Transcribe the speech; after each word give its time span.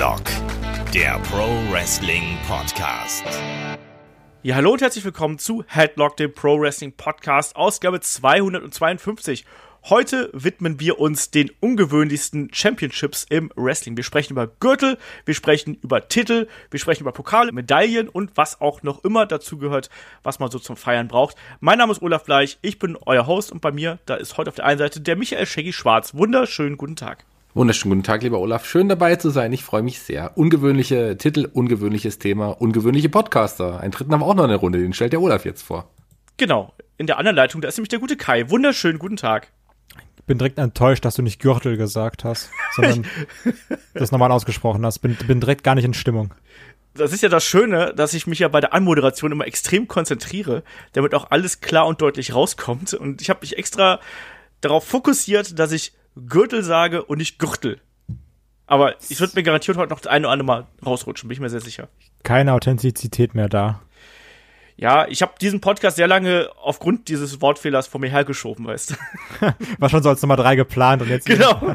Headlock, 0.00 0.22
der 0.94 1.18
Pro 1.30 1.46
Wrestling 1.70 2.38
Podcast. 2.48 3.22
Ja, 4.42 4.54
hallo 4.54 4.72
und 4.72 4.80
herzlich 4.80 5.04
willkommen 5.04 5.38
zu 5.38 5.62
Headlock, 5.66 6.16
dem 6.16 6.32
Pro 6.32 6.58
Wrestling 6.58 6.92
Podcast, 6.92 7.54
Ausgabe 7.54 8.00
252. 8.00 9.44
Heute 9.90 10.30
widmen 10.32 10.80
wir 10.80 11.00
uns 11.00 11.30
den 11.30 11.50
ungewöhnlichsten 11.60 12.48
Championships 12.50 13.26
im 13.28 13.52
Wrestling. 13.56 13.94
Wir 13.94 14.02
sprechen 14.02 14.32
über 14.32 14.46
Gürtel, 14.46 14.96
wir 15.26 15.34
sprechen 15.34 15.74
über 15.82 16.08
Titel, 16.08 16.48
wir 16.70 16.80
sprechen 16.80 17.02
über 17.02 17.12
Pokale, 17.12 17.52
Medaillen 17.52 18.08
und 18.08 18.38
was 18.38 18.62
auch 18.62 18.82
noch 18.82 19.04
immer 19.04 19.26
dazu 19.26 19.58
gehört, 19.58 19.90
was 20.22 20.38
man 20.38 20.50
so 20.50 20.58
zum 20.58 20.78
Feiern 20.78 21.08
braucht. 21.08 21.36
Mein 21.60 21.76
Name 21.76 21.92
ist 21.92 22.00
Olaf 22.00 22.24
Bleich, 22.24 22.56
ich 22.62 22.78
bin 22.78 22.96
euer 23.04 23.26
Host 23.26 23.52
und 23.52 23.60
bei 23.60 23.70
mir, 23.70 23.98
da 24.06 24.14
ist 24.14 24.38
heute 24.38 24.48
auf 24.48 24.56
der 24.56 24.64
einen 24.64 24.78
Seite 24.78 25.02
der 25.02 25.16
Michael 25.16 25.44
Shaggy 25.44 25.74
Schwarz. 25.74 26.14
Wunderschönen 26.14 26.78
guten 26.78 26.96
Tag. 26.96 27.26
Wunderschönen 27.52 27.96
guten 27.96 28.04
Tag, 28.04 28.22
lieber 28.22 28.38
Olaf. 28.38 28.64
Schön 28.64 28.88
dabei 28.88 29.16
zu 29.16 29.30
sein. 29.30 29.52
Ich 29.52 29.64
freue 29.64 29.82
mich 29.82 30.00
sehr. 30.00 30.36
Ungewöhnliche 30.36 31.16
Titel, 31.16 31.48
ungewöhnliches 31.52 32.18
Thema, 32.18 32.48
ungewöhnliche 32.48 33.08
Podcaster. 33.08 33.80
Einen 33.80 33.90
dritten 33.90 34.12
haben 34.12 34.20
wir 34.20 34.26
auch 34.26 34.34
noch 34.34 34.44
eine 34.44 34.56
Runde, 34.56 34.78
den 34.78 34.92
stellt 34.92 35.12
der 35.12 35.20
Olaf 35.20 35.44
jetzt 35.44 35.62
vor. 35.62 35.90
Genau. 36.36 36.74
In 36.96 37.06
der 37.06 37.18
anderen 37.18 37.36
Leitung, 37.36 37.60
da 37.60 37.68
ist 37.68 37.76
nämlich 37.76 37.88
der 37.88 37.98
gute 37.98 38.16
Kai. 38.16 38.50
Wunderschönen 38.50 38.98
guten 38.98 39.16
Tag 39.16 39.48
bin 40.30 40.38
direkt 40.38 40.58
enttäuscht, 40.58 41.04
dass 41.04 41.16
du 41.16 41.22
nicht 41.22 41.40
Gürtel 41.40 41.76
gesagt 41.76 42.22
hast, 42.22 42.50
sondern 42.76 43.04
das 43.94 44.12
normal 44.12 44.30
ausgesprochen 44.30 44.86
hast. 44.86 45.00
Bin, 45.00 45.16
bin 45.26 45.40
direkt 45.40 45.64
gar 45.64 45.74
nicht 45.74 45.84
in 45.84 45.92
Stimmung. 45.92 46.32
Das 46.94 47.12
ist 47.12 47.24
ja 47.24 47.28
das 47.28 47.44
Schöne, 47.44 47.92
dass 47.96 48.14
ich 48.14 48.28
mich 48.28 48.38
ja 48.38 48.46
bei 48.46 48.60
der 48.60 48.72
Anmoderation 48.72 49.32
immer 49.32 49.48
extrem 49.48 49.88
konzentriere, 49.88 50.62
damit 50.92 51.16
auch 51.16 51.32
alles 51.32 51.60
klar 51.60 51.88
und 51.88 52.00
deutlich 52.00 52.32
rauskommt. 52.32 52.94
Und 52.94 53.20
ich 53.20 53.28
habe 53.28 53.40
mich 53.40 53.58
extra 53.58 53.98
darauf 54.60 54.86
fokussiert, 54.86 55.58
dass 55.58 55.72
ich 55.72 55.94
Gürtel 56.14 56.62
sage 56.62 57.04
und 57.04 57.18
nicht 57.18 57.38
Gürtel. 57.38 57.80
Aber 58.66 58.94
ich 59.08 59.18
würde 59.18 59.32
mir 59.34 59.42
garantiert 59.42 59.76
heute 59.76 59.90
noch 59.90 60.00
das 60.00 60.06
eine 60.06 60.26
oder 60.26 60.32
andere 60.32 60.46
Mal 60.46 60.66
rausrutschen, 60.84 61.28
bin 61.28 61.34
ich 61.34 61.40
mir 61.40 61.50
sehr 61.50 61.60
sicher. 61.60 61.88
Keine 62.22 62.52
Authentizität 62.52 63.34
mehr 63.34 63.48
da. 63.48 63.80
Ja, 64.76 65.06
ich 65.08 65.20
habe 65.22 65.34
diesen 65.40 65.60
Podcast 65.60 65.96
sehr 65.96 66.06
lange 66.06 66.48
aufgrund 66.56 67.08
dieses 67.08 67.42
Wortfehlers 67.42 67.86
vor 67.86 68.00
mir 68.00 68.08
hergeschoben, 68.08 68.66
weißt 68.66 68.92
du. 68.92 68.94
War 69.78 69.90
schon 69.90 70.02
so 70.02 70.08
als 70.08 70.22
Nummer 70.22 70.36
drei 70.36 70.56
geplant 70.56 71.02
und 71.02 71.08
jetzt. 71.08 71.26
Genau. 71.26 71.74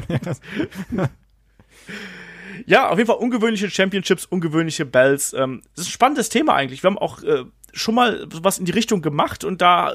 ja, 2.66 2.88
auf 2.88 2.98
jeden 2.98 3.06
Fall 3.06 3.18
ungewöhnliche 3.18 3.70
Championships, 3.70 4.24
ungewöhnliche 4.26 4.84
Bells. 4.86 5.34
Ähm, 5.34 5.62
das 5.76 5.84
ist 5.84 5.90
ein 5.90 5.92
spannendes 5.92 6.30
Thema 6.30 6.54
eigentlich. 6.54 6.82
Wir 6.82 6.90
haben 6.90 6.98
auch 6.98 7.22
äh, 7.22 7.44
schon 7.76 7.94
mal 7.94 8.26
was 8.42 8.58
in 8.58 8.64
die 8.64 8.72
Richtung 8.72 9.02
gemacht 9.02 9.44
und 9.44 9.60
da 9.60 9.94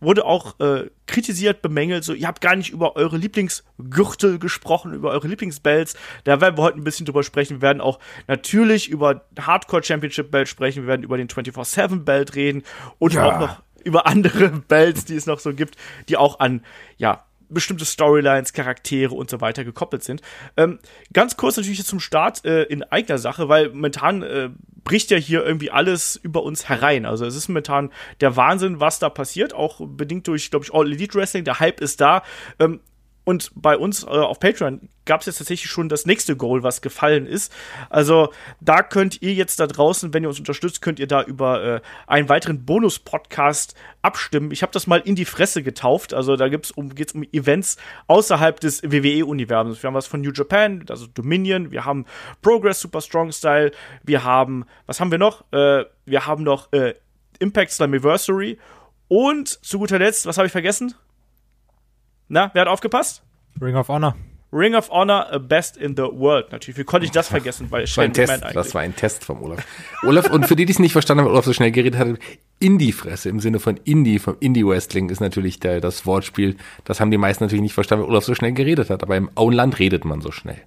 wurde 0.00 0.24
auch 0.24 0.60
äh, 0.60 0.90
kritisiert, 1.06 1.62
bemängelt, 1.62 2.04
so, 2.04 2.12
ihr 2.12 2.26
habt 2.26 2.40
gar 2.40 2.54
nicht 2.54 2.70
über 2.70 2.96
eure 2.96 3.16
Lieblingsgürtel 3.16 4.38
gesprochen, 4.38 4.92
über 4.92 5.10
eure 5.10 5.26
Lieblingsbelts. 5.26 5.94
Da 6.24 6.40
werden 6.40 6.56
wir 6.56 6.62
heute 6.62 6.78
ein 6.78 6.84
bisschen 6.84 7.06
drüber 7.06 7.22
sprechen. 7.22 7.56
Wir 7.56 7.62
werden 7.62 7.80
auch 7.80 7.98
natürlich 8.26 8.88
über 8.88 9.26
Hardcore 9.40 9.82
Championship 9.82 10.30
Belt 10.30 10.48
sprechen. 10.48 10.82
Wir 10.82 10.88
werden 10.88 11.02
über 11.02 11.16
den 11.16 11.28
24-7 11.28 12.04
Belt 12.04 12.34
reden 12.34 12.62
und 12.98 13.14
ja. 13.14 13.24
auch 13.24 13.40
noch 13.40 13.62
über 13.84 14.06
andere 14.06 14.50
Belts, 14.68 15.06
die 15.06 15.16
es 15.16 15.26
noch 15.26 15.38
so 15.38 15.54
gibt, 15.54 15.76
die 16.08 16.16
auch 16.16 16.40
an, 16.40 16.62
ja, 16.98 17.24
bestimmte 17.48 17.84
Storylines, 17.84 18.52
Charaktere 18.52 19.14
und 19.14 19.30
so 19.30 19.40
weiter 19.40 19.64
gekoppelt 19.64 20.04
sind. 20.04 20.22
Ähm, 20.56 20.78
ganz 21.12 21.36
kurz 21.36 21.56
natürlich 21.56 21.84
zum 21.84 22.00
Start 22.00 22.44
äh, 22.44 22.64
in 22.64 22.82
eigener 22.82 23.18
Sache, 23.18 23.48
weil 23.48 23.70
momentan 23.70 24.22
äh, 24.22 24.50
bricht 24.84 25.10
ja 25.10 25.16
hier 25.16 25.44
irgendwie 25.44 25.70
alles 25.70 26.16
über 26.16 26.42
uns 26.42 26.68
herein. 26.68 27.06
Also 27.06 27.26
es 27.26 27.36
ist 27.36 27.48
momentan 27.48 27.90
der 28.20 28.36
Wahnsinn, 28.36 28.80
was 28.80 28.98
da 28.98 29.10
passiert, 29.10 29.54
auch 29.54 29.80
bedingt 29.86 30.26
durch, 30.26 30.50
glaube 30.50 30.64
ich, 30.64 30.74
All 30.74 30.86
Elite 30.86 31.14
Wrestling. 31.14 31.44
Der 31.44 31.60
Hype 31.60 31.80
ist 31.80 32.00
da. 32.00 32.22
Ähm, 32.58 32.80
und 33.28 33.50
bei 33.54 33.76
uns 33.76 34.04
äh, 34.04 34.06
auf 34.06 34.40
Patreon 34.40 34.88
gab 35.04 35.20
es 35.20 35.26
jetzt 35.26 35.36
tatsächlich 35.36 35.70
schon 35.70 35.90
das 35.90 36.06
nächste 36.06 36.34
Goal, 36.34 36.62
was 36.62 36.80
gefallen 36.80 37.26
ist. 37.26 37.54
Also 37.90 38.32
da 38.58 38.82
könnt 38.82 39.20
ihr 39.20 39.34
jetzt 39.34 39.60
da 39.60 39.66
draußen, 39.66 40.14
wenn 40.14 40.22
ihr 40.22 40.30
uns 40.30 40.38
unterstützt, 40.38 40.80
könnt 40.80 40.98
ihr 40.98 41.06
da 41.06 41.22
über 41.24 41.62
äh, 41.62 41.80
einen 42.06 42.30
weiteren 42.30 42.64
Bonus-Podcast 42.64 43.74
abstimmen. 44.00 44.50
Ich 44.50 44.62
habe 44.62 44.72
das 44.72 44.86
mal 44.86 45.00
in 45.00 45.14
die 45.14 45.26
Fresse 45.26 45.62
getauft. 45.62 46.14
Also 46.14 46.36
da 46.36 46.46
um, 46.74 46.94
geht's 46.94 47.12
um 47.12 47.22
Events 47.30 47.76
außerhalb 48.06 48.60
des 48.60 48.82
WWE-Universums. 48.82 49.82
Wir 49.82 49.88
haben 49.88 49.94
was 49.94 50.06
von 50.06 50.22
New 50.22 50.32
Japan, 50.32 50.86
also 50.88 51.06
Dominion. 51.06 51.70
Wir 51.70 51.84
haben 51.84 52.06
Progress 52.40 52.80
Super 52.80 53.02
Strong 53.02 53.32
Style. 53.32 53.72
Wir 54.04 54.24
haben, 54.24 54.64
was 54.86 55.00
haben 55.00 55.10
wir 55.10 55.18
noch? 55.18 55.44
Äh, 55.52 55.84
wir 56.06 56.24
haben 56.24 56.44
noch 56.44 56.72
äh, 56.72 56.94
Impact 57.40 57.72
Slammiversary. 57.72 58.58
Und 59.08 59.48
zu 59.48 59.78
guter 59.78 59.98
Letzt, 59.98 60.24
was 60.24 60.38
habe 60.38 60.46
ich 60.46 60.52
vergessen? 60.52 60.94
Na, 62.28 62.50
wer 62.52 62.62
hat 62.62 62.68
aufgepasst? 62.68 63.22
Ring 63.60 63.74
of 63.74 63.88
Honor. 63.88 64.14
Ring 64.52 64.74
of 64.74 64.88
Honor 64.90 65.38
Best 65.40 65.76
in 65.76 65.94
the 65.96 66.02
World. 66.02 66.52
Natürlich, 66.52 66.78
wie 66.78 66.84
konnte 66.84 67.04
ich 67.04 67.10
das 67.10 67.28
vergessen? 67.28 67.70
Weil 67.70 67.82
das, 67.82 67.96
war 67.96 68.04
ein 68.04 68.12
Test, 68.12 68.44
das 68.54 68.74
war 68.74 68.82
ein 68.82 68.96
Test 68.96 69.24
vom 69.24 69.42
Olaf. 69.42 69.64
Olaf, 70.02 70.30
und 70.30 70.46
für 70.46 70.56
die, 70.56 70.64
die 70.64 70.72
es 70.72 70.78
nicht 70.78 70.92
verstanden 70.92 71.20
haben, 71.20 71.26
weil 71.26 71.32
Olaf 71.32 71.44
so 71.44 71.52
schnell 71.52 71.70
geredet 71.70 71.98
hat, 71.98 72.18
Indie-Fresse 72.58 73.28
im 73.28 73.40
Sinne 73.40 73.60
von 73.60 73.76
Indie, 73.84 74.18
vom 74.18 74.36
Indie-Wrestling 74.40 75.10
ist 75.10 75.20
natürlich 75.20 75.60
der, 75.60 75.80
das 75.80 76.06
Wortspiel. 76.06 76.56
Das 76.84 77.00
haben 77.00 77.10
die 77.10 77.18
meisten 77.18 77.44
natürlich 77.44 77.62
nicht 77.62 77.74
verstanden, 77.74 78.04
weil 78.04 78.10
Olaf 78.10 78.24
so 78.24 78.34
schnell 78.34 78.52
geredet 78.52 78.90
hat. 78.90 79.02
Aber 79.02 79.16
im 79.16 79.30
Auenland 79.34 79.78
redet 79.78 80.04
man 80.04 80.20
so 80.20 80.30
schnell. 80.30 80.60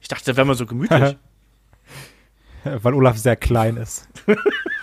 Ich 0.00 0.08
dachte, 0.08 0.24
da 0.30 0.36
wäre 0.36 0.46
man 0.46 0.56
so 0.56 0.66
gemütlich. 0.66 1.16
weil 2.64 2.94
Olaf 2.94 3.18
sehr 3.18 3.36
klein 3.36 3.76
ist. 3.76 4.08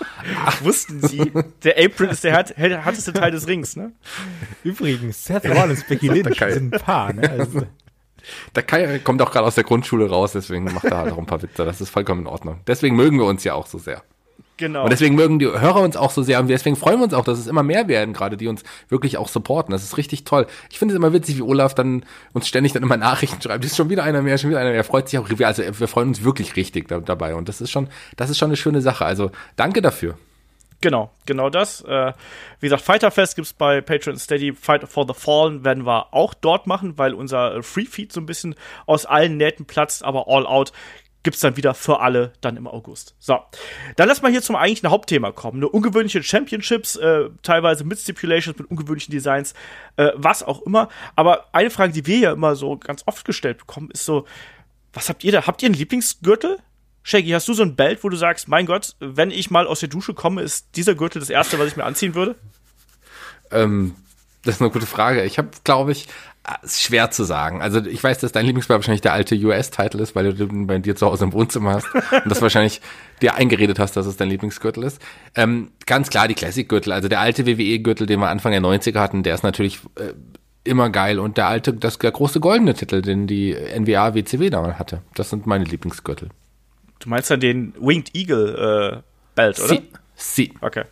Ach, 0.46 0.64
wussten 0.64 1.06
Sie? 1.06 1.32
Der 1.64 1.78
April 1.78 2.10
ist 2.10 2.24
der 2.24 2.34
härteste 2.34 3.14
Teil 3.14 3.32
des 3.32 3.48
Rings, 3.48 3.76
ne? 3.76 3.92
Übrigens, 4.64 5.26
Seth 5.26 5.46
Rollins, 5.46 5.84
Becky 5.84 6.08
Lynch 6.08 6.38
sind 6.38 6.74
ein 6.74 6.80
Paar, 6.80 7.14
ne? 7.14 7.30
Also. 7.30 7.64
Der 8.56 8.64
Kai 8.64 9.00
kommt 9.00 9.22
auch 9.22 9.32
gerade 9.32 9.46
aus 9.46 9.56
der 9.56 9.66
Grundschule 9.66 10.10
raus, 10.10 10.32
deswegen 10.32 10.64
macht 10.66 10.86
er 10.86 10.98
halt 10.98 11.12
auch 11.14 11.18
ein 11.18 11.26
paar 11.26 11.42
Witze. 11.42 11.66
Das 11.66 11.82
ist 11.82 11.90
vollkommen 11.90 12.22
in 12.22 12.28
Ordnung. 12.28 12.62
Deswegen 12.68 12.96
mögen 12.96 13.18
wir 13.18 13.26
uns 13.26 13.44
ja 13.44 13.54
auch 13.54 13.68
so 13.68 13.78
sehr. 13.78 14.02
Genau. 14.58 14.84
Und 14.84 14.92
deswegen 14.92 15.16
mögen 15.16 15.40
die 15.40 15.48
Hörer 15.48 15.82
uns 15.82 15.98
auch 15.98 16.12
so 16.12 16.22
sehr 16.22 16.40
und 16.40 16.48
deswegen 16.48 16.76
freuen 16.76 17.00
wir 17.00 17.06
uns 17.06 17.14
auch, 17.14 17.24
dass 17.26 17.40
es 17.40 17.48
immer 17.48 17.64
mehr 17.64 17.88
werden, 17.88 18.14
gerade 18.14 18.38
die 18.38 18.48
uns 18.48 18.64
wirklich 18.88 19.18
auch 19.18 19.28
supporten. 19.28 19.72
Das 19.72 19.84
ist 19.84 19.98
richtig 19.98 20.26
toll. 20.26 20.46
Ich 20.70 20.78
finde 20.78 20.94
es 20.94 20.98
immer 20.98 21.12
witzig, 21.12 21.38
wie 21.38 21.42
Olaf 21.42 21.74
dann 21.74 22.06
uns 22.34 22.48
ständig 22.48 22.72
dann 22.72 22.84
immer 22.84 22.98
Nachrichten 22.98 23.42
schreibt. 23.42 23.66
Ist 23.66 23.76
schon 23.76 23.90
wieder 23.90 24.04
einer 24.04 24.22
mehr, 24.22 24.38
schon 24.38 24.52
wieder 24.52 24.60
einer 24.60 24.70
mehr. 24.70 24.78
Er 24.78 24.84
freut 24.84 25.10
sich 25.10 25.18
auch. 25.18 25.28
Also 25.30 25.64
wir 25.64 25.88
freuen 25.88 26.10
uns 26.10 26.24
wirklich 26.24 26.56
richtig 26.56 26.88
da, 26.88 27.00
dabei 27.00 27.34
und 27.34 27.50
das 27.50 27.62
ist 27.62 27.72
schon, 27.72 27.88
das 28.16 28.30
ist 28.30 28.38
schon 28.38 28.50
eine 28.50 28.58
schöne 28.58 28.82
Sache. 28.82 29.06
Also 29.06 29.32
danke 29.56 29.82
dafür. 29.82 30.18
Genau, 30.84 31.12
genau 31.26 31.50
das. 31.50 31.80
Äh, 31.80 32.12
wie 32.60 32.66
gesagt, 32.66 32.82
Fighter 32.82 33.10
Fest 33.10 33.38
gibt's 33.38 33.54
bei 33.54 33.80
Patreon 33.80 34.18
Steady. 34.18 34.52
Fight 34.52 34.86
for 34.90 35.08
the 35.08 35.14
Fallen 35.14 35.64
werden 35.64 35.86
wir 35.86 36.14
auch 36.14 36.34
dort 36.34 36.68
machen, 36.68 36.98
weil 36.98 37.14
unser 37.14 37.64
Free 37.64 37.86
Feed 37.86 38.12
so 38.12 38.20
ein 38.20 38.26
bisschen 38.26 38.54
aus 38.86 39.06
allen 39.06 39.38
Nähten 39.38 39.66
platzt, 39.66 40.04
aber 40.04 40.26
All 40.28 40.46
Out 40.46 40.74
gibt's 41.24 41.40
dann 41.40 41.58
wieder 41.58 41.74
für 41.74 42.02
alle 42.02 42.34
dann 42.42 42.58
im 42.58 42.68
August. 42.68 43.16
So, 43.20 43.40
dann 43.96 44.08
lass 44.08 44.22
mal 44.22 44.32
hier 44.32 44.42
zum 44.42 44.56
eigentlichen 44.56 44.90
Hauptthema 44.90 45.32
kommen. 45.32 45.58
Eine 45.58 45.70
ungewöhnliche 45.70 46.22
Championships, 46.22 46.96
äh, 46.98 47.30
teilweise 47.42 47.84
mit 47.86 48.00
Stipulations, 48.00 48.58
mit 48.58 48.70
ungewöhnlichen 48.70 49.12
Designs, 49.12 49.54
äh, 49.96 50.12
was 50.16 50.44
auch 50.44 50.62
immer. 50.64 50.90
Aber 51.16 51.46
eine 51.54 51.70
Frage, 51.70 51.94
die 51.94 52.06
wir 52.06 52.18
ja 52.18 52.34
immer 52.34 52.56
so 52.56 52.78
ganz 52.78 53.04
oft 53.06 53.26
gestellt 53.26 53.58
bekommen, 53.60 53.90
ist 53.92 54.06
so, 54.06 54.26
was 54.92 55.10
habt 55.10 55.24
ihr 55.24 55.32
da? 55.32 55.48
Habt 55.48 55.62
ihr 55.64 55.68
einen 55.68 55.76
Lieblingsgürtel? 55.76 56.60
Shaggy, 57.04 57.32
hast 57.32 57.48
du 57.48 57.54
so 57.54 57.64
ein 57.64 57.76
Belt, 57.76 58.04
wo 58.04 58.10
du 58.10 58.16
sagst, 58.16 58.48
mein 58.48 58.66
Gott, 58.66 58.96
wenn 59.00 59.32
ich 59.32 59.52
mal 59.52 59.68
aus 59.68 59.82
der 59.82 59.90
Dusche 59.90 60.14
komme, 60.14 60.42
ist 60.42 60.68
dieser 60.76 60.96
Gürtel 60.96 61.20
das 61.20 61.30
erste, 61.30 61.60
was 61.60 61.68
ich 61.68 61.76
mir 61.76 61.84
anziehen 61.84 62.16
würde? 62.16 62.36
Ähm, 63.52 63.96
das 64.44 64.56
ist 64.56 64.62
eine 64.62 64.72
gute 64.72 64.86
Frage. 64.86 65.24
Ich 65.24 65.38
habe, 65.38 65.50
glaube 65.64 65.92
ich, 65.92 66.08
ist 66.62 66.82
schwer 66.82 67.10
zu 67.12 67.24
sagen. 67.24 67.62
Also 67.62 67.80
ich 67.86 68.04
weiß, 68.04 68.20
dass 68.20 68.34
dein 68.34 68.46
Lieblingsball 68.46 68.78
wahrscheinlich 68.78 69.02
der 69.02 69.14
alte 69.14 69.36
US-Titel 69.36 70.00
ist, 70.00 70.14
weil 70.16 70.34
du 70.34 70.48
den 70.48 70.68
bei 70.68 70.78
dir 70.80 70.96
zu 70.96 71.06
Hause 71.06 71.24
im 71.24 71.34
Wohnzimmer 71.34 71.74
hast 71.74 71.88
und 71.94 72.30
das 72.30 72.42
wahrscheinlich 72.42 72.82
dir 73.22 73.36
eingeredet 73.36 73.80
hast, 73.80 73.96
dass 73.96 74.06
es 74.06 74.18
dein 74.18 74.30
Lieblingsgürtel 74.30 74.84
ist. 74.84 75.02
Ähm, 75.36 75.72
ganz 75.86 76.10
klar 76.10 76.28
die 76.28 76.34
Classic-Gürtel, 76.34 76.92
also 76.92 77.08
der 77.08 77.22
alte 77.22 77.46
WWE-Gürtel, 77.46 78.08
den 78.08 78.20
wir 78.20 78.28
Anfang 78.28 78.52
der 78.52 78.62
90er 78.62 79.00
hatten, 79.00 79.24
der 79.24 79.36
ist 79.36 79.44
natürlich 79.44 79.80
äh, 79.96 80.14
immer 80.66 80.90
geil 80.90 81.20
und 81.20 81.38
der 81.38 81.48
alte, 81.48 81.74
das 81.74 81.98
der 81.98 82.12
große 82.12 82.42
goldene 82.42 82.74
Titel, 82.74 83.02
den 83.02 83.26
die 83.26 83.54
NWA 83.54 84.14
WCW 84.14 84.50
damals 84.50 84.80
hatte. 84.80 85.02
Das 85.16 85.30
sind 85.30 85.48
meine 85.48 85.64
Lieblingsgürtel. 85.64 86.30
Du 87.00 87.10
meinst 87.10 87.30
ja 87.30 87.38
den 87.38 87.74
Winged 87.80 88.16
Eagle 88.16 89.02
äh, 89.02 89.02
Belt, 89.36 89.60
oder? 89.60 89.68
Sie. 89.68 89.90
Sie. 90.16 90.54
Okay. 90.60 90.84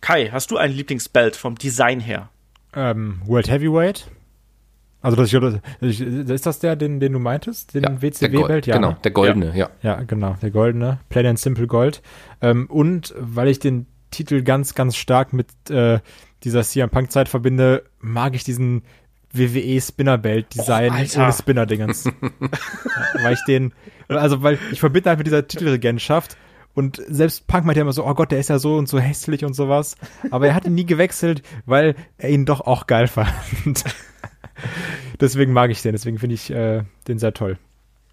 Kai, 0.00 0.30
hast 0.32 0.50
du 0.50 0.56
einen 0.56 0.74
Lieblingsbelt 0.74 1.36
vom 1.36 1.56
Design 1.56 2.00
her? 2.00 2.28
Ähm, 2.74 3.22
World 3.24 3.48
Heavyweight 3.48 4.08
also 5.04 5.16
das, 5.16 5.60
ich, 5.80 6.00
ist 6.00 6.46
das 6.46 6.60
der, 6.60 6.76
den, 6.76 6.98
den 6.98 7.12
du 7.12 7.18
meintest, 7.18 7.74
den 7.74 7.82
ja, 7.82 8.00
WCW-Welt? 8.00 8.66
Ja, 8.66 8.76
genau, 8.76 8.90
ne? 8.90 8.96
der 9.04 9.10
goldene, 9.10 9.52
ja. 9.54 9.68
ja. 9.82 10.02
genau, 10.02 10.34
der 10.40 10.50
goldene, 10.50 10.98
Plain 11.10 11.26
and 11.26 11.38
Simple 11.38 11.66
Gold. 11.66 12.00
Ähm, 12.40 12.66
und 12.70 13.14
weil 13.18 13.48
ich 13.48 13.58
den 13.58 13.86
Titel 14.10 14.42
ganz, 14.42 14.74
ganz 14.74 14.96
stark 14.96 15.34
mit 15.34 15.48
äh, 15.68 16.00
dieser 16.42 16.62
CM 16.62 16.88
Punk-Zeit 16.88 17.28
verbinde, 17.28 17.84
mag 18.00 18.34
ich 18.34 18.44
diesen 18.44 18.82
WWE 19.32 19.78
Spinner 19.80 20.16
Belt 20.16 20.54
Design 20.54 20.92
oh, 20.92 21.20
ohne 21.20 21.32
Spinner 21.32 21.66
Dingens. 21.66 22.04
ja, 22.04 22.12
weil 23.22 23.34
ich 23.34 23.44
den, 23.46 23.74
also 24.08 24.42
weil 24.42 24.58
ich 24.72 24.80
verbinde 24.80 25.10
halt 25.10 25.18
mit 25.18 25.26
dieser 25.26 25.46
Titelregentschaft 25.46 26.38
und 26.74 27.00
selbst 27.08 27.46
Punk 27.46 27.66
meint 27.66 27.76
ja 27.76 27.82
immer 27.82 27.92
so, 27.92 28.06
oh 28.06 28.14
Gott, 28.14 28.32
der 28.32 28.40
ist 28.40 28.48
ja 28.48 28.58
so 28.58 28.76
und 28.76 28.88
so 28.88 28.98
hässlich 28.98 29.44
und 29.44 29.54
sowas. 29.54 29.96
Aber 30.30 30.48
er 30.48 30.54
hat 30.54 30.64
ihn 30.64 30.74
nie 30.74 30.86
gewechselt, 30.86 31.42
weil 31.66 31.94
er 32.18 32.30
ihn 32.30 32.46
doch 32.46 32.62
auch 32.62 32.86
geil 32.86 33.06
fand. 33.06 33.84
deswegen 35.20 35.52
mag 35.52 35.70
ich 35.70 35.82
den, 35.82 35.92
deswegen 35.92 36.18
finde 36.18 36.34
ich 36.34 36.50
äh, 36.50 36.82
den 37.08 37.18
sehr 37.18 37.34
toll. 37.34 37.58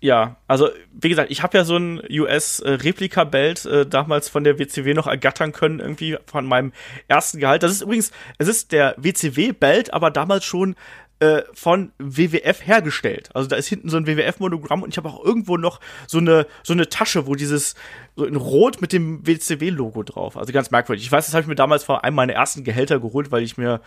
Ja, 0.04 0.38
also 0.48 0.70
wie 1.00 1.10
gesagt, 1.10 1.30
ich 1.30 1.44
habe 1.44 1.56
ja 1.56 1.64
so 1.64 1.78
ein 1.78 2.02
US-Replika-Belt 2.10 3.66
äh, 3.66 3.86
damals 3.86 4.30
von 4.30 4.44
der 4.44 4.58
WCW 4.58 4.96
noch 4.96 5.06
ergattern 5.06 5.52
können, 5.52 5.80
irgendwie 5.80 6.18
von 6.26 6.48
meinem 6.48 6.74
ersten 7.08 7.40
Gehalt. 7.40 7.62
Das 7.62 7.72
ist 7.72 7.84
übrigens, 7.84 8.12
es 8.40 8.48
ist 8.48 8.72
der 8.72 8.96
WCW-Belt, 8.98 9.94
aber 9.94 10.10
damals 10.10 10.44
schon 10.44 10.76
äh, 11.22 11.44
von 11.54 11.92
WWF 12.00 12.66
hergestellt. 12.66 13.30
Also 13.36 13.48
da 13.48 13.56
ist 13.56 13.68
hinten 13.68 13.90
so 13.90 13.98
ein 13.98 14.08
WWF-Monogramm 14.08 14.82
und 14.82 14.90
ich 14.90 14.98
habe 14.98 15.08
auch 15.08 15.24
irgendwo 15.24 15.56
noch 15.56 15.80
so 16.08 16.18
eine 16.18 16.48
so 16.64 16.74
eine 16.74 16.90
Tasche, 16.90 17.28
wo 17.28 17.36
dieses 17.36 17.76
so 18.16 18.26
in 18.26 18.36
Rot 18.36 18.82
mit 18.82 18.92
dem 18.92 19.26
WCW-Logo 19.26 20.02
drauf. 20.02 20.36
Also 20.36 20.52
ganz 20.52 20.72
merkwürdig. 20.72 21.06
Ich 21.06 21.12
weiß, 21.12 21.28
das 21.28 21.36
habe 21.36 21.44
ich 21.44 21.48
mir 21.48 21.56
damals 21.56 21.84
vor 21.84 22.04
einem 22.04 22.16
meiner 22.16 22.34
ersten 22.34 22.64
Gehälter 22.64 23.00
geholt, 23.00 23.32
weil 23.32 23.44
ich 23.44 23.56
mir 23.56 23.82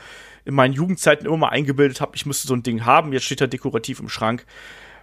in 0.45 0.55
meinen 0.55 0.75
Jugendzeiten 0.75 1.27
immer 1.27 1.37
mal 1.37 1.49
eingebildet 1.49 2.01
habe, 2.01 2.15
ich 2.15 2.25
müsste 2.25 2.47
so 2.47 2.55
ein 2.55 2.63
Ding 2.63 2.85
haben. 2.85 3.13
Jetzt 3.13 3.25
steht 3.25 3.41
er 3.41 3.49
dekorativ 3.49 3.99
im 3.99 4.09
Schrank 4.09 4.47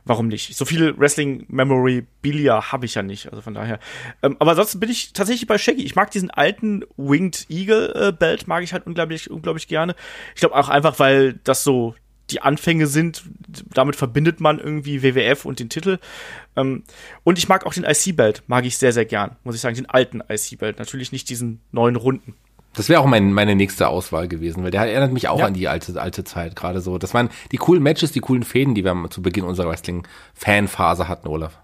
warum 0.04 0.30
nicht? 0.30 0.58
So 0.58 0.66
viel 0.66 0.98
Wrestling-Memorabilia 0.98 2.72
habe 2.72 2.86
ich 2.86 2.96
ja 2.96 3.04
nicht, 3.04 3.30
also 3.30 3.42
von 3.42 3.54
daher. 3.54 3.80
Ähm, 4.24 4.36
aber 4.40 4.52
ansonsten 4.52 4.80
bin 4.80 4.90
ich 4.90 5.14
tatsächlich 5.14 5.48
bei 5.48 5.60
Shaggy. 5.60 5.84
Ich 5.84 5.96
mag 5.96 6.10
diesen 6.10 6.32
alten 6.32 6.84
Winged 6.98 7.46
Eagle 7.50 8.16
äh, 8.20 8.38
mag 8.48 8.64
ich 8.64 8.74
halt 8.74 8.88
unglaublich, 8.88 9.30
unglaublich 9.30 9.68
gerne. 9.68 9.96
Ich 10.34 10.40
glaube 10.40 10.56
auch 10.56 10.70
einfach, 10.70 10.98
weil 10.98 11.34
das 11.44 11.64
so 11.64 11.94
die 12.32 12.42
Anfänge 12.42 12.88
sind. 12.88 13.24
Damit 13.74 13.96
verbindet 13.96 14.40
man 14.40 14.60
irgendwie 14.60 15.04
WWF 15.04 15.46
und 15.46 15.60
den 15.60 15.70
Titel. 15.70 16.00
Ähm, 16.56 16.84
und 17.24 17.38
ich 17.38 17.48
mag 17.48 17.66
auch 17.66 17.74
den 17.74 17.84
IC-Belt, 17.84 18.44
mag 18.48 18.66
ich 18.66 18.78
sehr, 18.78 18.94
sehr 18.94 19.06
gern, 19.06 19.36
muss 19.44 19.56
ich 19.56 19.62
sagen, 19.62 19.76
den 19.76 19.90
alten 19.90 20.22
IC-Belt. 20.28 20.80
Natürlich 20.80 21.12
nicht 21.12 21.30
diesen 21.30 21.62
neuen 21.72 21.96
runden. 21.96 22.36
Das 22.74 22.88
wäre 22.88 23.02
auch 23.02 23.06
mein, 23.06 23.34
meine 23.34 23.56
nächste 23.56 23.90
Auswahl 23.90 24.30
gewesen, 24.30 24.64
weil 24.64 24.72
der 24.72 24.82
erinnert 24.82 25.12
mich 25.12 25.28
auch 25.28 25.40
ja. 25.40 25.46
an 25.46 25.54
die 25.54 25.68
alte, 25.68 26.02
alte 26.02 26.24
Zeit 26.24 26.56
gerade 26.56 26.80
so. 26.80 26.98
Das 26.98 27.14
waren 27.14 27.30
die 27.52 27.58
coolen 27.58 27.84
Matches, 27.84 28.14
die 28.14 28.22
coolen 28.22 28.44
Fäden, 28.44 28.76
die 28.76 28.86
wir 28.86 29.10
zu 29.10 29.22
Beginn 29.22 29.44
unserer 29.44 29.70
Wrestling-Fanphase 29.70 31.10
hatten, 31.10 31.28
Olaf. 31.28 31.60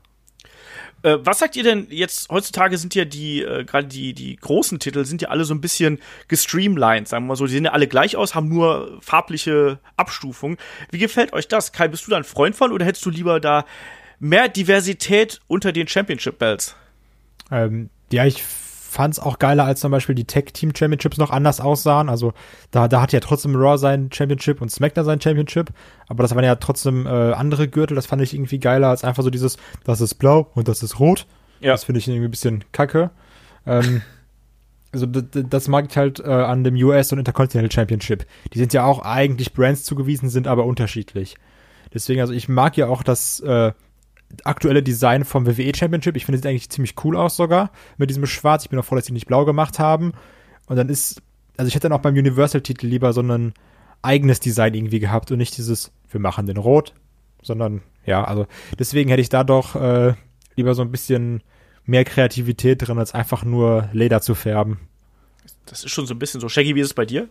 Äh, 1.04 1.18
was 1.22 1.40
sagt 1.40 1.56
ihr 1.56 1.64
denn 1.64 1.88
jetzt? 1.90 2.30
Heutzutage 2.30 2.78
sind 2.78 2.96
ja 2.96 3.06
die, 3.06 3.42
äh, 3.42 3.64
gerade 3.64 3.88
die, 3.88 4.14
die 4.14 4.36
großen 4.36 4.80
Titel 4.80 5.06
sind 5.06 5.22
ja 5.22 5.30
alle 5.30 5.46
so 5.46 5.54
ein 5.54 5.62
bisschen 5.62 6.00
gestreamlined, 6.28 7.08
sagen 7.08 7.26
wir 7.26 7.30
mal 7.30 7.36
so. 7.36 7.46
Die 7.46 7.54
sehen 7.54 7.66
ja 7.66 7.72
alle 7.72 7.88
gleich 7.88 8.16
aus, 8.16 8.36
haben 8.36 8.50
nur 8.50 9.00
farbliche 9.02 9.80
Abstufungen. 9.96 10.58
Wie 10.92 10.98
gefällt 10.98 11.34
euch 11.34 11.48
das? 11.48 11.72
Kai, 11.72 11.88
bist 11.88 12.08
du 12.08 12.12
da 12.12 12.18
ein 12.18 12.24
Freund 12.24 12.56
von 12.56 12.72
oder 12.72 12.86
hättest 12.86 13.06
du 13.06 13.10
lieber 13.10 13.40
da 13.40 13.66
mehr 14.20 14.50
Diversität 14.50 15.40
unter 15.48 15.72
den 15.72 15.88
Championship 15.88 16.40
Belts? 16.40 16.76
Ähm, 17.52 17.90
ja, 18.12 18.26
ich 18.26 18.44
fand 18.98 19.14
es 19.14 19.20
auch 19.20 19.38
geiler, 19.38 19.64
als 19.64 19.80
zum 19.80 19.92
Beispiel 19.92 20.16
die 20.16 20.26
Tag 20.26 20.56
Team 20.56 20.74
Championships 20.76 21.20
noch 21.20 21.30
anders 21.30 21.62
aussahen. 21.62 22.10
Also 22.10 22.34
da, 22.72 22.88
da 22.88 23.00
hat 23.00 23.14
ja 23.14 23.20
trotzdem 23.20 23.56
Raw 23.56 23.78
sein 23.78 24.10
Championship 24.12 24.60
und 24.60 24.72
SmackDown 24.72 25.06
sein 25.06 25.22
Championship, 25.22 25.70
aber 26.08 26.24
das 26.24 26.34
waren 26.34 26.44
ja 26.44 26.56
trotzdem 26.56 27.06
äh, 27.06 27.10
andere 27.10 27.68
Gürtel. 27.68 27.94
Das 27.94 28.08
fand 28.08 28.24
ich 28.24 28.34
irgendwie 28.34 28.58
geiler 28.58 28.88
als 28.90 29.04
einfach 29.04 29.22
so 29.22 29.30
dieses, 29.30 29.58
das 29.84 30.02
ist 30.02 30.16
blau 30.16 30.50
und 30.56 30.68
das 30.68 30.82
ist 30.82 31.00
rot. 31.00 31.28
Ja. 31.60 31.74
Das 31.74 31.84
finde 31.84 32.00
ich 32.00 32.08
irgendwie 32.08 32.28
ein 32.28 32.32
bisschen 32.32 32.64
kacke. 32.72 33.12
Ähm, 33.68 34.02
also 34.92 35.06
das 35.06 35.68
mag 35.68 35.86
ich 35.88 35.96
halt 35.96 36.20
äh, 36.20 36.32
an 36.32 36.64
dem 36.64 36.74
US 36.78 37.12
und 37.12 37.20
Intercontinental 37.20 37.72
Championship. 37.72 38.26
Die 38.52 38.58
sind 38.58 38.74
ja 38.74 38.84
auch 38.84 39.06
eigentlich 39.06 39.54
Brands 39.54 39.84
zugewiesen, 39.84 40.30
sind 40.30 40.48
aber 40.48 40.66
unterschiedlich. 40.66 41.36
Deswegen, 41.94 42.22
also 42.22 42.34
ich 42.34 42.50
mag 42.50 42.76
ja 42.78 42.88
auch 42.88 43.04
das 43.04 43.42
äh, 43.42 43.74
aktuelle 44.44 44.84
Design 44.84 45.24
vom 45.24 45.46
WWE 45.46 45.72
Championship. 45.76 46.16
Ich 46.16 46.26
finde, 46.26 46.38
es 46.38 46.42
sieht 46.42 46.50
eigentlich 46.50 46.70
ziemlich 46.70 46.96
cool 47.04 47.16
aus 47.16 47.36
sogar 47.36 47.72
mit 47.98 48.10
diesem 48.10 48.26
Schwarz. 48.26 48.64
Ich 48.64 48.70
bin 48.70 48.80
auch 48.80 48.86
froh, 48.86 48.96
dass 48.96 49.06
sie 49.06 49.14
nicht 49.14 49.28
blau 49.28 49.46
gemacht 49.46 49.80
haben. 49.80 50.14
Und 50.68 50.76
dann 50.76 50.90
ist, 50.90 51.22
also 51.56 51.68
ich 51.68 51.76
hätte 51.76 51.90
dann 51.90 51.98
auch 51.98 52.02
beim 52.02 52.16
Universal-Titel 52.16 52.88
lieber 52.88 53.14
so 53.14 53.22
ein 53.22 53.54
eigenes 54.02 54.40
Design 54.40 54.74
irgendwie 54.74 55.00
gehabt 55.00 55.32
und 55.32 55.38
nicht 55.38 55.58
dieses, 55.58 55.92
wir 56.10 56.20
machen 56.20 56.46
den 56.46 56.58
rot, 56.58 56.94
sondern 57.42 57.82
ja, 58.06 58.24
also 58.24 58.48
deswegen 58.78 59.10
hätte 59.10 59.22
ich 59.22 59.30
da 59.30 59.44
doch 59.44 59.76
äh, 59.76 60.14
lieber 60.56 60.76
so 60.76 60.82
ein 60.82 60.92
bisschen 60.92 61.42
mehr 61.86 62.04
Kreativität 62.04 62.88
drin, 62.88 63.00
als 63.00 63.14
einfach 63.14 63.44
nur 63.44 63.90
Leder 63.94 64.22
zu 64.22 64.36
färben. 64.36 64.80
Das 65.66 65.84
ist 65.84 65.92
schon 65.92 66.06
so 66.06 66.14
ein 66.14 66.20
bisschen 66.20 66.42
so. 66.42 66.50
Shaggy, 66.50 66.76
wie 66.76 66.82
ist 66.82 66.88
es 66.88 66.94
bei 66.94 67.06
dir? 67.06 67.28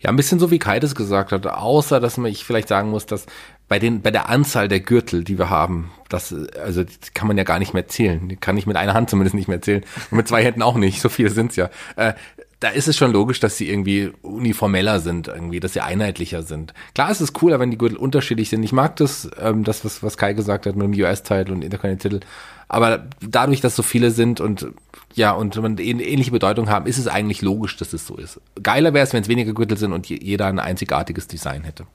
Ja, 0.00 0.08
ein 0.08 0.16
bisschen 0.16 0.38
so 0.38 0.50
wie 0.50 0.58
Kai 0.58 0.80
das 0.80 0.94
gesagt 0.94 1.30
hat, 1.32 1.46
außer 1.46 2.00
dass 2.00 2.16
ich 2.18 2.44
vielleicht 2.44 2.68
sagen 2.68 2.90
muss, 2.90 3.06
dass 3.06 3.26
bei 3.68 3.78
den 3.78 4.00
bei 4.00 4.10
der 4.10 4.28
Anzahl 4.28 4.66
der 4.66 4.80
Gürtel, 4.80 5.24
die 5.24 5.38
wir 5.38 5.50
haben, 5.50 5.90
das 6.10 6.34
also 6.62 6.84
das 6.84 7.14
kann 7.14 7.28
man 7.28 7.38
ja 7.38 7.44
gar 7.44 7.58
nicht 7.58 7.74
mehr 7.74 7.88
zählen. 7.88 8.38
Kann 8.40 8.56
ich 8.56 8.66
mit 8.66 8.76
einer 8.76 8.94
Hand 8.94 9.10
zumindest 9.10 9.34
nicht 9.34 9.48
mehr 9.48 9.62
zählen 9.62 9.84
und 10.10 10.18
mit 10.18 10.28
zwei 10.28 10.44
Händen 10.44 10.62
auch 10.62 10.76
nicht. 10.76 11.00
So 11.00 11.08
viele 11.08 11.30
sind's 11.30 11.56
ja. 11.56 11.70
Äh, 11.96 12.14
da 12.60 12.68
ist 12.68 12.88
es 12.88 12.96
schon 12.96 13.10
logisch, 13.10 13.40
dass 13.40 13.56
sie 13.56 13.70
irgendwie 13.70 14.12
uniformeller 14.20 15.00
sind, 15.00 15.28
irgendwie, 15.28 15.60
dass 15.60 15.72
sie 15.72 15.80
einheitlicher 15.80 16.42
sind. 16.42 16.74
Klar 16.94 17.10
ist 17.10 17.22
es 17.22 17.32
cooler, 17.32 17.58
wenn 17.58 17.70
die 17.70 17.78
Gürtel 17.78 17.96
unterschiedlich 17.96 18.50
sind. 18.50 18.62
Ich 18.62 18.72
mag 18.72 18.96
das, 18.96 19.30
ähm, 19.40 19.64
das 19.64 19.82
was, 19.82 20.02
was 20.02 20.18
Kai 20.18 20.34
gesagt 20.34 20.66
hat 20.66 20.76
mit 20.76 20.84
dem 20.84 21.00
US-Titel 21.02 21.52
und 21.52 21.64
Intercontinental-Titel. 21.64 22.26
Aber 22.68 23.06
dadurch, 23.20 23.62
dass 23.62 23.74
so 23.74 23.82
viele 23.82 24.10
sind 24.10 24.40
und 24.40 24.68
ja, 25.14 25.32
und 25.32 25.56
man 25.56 25.78
ähnliche 25.78 26.30
Bedeutung 26.30 26.68
haben, 26.68 26.86
ist 26.86 26.98
es 26.98 27.08
eigentlich 27.08 27.42
logisch, 27.42 27.76
dass 27.78 27.94
es 27.94 28.06
so 28.06 28.16
ist. 28.16 28.40
Geiler 28.62 28.94
wäre 28.94 29.04
es, 29.04 29.12
wenn 29.12 29.22
es 29.22 29.28
weniger 29.28 29.54
Gürtel 29.54 29.76
sind 29.76 29.92
und 29.92 30.08
jeder 30.08 30.46
ein 30.46 30.60
einzigartiges 30.60 31.26
Design 31.26 31.64
hätte. 31.64 31.86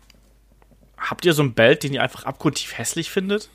Habt 0.97 1.25
ihr 1.25 1.33
so 1.33 1.43
ein 1.43 1.53
Belt, 1.53 1.83
den 1.83 1.93
ihr 1.93 2.01
einfach 2.01 2.25
abgrundtief 2.25 2.77
hässlich 2.77 3.11
findet? 3.11 3.49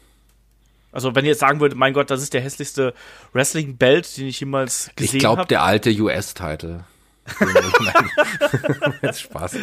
Also, 0.92 1.14
wenn 1.14 1.24
ihr 1.24 1.30
jetzt 1.30 1.40
sagen 1.40 1.60
würdet, 1.60 1.78
mein 1.78 1.92
Gott, 1.92 2.10
das 2.10 2.22
ist 2.22 2.34
der 2.34 2.40
hässlichste 2.40 2.94
Wrestling-Belt, 3.32 4.16
den 4.16 4.26
ich 4.26 4.40
jemals 4.40 4.90
gesehen 4.96 5.08
habe. 5.08 5.16
Ich 5.16 5.20
glaube, 5.20 5.46
der 5.46 5.62
alte 5.62 5.90
US-Titel. 5.90 6.80
Jetzt 9.02 9.20
Spaß. 9.22 9.56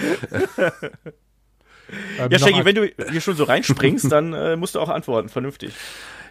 ja, 2.30 2.40
Shaggy, 2.40 2.66
wenn 2.66 2.76
du 2.76 2.90
hier 3.10 3.22
schon 3.22 3.36
so 3.36 3.44
reinspringst, 3.44 4.12
dann 4.12 4.34
äh, 4.34 4.56
musst 4.56 4.76
du 4.76 4.80
auch 4.80 4.90
antworten, 4.90 5.30
vernünftig. 5.30 5.74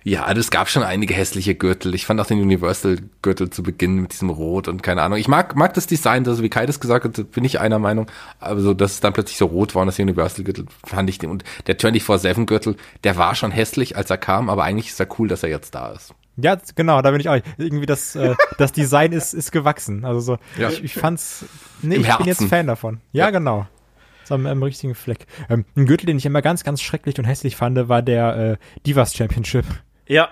Ja, 0.09 0.33
das 0.35 0.53
gab 0.53 0.69
schon 0.69 0.85
einige 0.85 1.15
hässliche 1.15 1.57
Gürtel. 1.57 1.93
Ich 1.97 2.07
fand 2.07 2.21
auch 2.21 2.27
den 2.27 2.41
Universal-Gürtel 2.41 3.51
zu 3.51 3.65
Beginn 3.65 4.03
mit 4.03 4.13
diesem 4.13 4.31
Rot 4.31 4.69
und 4.69 4.81
keine 4.81 5.03
Ahnung. 5.03 5.19
Ich 5.19 5.27
mag, 5.27 5.57
mag 5.57 5.75
das 5.75 5.89
Design, 5.89 6.25
also 6.29 6.45
wie 6.45 6.49
Kai 6.49 6.65
das 6.65 6.79
gesagt 6.79 7.05
hat, 7.05 7.33
bin 7.33 7.45
ich 7.45 7.59
einer 7.59 7.81
Meinung. 7.81 8.07
Aber 8.39 8.61
so, 8.61 8.73
dass 8.73 8.93
es 8.93 9.01
dann 9.01 9.13
plötzlich 9.13 9.37
so 9.37 9.47
rot 9.47 9.75
war 9.75 9.83
und 9.83 9.89
das 9.89 9.99
Universal-Gürtel 9.99 10.67
fand 10.85 11.11
ich 11.11 11.19
den. 11.19 11.29
Und 11.29 11.43
der 11.67 11.77
24-7-Gürtel, 11.77 12.77
der 13.03 13.17
war 13.17 13.35
schon 13.35 13.51
hässlich, 13.51 13.97
als 13.97 14.09
er 14.09 14.17
kam, 14.17 14.49
aber 14.49 14.63
eigentlich 14.63 14.91
ist 14.91 15.01
er 15.01 15.09
cool, 15.19 15.27
dass 15.27 15.43
er 15.43 15.49
jetzt 15.49 15.75
da 15.75 15.91
ist. 15.91 16.15
Ja, 16.37 16.57
genau, 16.77 17.03
da 17.03 17.11
bin 17.11 17.19
ich 17.19 17.29
auch. 17.29 17.41
Irgendwie 17.59 17.87
das, 17.87 18.15
äh, 18.15 18.37
das 18.59 18.71
Design 18.71 19.11
ist, 19.11 19.35
ist 19.35 19.51
gewachsen. 19.51 20.05
Also 20.05 20.21
so, 20.21 20.39
ja. 20.57 20.69
ich, 20.69 20.85
ich 20.85 20.95
fand's, 20.95 21.47
nee, 21.83 21.97
Im 21.97 22.03
ich 22.03 22.07
Herzen. 22.07 22.19
bin 22.23 22.29
jetzt 22.29 22.45
Fan 22.45 22.69
davon. 22.69 23.01
Ja, 23.11 23.25
ja. 23.25 23.31
genau. 23.33 23.67
So 24.23 24.35
am, 24.35 24.47
am 24.47 24.63
richtigen 24.63 24.95
Fleck. 24.95 25.27
Ähm, 25.49 25.65
ein 25.77 25.87
Gürtel, 25.87 26.07
den 26.07 26.19
ich 26.19 26.27
immer 26.27 26.43
ganz, 26.43 26.63
ganz 26.63 26.81
schrecklich 26.81 27.19
und 27.19 27.25
hässlich 27.25 27.57
fand, 27.57 27.89
war 27.89 28.03
der 28.03 28.37
äh, 28.37 28.57
Divas 28.87 29.13
Championship. 29.13 29.65
Ja, 30.07 30.31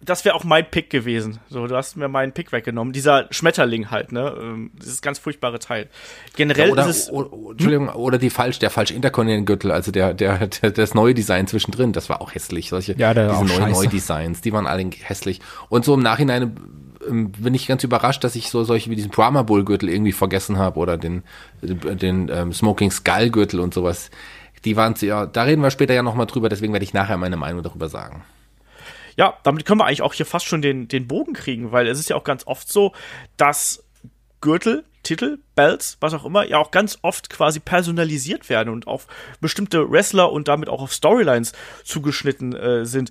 das 0.00 0.24
wäre 0.24 0.36
auch 0.36 0.44
mein 0.44 0.70
Pick 0.70 0.90
gewesen. 0.90 1.40
So, 1.48 1.66
du 1.66 1.74
hast 1.74 1.96
mir 1.96 2.08
meinen 2.08 2.32
Pick 2.32 2.52
weggenommen. 2.52 2.92
Dieser 2.92 3.26
Schmetterling 3.30 3.90
halt, 3.90 4.12
ne? 4.12 4.32
Ähm, 4.40 4.70
dieses 4.80 5.02
ganz 5.02 5.18
furchtbare 5.18 5.58
Teil. 5.58 5.88
Generell 6.36 6.66
ja, 6.66 6.72
oder, 6.72 6.86
ist 6.86 6.96
es. 6.96 7.10
Oder, 7.10 7.30
Entschuldigung, 7.50 7.88
oder 7.88 8.18
die 8.18 8.30
falsch, 8.30 8.60
der 8.60 8.70
falsche 8.70 8.94
Interkontinentalgürtel, 8.94 9.72
also 9.72 9.90
der, 9.90 10.14
der, 10.14 10.46
der, 10.46 10.70
das 10.70 10.94
neue 10.94 11.14
Design 11.14 11.48
zwischendrin, 11.48 11.92
das 11.92 12.08
war 12.08 12.20
auch 12.20 12.34
hässlich. 12.34 12.68
Solche, 12.68 12.94
ja, 12.96 13.12
der 13.12 13.30
diese 13.30 13.44
neuen 13.44 13.72
Neudesigns, 13.72 14.40
die 14.40 14.52
waren 14.52 14.68
alle 14.68 14.88
hässlich. 15.02 15.40
Und 15.68 15.84
so 15.84 15.94
im 15.94 16.00
Nachhinein 16.00 16.54
ähm, 17.08 17.32
bin 17.32 17.54
ich 17.54 17.66
ganz 17.66 17.82
überrascht, 17.82 18.22
dass 18.22 18.36
ich 18.36 18.50
so 18.50 18.62
solche 18.62 18.90
wie 18.90 18.96
diesen 18.96 19.10
Brahma 19.10 19.42
Bull 19.42 19.64
Gürtel 19.64 19.88
irgendwie 19.88 20.12
vergessen 20.12 20.58
habe 20.58 20.78
oder 20.78 20.96
den, 20.96 21.24
den, 21.60 22.30
ähm, 22.32 22.52
Smoking 22.52 22.92
Skull 22.92 23.30
Gürtel 23.30 23.58
und 23.58 23.74
sowas. 23.74 24.10
Die 24.64 24.76
waren 24.76 24.94
ja, 25.00 25.26
da 25.26 25.42
reden 25.42 25.62
wir 25.62 25.70
später 25.70 25.94
ja 25.94 26.02
nochmal 26.02 26.26
drüber, 26.26 26.48
deswegen 26.48 26.72
werde 26.72 26.84
ich 26.84 26.94
nachher 26.94 27.16
meine 27.16 27.36
Meinung 27.36 27.62
darüber 27.64 27.88
sagen. 27.88 28.24
Ja, 29.18 29.36
damit 29.42 29.66
können 29.66 29.80
wir 29.80 29.84
eigentlich 29.84 30.02
auch 30.02 30.14
hier 30.14 30.26
fast 30.26 30.46
schon 30.46 30.62
den, 30.62 30.86
den 30.86 31.08
Bogen 31.08 31.32
kriegen, 31.32 31.72
weil 31.72 31.88
es 31.88 31.98
ist 31.98 32.08
ja 32.08 32.14
auch 32.14 32.22
ganz 32.22 32.46
oft 32.46 32.70
so, 32.70 32.92
dass 33.36 33.84
Gürtel, 34.40 34.84
Titel, 35.02 35.40
Belts, 35.56 35.96
was 36.00 36.14
auch 36.14 36.24
immer, 36.24 36.46
ja 36.46 36.58
auch 36.58 36.70
ganz 36.70 37.00
oft 37.02 37.28
quasi 37.28 37.58
personalisiert 37.58 38.48
werden 38.48 38.72
und 38.72 38.86
auf 38.86 39.08
bestimmte 39.40 39.90
Wrestler 39.90 40.30
und 40.30 40.46
damit 40.46 40.68
auch 40.68 40.80
auf 40.80 40.92
Storylines 40.92 41.52
zugeschnitten 41.82 42.54
äh, 42.54 42.86
sind. 42.86 43.10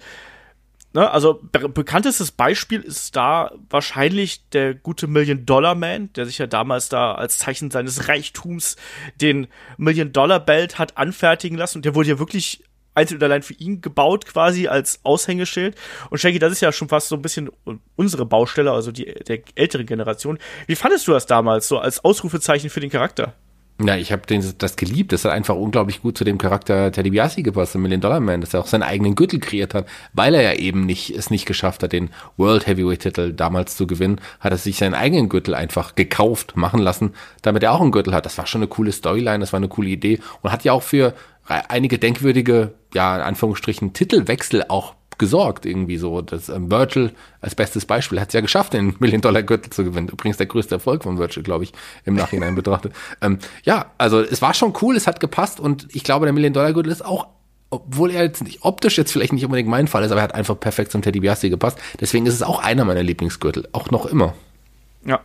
Ne, 0.93 1.11
also 1.11 1.41
be 1.51 1.67
bekanntestes 1.67 2.31
Beispiel 2.31 2.79
ist 2.79 3.17
da 3.17 3.51
wahrscheinlich 3.69 4.47
der 4.51 4.75
gute 4.75 5.07
Million 5.07 5.45
Dollar 5.45 5.75
Man, 5.75 6.13
der 6.13 6.25
sich 6.25 6.37
ja 6.37 6.47
damals 6.47 6.87
da 6.87 7.15
als 7.15 7.37
Zeichen 7.37 7.69
seines 7.69 8.07
Reichtums 8.07 8.77
den 9.19 9.47
Million 9.75 10.13
Dollar 10.13 10.39
Belt 10.39 10.79
hat 10.79 10.97
anfertigen 10.97 11.57
lassen 11.57 11.79
und 11.79 11.85
der 11.85 11.95
wurde 11.95 12.07
ja 12.07 12.19
wirklich 12.19 12.63
einzeln 12.97 13.17
und 13.17 13.23
allein 13.23 13.43
für 13.43 13.53
ihn 13.53 13.81
gebaut, 13.81 14.25
quasi 14.25 14.67
als 14.67 14.99
Aushängeschild. 15.03 15.75
Und 16.09 16.19
Shaggy, 16.19 16.39
das 16.39 16.51
ist 16.51 16.61
ja 16.61 16.71
schon 16.71 16.89
fast 16.89 17.07
so 17.07 17.15
ein 17.15 17.21
bisschen 17.21 17.49
unsere 17.95 18.25
Baustelle, 18.25 18.71
also 18.71 18.91
die 18.91 19.05
der 19.05 19.39
älteren 19.55 19.85
Generation. 19.85 20.39
Wie 20.65 20.75
fandest 20.75 21.07
du 21.07 21.11
das 21.11 21.25
damals, 21.25 21.67
so 21.67 21.77
als 21.79 22.03
Ausrufezeichen 22.03 22.69
für 22.69 22.79
den 22.79 22.89
Charakter? 22.89 23.33
Ja, 23.79 23.95
ich 23.95 24.11
habe 24.11 24.23
das 24.57 24.75
geliebt. 24.75 25.11
Das 25.11 25.23
hat 25.23 25.31
einfach 25.33 25.55
unglaublich 25.55 26.01
gut 26.01 26.17
zu 26.17 26.23
dem 26.23 26.39
Charakter 26.39 26.91
Teddy 26.91 27.11
Biasi 27.11 27.43
gepasst, 27.43 27.75
der 27.75 27.81
Million 27.81 28.01
Dollar 28.01 28.19
Man, 28.19 28.41
dass 28.41 28.55
er 28.55 28.59
auch 28.59 28.65
seinen 28.65 28.81
eigenen 28.81 29.13
Gürtel 29.13 29.39
kreiert 29.39 29.75
hat, 29.75 29.85
weil 30.13 30.33
er 30.33 30.41
ja 30.41 30.53
eben 30.53 30.87
nicht 30.87 31.11
es 31.11 31.29
nicht 31.29 31.45
geschafft 31.45 31.83
hat, 31.83 31.93
den 31.93 32.09
World 32.37 32.65
Heavyweight 32.65 33.01
Titel 33.01 33.33
damals 33.33 33.77
zu 33.77 33.85
gewinnen, 33.85 34.19
hat 34.39 34.51
er 34.51 34.57
sich 34.57 34.77
seinen 34.77 34.95
eigenen 34.95 35.29
Gürtel 35.29 35.53
einfach 35.53 35.93
gekauft, 35.93 36.57
machen 36.57 36.79
lassen, 36.79 37.13
damit 37.43 37.61
er 37.61 37.71
auch 37.71 37.81
einen 37.81 37.91
Gürtel 37.91 38.15
hat. 38.15 38.25
Das 38.25 38.39
war 38.39 38.47
schon 38.47 38.61
eine 38.61 38.67
coole 38.67 38.91
Storyline, 38.91 39.39
das 39.39 39.53
war 39.53 39.57
eine 39.57 39.67
coole 39.67 39.89
Idee 39.89 40.19
und 40.41 40.51
hat 40.51 40.63
ja 40.63 40.73
auch 40.73 40.83
für 40.83 41.13
einige 41.45 41.99
denkwürdige, 41.99 42.73
ja, 42.95 43.15
in 43.15 43.21
Anführungsstrichen, 43.21 43.93
Titelwechsel 43.93 44.65
auch 44.69 44.95
gesorgt 45.17 45.65
irgendwie 45.65 45.97
so. 45.97 46.21
Das 46.21 46.49
ähm, 46.49 46.69
Virgil 46.71 47.11
als 47.41 47.55
bestes 47.55 47.85
Beispiel 47.85 48.19
hat 48.19 48.29
es 48.29 48.33
ja 48.33 48.41
geschafft, 48.41 48.73
den 48.73 48.95
Million-Dollar-Gürtel 48.99 49.71
zu 49.71 49.83
gewinnen. 49.83 50.09
Übrigens 50.09 50.37
der 50.37 50.47
größte 50.47 50.75
Erfolg 50.75 51.03
von 51.03 51.17
Virgil, 51.17 51.43
glaube 51.43 51.63
ich, 51.63 51.73
im 52.05 52.15
Nachhinein 52.15 52.55
betrachtet. 52.55 52.93
Ähm, 53.21 53.39
ja, 53.63 53.91
also 53.97 54.21
es 54.21 54.41
war 54.41 54.53
schon 54.53 54.73
cool, 54.81 54.95
es 54.95 55.07
hat 55.07 55.19
gepasst 55.19 55.59
und 55.59 55.87
ich 55.93 56.03
glaube, 56.03 56.25
der 56.25 56.33
Million-Dollar-Gürtel 56.33 56.91
ist 56.91 57.05
auch 57.05 57.27
obwohl 57.69 58.11
er 58.11 58.23
jetzt 58.23 58.43
nicht 58.43 58.63
optisch 58.63 58.97
jetzt 58.97 59.11
vielleicht 59.11 59.33
nicht 59.33 59.43
unbedingt 59.43 59.67
mein 59.67 59.89
Fall 59.89 60.01
ist, 60.03 60.11
aber 60.11 60.21
er 60.21 60.23
hat 60.23 60.33
einfach 60.33 60.57
perfekt 60.57 60.89
zum 60.91 61.01
Teddy 61.01 61.19
Biassi 61.19 61.49
gepasst. 61.49 61.77
Deswegen 61.99 62.25
ist 62.25 62.33
es 62.33 62.41
auch 62.41 62.63
einer 62.63 62.85
meiner 62.85 63.03
Lieblingsgürtel, 63.03 63.67
auch 63.73 63.91
noch 63.91 64.05
immer. 64.05 64.35
Ja, 65.07 65.21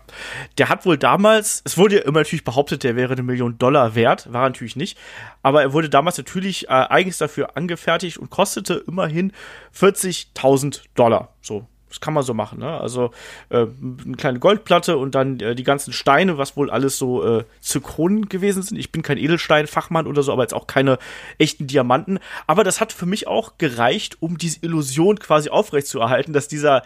der 0.59 0.69
hat 0.69 0.87
wohl 0.87 0.97
damals, 0.97 1.61
es 1.65 1.77
wurde 1.77 1.97
ja 1.97 2.03
immer 2.03 2.21
natürlich 2.21 2.45
behauptet, 2.45 2.85
der 2.85 2.95
wäre 2.95 3.15
eine 3.15 3.25
Million 3.25 3.59
Dollar 3.59 3.97
wert, 3.97 4.33
war 4.33 4.43
natürlich 4.43 4.77
nicht, 4.77 4.97
aber 5.43 5.63
er 5.63 5.73
wurde 5.73 5.91
damals 5.91 6.19
natürlich 6.19 6.69
äh, 6.69 6.71
eigens 6.71 7.19
dafür 7.19 7.57
angefertigt 7.57 8.17
und 8.19 8.31
kostete 8.31 8.85
immerhin 8.87 9.33
40.000 9.77 10.83
Dollar. 10.95 11.35
So, 11.41 11.67
das 11.89 12.01
kann 12.01 12.15
man 12.15 12.23
so 12.23 12.33
machen, 12.33 12.61
ne? 12.61 12.81
Also 12.81 13.11
äh, 13.49 13.67
eine 14.05 14.17
kleine 14.17 14.39
Goldplatte 14.39 14.97
und 14.97 15.17
dann 15.17 15.41
äh, 15.41 15.57
die 15.57 15.65
ganzen 15.65 15.93
Steine, 15.93 16.39
was 16.39 16.57
wohl 16.57 16.71
alles 16.71 16.97
so 16.97 17.41
äh, 17.41 17.45
Zykronen 17.61 18.29
gewesen 18.29 18.63
sind. 18.63 18.79
Ich 18.79 18.93
bin 18.93 19.03
kein 19.03 19.19
Edelsteinfachmann 19.19 20.07
oder 20.07 20.23
so, 20.23 20.33
aber 20.33 20.43
jetzt 20.43 20.55
auch 20.55 20.69
keine 20.69 20.99
echten 21.39 21.67
Diamanten. 21.67 22.21
Aber 22.47 22.63
das 22.63 22.81
hat 22.81 22.93
für 22.93 23.07
mich 23.07 23.27
auch 23.27 23.59
gereicht, 23.59 24.19
um 24.21 24.39
diese 24.39 24.61
Illusion 24.63 25.19
quasi 25.19 25.51
aufrechtzuerhalten, 25.51 26.33
dass 26.33 26.47
dieser 26.47 26.85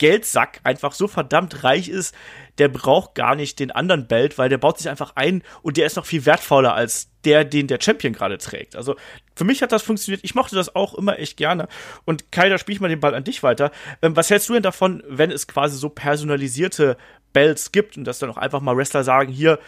Geldsack 0.00 0.60
einfach 0.64 0.92
so 0.92 1.08
verdammt 1.08 1.62
reich 1.62 1.90
ist, 1.90 2.14
der 2.56 2.68
braucht 2.68 3.14
gar 3.14 3.34
nicht 3.34 3.58
den 3.58 3.70
anderen 3.70 4.08
Belt, 4.08 4.38
weil 4.38 4.48
der 4.48 4.56
baut 4.56 4.78
sich 4.78 4.88
einfach 4.88 5.12
ein 5.14 5.42
und 5.60 5.76
der 5.76 5.84
ist 5.84 5.96
noch 5.96 6.06
viel 6.06 6.24
wertvoller 6.24 6.74
als 6.74 7.10
der, 7.24 7.44
den 7.44 7.66
der 7.66 7.78
Champion 7.80 8.14
gerade 8.14 8.38
trägt. 8.38 8.76
Also 8.76 8.96
für 9.36 9.44
mich 9.44 9.60
hat 9.60 9.72
das 9.72 9.82
funktioniert. 9.82 10.24
Ich 10.24 10.34
mochte 10.34 10.56
das 10.56 10.74
auch 10.74 10.94
immer 10.94 11.18
echt 11.18 11.36
gerne. 11.36 11.68
Und 12.06 12.32
Kai, 12.32 12.48
da 12.48 12.56
spiele 12.56 12.76
ich 12.76 12.80
mal 12.80 12.88
den 12.88 13.00
Ball 13.00 13.14
an 13.14 13.24
dich 13.24 13.42
weiter. 13.42 13.72
Ähm, 14.00 14.16
was 14.16 14.30
hältst 14.30 14.48
du 14.48 14.54
denn 14.54 14.62
davon, 14.62 15.02
wenn 15.06 15.30
es 15.30 15.46
quasi 15.46 15.76
so 15.76 15.90
personalisierte 15.90 16.96
Belts 17.34 17.70
gibt 17.70 17.98
und 17.98 18.04
dass 18.04 18.18
dann 18.18 18.30
auch 18.30 18.38
einfach 18.38 18.60
mal 18.60 18.76
Wrestler 18.78 19.04
sagen, 19.04 19.30
hier 19.30 19.58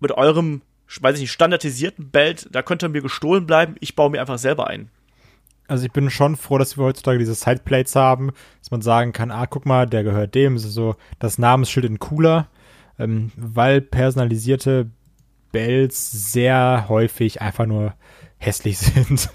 mit 0.00 0.12
eurem, 0.12 0.60
weiß 1.00 1.14
ich 1.14 1.22
nicht, 1.22 1.32
standardisierten 1.32 2.10
Belt, 2.10 2.46
da 2.50 2.60
könnt 2.60 2.82
ihr 2.82 2.90
mir 2.90 3.02
gestohlen 3.02 3.46
bleiben, 3.46 3.76
ich 3.80 3.96
baue 3.96 4.10
mir 4.10 4.20
einfach 4.20 4.38
selber 4.38 4.66
ein 4.66 4.90
also 5.68 5.84
ich 5.84 5.92
bin 5.92 6.10
schon 6.10 6.36
froh, 6.36 6.58
dass 6.58 6.76
wir 6.76 6.84
heutzutage 6.84 7.18
diese 7.18 7.34
Sideplates 7.34 7.96
haben, 7.96 8.32
dass 8.60 8.70
man 8.70 8.82
sagen 8.82 9.12
kann, 9.12 9.30
ah, 9.30 9.46
guck 9.46 9.66
mal, 9.66 9.86
der 9.86 10.04
gehört 10.04 10.34
dem, 10.34 10.58
so 10.58 10.96
das 11.18 11.38
Namensschild 11.38 11.86
in 11.86 11.98
cooler, 11.98 12.48
ähm, 12.98 13.32
weil 13.36 13.80
personalisierte 13.80 14.90
Bells 15.52 16.32
sehr 16.32 16.86
häufig 16.88 17.40
einfach 17.40 17.66
nur 17.66 17.94
hässlich 18.38 18.78
sind. 18.78 19.30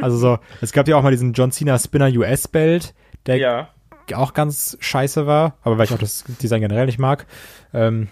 also 0.00 0.16
so, 0.16 0.38
es 0.60 0.72
gab 0.72 0.88
ja 0.88 0.96
auch 0.96 1.02
mal 1.02 1.10
diesen 1.10 1.32
John 1.32 1.52
Cena 1.52 1.78
Spinner 1.78 2.08
US 2.08 2.48
Belt, 2.48 2.94
der 3.26 3.36
ja. 3.36 3.68
auch 4.14 4.34
ganz 4.34 4.76
scheiße 4.80 5.26
war, 5.26 5.56
aber 5.62 5.78
weil 5.78 5.86
ich 5.86 5.92
auch 5.92 5.98
das 5.98 6.24
Design 6.40 6.60
generell 6.60 6.86
nicht 6.86 6.98
mag. 6.98 7.26
Ähm, 7.72 8.08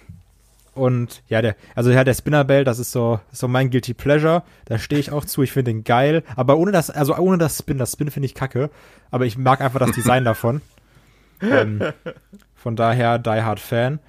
und 0.77 1.23
ja, 1.29 1.43
der, 1.43 1.57
also 1.75 1.91
ja, 1.91 2.05
der 2.05 2.15
Spinner 2.15 2.45
Bell, 2.45 2.65
das 2.65 2.79
ist 2.79 2.93
so, 2.93 3.21
so 3.33 3.49
mein 3.49 3.71
Guilty 3.71 3.95
Pleasure. 3.95 4.43
Da 4.67 4.79
stehe 4.79 5.01
ich 5.01 5.11
auch 5.11 5.25
zu, 5.25 5.43
ich 5.43 5.53
finde 5.53 5.73
den 5.73 5.85
geil. 5.85 6.23
Aber 6.37 6.59
ohne 6.59 6.71
das, 6.73 6.91
also 6.91 7.17
ohne 7.17 7.39
das 7.39 7.59
Spin, 7.59 7.79
das 7.79 7.93
Spin 7.93 8.11
finde 8.11 8.27
ich 8.27 8.35
kacke. 8.35 8.71
Aber 9.11 9.27
ich 9.27 9.39
mag 9.39 9.61
einfach 9.61 9.81
das 9.81 9.93
Design 9.93 10.25
davon. 10.27 10.61
Ähm, 11.41 11.83
von 12.55 12.77
daher 12.77 13.19
Die 13.19 13.31
Hard 13.31 13.61
Fan. 13.61 14.01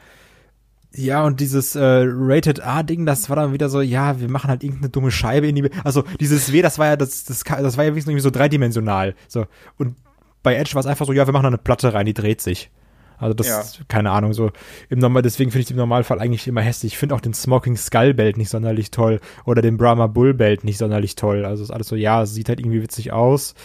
Ja, 0.93 1.23
und 1.23 1.39
dieses 1.39 1.75
äh, 1.75 2.03
Rated 2.05 2.65
A-Ding, 2.65 3.05
das 3.05 3.29
war 3.29 3.35
dann 3.35 3.53
wieder 3.53 3.69
so, 3.69 3.81
ja, 3.81 4.19
wir 4.19 4.29
machen 4.29 4.49
halt 4.49 4.63
irgendeine 4.63 4.89
dumme 4.89 5.11
Scheibe 5.11 5.47
in 5.47 5.55
die. 5.55 5.69
Also 5.83 6.03
dieses 6.19 6.51
W, 6.51 6.61
das 6.61 6.79
war 6.79 6.87
ja 6.87 6.95
das, 6.95 7.23
das, 7.23 7.43
das 7.43 7.77
war 7.77 7.83
ja 7.83 7.93
irgendwie 7.93 8.19
so 8.19 8.31
dreidimensional. 8.31 9.15
So. 9.27 9.45
Und 9.77 9.95
bei 10.43 10.55
Edge 10.55 10.73
war 10.73 10.79
es 10.79 10.85
einfach 10.85 11.05
so, 11.05 11.13
ja, 11.13 11.27
wir 11.27 11.33
machen 11.33 11.43
da 11.43 11.49
eine 11.49 11.57
Platte 11.57 11.93
rein, 11.93 12.05
die 12.05 12.13
dreht 12.13 12.41
sich. 12.41 12.71
Also 13.17 13.33
das, 13.33 13.47
ja. 13.47 13.83
keine 13.87 14.11
Ahnung, 14.11 14.33
so 14.33 14.51
im 14.89 14.99
Normal, 14.99 15.23
deswegen 15.23 15.51
finde 15.51 15.63
ich 15.63 15.71
im 15.71 15.77
Normalfall 15.77 16.19
eigentlich 16.19 16.47
immer 16.47 16.61
hässlich. 16.61 16.93
Ich 16.93 16.97
finde 16.97 17.15
auch 17.15 17.21
den 17.21 17.33
Smoking 17.33 17.75
Skull 17.75 18.13
Belt 18.13 18.37
nicht 18.37 18.49
sonderlich 18.49 18.91
toll 18.91 19.19
oder 19.45 19.61
den 19.61 19.77
Brahma 19.77 20.07
Bull 20.07 20.33
Belt 20.33 20.63
nicht 20.63 20.77
sonderlich 20.77 21.15
toll. 21.15 21.45
Also 21.45 21.63
ist 21.63 21.71
alles 21.71 21.87
so, 21.87 21.95
ja, 21.95 22.25
sieht 22.25 22.49
halt 22.49 22.59
irgendwie 22.59 22.81
witzig 22.81 23.11
aus. 23.11 23.55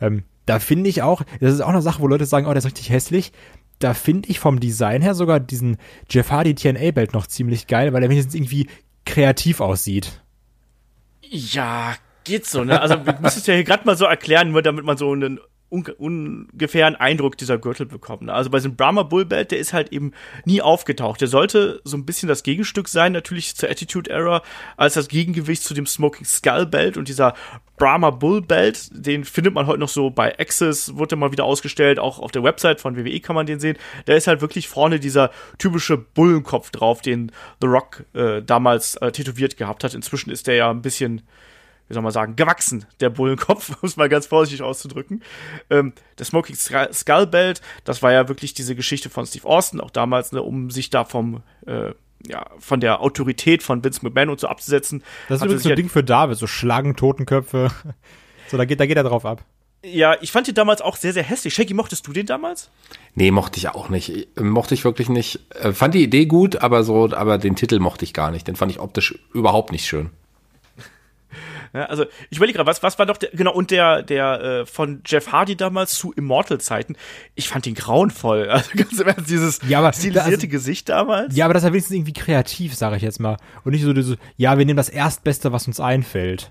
Ähm, 0.00 0.24
da 0.46 0.58
finde 0.58 0.90
ich 0.90 1.02
auch, 1.02 1.22
das 1.40 1.54
ist 1.54 1.60
auch 1.60 1.68
eine 1.68 1.82
Sache, 1.82 2.02
wo 2.02 2.08
Leute 2.08 2.26
sagen, 2.26 2.46
oh, 2.46 2.50
der 2.50 2.58
ist 2.58 2.66
richtig 2.66 2.90
hässlich. 2.90 3.32
Da 3.78 3.94
finde 3.94 4.28
ich 4.28 4.38
vom 4.38 4.60
Design 4.60 5.00
her 5.00 5.14
sogar 5.14 5.40
diesen 5.40 5.78
Jeff 6.10 6.30
Hardy 6.30 6.54
TNA 6.54 6.90
Belt 6.90 7.14
noch 7.14 7.26
ziemlich 7.26 7.66
geil, 7.66 7.92
weil 7.92 8.02
er 8.02 8.10
wenigstens 8.10 8.34
irgendwie 8.34 8.68
kreativ 9.06 9.60
aussieht. 9.60 10.22
Ja, 11.22 11.94
geht 12.24 12.46
so, 12.46 12.64
ne? 12.64 12.80
Also, 12.80 12.96
du 12.96 13.12
musst 13.22 13.38
es 13.38 13.46
ja 13.46 13.54
hier 13.54 13.64
gerade 13.64 13.86
mal 13.86 13.96
so 13.96 14.04
erklären, 14.04 14.50
nur 14.50 14.62
damit 14.62 14.84
man 14.84 14.98
so 14.98 15.12
einen 15.12 15.40
ungefähr 15.70 16.86
einen 16.86 16.96
Eindruck 16.96 17.38
dieser 17.38 17.56
Gürtel 17.56 17.86
bekommen. 17.86 18.28
Also 18.28 18.50
bei 18.50 18.58
diesem 18.58 18.76
Brahma 18.76 19.04
Bull 19.04 19.24
Belt, 19.24 19.52
der 19.52 19.58
ist 19.58 19.72
halt 19.72 19.92
eben 19.92 20.12
nie 20.44 20.60
aufgetaucht. 20.60 21.20
Der 21.20 21.28
sollte 21.28 21.80
so 21.84 21.96
ein 21.96 22.04
bisschen 22.04 22.28
das 22.28 22.42
Gegenstück 22.42 22.88
sein, 22.88 23.12
natürlich 23.12 23.54
zur 23.54 23.70
Attitude 23.70 24.10
Era, 24.10 24.42
als 24.76 24.94
das 24.94 25.08
Gegengewicht 25.08 25.62
zu 25.62 25.72
dem 25.72 25.86
Smoking 25.86 26.26
Skull 26.26 26.66
Belt 26.66 26.96
und 26.96 27.08
dieser 27.08 27.34
Brahma 27.76 28.10
Bull 28.10 28.42
Belt, 28.42 28.90
den 28.92 29.24
findet 29.24 29.54
man 29.54 29.66
heute 29.66 29.80
noch 29.80 29.88
so 29.88 30.10
bei 30.10 30.38
Access, 30.38 30.96
wurde 30.96 31.16
mal 31.16 31.32
wieder 31.32 31.44
ausgestellt, 31.44 31.98
auch 31.98 32.18
auf 32.18 32.32
der 32.32 32.42
Website 32.42 32.80
von 32.80 32.96
WWE 32.96 33.20
kann 33.20 33.36
man 33.36 33.46
den 33.46 33.60
sehen. 33.60 33.78
Da 34.04 34.14
ist 34.14 34.26
halt 34.26 34.40
wirklich 34.40 34.68
vorne 34.68 35.00
dieser 35.00 35.30
typische 35.56 35.96
Bullenkopf 35.96 36.70
drauf, 36.70 37.00
den 37.00 37.32
The 37.60 37.68
Rock 37.68 38.04
äh, 38.12 38.42
damals 38.42 38.96
äh, 38.96 39.12
tätowiert 39.12 39.56
gehabt 39.56 39.84
hat. 39.84 39.94
Inzwischen 39.94 40.30
ist 40.30 40.46
der 40.46 40.56
ja 40.56 40.70
ein 40.70 40.82
bisschen 40.82 41.22
wie 41.90 41.94
soll 41.94 42.04
man 42.04 42.12
sagen, 42.12 42.36
gewachsen, 42.36 42.86
der 43.00 43.10
Bullenkopf, 43.10 43.70
um 43.82 43.86
es 43.86 43.96
mal 43.96 44.08
ganz 44.08 44.26
vorsichtig 44.26 44.62
auszudrücken. 44.62 45.24
Ähm, 45.70 45.92
der 46.18 46.24
Smoking 46.24 46.54
Skull 46.54 47.26
Belt, 47.26 47.60
das 47.84 48.00
war 48.00 48.12
ja 48.12 48.28
wirklich 48.28 48.54
diese 48.54 48.76
Geschichte 48.76 49.10
von 49.10 49.26
Steve 49.26 49.46
Austin, 49.46 49.80
auch 49.80 49.90
damals, 49.90 50.30
ne, 50.30 50.40
um 50.40 50.70
sich 50.70 50.90
da 50.90 51.04
vom, 51.04 51.42
äh, 51.66 51.92
ja, 52.28 52.46
von 52.60 52.78
der 52.78 53.00
Autorität 53.00 53.64
von 53.64 53.82
Vince 53.82 54.04
McMahon 54.04 54.28
und 54.28 54.38
so 54.38 54.46
abzusetzen. 54.46 55.02
Das 55.28 55.38
ist 55.38 55.44
übrigens 55.44 55.64
so 55.64 55.70
ein 55.70 55.76
Ding 55.76 55.88
für 55.88 56.04
David, 56.04 56.38
so 56.38 56.46
schlagen 56.46 56.94
Totenköpfe. 56.94 57.72
so, 58.48 58.56
da 58.56 58.64
geht, 58.64 58.78
da 58.78 58.86
geht 58.86 58.96
er 58.96 59.02
drauf 59.02 59.26
ab. 59.26 59.44
Ja, 59.84 60.16
ich 60.20 60.30
fand 60.30 60.46
den 60.46 60.54
damals 60.54 60.82
auch 60.82 60.94
sehr, 60.94 61.12
sehr 61.12 61.24
hässlich. 61.24 61.54
Shaggy, 61.54 61.74
mochtest 61.74 62.06
du 62.06 62.12
den 62.12 62.26
damals? 62.26 62.70
Nee, 63.16 63.32
mochte 63.32 63.58
ich 63.58 63.68
auch 63.70 63.88
nicht. 63.88 64.28
Mochte 64.38 64.74
ich 64.74 64.84
wirklich 64.84 65.08
nicht. 65.08 65.40
Äh, 65.56 65.72
fand 65.72 65.94
die 65.94 66.04
Idee 66.04 66.26
gut, 66.26 66.62
aber 66.62 66.84
so, 66.84 67.10
aber 67.12 67.38
den 67.38 67.56
Titel 67.56 67.80
mochte 67.80 68.04
ich 68.04 68.12
gar 68.14 68.30
nicht. 68.30 68.46
Den 68.46 68.54
fand 68.54 68.70
ich 68.70 68.78
optisch 68.78 69.18
überhaupt 69.32 69.72
nicht 69.72 69.86
schön. 69.86 70.10
Ja, 71.72 71.84
also 71.84 72.04
ich 72.30 72.38
überlege 72.38 72.56
gerade, 72.56 72.66
was, 72.66 72.82
was 72.82 72.98
war 72.98 73.06
doch 73.06 73.16
der, 73.16 73.30
genau, 73.30 73.52
und 73.52 73.70
der, 73.70 74.02
der 74.02 74.40
äh, 74.40 74.66
von 74.66 75.02
Jeff 75.06 75.30
Hardy 75.30 75.54
damals 75.54 75.94
zu 75.94 76.12
Immortal-Zeiten, 76.12 76.96
ich 77.36 77.48
fand 77.48 77.66
ihn 77.66 77.74
grauenvoll. 77.74 78.48
Also 78.60 78.70
ganz 78.74 79.00
im 79.00 79.06
Ernst, 79.06 79.30
dieses 79.30 79.60
ja, 79.68 79.78
aber, 79.78 79.92
stilisierte 79.92 80.30
also, 80.30 80.48
Gesicht 80.48 80.88
damals. 80.88 81.36
Ja, 81.36 81.44
aber 81.44 81.54
das 81.54 81.62
war 81.62 81.72
wenigstens 81.72 81.96
irgendwie 81.96 82.12
kreativ, 82.12 82.74
sage 82.74 82.96
ich 82.96 83.02
jetzt 83.02 83.20
mal. 83.20 83.36
Und 83.64 83.72
nicht 83.72 83.82
so, 83.82 83.98
so, 84.02 84.16
ja, 84.36 84.58
wir 84.58 84.66
nehmen 84.66 84.76
das 84.76 84.88
Erstbeste, 84.88 85.52
was 85.52 85.66
uns 85.66 85.80
einfällt. 85.80 86.50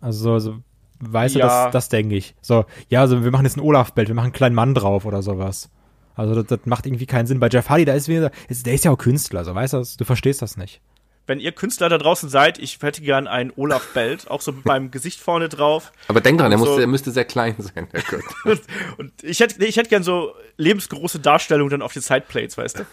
Also 0.00 0.38
so, 0.38 0.38
so 0.38 0.58
weißt 1.00 1.36
ja. 1.36 1.46
du, 1.46 1.48
das, 1.48 1.72
das 1.72 1.88
denke 1.88 2.16
ich. 2.16 2.34
So, 2.42 2.64
ja, 2.88 3.00
also 3.00 3.24
wir 3.24 3.30
machen 3.30 3.44
jetzt 3.44 3.56
ein 3.56 3.60
Olaf-Bild, 3.60 4.08
wir 4.08 4.14
machen 4.14 4.26
einen 4.26 4.32
kleinen 4.32 4.54
Mann 4.54 4.74
drauf 4.74 5.06
oder 5.06 5.22
sowas. 5.22 5.70
Also 6.14 6.34
das, 6.34 6.46
das 6.46 6.66
macht 6.66 6.84
irgendwie 6.86 7.06
keinen 7.06 7.26
Sinn. 7.26 7.40
Bei 7.40 7.48
Jeff 7.48 7.70
Hardy, 7.70 7.84
da 7.84 7.94
ist 7.94 8.08
wieder, 8.08 8.30
der 8.50 8.74
ist 8.74 8.84
ja 8.84 8.90
auch 8.90 8.98
Künstler, 8.98 9.44
so 9.44 9.54
weißt 9.54 9.72
du, 9.72 9.84
du 9.96 10.04
verstehst 10.04 10.42
das 10.42 10.56
nicht 10.56 10.82
wenn 11.26 11.38
ihr 11.38 11.52
Künstler 11.52 11.88
da 11.88 11.98
draußen 11.98 12.28
seid, 12.28 12.58
ich 12.58 12.78
hätte 12.82 13.02
gern 13.02 13.26
einen 13.26 13.52
Olaf 13.54 13.92
Belt, 13.94 14.30
auch 14.30 14.40
so 14.40 14.52
mit 14.52 14.64
meinem 14.64 14.90
Gesicht 14.90 15.20
vorne 15.20 15.48
drauf. 15.48 15.92
Aber 16.08 16.20
denk 16.20 16.38
dran, 16.38 16.56
so. 16.58 16.76
der 16.76 16.86
müsste 16.86 17.10
sehr 17.12 17.24
klein 17.24 17.54
sein, 17.58 17.88
der 17.92 18.02
und, 18.44 18.60
und 18.98 19.12
ich 19.22 19.40
hätte 19.40 19.64
ich 19.64 19.76
hätte 19.76 19.88
gern 19.88 20.02
so 20.02 20.34
lebensgroße 20.56 21.20
Darstellungen 21.20 21.70
dann 21.70 21.82
auf 21.82 21.92
den 21.92 22.02
Sideplates, 22.02 22.58
weißt 22.58 22.80
du? 22.80 22.84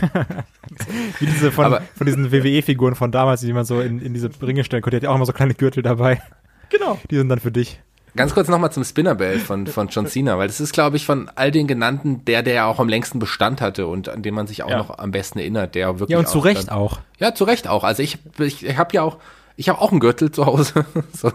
Wie 1.18 1.26
diese 1.26 1.50
von, 1.50 1.78
von 1.96 2.06
diesen 2.06 2.30
WWE-Figuren 2.30 2.94
von 2.94 3.10
damals, 3.10 3.40
die 3.40 3.52
man 3.52 3.64
so 3.64 3.80
in, 3.80 4.00
in 4.00 4.14
diese 4.14 4.30
Ringe 4.40 4.64
stellen 4.64 4.82
konnte, 4.82 5.00
die 5.00 5.06
hat 5.06 5.12
auch 5.12 5.16
immer 5.16 5.26
so 5.26 5.32
kleine 5.32 5.54
Gürtel 5.54 5.82
dabei. 5.82 6.22
Genau. 6.68 7.00
Die 7.10 7.16
sind 7.16 7.28
dann 7.28 7.40
für 7.40 7.50
dich. 7.50 7.80
Ganz 8.16 8.34
kurz 8.34 8.48
nochmal 8.48 8.72
zum 8.72 8.84
Spinnerbelt 8.84 9.40
von, 9.42 9.66
von 9.66 9.88
John 9.88 10.06
Cena, 10.06 10.38
weil 10.38 10.48
das 10.48 10.60
ist, 10.60 10.72
glaube 10.72 10.96
ich, 10.96 11.06
von 11.06 11.30
all 11.34 11.50
den 11.50 11.66
genannten 11.66 12.24
der, 12.24 12.42
der 12.42 12.54
ja 12.54 12.66
auch 12.66 12.80
am 12.80 12.88
längsten 12.88 13.18
Bestand 13.18 13.60
hatte 13.60 13.86
und 13.86 14.08
an 14.08 14.22
den 14.22 14.34
man 14.34 14.46
sich 14.46 14.62
auch 14.62 14.70
ja. 14.70 14.78
noch 14.78 14.98
am 14.98 15.10
besten 15.10 15.38
erinnert, 15.38 15.74
der 15.74 16.00
wirklich. 16.00 16.14
Ja, 16.14 16.18
und 16.18 16.28
zu 16.28 16.38
Recht 16.38 16.68
dann, 16.68 16.76
auch. 16.76 17.00
Ja, 17.18 17.34
zu 17.34 17.44
Recht 17.44 17.68
auch. 17.68 17.84
Also 17.84 18.02
ich, 18.02 18.18
ich, 18.38 18.64
ich 18.64 18.76
habe 18.76 18.94
ja 18.94 19.02
auch, 19.02 19.18
ich 19.56 19.68
habe 19.68 19.80
auch 19.80 19.90
einen 19.90 20.00
Gürtel 20.00 20.30
zu 20.30 20.46
Hause. 20.46 20.84
so. 21.12 21.32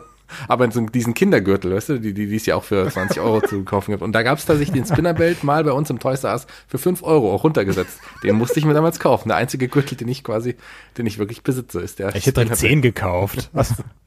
Aber 0.48 0.70
so 0.72 0.82
diesen 0.82 1.14
Kindergürtel, 1.14 1.76
weißt 1.76 1.90
du, 1.90 2.00
die, 2.00 2.14
die, 2.14 2.28
die 2.28 2.36
es 2.36 2.48
ja 2.48 2.56
auch 2.56 2.64
für 2.64 2.90
20 2.90 3.20
Euro 3.22 3.42
zu 3.42 3.64
kaufen 3.64 3.92
gibt. 3.92 4.02
Und 4.02 4.14
da 4.14 4.24
gab 4.24 4.40
es 4.40 4.46
tatsächlich 4.46 4.74
den 4.74 4.92
Spinnerbelt 4.92 5.44
mal 5.44 5.64
bei 5.64 5.72
uns 5.72 5.90
im 5.92 6.00
Toys 6.00 6.24
R 6.24 6.32
Us 6.32 6.48
für 6.68 6.80
5 6.80 7.04
Euro 7.04 7.34
auch 7.34 7.44
runtergesetzt. 7.44 8.00
Den 8.24 8.36
musste 8.36 8.60
ich 8.60 8.66
mir 8.66 8.74
damals 8.74 9.00
kaufen. 9.00 9.30
Der 9.30 9.38
einzige 9.38 9.68
Gürtel, 9.68 9.96
den 9.96 10.08
ich 10.08 10.24
quasi, 10.24 10.56
den 10.98 11.06
ich 11.06 11.20
wirklich 11.20 11.44
besitze, 11.44 11.80
ist 11.80 12.00
der. 12.00 12.16
Ich 12.16 12.26
hätte 12.26 12.44
direkt 12.44 12.58
10 12.58 12.82
gekauft. 12.82 13.52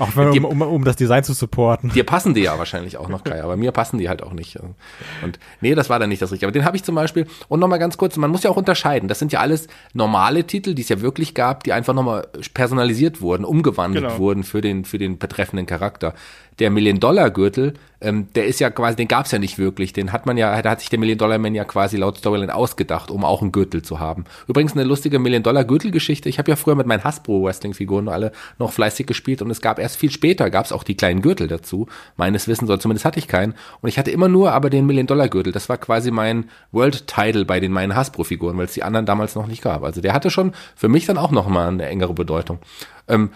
Auch 0.00 0.16
wenn, 0.16 0.30
um, 0.30 0.44
um, 0.44 0.62
um 0.62 0.84
das 0.84 0.96
Design 0.96 1.22
zu 1.22 1.34
supporten. 1.34 1.90
Dir 1.90 2.04
passen 2.04 2.32
die 2.32 2.40
ja 2.40 2.58
wahrscheinlich 2.58 2.96
auch 2.96 3.08
noch, 3.08 3.22
Kai, 3.22 3.42
aber 3.42 3.56
mir 3.56 3.70
passen 3.70 3.98
die 3.98 4.08
halt 4.08 4.22
auch 4.22 4.32
nicht. 4.32 4.58
Und 5.22 5.38
nee, 5.60 5.74
das 5.74 5.90
war 5.90 5.98
dann 5.98 6.08
nicht 6.08 6.22
das 6.22 6.32
Richtige. 6.32 6.48
Aber 6.48 6.52
den 6.52 6.64
habe 6.64 6.76
ich 6.76 6.84
zum 6.84 6.94
Beispiel, 6.94 7.26
und 7.48 7.60
nochmal 7.60 7.78
ganz 7.78 7.98
kurz, 7.98 8.16
man 8.16 8.30
muss 8.30 8.42
ja 8.42 8.50
auch 8.50 8.56
unterscheiden, 8.56 9.08
das 9.08 9.18
sind 9.18 9.30
ja 9.30 9.40
alles 9.40 9.68
normale 9.92 10.44
Titel, 10.44 10.74
die 10.74 10.82
es 10.82 10.88
ja 10.88 11.02
wirklich 11.02 11.34
gab, 11.34 11.64
die 11.64 11.72
einfach 11.72 11.92
nochmal 11.92 12.28
personalisiert 12.54 13.20
wurden, 13.20 13.44
umgewandelt 13.44 14.06
genau. 14.06 14.18
wurden 14.18 14.42
für 14.42 14.62
den, 14.62 14.84
für 14.84 14.98
den 14.98 15.18
betreffenden 15.18 15.66
Charakter 15.66 16.14
der 16.60 16.70
Million-Dollar-Gürtel, 16.70 17.74
ähm, 18.02 18.28
der 18.34 18.46
ist 18.46 18.60
ja 18.60 18.70
quasi, 18.70 18.96
den 18.96 19.08
gab 19.08 19.26
es 19.26 19.32
ja 19.32 19.38
nicht 19.38 19.58
wirklich. 19.58 19.92
Den 19.92 20.12
hat 20.12 20.24
man 20.26 20.36
ja, 20.36 20.60
da 20.62 20.70
hat 20.70 20.80
sich 20.80 20.88
der 20.88 20.98
Million-Dollar-Man 20.98 21.54
ja 21.54 21.64
quasi 21.64 21.96
laut 21.96 22.18
Storyline 22.18 22.54
ausgedacht, 22.54 23.10
um 23.10 23.24
auch 23.24 23.42
einen 23.42 23.52
Gürtel 23.52 23.82
zu 23.82 23.98
haben. 23.98 24.24
Übrigens 24.46 24.72
eine 24.72 24.84
lustige 24.84 25.18
Million-Dollar-Gürtel-Geschichte. 25.18 26.28
Ich 26.28 26.38
habe 26.38 26.50
ja 26.50 26.56
früher 26.56 26.74
mit 26.74 26.86
meinen 26.86 27.04
Hasbro-Wrestling-Figuren 27.04 28.08
alle 28.08 28.32
noch 28.58 28.72
fleißig 28.72 29.06
gespielt 29.06 29.42
und 29.42 29.50
es 29.50 29.60
gab 29.60 29.78
erst 29.78 29.96
viel 29.96 30.10
später, 30.10 30.50
gab 30.50 30.66
es 30.66 30.72
auch 30.72 30.84
die 30.84 30.96
kleinen 30.96 31.22
Gürtel 31.22 31.48
dazu. 31.48 31.88
Meines 32.16 32.48
Wissens, 32.48 32.70
oder 32.70 32.80
zumindest 32.80 33.04
hatte 33.04 33.18
ich 33.18 33.28
keinen. 33.28 33.54
Und 33.80 33.88
ich 33.88 33.98
hatte 33.98 34.10
immer 34.10 34.28
nur 34.28 34.52
aber 34.52 34.70
den 34.70 34.86
Million-Dollar-Gürtel. 34.86 35.52
Das 35.52 35.68
war 35.68 35.78
quasi 35.78 36.10
mein 36.10 36.48
World-Title 36.72 37.44
bei 37.44 37.60
den 37.60 37.72
meinen 37.72 37.96
Hasbro-Figuren, 37.96 38.56
weil 38.56 38.66
es 38.66 38.74
die 38.74 38.82
anderen 38.82 39.06
damals 39.06 39.34
noch 39.34 39.46
nicht 39.46 39.62
gab. 39.62 39.82
Also 39.82 40.00
der 40.00 40.12
hatte 40.12 40.30
schon 40.30 40.52
für 40.76 40.88
mich 40.88 41.06
dann 41.06 41.18
auch 41.18 41.30
nochmal 41.30 41.68
eine 41.68 41.86
engere 41.86 42.14
Bedeutung. 42.14 42.58
Ähm, 43.08 43.30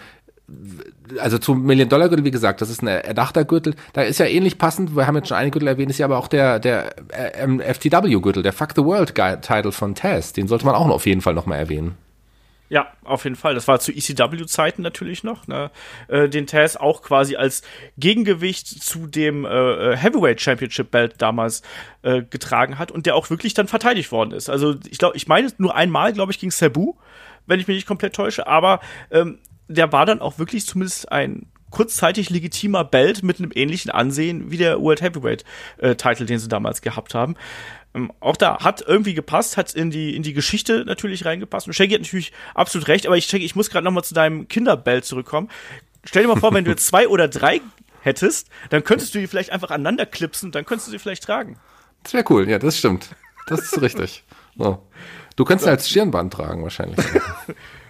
also 1.19 1.37
zum 1.37 1.63
Million-Dollar-Gürtel, 1.63 2.25
wie 2.25 2.31
gesagt, 2.31 2.61
das 2.61 2.69
ist 2.69 2.83
ein 2.83 2.87
erdachter 2.87 3.45
Gürtel. 3.45 3.75
Da 3.93 4.03
ist 4.03 4.19
ja 4.19 4.25
ähnlich 4.25 4.57
passend, 4.57 4.95
wir 4.95 5.07
haben 5.07 5.15
jetzt 5.15 5.29
schon 5.29 5.37
einen 5.37 5.51
Gürtel 5.51 5.67
erwähnt, 5.67 5.89
ist 5.89 5.97
ja 5.97 6.05
aber 6.05 6.17
auch 6.17 6.27
der, 6.27 6.59
der 6.59 6.95
ähm, 7.35 7.59
FTW-Gürtel, 7.59 8.43
der 8.43 8.53
Fuck 8.53 8.73
the 8.75 8.83
World-Title 8.83 9.71
von 9.71 9.95
Taz. 9.95 10.33
Den 10.33 10.47
sollte 10.47 10.65
man 10.65 10.75
auch 10.75 10.87
auf 10.87 11.05
jeden 11.05 11.21
Fall 11.21 11.33
nochmal 11.33 11.59
erwähnen. 11.59 11.97
Ja, 12.67 12.87
auf 13.03 13.25
jeden 13.25 13.35
Fall. 13.35 13.53
Das 13.53 13.67
war 13.67 13.79
zu 13.79 13.91
ECW-Zeiten 13.91 14.81
natürlich 14.81 15.23
noch. 15.23 15.47
Ne? 15.47 15.69
Äh, 16.07 16.29
den 16.29 16.47
Taz 16.47 16.75
auch 16.75 17.03
quasi 17.03 17.35
als 17.35 17.61
Gegengewicht 17.97 18.67
zu 18.67 19.05
dem 19.05 19.45
äh, 19.45 19.49
äh, 19.93 19.97
Heavyweight 19.97 20.41
Championship 20.41 20.89
Belt 20.89 21.15
damals 21.19 21.61
äh, 22.01 22.23
getragen 22.23 22.79
hat 22.79 22.91
und 22.91 23.05
der 23.05 23.15
auch 23.15 23.29
wirklich 23.29 23.53
dann 23.53 23.67
verteidigt 23.67 24.11
worden 24.11 24.31
ist. 24.31 24.49
Also 24.49 24.75
ich 24.89 24.97
glaube, 24.97 25.15
ich 25.15 25.27
meine 25.27 25.47
nur 25.59 25.75
einmal, 25.75 26.13
glaube 26.13 26.31
ich, 26.31 26.39
gegen 26.39 26.51
Sabu, 26.51 26.95
wenn 27.45 27.59
ich 27.59 27.67
mich 27.67 27.75
nicht 27.75 27.87
komplett 27.87 28.15
täusche. 28.15 28.47
Aber 28.47 28.79
ähm, 29.11 29.37
der 29.67 29.91
war 29.91 30.05
dann 30.05 30.21
auch 30.21 30.39
wirklich 30.39 30.65
zumindest 30.65 31.11
ein 31.11 31.47
kurzzeitig 31.71 32.29
legitimer 32.29 32.85
Belt 32.85 33.23
mit 33.23 33.39
einem 33.39 33.51
ähnlichen 33.53 33.91
Ansehen 33.91 34.49
wie 34.49 34.57
der 34.57 34.79
World 34.79 35.01
Heavyweight 35.01 35.43
äh, 35.77 35.95
Title, 35.95 36.25
den 36.25 36.39
sie 36.39 36.47
damals 36.47 36.81
gehabt 36.81 37.13
haben. 37.13 37.35
Ähm, 37.93 38.11
auch 38.19 38.37
da 38.37 38.59
hat 38.63 38.81
irgendwie 38.81 39.13
gepasst, 39.13 39.57
hat 39.57 39.73
in 39.73 39.91
die 39.91 40.15
in 40.15 40.23
die 40.23 40.33
Geschichte 40.33 40.85
natürlich 40.85 41.25
reingepasst. 41.25 41.67
Und 41.67 41.73
Shaggy 41.73 41.93
hat 41.93 42.01
natürlich 42.01 42.31
absolut 42.53 42.87
recht, 42.87 43.07
aber 43.07 43.17
ich 43.17 43.25
Shaggy, 43.25 43.43
ich 43.43 43.55
muss 43.55 43.69
gerade 43.69 43.83
noch 43.83 43.91
mal 43.91 44.03
zu 44.03 44.13
deinem 44.13 44.47
Kinderbelt 44.47 45.05
zurückkommen. 45.05 45.49
Stell 46.05 46.21
dir 46.21 46.29
mal 46.29 46.39
vor, 46.39 46.53
wenn 46.53 46.63
du 46.63 46.71
jetzt 46.71 46.87
zwei 46.87 47.07
oder 47.07 47.27
drei 47.27 47.61
hättest, 48.01 48.49
dann 48.69 48.83
könntest 48.83 49.15
du 49.15 49.19
die 49.19 49.27
vielleicht 49.27 49.51
einfach 49.51 49.71
aneinander 49.71 50.05
klipsen, 50.05 50.51
dann 50.51 50.65
könntest 50.65 50.87
du 50.87 50.91
sie 50.91 50.99
vielleicht 50.99 51.23
tragen. 51.23 51.57
Das 52.03 52.13
wäre 52.13 52.23
cool, 52.29 52.47
ja, 52.47 52.59
das 52.59 52.77
stimmt. 52.77 53.09
Das 53.47 53.61
ist 53.61 53.81
richtig. 53.81 54.23
So. 54.57 54.81
Du 55.35 55.43
könntest 55.43 55.65
so. 55.65 55.71
als 55.71 55.89
Stirnband 55.89 56.31
tragen 56.31 56.63
wahrscheinlich. 56.63 56.97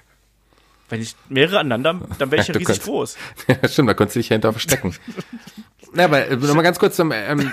Wenn 0.96 1.02
ich 1.02 1.16
mehrere 1.30 1.60
aneinander, 1.60 2.08
dann 2.18 2.32
wäre 2.32 2.42
ich 2.42 2.48
ja, 2.48 2.54
riesig 2.54 2.68
kannst, 2.68 2.84
groß. 2.84 3.18
Ja, 3.48 3.68
stimmt, 3.68 3.90
da 3.90 3.94
könntest 3.94 4.16
du 4.16 4.20
dich 4.20 4.28
hinter 4.30 4.52
verstecken. 4.52 4.96
Na, 5.94 6.06
aber 6.06 6.28
äh, 6.28 6.36
nochmal 6.36 6.64
ganz 6.64 6.80
kurz 6.80 6.96
zum, 6.96 7.12
ähm, 7.12 7.52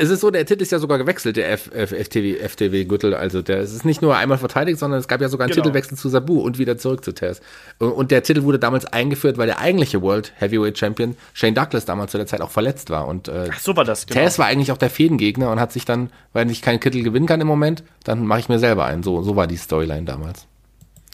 es 0.00 0.08
ist 0.08 0.20
so, 0.20 0.30
der 0.30 0.46
Titel 0.46 0.62
ist 0.62 0.72
ja 0.72 0.78
sogar 0.78 0.96
gewechselt, 0.96 1.36
der 1.36 1.52
F, 1.52 1.70
F, 1.74 1.92
FTW, 1.92 2.36
FTW 2.36 2.84
Gürtel. 2.86 3.14
Also 3.14 3.42
der, 3.42 3.58
es 3.58 3.74
ist 3.74 3.84
nicht 3.84 4.00
nur 4.00 4.16
einmal 4.16 4.38
verteidigt, 4.38 4.78
sondern 4.78 4.98
es 4.98 5.08
gab 5.08 5.20
ja 5.20 5.28
sogar 5.28 5.44
einen 5.44 5.52
genau. 5.52 5.64
Titelwechsel 5.64 5.98
zu 5.98 6.08
Sabu 6.08 6.40
und 6.40 6.58
wieder 6.58 6.78
zurück 6.78 7.04
zu 7.04 7.12
Taz. 7.12 7.42
Und 7.78 8.10
der 8.10 8.22
Titel 8.22 8.44
wurde 8.44 8.58
damals 8.58 8.86
eingeführt, 8.86 9.36
weil 9.36 9.46
der 9.46 9.58
eigentliche 9.58 10.00
World 10.00 10.32
Heavyweight 10.36 10.78
Champion 10.78 11.16
Shane 11.34 11.54
Douglas 11.54 11.84
damals 11.84 12.12
zu 12.12 12.16
der 12.16 12.26
Zeit 12.26 12.40
auch 12.40 12.50
verletzt 12.50 12.88
war. 12.88 13.06
Und 13.08 13.28
äh, 13.28 13.50
Ach, 13.52 13.60
so 13.60 13.76
war 13.76 13.84
das. 13.84 14.06
Genau. 14.06 14.20
Taz 14.22 14.38
war 14.38 14.46
eigentlich 14.46 14.72
auch 14.72 14.78
der 14.78 14.88
Fädengegner 14.88 15.50
und 15.50 15.60
hat 15.60 15.72
sich 15.72 15.84
dann, 15.84 16.08
weil 16.32 16.50
ich 16.50 16.62
keinen 16.62 16.80
Titel 16.80 17.02
gewinnen 17.02 17.26
kann 17.26 17.42
im 17.42 17.46
Moment, 17.46 17.84
dann 18.02 18.24
mache 18.24 18.40
ich 18.40 18.48
mir 18.48 18.58
selber 18.58 18.86
einen. 18.86 19.02
So, 19.02 19.20
so 19.20 19.36
war 19.36 19.46
die 19.46 19.58
Storyline 19.58 20.04
damals. 20.04 20.46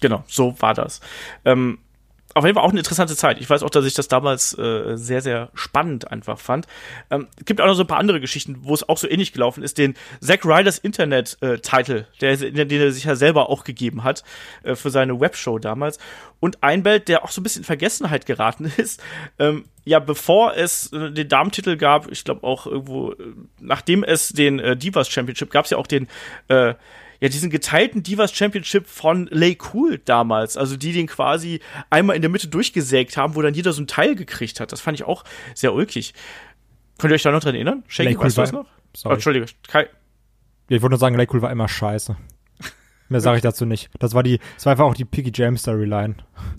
Genau, 0.01 0.25
so 0.27 0.55
war 0.61 0.75
das. 0.75 1.01
Ähm, 1.45 1.79
auf 2.37 2.45
jeden 2.45 2.55
Fall 2.55 2.65
auch 2.65 2.71
eine 2.71 2.81
interessante 2.81 3.17
Zeit. 3.17 3.41
Ich 3.41 3.49
weiß 3.49 3.63
auch, 3.63 3.71
dass 3.71 3.87
ich 3.87 3.95
das 3.95 4.09
damals 4.09 4.57
äh, 4.59 4.97
sehr, 4.97 5.23
sehr 5.23 5.49
spannend 5.55 6.13
einfach 6.13 6.39
fand. 6.39 6.67
Ähm, 7.11 7.29
es 7.39 7.47
gibt 7.47 7.63
auch 7.63 7.67
noch 7.67 7.75
so 7.75 7.85
ein 7.85 7.87
paar 7.87 7.99
andere 7.99 8.21
Geschichten, 8.21 8.59
wo 8.61 8.75
es 8.75 8.87
auch 8.87 8.99
so 8.99 9.09
ähnlich 9.09 9.33
gelaufen 9.33 9.63
ist. 9.63 9.79
Den 9.79 9.95
Zack 10.21 10.45
Ryders 10.45 10.77
Internet-Title, 10.77 12.07
äh, 12.21 12.37
den 12.37 12.71
er 12.71 12.93
sich 12.93 13.05
ja 13.05 13.17
selber 13.17 13.49
auch 13.49 13.65
gegeben 13.65 14.05
hat 14.05 14.23
äh, 14.65 14.75
für 14.75 14.91
seine 14.91 15.19
Webshow 15.19 15.59
damals. 15.59 15.99
Und 16.39 16.63
ein 16.63 16.83
Belt, 16.83 17.09
der 17.09 17.25
auch 17.25 17.31
so 17.31 17.41
ein 17.41 17.43
bisschen 17.43 17.61
in 17.61 17.65
Vergessenheit 17.67 18.27
geraten 18.27 18.71
ist. 18.77 19.03
Ähm, 19.39 19.65
ja, 19.87 19.99
bevor 19.99 20.55
es 20.57 20.93
äh, 20.93 21.11
den 21.11 21.31
Damentitel 21.31 21.79
gab, 21.79 22.13
ich 22.13 22.23
glaube 22.25 22.47
auch 22.47 22.67
irgendwo, 22.67 23.13
äh, 23.13 23.17
nachdem 23.61 24.05
es 24.05 24.29
den 24.29 24.59
äh, 24.59 24.77
Divas 24.77 25.09
Championship 25.09 25.51
gab 25.51 25.65
es 25.65 25.71
ja 25.71 25.79
auch 25.79 25.87
den 25.87 26.07
äh, 26.49 26.75
ja, 27.21 27.29
diesen 27.29 27.51
geteilten 27.51 28.03
Divas 28.03 28.33
Championship 28.33 28.87
von 28.87 29.29
Lay 29.31 29.57
Cool 29.73 29.99
damals. 30.05 30.57
Also 30.57 30.77
die 30.77 30.93
den 30.93 31.07
quasi 31.07 31.61
einmal 31.91 32.17
in 32.17 32.23
der 32.23 32.31
Mitte 32.31 32.49
durchgesägt 32.49 33.17
haben, 33.17 33.35
wo 33.35 33.43
dann 33.43 33.55
jeder 33.55 33.73
so 33.73 33.83
ein 33.83 33.87
Teil 33.87 34.15
gekriegt 34.15 34.61
hat. 34.61 34.73
Das 34.73 34.81
fand 34.81 34.99
ich 34.99 35.07
auch 35.07 35.25
sehr 35.55 35.73
ulkig. 35.75 36.15
Könnt 36.99 37.13
ihr 37.13 37.17
euch 37.17 37.23
da 37.23 37.31
noch 37.31 37.41
dran 37.41 37.55
erinnern? 37.55 37.85
Shaky, 37.89 38.11
Lay 38.11 38.19
weißt 38.19 38.37
du 38.37 38.41
das 38.41 38.53
noch? 38.53 38.67
Sorry. 38.95 39.13
Oh, 39.13 39.15
Entschuldige. 39.15 39.47
Kai. 39.69 39.89
Ich 40.69 40.83
wollte 40.83 40.93
nur 40.93 40.99
sagen, 40.99 41.17
Lay 41.17 41.27
Cool 41.31 41.43
war 41.43 41.51
immer 41.51 41.69
scheiße. 41.69 42.17
Mehr 43.09 43.21
sage 43.21 43.37
ich 43.37 43.43
dazu 43.43 43.65
nicht. 43.65 43.89
Das 44.01 44.15
war 44.15 44.23
die, 44.23 44.41
das 44.57 44.67
war 44.67 44.73
einfach 44.73 44.85
auch 44.85 44.95
die 44.95 45.05
Piggy 45.05 45.31
James 45.33 45.61
Storyline. 45.61 46.17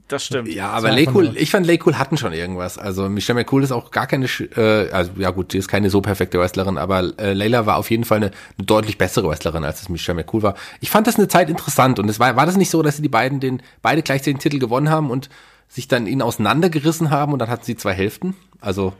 Das 0.07 0.25
stimmt. 0.25 0.47
Ja, 0.47 0.69
aber 0.69 0.91
Laycool, 0.91 1.35
ich 1.35 1.51
fand 1.51 1.65
Laycool 1.65 1.97
hatten 1.97 2.15
schon 2.15 2.31
irgendwas. 2.31 2.77
Also 2.77 3.09
Michelle 3.09 3.37
McCool 3.37 3.63
ist 3.63 3.73
auch 3.73 3.91
gar 3.91 4.07
keine, 4.07 4.25
äh, 4.25 4.89
also 4.91 5.11
ja 5.17 5.31
gut, 5.31 5.51
die 5.51 5.57
ist 5.57 5.67
keine 5.67 5.89
so 5.89 6.01
perfekte 6.01 6.39
Wrestlerin, 6.39 6.77
aber 6.77 7.19
äh, 7.19 7.33
Layla 7.33 7.65
war 7.65 7.77
auf 7.77 7.91
jeden 7.91 8.05
Fall 8.05 8.17
eine, 8.17 8.31
eine 8.57 8.65
deutlich 8.65 8.97
bessere 8.97 9.27
Wrestlerin, 9.27 9.65
als 9.65 9.81
es 9.81 9.89
Michelle 9.89 10.15
McCool 10.15 10.43
war. 10.43 10.55
Ich 10.79 10.89
fand 10.89 11.07
das 11.07 11.17
eine 11.17 11.27
Zeit 11.27 11.49
interessant 11.49 11.99
und 11.99 12.07
es 12.09 12.19
war, 12.19 12.35
war 12.37 12.45
das 12.45 12.55
nicht 12.55 12.69
so, 12.69 12.81
dass 12.81 12.95
sie 12.95 13.01
die 13.01 13.09
beiden 13.09 13.41
den, 13.41 13.61
beide 13.81 14.01
gleichzeitig 14.01 14.35
den 14.35 14.39
Titel 14.39 14.59
gewonnen 14.59 14.89
haben 14.89 15.11
und 15.11 15.29
sich 15.67 15.89
dann 15.89 16.07
ihnen 16.07 16.21
auseinandergerissen 16.21 17.09
haben 17.09 17.33
und 17.33 17.39
dann 17.39 17.49
hatten 17.49 17.65
sie 17.65 17.75
zwei 17.75 17.93
Hälften? 17.93 18.35
Also 18.61 18.93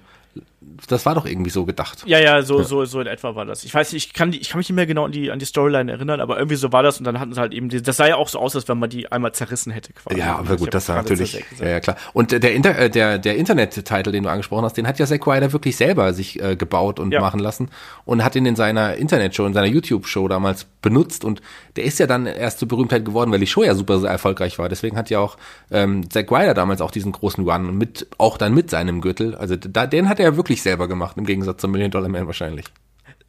das 0.87 1.05
war 1.05 1.15
doch 1.15 1.25
irgendwie 1.25 1.49
so 1.49 1.65
gedacht. 1.65 2.03
Ja, 2.05 2.19
ja, 2.19 2.41
so, 2.41 2.59
ja. 2.59 2.63
so, 2.63 2.85
so 2.85 2.99
in 2.99 3.07
etwa 3.07 3.35
war 3.35 3.45
das. 3.45 3.63
Ich 3.63 3.73
weiß 3.73 3.93
nicht, 3.93 4.07
ich 4.07 4.13
kann, 4.13 4.31
die, 4.31 4.39
ich 4.39 4.49
kann 4.49 4.59
mich 4.59 4.69
nicht 4.69 4.75
mehr 4.75 4.85
genau 4.85 5.05
an 5.05 5.11
die, 5.11 5.31
an 5.31 5.39
die 5.39 5.45
Storyline 5.45 5.91
erinnern, 5.91 6.19
aber 6.19 6.37
irgendwie 6.37 6.55
so 6.55 6.71
war 6.71 6.83
das 6.83 6.99
und 6.99 7.03
dann 7.05 7.19
hatten 7.19 7.33
sie 7.33 7.39
halt 7.39 7.53
eben, 7.53 7.69
die, 7.69 7.81
das 7.81 7.97
sah 7.97 8.07
ja 8.07 8.15
auch 8.15 8.27
so 8.27 8.39
aus, 8.39 8.55
als 8.55 8.67
wenn 8.67 8.77
man 8.77 8.89
die 8.89 9.11
einmal 9.11 9.31
zerrissen 9.33 9.71
hätte 9.71 9.93
quasi. 9.93 10.19
Ja, 10.19 10.37
aber 10.37 10.57
gut, 10.57 10.73
das 10.73 10.89
war 10.89 10.97
natürlich, 10.97 11.43
ja, 11.59 11.67
ja, 11.67 11.79
klar. 11.79 11.97
Und 12.13 12.31
der, 12.31 12.53
Inter, 12.53 12.77
äh, 12.77 12.89
der, 12.89 13.17
der 13.17 13.37
Internet-Titel, 13.37 14.11
den 14.11 14.23
du 14.23 14.29
angesprochen 14.29 14.65
hast, 14.65 14.77
den 14.77 14.87
hat 14.87 14.99
ja 14.99 15.05
Zack 15.05 15.25
Ryder 15.25 15.53
wirklich 15.53 15.77
selber 15.77 16.13
sich 16.13 16.41
äh, 16.41 16.55
gebaut 16.55 16.99
und 16.99 17.11
ja. 17.11 17.21
machen 17.21 17.39
lassen 17.39 17.69
und 18.05 18.23
hat 18.23 18.35
ihn 18.35 18.45
in 18.45 18.55
seiner 18.55 18.95
Internet-Show, 18.95 19.45
in 19.45 19.53
seiner 19.53 19.67
YouTube-Show 19.67 20.27
damals 20.27 20.65
benutzt 20.81 21.25
und 21.25 21.41
der 21.75 21.85
ist 21.85 21.99
ja 21.99 22.07
dann 22.07 22.25
erst 22.25 22.59
zur 22.59 22.67
Berühmtheit 22.67 23.05
geworden, 23.05 23.31
weil 23.31 23.39
die 23.39 23.47
Show 23.47 23.63
ja 23.63 23.75
super 23.75 24.03
erfolgreich 24.03 24.57
war. 24.57 24.69
Deswegen 24.69 24.97
hat 24.97 25.09
ja 25.09 25.19
auch 25.19 25.37
ähm, 25.69 26.09
Zack 26.09 26.31
Ryder 26.31 26.53
damals 26.53 26.81
auch 26.81 26.91
diesen 26.91 27.11
großen 27.11 27.47
Run 27.47 27.77
mit, 27.77 28.07
auch 28.17 28.37
dann 28.37 28.53
mit 28.53 28.69
seinem 28.69 29.01
Gürtel. 29.01 29.35
Also 29.35 29.55
da, 29.55 29.85
den 29.85 30.09
hat 30.09 30.19
er 30.19 30.26
ja 30.27 30.37
wirklich 30.37 30.61
selber 30.61 30.87
gemacht, 30.87 31.17
im 31.17 31.25
Gegensatz 31.25 31.61
zum 31.61 31.71
Million 31.71 31.91
Dollar 31.91 32.09
Man 32.09 32.27
wahrscheinlich. 32.27 32.65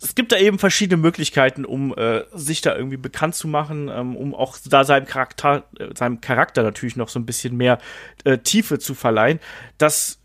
Es 0.00 0.14
gibt 0.14 0.30
da 0.30 0.36
eben 0.36 0.58
verschiedene 0.60 1.00
Möglichkeiten, 1.00 1.64
um 1.64 1.92
äh, 1.96 2.22
sich 2.32 2.60
da 2.60 2.76
irgendwie 2.76 2.96
bekannt 2.96 3.34
zu 3.34 3.48
machen, 3.48 3.90
ähm, 3.92 4.14
um 4.14 4.34
auch 4.34 4.56
da 4.64 4.84
seinem 4.84 5.06
Charakter, 5.06 5.64
äh, 5.78 5.88
seinem 5.96 6.20
Charakter 6.20 6.62
natürlich 6.62 6.94
noch 6.94 7.08
so 7.08 7.18
ein 7.18 7.26
bisschen 7.26 7.56
mehr 7.56 7.78
äh, 8.24 8.38
Tiefe 8.38 8.78
zu 8.78 8.94
verleihen. 8.94 9.40
Das 9.76 10.20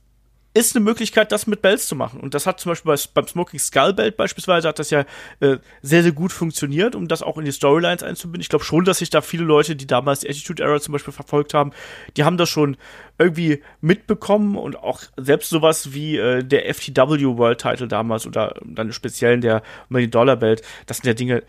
ist 0.54 0.76
eine 0.76 0.86
Möglichkeit, 0.86 1.32
das 1.32 1.48
mit 1.48 1.62
Bells 1.62 1.88
zu 1.88 1.96
machen. 1.96 2.20
Und 2.20 2.34
das 2.34 2.46
hat 2.46 2.60
zum 2.60 2.72
Beispiel 2.72 2.94
bei, 2.94 3.02
beim 3.14 3.28
Smoking 3.28 3.60
Skull 3.60 3.94
Belt 3.94 4.18
beispielsweise 4.18 4.68
hat 4.68 4.78
das 4.78 4.92
ja 4.92 5.06
äh, 5.40 5.58
sehr, 5.82 6.04
sehr 6.04 6.12
gut 6.12 6.32
funktioniert, 6.32 6.96
um 6.96 7.08
das 7.08 7.24
auch 7.24 7.38
in 7.38 7.46
die 7.46 7.52
Storylines 7.52 8.04
einzubinden. 8.04 8.42
Ich 8.42 8.50
glaube 8.50 8.64
schon, 8.64 8.86
dass 8.86 9.00
sich 9.00 9.10
da 9.10 9.22
viele 9.22 9.44
Leute, 9.44 9.76
die 9.76 9.88
damals 9.88 10.20
die 10.20 10.30
Attitude 10.30 10.64
Era 10.64 10.80
zum 10.80 10.92
Beispiel 10.92 11.14
verfolgt 11.14 11.54
haben, 11.54 11.72
die 12.18 12.24
haben 12.24 12.38
das 12.38 12.50
schon 12.50 12.78
irgendwie 13.18 13.64
mitbekommen 13.82 14.56
und 14.56 14.78
auch 14.78 15.02
selbst 15.18 15.50
sowas 15.50 15.94
wie 15.94 16.18
äh, 16.18 16.44
der 16.44 16.74
FTW 16.74 17.38
World 17.38 17.62
Title 17.62 17.88
damals 17.88 18.28
oder 18.28 18.56
dann 18.64 18.92
speziell 18.92 19.40
der 19.40 19.64
Million 19.90 20.12
Dollar 20.12 20.36
Belt, 20.36 20.62
das 20.86 20.98
sind 20.98 21.08
ja 21.08 21.14
Dinge, 21.14 21.44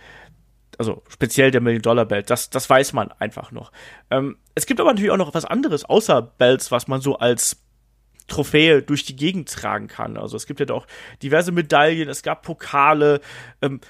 also 0.79 1.03
speziell 1.09 1.51
der 1.51 1.61
Million 1.61 1.83
Dollar 1.83 2.07
Belt, 2.07 2.31
das, 2.31 2.51
das 2.51 2.69
weiß 2.69 2.93
man 2.93 3.13
einfach 3.13 3.53
noch. 3.53 3.71
Ähm, 4.11 4.37
es 4.55 4.67
gibt 4.67 4.81
aber 4.81 4.91
natürlich 4.91 5.11
auch 5.11 5.17
noch 5.17 5.35
was 5.35 5.45
anderes 5.45 5.85
außer 5.85 6.23
Belts, 6.23 6.71
was 6.71 6.89
man 6.89 7.01
so 7.01 7.19
als 7.19 7.64
Trophäe 8.27 8.83
durch 8.83 9.05
die 9.05 9.17
Gegend 9.17 9.51
tragen 9.51 9.87
kann. 9.87 10.17
Also 10.17 10.37
es 10.37 10.47
gibt 10.47 10.61
ja 10.61 10.67
auch 10.71 10.87
diverse 11.23 11.53
Medaillen, 11.53 12.09
es 12.09 12.23
gab 12.23 12.43
Pokale, 12.43 13.21
ähm, 13.61 13.81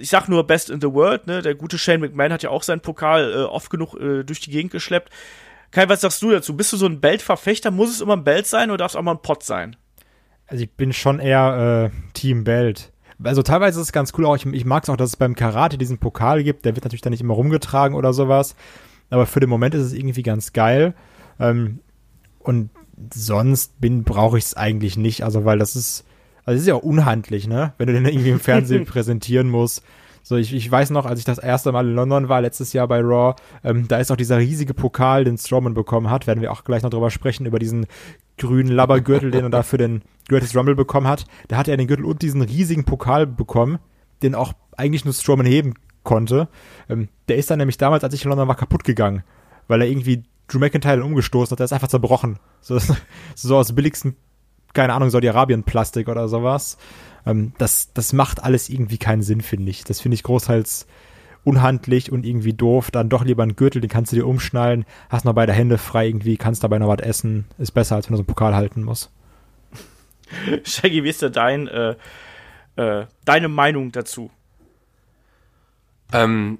ich 0.00 0.10
sag 0.10 0.28
nur 0.28 0.46
Best 0.46 0.70
in 0.70 0.80
the 0.80 0.92
World, 0.92 1.26
ne? 1.26 1.42
Der 1.42 1.54
gute 1.54 1.78
Shane 1.78 2.00
McMahon 2.00 2.32
hat 2.32 2.42
ja 2.42 2.50
auch 2.50 2.62
seinen 2.62 2.80
Pokal 2.80 3.32
äh, 3.32 3.36
oft 3.42 3.70
genug 3.70 3.94
äh, 3.94 4.22
durch 4.22 4.40
die 4.40 4.50
Gegend 4.50 4.72
geschleppt. 4.72 5.10
Kai, 5.70 5.88
was 5.88 6.02
sagst 6.02 6.22
du 6.22 6.30
dazu? 6.30 6.56
Bist 6.56 6.72
du 6.72 6.76
so 6.76 6.86
ein 6.86 7.00
Belt-Verfechter? 7.00 7.70
Muss 7.70 7.90
es 7.90 8.00
immer 8.00 8.16
ein 8.16 8.24
Belt 8.24 8.46
sein 8.46 8.70
oder 8.70 8.78
darf 8.78 8.92
es 8.92 8.96
auch 8.96 9.02
mal 9.02 9.12
ein 9.12 9.22
Pot 9.22 9.42
sein? 9.42 9.76
Also 10.46 10.64
ich 10.64 10.70
bin 10.72 10.92
schon 10.92 11.18
eher 11.18 11.90
äh, 11.90 12.12
Team 12.12 12.44
Belt. 12.44 12.92
Also 13.22 13.42
teilweise 13.42 13.80
ist 13.80 13.86
es 13.86 13.92
ganz 13.92 14.12
cool 14.18 14.26
auch, 14.26 14.36
ich, 14.36 14.44
ich 14.46 14.64
mag 14.64 14.82
es 14.82 14.90
auch, 14.90 14.96
dass 14.96 15.10
es 15.10 15.16
beim 15.16 15.34
Karate 15.34 15.78
diesen 15.78 15.98
Pokal 15.98 16.42
gibt, 16.42 16.64
der 16.64 16.74
wird 16.74 16.84
natürlich 16.84 17.02
dann 17.02 17.12
nicht 17.12 17.22
immer 17.22 17.34
rumgetragen 17.34 17.96
oder 17.96 18.12
sowas. 18.12 18.54
Aber 19.10 19.26
für 19.26 19.40
den 19.40 19.48
Moment 19.48 19.74
ist 19.74 19.82
es 19.82 19.92
irgendwie 19.92 20.22
ganz 20.22 20.52
geil. 20.52 20.94
Ähm, 21.38 21.80
und 22.40 22.70
sonst 23.12 23.80
bin, 23.80 24.04
brauche 24.04 24.38
ich 24.38 24.44
es 24.44 24.54
eigentlich 24.54 24.96
nicht. 24.96 25.24
Also, 25.24 25.44
weil 25.44 25.58
das 25.58 25.76
ist, 25.76 26.04
also 26.44 26.56
das 26.56 26.62
ist 26.62 26.68
ja 26.68 26.74
auch 26.74 26.82
unhandlich, 26.82 27.46
ne? 27.46 27.72
Wenn 27.78 27.86
du 27.86 27.92
den 27.92 28.04
irgendwie 28.04 28.30
im 28.30 28.40
Fernsehen 28.40 28.84
präsentieren 28.86 29.48
musst. 29.48 29.82
So, 30.24 30.36
ich, 30.36 30.54
ich 30.54 30.70
weiß 30.70 30.90
noch, 30.90 31.04
als 31.04 31.18
ich 31.18 31.24
das 31.24 31.38
erste 31.38 31.72
Mal 31.72 31.88
in 31.88 31.94
London 31.96 32.28
war, 32.28 32.40
letztes 32.40 32.72
Jahr 32.72 32.86
bei 32.86 33.00
Raw, 33.00 33.34
ähm, 33.64 33.88
da 33.88 33.98
ist 33.98 34.12
auch 34.12 34.16
dieser 34.16 34.38
riesige 34.38 34.72
Pokal, 34.72 35.24
den 35.24 35.36
Strowman 35.36 35.74
bekommen 35.74 36.10
hat, 36.10 36.28
werden 36.28 36.40
wir 36.40 36.52
auch 36.52 36.62
gleich 36.62 36.84
noch 36.84 36.90
drüber 36.90 37.10
sprechen, 37.10 37.44
über 37.44 37.58
diesen 37.58 37.86
grünen 38.38 38.70
Labbergürtel, 38.70 39.32
den 39.32 39.44
er 39.44 39.50
da 39.50 39.62
für 39.64 39.78
den 39.78 40.02
Greatest 40.28 40.56
Rumble 40.56 40.76
bekommen 40.76 41.08
hat. 41.08 41.26
Da 41.48 41.56
hat 41.56 41.66
er 41.66 41.76
den 41.76 41.88
Gürtel 41.88 42.04
und 42.04 42.22
diesen 42.22 42.42
riesigen 42.42 42.84
Pokal 42.84 43.26
bekommen, 43.26 43.78
den 44.22 44.36
auch 44.36 44.52
eigentlich 44.76 45.04
nur 45.04 45.12
Strowman 45.12 45.46
heben 45.46 45.74
konnte. 46.04 46.48
Ähm, 46.88 47.08
der 47.28 47.36
ist 47.36 47.50
dann 47.50 47.58
nämlich 47.58 47.78
damals, 47.78 48.04
als 48.04 48.14
ich 48.14 48.24
in 48.24 48.28
London 48.28 48.48
war, 48.48 48.56
kaputt 48.56 48.84
gegangen, 48.84 49.24
weil 49.66 49.80
er 49.82 49.88
irgendwie 49.88 50.22
Drew 50.52 50.58
McIntyre 50.58 51.04
umgestoßen 51.04 51.52
hat, 51.52 51.58
der 51.58 51.64
ist 51.64 51.72
einfach 51.72 51.88
zerbrochen. 51.88 52.38
So, 52.60 52.78
so 53.34 53.56
aus 53.56 53.74
billigsten, 53.74 54.16
keine 54.74 54.92
Ahnung, 54.92 55.10
Saudi-Arabien-Plastik 55.10 56.08
oder 56.08 56.28
sowas. 56.28 56.78
Ähm, 57.26 57.52
das, 57.58 57.92
das 57.92 58.12
macht 58.12 58.42
alles 58.42 58.68
irgendwie 58.68 58.98
keinen 58.98 59.22
Sinn, 59.22 59.40
finde 59.40 59.70
ich. 59.70 59.84
Das 59.84 60.00
finde 60.00 60.14
ich 60.14 60.22
großteils 60.22 60.86
unhandlich 61.44 62.12
und 62.12 62.24
irgendwie 62.24 62.52
doof. 62.52 62.90
Dann 62.90 63.08
doch 63.08 63.24
lieber 63.24 63.42
einen 63.42 63.56
Gürtel, 63.56 63.80
den 63.80 63.90
kannst 63.90 64.12
du 64.12 64.16
dir 64.16 64.26
umschnallen, 64.26 64.84
hast 65.08 65.24
noch 65.24 65.34
beide 65.34 65.52
Hände 65.52 65.78
frei 65.78 66.06
irgendwie, 66.06 66.36
kannst 66.36 66.62
dabei 66.64 66.78
noch 66.78 66.88
was 66.88 67.00
essen. 67.00 67.46
Ist 67.58 67.72
besser, 67.72 67.96
als 67.96 68.08
wenn 68.08 68.12
du 68.12 68.18
so 68.18 68.22
einen 68.22 68.26
Pokal 68.26 68.54
halten 68.54 68.82
musst. 68.82 69.10
Shaggy, 70.64 71.04
wie 71.04 71.08
ist 71.08 71.22
denn 71.22 71.32
dein, 71.32 71.68
äh, 71.68 71.96
äh, 72.76 73.06
deine 73.24 73.48
Meinung 73.48 73.92
dazu? 73.92 74.30
Ähm, 76.12 76.58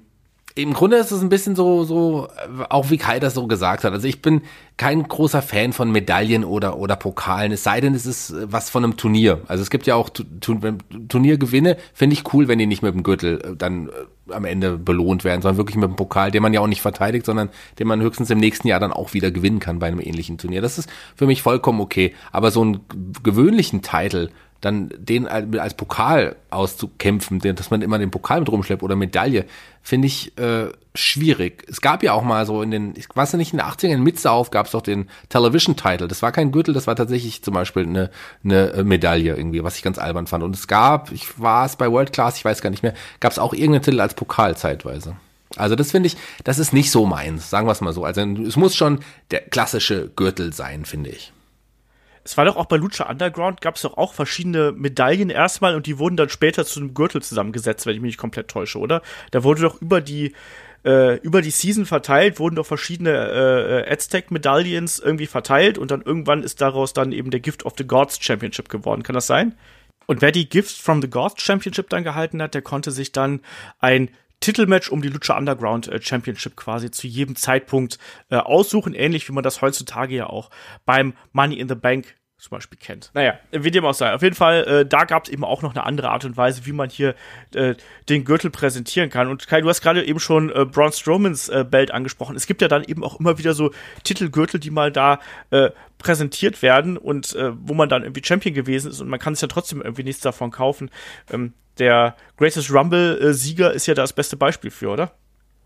im 0.55 0.73
Grunde 0.73 0.97
ist 0.97 1.11
es 1.11 1.21
ein 1.21 1.29
bisschen 1.29 1.55
so, 1.55 1.83
so, 1.83 2.27
auch 2.69 2.91
wie 2.91 2.97
Kai 2.97 3.19
das 3.19 3.33
so 3.33 3.47
gesagt 3.47 3.83
hat. 3.83 3.91
Also 3.91 4.07
ich 4.07 4.21
bin 4.21 4.41
kein 4.77 5.03
großer 5.03 5.41
Fan 5.41 5.73
von 5.73 5.91
Medaillen 5.91 6.43
oder, 6.43 6.77
oder 6.77 6.95
Pokalen, 6.95 7.51
es 7.51 7.63
sei 7.63 7.81
denn, 7.81 7.95
es 7.95 8.05
ist 8.05 8.33
was 8.45 8.69
von 8.69 8.83
einem 8.83 8.95
Turnier. 8.95 9.41
Also 9.47 9.63
es 9.63 9.71
gibt 9.71 9.87
ja 9.87 9.95
auch 9.95 10.09
Turniergewinne, 10.09 11.77
finde 11.93 12.13
ich 12.13 12.33
cool, 12.33 12.47
wenn 12.47 12.59
die 12.59 12.67
nicht 12.67 12.83
mit 12.83 12.93
dem 12.93 13.03
Gürtel 13.03 13.41
äh, 13.41 13.55
dann 13.55 13.87
äh, 13.87 14.33
am 14.33 14.45
Ende 14.45 14.77
belohnt 14.77 15.23
werden, 15.23 15.41
sondern 15.41 15.57
wirklich 15.57 15.75
mit 15.75 15.89
dem 15.89 15.95
Pokal, 15.95 16.29
den 16.29 16.43
man 16.43 16.53
ja 16.53 16.61
auch 16.61 16.67
nicht 16.67 16.81
verteidigt, 16.81 17.25
sondern 17.25 17.49
den 17.79 17.87
man 17.87 18.01
höchstens 18.01 18.29
im 18.29 18.39
nächsten 18.39 18.67
Jahr 18.67 18.79
dann 18.79 18.93
auch 18.93 19.13
wieder 19.13 19.31
gewinnen 19.31 19.59
kann 19.59 19.79
bei 19.79 19.87
einem 19.87 19.99
ähnlichen 19.99 20.37
Turnier. 20.37 20.61
Das 20.61 20.77
ist 20.77 20.89
für 21.15 21.25
mich 21.25 21.41
vollkommen 21.41 21.81
okay. 21.81 22.13
Aber 22.31 22.51
so 22.51 22.61
einen 22.61 22.81
gewöhnlichen 23.23 23.81
Titel, 23.81 24.29
dann 24.63 24.89
den 24.97 25.27
als 25.27 25.73
Pokal 25.73 26.37
auszukämpfen, 26.49 27.39
dass 27.39 27.69
man 27.69 27.81
immer 27.81 27.99
den 27.99 28.11
Pokal 28.11 28.39
mit 28.39 28.49
rumschleppt 28.49 28.81
oder 28.81 28.95
Medaille, 28.95 29.45
finde 29.81 30.07
ich 30.07 30.37
äh, 30.37 30.69
schwierig. 30.95 31.65
Es 31.67 31.81
gab 31.81 32.01
ja 32.01 32.13
auch 32.13 32.23
mal 32.23 32.45
so 32.45 32.61
in 32.61 32.71
den, 32.71 32.93
ich 32.95 33.07
weiß 33.13 33.33
nicht, 33.33 33.51
in 33.51 33.59
den 33.59 33.67
80ern 33.67 33.95
in 33.95 34.03
Mitsauf 34.03 34.51
gab 34.51 34.67
es 34.67 34.71
doch 34.71 34.81
den 34.81 35.09
Television-Title. 35.27 36.07
Das 36.07 36.21
war 36.21 36.31
kein 36.31 36.53
Gürtel, 36.53 36.73
das 36.73 36.87
war 36.87 36.95
tatsächlich 36.95 37.43
zum 37.43 37.53
Beispiel 37.53 37.83
eine, 37.83 38.09
eine 38.45 38.71
äh, 38.71 38.83
Medaille 38.85 39.35
irgendwie, 39.35 39.65
was 39.65 39.75
ich 39.75 39.83
ganz 39.83 39.97
albern 39.97 40.27
fand. 40.27 40.43
Und 40.43 40.55
es 40.55 40.67
gab, 40.67 41.11
ich 41.11 41.41
war 41.41 41.65
es 41.65 41.75
bei 41.75 41.91
World 41.91 42.13
Class, 42.13 42.37
ich 42.37 42.45
weiß 42.45 42.61
gar 42.61 42.69
nicht 42.69 42.83
mehr, 42.83 42.93
gab 43.19 43.33
es 43.33 43.39
auch 43.39 43.53
irgendeinen 43.53 43.83
Titel 43.83 43.99
als 43.99 44.13
Pokal 44.13 44.55
zeitweise. 44.55 45.17
Also 45.57 45.75
das 45.75 45.91
finde 45.91 46.07
ich, 46.07 46.15
das 46.45 46.57
ist 46.57 46.71
nicht 46.71 46.89
so 46.89 47.05
meins, 47.05 47.49
sagen 47.49 47.67
wir 47.67 47.73
es 47.73 47.81
mal 47.81 47.93
so. 47.93 48.05
Also 48.05 48.21
es 48.21 48.55
muss 48.55 48.77
schon 48.77 48.99
der 49.31 49.41
klassische 49.41 50.09
Gürtel 50.15 50.53
sein, 50.53 50.85
finde 50.85 51.09
ich 51.09 51.33
es 52.23 52.37
war 52.37 52.45
doch 52.45 52.55
auch 52.55 52.65
bei 52.65 52.77
Lucha 52.77 53.09
Underground, 53.09 53.61
gab 53.61 53.75
es 53.75 53.81
doch 53.81 53.97
auch 53.97 54.13
verschiedene 54.13 54.71
Medaillen 54.71 55.29
erstmal 55.29 55.75
und 55.75 55.85
die 55.85 55.99
wurden 55.99 56.17
dann 56.17 56.29
später 56.29 56.65
zu 56.65 56.79
einem 56.79 56.93
Gürtel 56.93 57.21
zusammengesetzt, 57.21 57.85
wenn 57.85 57.95
ich 57.95 58.01
mich 58.01 58.09
nicht 58.09 58.17
komplett 58.17 58.47
täusche, 58.47 58.79
oder? 58.79 59.01
Da 59.31 59.43
wurde 59.43 59.61
doch 59.61 59.81
über 59.81 60.01
die 60.01 60.33
äh, 60.85 61.17
über 61.19 61.41
die 61.41 61.51
Season 61.51 61.85
verteilt, 61.85 62.39
wurden 62.39 62.55
doch 62.55 62.65
verschiedene 62.65 63.11
äh, 63.11 63.91
Aztec-Medaillons 63.91 64.99
irgendwie 64.99 65.27
verteilt 65.27 65.77
und 65.77 65.91
dann 65.91 66.01
irgendwann 66.01 66.43
ist 66.43 66.61
daraus 66.61 66.93
dann 66.93 67.11
eben 67.11 67.31
der 67.31 67.39
Gift 67.39 67.65
of 67.65 67.73
the 67.77 67.87
Gods 67.87 68.19
Championship 68.21 68.69
geworden. 68.69 69.03
Kann 69.03 69.15
das 69.15 69.27
sein? 69.27 69.55
Und 70.05 70.21
wer 70.21 70.31
die 70.31 70.49
Gifts 70.49 70.75
from 70.75 71.01
the 71.01 71.09
Gods 71.09 71.41
Championship 71.41 71.89
dann 71.89 72.03
gehalten 72.03 72.41
hat, 72.41 72.53
der 72.53 72.61
konnte 72.61 72.91
sich 72.91 73.13
dann 73.13 73.39
ein 73.79 74.09
Titelmatch 74.43 74.89
um 74.89 75.01
die 75.01 75.07
Lucha 75.07 75.37
Underground 75.37 75.87
äh, 75.87 76.01
Championship 76.01 76.57
quasi 76.57 76.91
zu 76.91 77.07
jedem 77.07 77.37
Zeitpunkt 77.37 77.97
äh, 78.29 78.35
aussuchen, 78.35 78.93
ähnlich 78.93 79.27
wie 79.29 79.31
man 79.31 79.43
das 79.43 79.61
heutzutage 79.61 80.15
ja 80.15 80.27
auch 80.27 80.49
beim 80.85 81.13
Money 81.31 81.55
in 81.55 81.69
the 81.69 81.75
Bank 81.75 82.15
zum 82.37 82.57
Beispiel 82.57 82.77
kennt. 82.77 83.09
Naja, 83.13 83.39
wie 83.51 83.71
dem 83.71 83.85
auch 83.85 83.93
sei. 83.93 84.13
Auf 84.13 84.21
jeden 84.21 84.35
Fall, 84.35 84.65
äh, 84.65 84.85
da 84.85 85.05
gab 85.05 85.23
es 85.23 85.29
eben 85.29 85.45
auch 85.45 85.61
noch 85.61 85.73
eine 85.73 85.85
andere 85.85 86.09
Art 86.09 86.25
und 86.25 86.35
Weise, 86.35 86.65
wie 86.65 86.73
man 86.73 86.89
hier 86.89 87.15
äh, 87.55 87.75
den 88.09 88.25
Gürtel 88.25 88.51
präsentieren 88.51 89.09
kann. 89.09 89.29
Und 89.29 89.47
Kai, 89.47 89.61
du 89.61 89.69
hast 89.69 89.79
gerade 89.79 90.03
eben 90.03 90.19
schon 90.19 90.49
äh, 90.49 90.65
Braun 90.65 90.91
Strowmans 90.91 91.47
äh, 91.47 91.63
Belt 91.63 91.91
angesprochen. 91.91 92.35
Es 92.35 92.45
gibt 92.45 92.61
ja 92.61 92.67
dann 92.67 92.83
eben 92.83 93.01
auch 93.01 93.17
immer 93.17 93.37
wieder 93.37 93.53
so 93.53 93.71
Titelgürtel, 94.03 94.59
die 94.59 94.71
mal 94.71 94.91
da 94.91 95.21
äh, 95.51 95.69
präsentiert 95.99 96.61
werden 96.61 96.97
und 96.97 97.33
äh, 97.33 97.53
wo 97.55 97.75
man 97.75 97.87
dann 97.87 98.03
irgendwie 98.03 98.25
Champion 98.25 98.53
gewesen 98.53 98.91
ist 98.91 98.99
und 98.99 99.07
man 99.07 99.21
kann 99.21 99.35
sich 99.35 99.41
ja 99.43 99.47
trotzdem 99.47 99.81
irgendwie 99.81 100.03
nichts 100.03 100.21
davon 100.21 100.51
kaufen. 100.51 100.91
Ähm, 101.31 101.53
der 101.79 102.15
Greatest 102.37 102.71
Rumble-Sieger 102.71 103.73
ist 103.73 103.87
ja 103.87 103.93
das 103.93 104.13
beste 104.13 104.37
Beispiel 104.37 104.71
für, 104.71 104.89
oder? 104.89 105.11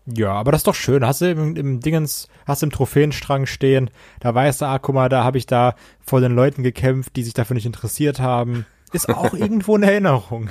Ja, 0.06 0.32
aber 0.32 0.52
das 0.52 0.60
ist 0.60 0.66
doch 0.66 0.74
schön. 0.74 1.04
Hast 1.04 1.20
du 1.20 1.30
im, 1.30 1.54
im 1.56 1.80
Dingens, 1.80 2.28
hast 2.46 2.62
du 2.62 2.66
im 2.66 2.72
Trophäenstrang 2.72 3.44
stehen, 3.44 3.90
da 4.20 4.34
weißt 4.34 4.62
du, 4.62 4.64
ah, 4.66 4.78
guck 4.78 4.94
mal, 4.94 5.08
da 5.08 5.22
habe 5.22 5.36
ich 5.36 5.46
da 5.46 5.74
vor 6.00 6.20
den 6.20 6.34
Leuten 6.34 6.62
gekämpft, 6.62 7.16
die 7.16 7.24
sich 7.24 7.34
dafür 7.34 7.54
nicht 7.54 7.66
interessiert 7.66 8.18
haben. 8.18 8.64
Ist 8.92 9.10
auch 9.10 9.32
irgendwo 9.34 9.76
eine 9.76 9.90
Erinnerung. 9.90 10.48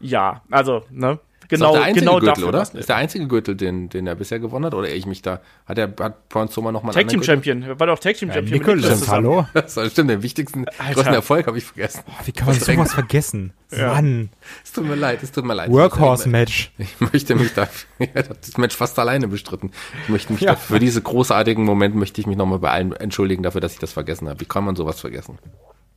Ja, 0.00 0.42
also, 0.50 0.84
ne? 0.90 1.20
Genau, 1.48 1.68
ist 1.68 1.76
der 1.76 1.82
einzige 1.82 2.04
genau 2.04 2.20
Gürtel, 2.20 2.44
oder? 2.44 2.62
Ist 2.62 2.88
der 2.88 2.96
einzige 2.96 3.26
Gürtel, 3.26 3.54
den, 3.54 3.88
den 3.88 4.06
er 4.06 4.14
bisher 4.14 4.38
gewonnen 4.38 4.66
hat? 4.66 4.74
Oder 4.74 4.90
ich 4.90 5.06
mich 5.06 5.22
da, 5.22 5.40
hat 5.64 5.78
er, 5.78 5.92
hat 5.98 6.28
Braun 6.28 6.48
Strowman 6.48 6.74
nochmal 6.74 6.92
Tag 6.92 7.08
Team 7.08 7.22
Champion, 7.22 7.64
war 7.78 7.86
doch 7.86 7.98
Tag 7.98 8.16
Team 8.16 8.30
Champion. 8.30 8.60
Ja, 8.60 8.74
Nicholas, 8.74 9.08
hallo? 9.08 9.46
Das 9.54 9.78
stimmt, 9.90 10.10
den 10.10 10.22
wichtigsten, 10.22 10.66
Alter. 10.78 10.94
größten 10.94 11.14
Erfolg 11.14 11.46
habe 11.46 11.56
ich 11.56 11.64
vergessen. 11.64 12.02
Oh, 12.06 12.12
wie 12.26 12.32
kann 12.32 12.48
man 12.48 12.58
sowas 12.58 12.92
vergessen? 12.92 13.52
Ja. 13.70 13.94
Mann. 13.94 14.28
Es 14.62 14.72
tut 14.72 14.86
mir 14.86 14.94
leid, 14.94 15.22
es 15.22 15.32
tut 15.32 15.44
mir 15.44 15.54
leid. 15.54 15.70
Workhorse-Match. 15.70 16.72
Ich 16.78 17.00
möchte 17.12 17.34
mich 17.34 17.54
da, 17.54 17.68
ich 17.98 18.08
habe 18.14 18.36
das 18.40 18.56
Match 18.56 18.76
fast 18.76 18.98
alleine 18.98 19.28
bestritten. 19.28 19.72
Ich 20.04 20.08
möchte 20.08 20.32
mich 20.32 20.42
ja. 20.42 20.52
da, 20.52 20.56
für 20.56 20.78
diese 20.78 21.00
großartigen 21.00 21.64
Moment 21.64 21.94
möchte 21.94 22.20
ich 22.20 22.26
mich 22.26 22.36
nochmal 22.36 22.58
bei 22.58 22.70
allen 22.70 22.92
entschuldigen 22.92 23.42
dafür, 23.42 23.60
dass 23.60 23.72
ich 23.72 23.78
das 23.78 23.92
vergessen 23.92 24.28
habe. 24.28 24.40
Wie 24.40 24.44
kann 24.44 24.64
man 24.64 24.76
sowas 24.76 25.00
vergessen? 25.00 25.38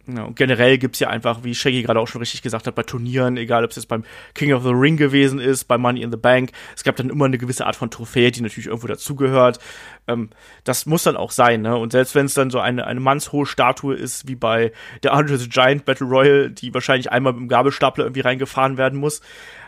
Ja, 0.08 0.24
und 0.24 0.36
generell 0.36 0.78
gibt's 0.78 1.00
ja 1.00 1.10
einfach, 1.10 1.44
wie 1.44 1.54
Shaggy 1.54 1.84
gerade 1.84 2.00
auch 2.00 2.08
schon 2.08 2.22
richtig 2.22 2.42
gesagt 2.42 2.66
hat, 2.66 2.74
bei 2.74 2.84
Turnieren, 2.84 3.38
egal 3.38 3.64
ob 3.64 3.70
es 3.70 3.76
jetzt 3.76 3.88
beim 3.88 4.04
King 4.34 4.54
of 4.54 4.64
the 4.64 4.72
Ring 4.72 4.98
gewesen 4.98 5.40
ist, 5.40 5.66
bei 5.66 5.78
Money 5.78 6.02
in 6.02 6.12
the 6.12 6.18
Bank, 6.18 6.52
es 6.76 6.84
gab 6.84 6.96
dann 6.96 7.10
immer 7.10 7.26
eine 7.26 7.38
gewisse 7.38 7.66
Art 7.66 7.76
von 7.76 7.92
Trophäe, 7.92 8.32
die 8.32 8.42
natürlich 8.42 8.68
irgendwo 8.68 8.88
dazugehört. 8.88 9.60
Ähm, 10.08 10.30
das 10.64 10.86
muss 10.86 11.04
dann 11.04 11.16
auch 11.16 11.32
sein, 11.32 11.62
ne? 11.62 11.78
Und 11.78 11.92
selbst 11.92 12.16
wenn 12.16 12.26
es 12.26 12.34
dann 12.34 12.50
so 12.50 12.60
eine, 12.60 12.88
eine 12.88 13.00
mannshohe 13.00 13.46
Statue 13.46 13.96
ist, 13.96 14.28
wie 14.28 14.36
bei 14.36 14.72
der 15.04 15.14
Andre 15.14 15.38
the 15.38 15.50
Giant 15.50 15.86
Battle 15.86 16.08
Royal, 16.08 16.50
die 16.50 16.74
wahrscheinlich 16.74 17.12
einmal 17.12 17.34
mit 17.34 17.42
dem 17.42 17.48
Gabelstapler 17.48 18.06
irgendwie 18.06 18.22
reingefahren 18.22 18.78
werden 18.78 19.00
muss. 19.00 19.22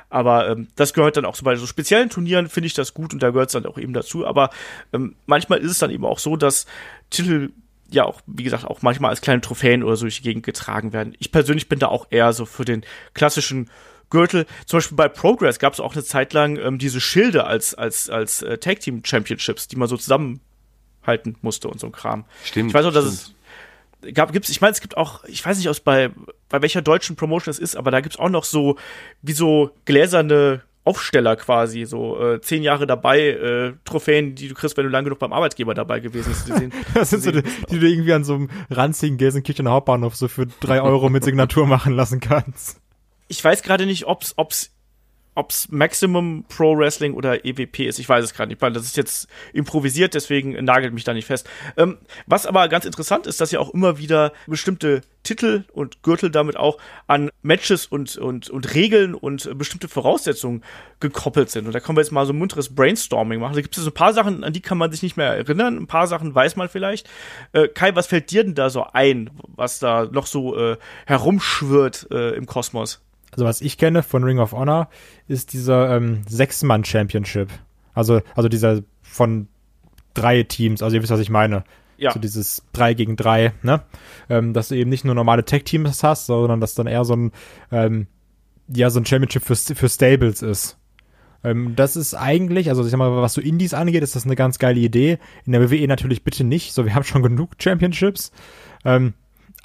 Aber 0.09 0.47
ähm, 0.47 0.67
das 0.75 0.93
gehört 0.93 1.17
dann 1.17 1.25
auch 1.25 1.33
so 1.33 1.43
bei 1.43 1.55
so 1.55 1.65
speziellen 1.65 2.09
Turnieren, 2.09 2.47
finde 2.47 2.67
ich 2.67 2.75
das 2.75 2.93
gut 2.93 3.13
und 3.13 3.23
da 3.23 3.31
gehört 3.31 3.49
es 3.49 3.53
dann 3.53 3.65
auch 3.65 3.79
eben 3.79 3.93
dazu. 3.93 4.27
Aber 4.27 4.51
ähm, 4.93 5.15
manchmal 5.25 5.59
ist 5.59 5.71
es 5.71 5.79
dann 5.79 5.89
eben 5.89 6.05
auch 6.05 6.19
so, 6.19 6.37
dass 6.37 6.67
Titel 7.09 7.49
ja 7.93 8.05
auch, 8.05 8.21
wie 8.25 8.43
gesagt, 8.43 8.65
auch 8.65 8.81
manchmal 8.81 9.09
als 9.09 9.21
kleine 9.21 9.41
Trophäen 9.41 9.83
oder 9.83 9.95
so 9.95 10.05
durch 10.05 10.17
die 10.17 10.23
Gegend 10.23 10.45
getragen 10.45 10.93
werden. 10.93 11.15
Ich 11.19 11.31
persönlich 11.31 11.69
bin 11.69 11.79
da 11.79 11.87
auch 11.87 12.07
eher 12.09 12.33
so 12.33 12.45
für 12.45 12.65
den 12.65 12.83
klassischen 13.13 13.69
Gürtel. 14.09 14.45
Zum 14.65 14.77
Beispiel 14.77 14.97
bei 14.97 15.09
Progress 15.09 15.59
gab 15.59 15.73
es 15.73 15.79
auch 15.79 15.93
eine 15.93 16.03
Zeit 16.03 16.33
lang 16.33 16.57
ähm, 16.57 16.77
diese 16.77 17.01
Schilde 17.01 17.45
als, 17.45 17.73
als, 17.73 18.09
als 18.09 18.41
äh, 18.41 18.57
Tag 18.57 18.79
Team 18.79 19.03
Championships, 19.03 19.67
die 19.67 19.75
man 19.75 19.87
so 19.87 19.97
zusammenhalten 19.97 21.37
musste 21.41 21.67
und 21.67 21.79
so 21.79 21.87
ein 21.87 21.91
Kram. 21.91 22.25
Stimmt. 22.43 22.69
Ich 22.69 22.73
weiß 22.73 22.85
auch, 22.85 22.93
dass 22.93 23.05
es 23.05 23.35
gab, 24.13 24.31
gibt's, 24.31 24.49
ich 24.49 24.61
meine, 24.61 24.71
es 24.71 24.81
gibt 24.81 24.97
auch, 24.97 25.23
ich 25.25 25.45
weiß 25.45 25.57
nicht, 25.57 25.69
aus 25.69 25.79
bei, 25.79 26.11
bei 26.49 26.61
welcher 26.61 26.81
deutschen 26.81 27.15
Promotion 27.15 27.51
es 27.51 27.59
ist, 27.59 27.75
aber 27.75 27.91
da 27.91 28.01
gibt's 28.01 28.19
auch 28.19 28.29
noch 28.29 28.43
so, 28.43 28.77
wie 29.21 29.33
so 29.33 29.71
gläserne 29.85 30.61
Aufsteller 30.85 31.35
quasi, 31.37 31.85
so 31.85 32.19
äh, 32.21 32.41
zehn 32.41 32.61
Jahre 32.61 32.85
dabei, 32.85 33.29
äh, 33.29 33.73
Trophäen, 33.85 34.35
die 34.35 34.49
du 34.49 34.53
kriegst, 34.53 34.75
wenn 34.75 34.83
du 34.83 34.89
lange 34.89 35.05
genug 35.05 35.19
beim 35.19 35.31
Arbeitgeber 35.31 35.73
dabei 35.73 35.99
gewesen 35.99 36.33
bist. 36.35 36.51
Das 36.93 37.09
sind 37.09 37.23
so 37.23 37.31
die, 37.31 37.41
die 37.69 37.79
du 37.79 37.87
irgendwie 37.87 38.13
an 38.13 38.23
so 38.23 38.35
einem 38.35 38.49
ranzigen 38.69 39.17
Gelsenkirchener 39.17 39.71
Hauptbahnhof 39.71 40.15
so 40.15 40.27
für 40.27 40.45
drei 40.45 40.81
Euro 40.81 41.09
mit 41.09 41.23
Signatur 41.23 41.67
machen 41.67 41.93
lassen 41.93 42.19
kannst. 42.19 42.81
Ich 43.29 43.43
weiß 43.43 43.63
gerade 43.63 43.85
nicht, 43.85 44.05
ob's, 44.05 44.33
ob's 44.35 44.71
ob's 45.35 45.69
Maximum 45.69 46.45
Pro 46.47 46.77
Wrestling 46.77 47.13
oder 47.13 47.45
EWP 47.45 47.87
ist, 47.87 47.99
ich 47.99 48.07
weiß 48.07 48.23
es 48.23 48.33
gerade 48.33 48.49
nicht, 48.49 48.61
weil 48.61 48.73
das 48.73 48.83
ist 48.83 48.97
jetzt 48.97 49.27
improvisiert, 49.53 50.13
deswegen 50.13 50.51
nagelt 50.63 50.93
mich 50.93 51.03
da 51.03 51.13
nicht 51.13 51.25
fest. 51.25 51.49
Ähm, 51.77 51.97
was 52.25 52.45
aber 52.45 52.67
ganz 52.69 52.85
interessant 52.85 53.27
ist, 53.27 53.41
dass 53.41 53.51
ja 53.51 53.59
auch 53.59 53.73
immer 53.73 53.97
wieder 53.97 54.33
bestimmte 54.47 55.01
Titel 55.23 55.63
und 55.71 56.03
Gürtel 56.03 56.29
damit 56.29 56.57
auch 56.57 56.77
an 57.07 57.29
Matches 57.41 57.85
und, 57.85 58.17
und, 58.17 58.49
und 58.49 58.73
Regeln 58.75 59.15
und 59.15 59.57
bestimmte 59.57 59.87
Voraussetzungen 59.87 60.63
gekoppelt 60.99 61.49
sind. 61.49 61.65
Und 61.65 61.73
da 61.73 61.79
können 61.79 61.97
wir 61.97 62.01
jetzt 62.01 62.11
mal 62.11 62.25
so 62.25 62.33
ein 62.33 62.37
munteres 62.39 62.75
Brainstorming 62.75 63.39
machen. 63.39 63.55
Da 63.55 63.61
gibt 63.61 63.75
es 63.77 63.83
so 63.83 63.89
ein 63.89 63.93
paar 63.93 64.13
Sachen, 64.13 64.43
an 64.43 64.53
die 64.53 64.61
kann 64.61 64.77
man 64.77 64.91
sich 64.91 65.01
nicht 65.01 65.17
mehr 65.17 65.27
erinnern. 65.27 65.77
Ein 65.77 65.87
paar 65.87 66.07
Sachen 66.07 66.35
weiß 66.35 66.55
man 66.55 66.69
vielleicht. 66.69 67.09
Äh, 67.53 67.69
Kai, 67.69 67.95
was 67.95 68.07
fällt 68.07 68.31
dir 68.31 68.43
denn 68.43 68.55
da 68.55 68.69
so 68.69 68.85
ein, 68.91 69.29
was 69.47 69.79
da 69.79 70.05
noch 70.05 70.27
so 70.27 70.57
äh, 70.57 70.77
herumschwirrt 71.05 72.07
äh, 72.11 72.35
im 72.35 72.45
Kosmos? 72.45 73.02
Also 73.33 73.45
was 73.45 73.61
ich 73.61 73.77
kenne 73.77 74.03
von 74.03 74.23
Ring 74.23 74.39
of 74.39 74.53
Honor, 74.53 74.89
ist 75.27 75.53
dieser 75.53 75.95
ähm, 75.95 76.21
Sechs-Mann-Championship. 76.27 77.49
Also, 77.93 78.21
also 78.35 78.49
dieser 78.49 78.81
von 79.01 79.47
drei 80.13 80.43
Teams, 80.43 80.81
also 80.81 80.95
ihr 80.95 81.01
wisst, 81.01 81.11
was 81.11 81.19
ich 81.19 81.29
meine. 81.29 81.63
Ja. 81.97 82.11
So 82.11 82.19
dieses 82.19 82.63
3 82.73 82.95
gegen 82.95 83.15
3, 83.15 83.53
ne? 83.61 83.83
Ähm, 84.29 84.53
dass 84.53 84.67
du 84.67 84.75
eben 84.75 84.89
nicht 84.89 85.05
nur 85.05 85.15
normale 85.15 85.45
Tag-Teams 85.45 86.03
hast, 86.03 86.25
sondern 86.25 86.59
dass 86.59 86.73
dann 86.73 86.87
eher 86.87 87.05
so 87.05 87.15
ein, 87.15 87.31
ähm, 87.71 88.07
ja, 88.67 88.89
so 88.89 88.99
ein 88.99 89.05
Championship 89.05 89.43
für, 89.43 89.55
für 89.55 89.89
Stables 89.89 90.41
ist. 90.41 90.77
Ähm, 91.43 91.75
das 91.75 91.95
ist 91.95 92.13
eigentlich, 92.15 92.69
also 92.69 92.83
ich 92.83 92.89
sag 92.89 92.97
mal, 92.97 93.15
was 93.21 93.33
so 93.33 93.41
Indies 93.41 93.73
angeht, 93.73 94.03
ist 94.03 94.15
das 94.15 94.25
eine 94.25 94.35
ganz 94.35 94.59
geile 94.59 94.79
Idee. 94.79 95.19
In 95.45 95.51
der 95.51 95.69
WWE 95.69 95.87
natürlich 95.87 96.23
bitte 96.23 96.43
nicht. 96.43 96.73
So, 96.73 96.85
wir 96.85 96.95
haben 96.95 97.03
schon 97.03 97.23
genug 97.23 97.51
Championships. 97.59 98.31
Ähm, 98.85 99.13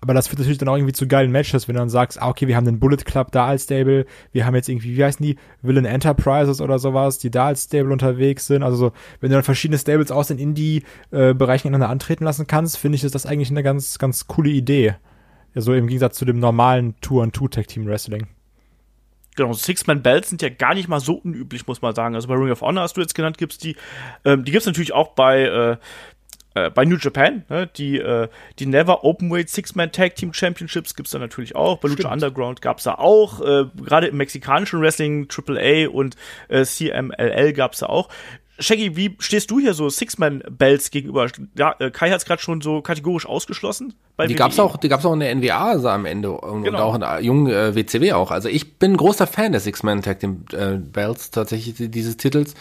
aber 0.00 0.14
das 0.14 0.28
führt 0.28 0.38
natürlich 0.38 0.58
dann 0.58 0.68
auch 0.68 0.76
irgendwie 0.76 0.92
zu 0.92 1.08
geilen 1.08 1.32
Matches, 1.32 1.66
wenn 1.66 1.74
du 1.74 1.80
dann 1.80 1.88
sagst, 1.88 2.22
ah, 2.22 2.28
okay, 2.28 2.46
wir 2.46 2.56
haben 2.56 2.64
den 2.64 2.78
Bullet 2.78 2.98
Club 2.98 3.32
da 3.32 3.46
als 3.46 3.64
Stable, 3.64 4.06
wir 4.30 4.46
haben 4.46 4.54
jetzt 4.54 4.68
irgendwie, 4.68 4.96
wie 4.96 5.04
heißen 5.04 5.24
die, 5.24 5.36
Villain 5.60 5.84
Enterprises 5.84 6.60
oder 6.60 6.78
sowas, 6.78 7.18
die 7.18 7.30
da 7.30 7.46
als 7.46 7.64
Stable 7.64 7.92
unterwegs 7.92 8.46
sind. 8.46 8.62
Also 8.62 8.76
so, 8.76 8.92
wenn 9.20 9.30
du 9.30 9.34
dann 9.34 9.42
verschiedene 9.42 9.78
Stables 9.78 10.12
aus 10.12 10.28
den 10.28 10.38
Indie-Bereichen 10.38 11.68
ineinander 11.68 11.90
antreten 11.90 12.24
lassen 12.24 12.46
kannst, 12.46 12.78
finde 12.78 12.96
ich, 12.96 13.04
ist 13.04 13.14
das 13.14 13.26
eigentlich 13.26 13.50
eine 13.50 13.64
ganz, 13.64 13.98
ganz 13.98 14.28
coole 14.28 14.50
Idee. 14.50 14.94
Ja, 15.54 15.62
so 15.62 15.74
im 15.74 15.88
Gegensatz 15.88 16.16
zu 16.16 16.24
dem 16.24 16.38
normalen 16.38 16.94
Tour-and-Two-Tag-Team-Wrestling. 17.00 18.28
Genau, 19.34 19.52
Six-Man-Belts 19.52 20.28
sind 20.28 20.42
ja 20.42 20.48
gar 20.48 20.74
nicht 20.74 20.88
mal 20.88 21.00
so 21.00 21.14
unüblich, 21.14 21.66
muss 21.66 21.82
man 21.82 21.94
sagen. 21.94 22.14
Also 22.14 22.28
bei 22.28 22.34
Ring 22.34 22.50
of 22.50 22.60
Honor 22.60 22.82
hast 22.82 22.96
du 22.96 23.00
jetzt 23.00 23.14
genannt, 23.14 23.38
gibt's 23.38 23.58
die. 23.58 23.76
Ähm, 24.24 24.44
die 24.44 24.52
gibt's 24.52 24.66
natürlich 24.66 24.92
auch 24.92 25.14
bei 25.14 25.42
äh, 25.42 25.76
äh, 26.66 26.70
bei 26.70 26.84
New 26.84 26.96
Japan, 26.96 27.44
ne, 27.48 27.68
die, 27.76 27.98
äh, 27.98 28.28
die 28.58 28.66
Never 28.66 29.04
Openweight 29.04 29.48
Six-Man 29.48 29.92
Tag 29.92 30.16
Team 30.16 30.32
Championships 30.32 30.94
gibt's 30.94 31.12
da 31.12 31.18
natürlich 31.18 31.56
auch. 31.56 31.78
Bei 31.78 31.88
Lucha 31.88 32.12
Underground 32.12 32.62
gab's 32.62 32.84
da 32.84 32.94
auch. 32.94 33.40
Äh, 33.40 33.64
Gerade 33.84 34.08
im 34.08 34.16
mexikanischen 34.16 34.80
Wrestling, 34.80 35.28
AAA 35.28 35.88
und 35.88 36.16
äh, 36.48 36.64
CMLL 36.64 37.52
gab's 37.52 37.78
da 37.78 37.86
auch. 37.86 38.08
Shaggy, 38.60 38.96
wie 38.96 39.16
stehst 39.20 39.50
du 39.50 39.60
hier 39.60 39.72
so 39.72 39.88
Six-Man-Belts 39.88 40.90
gegenüber? 40.90 41.28
Ja, 41.56 41.76
äh, 41.78 41.90
Kai 41.90 42.10
hat 42.10 42.18
es 42.18 42.24
gerade 42.24 42.42
schon 42.42 42.60
so 42.60 42.82
kategorisch 42.82 43.24
ausgeschlossen. 43.24 43.94
Bei 44.16 44.26
die 44.26 44.34
WWE. 44.34 44.38
gab's 44.38 44.58
auch, 44.58 44.76
die 44.76 44.88
gab's 44.88 45.06
auch 45.06 45.12
in 45.12 45.20
der 45.20 45.32
NWA 45.34 45.70
also 45.70 45.88
am 45.88 46.04
Ende 46.04 46.32
und, 46.32 46.64
genau. 46.64 46.78
und 46.78 46.82
auch 46.82 46.94
in 46.94 47.00
der 47.00 47.20
jungen 47.20 47.52
äh, 47.52 47.76
WCW 47.76 48.14
auch. 48.14 48.32
Also 48.32 48.48
ich 48.48 48.78
bin 48.78 48.96
großer 48.96 49.28
Fan 49.28 49.52
der 49.52 49.60
Six-Man 49.60 50.02
Tag 50.02 50.18
Team 50.18 50.44
äh, 50.52 50.76
Belts 50.76 51.30
tatsächlich 51.30 51.74
dieses 51.76 52.16
Titels 52.16 52.54
äh, 52.54 52.56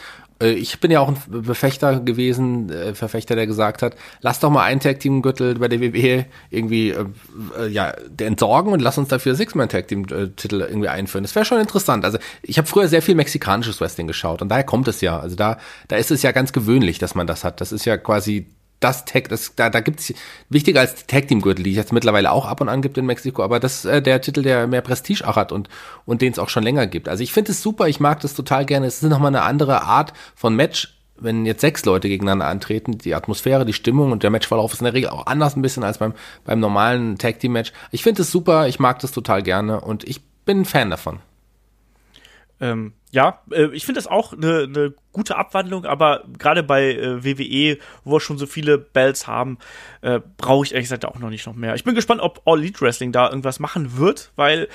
ich 0.45 0.80
bin 0.80 0.91
ja 0.91 1.00
auch 1.00 1.10
ein 1.10 1.17
Befechter 1.28 2.00
gewesen, 2.00 2.69
äh, 2.69 2.93
Verfechter, 2.93 3.36
der 3.36 3.47
gesagt 3.47 3.82
hat, 3.82 3.95
lass 4.21 4.39
doch 4.39 4.50
mal 4.50 4.63
einen 4.63 4.80
Tag 4.80 5.00
Team 5.00 5.21
Gürtel 5.21 5.56
bei 5.56 5.67
der 5.67 5.82
WWE 5.82 6.26
irgendwie 6.50 6.89
äh, 6.91 7.06
äh, 7.60 7.67
ja 7.67 7.93
entsorgen 8.19 8.73
und 8.73 8.82
lass 8.82 8.97
uns 8.97 9.08
dafür 9.08 9.36
Six-Man 9.36 9.69
Tag 9.69 9.88
Team 9.88 10.06
äh, 10.12 10.28
Titel 10.30 10.62
irgendwie 10.62 10.89
einführen. 10.89 11.23
Das 11.23 11.36
wäre 11.36 11.45
schon 11.45 11.60
interessant. 11.60 12.06
Also 12.06 12.19
ich 12.43 12.58
habe 12.58 12.67
früher 12.67 12.88
sehr 12.88 13.02
viel 13.02 13.15
mexikanisches 13.15 13.82
Wrestling 13.82 14.08
geschaut 14.08 14.41
und 14.41 14.50
daher 14.50 14.63
kommt 14.63 14.88
es 14.88 15.02
ja. 15.02 15.19
Also 15.19 15.36
da 15.36 15.58
da 15.88 15.95
ist 15.95 16.12
es 16.12 16.21
ja 16.21 16.32
ganz 16.32 16.54
gewöhnlich, 16.54 17.00
dass 17.00 17.15
man 17.15 17.28
das 17.28 17.43
hat. 17.43 17.60
Das 17.62 17.71
ist 17.71 17.86
ja 17.86 17.97
quasi 17.97 18.47
das 18.79 19.05
Tag, 19.05 19.29
das, 19.29 19.55
da, 19.55 19.69
da 19.69 19.79
gibt's 19.79 20.13
wichtiger 20.49 20.81
als 20.81 20.95
die 20.95 21.07
Tag 21.07 21.27
Team 21.27 21.41
Gürtel, 21.41 21.63
die 21.63 21.71
es 21.71 21.77
jetzt 21.77 21.93
mittlerweile 21.93 22.31
auch 22.31 22.45
ab 22.45 22.61
und 22.61 22.69
an 22.69 22.81
gibt 22.81 22.97
in 22.97 23.05
Mexiko, 23.05 23.43
aber 23.43 23.59
das 23.59 23.85
ist 23.85 23.85
äh, 23.85 24.01
der 24.01 24.21
Titel, 24.21 24.43
der 24.43 24.67
mehr 24.67 24.81
Prestige 24.81 25.27
auch 25.27 25.35
hat 25.35 25.51
und 25.51 25.69
und 26.05 26.21
den 26.21 26.31
es 26.31 26.39
auch 26.39 26.49
schon 26.49 26.63
länger 26.63 26.87
gibt. 26.87 27.09
Also 27.09 27.23
ich 27.23 27.33
finde 27.33 27.51
es 27.51 27.61
super, 27.61 27.87
ich 27.87 27.99
mag 27.99 28.19
das 28.19 28.33
total 28.33 28.65
gerne. 28.65 28.85
Es 28.85 29.01
ist 29.01 29.09
nochmal 29.09 29.29
eine 29.29 29.41
andere 29.41 29.81
Art 29.83 30.13
von 30.35 30.55
Match, 30.55 30.95
wenn 31.19 31.45
jetzt 31.47 31.61
sechs 31.61 31.83
Leute 31.85 32.07
gegeneinander 32.07 32.47
antreten, 32.47 32.99
die 32.99 33.15
Atmosphäre, 33.15 33.65
die 33.65 33.73
Stimmung 33.73 34.11
und 34.11 34.21
der 34.21 34.29
Matchverlauf 34.29 34.73
ist 34.73 34.81
in 34.81 34.85
der 34.85 34.93
Regel 34.93 35.09
auch 35.09 35.25
anders 35.25 35.55
ein 35.55 35.63
bisschen 35.63 35.83
als 35.83 35.97
beim 35.97 36.13
beim 36.45 36.59
normalen 36.59 37.17
Tag 37.17 37.39
Team 37.39 37.53
Match. 37.53 37.73
Ich 37.91 38.03
finde 38.03 38.21
es 38.21 38.31
super, 38.31 38.67
ich 38.67 38.79
mag 38.79 38.99
das 38.99 39.11
total 39.11 39.41
gerne 39.41 39.81
und 39.81 40.03
ich 40.07 40.21
bin 40.45 40.61
ein 40.61 40.65
Fan 40.65 40.91
davon. 40.91 41.19
Ähm, 42.59 42.93
ja, 43.17 43.41
äh, 43.51 43.69
ich 43.73 43.84
finde 43.84 43.97
das 43.97 44.06
auch 44.06 44.34
eine 44.34 44.67
ne 44.67 44.93
gute 45.12 45.38
Abwandlung, 45.38 45.86
aber 45.86 46.23
gerade 46.38 46.62
bei 46.62 46.93
äh, 46.93 47.25
WWE, 47.25 47.80
wo 48.03 48.12
wir 48.12 48.19
schon 48.19 48.38
so 48.38 48.45
viele 48.45 48.77
Bells 48.77 49.25
haben, 49.25 49.58
äh, 50.01 50.19
brauche 50.38 50.63
ich 50.67 50.73
ehrlich 50.73 50.86
gesagt 50.86 51.03
auch 51.03 51.17
noch 51.17 51.32
nicht 51.32 51.47
noch 51.47 51.56
mehr. 51.56 51.73
Ich 51.73 51.84
bin 51.84 51.95
gespannt, 51.95 52.21
ob 52.21 52.43
All 52.45 52.60
Elite 52.60 52.80
Wrestling 52.80 53.12
da 53.12 53.27
irgendwas 53.27 53.60
machen 53.60 53.97
wird, 53.97 54.32
weil, 54.36 54.67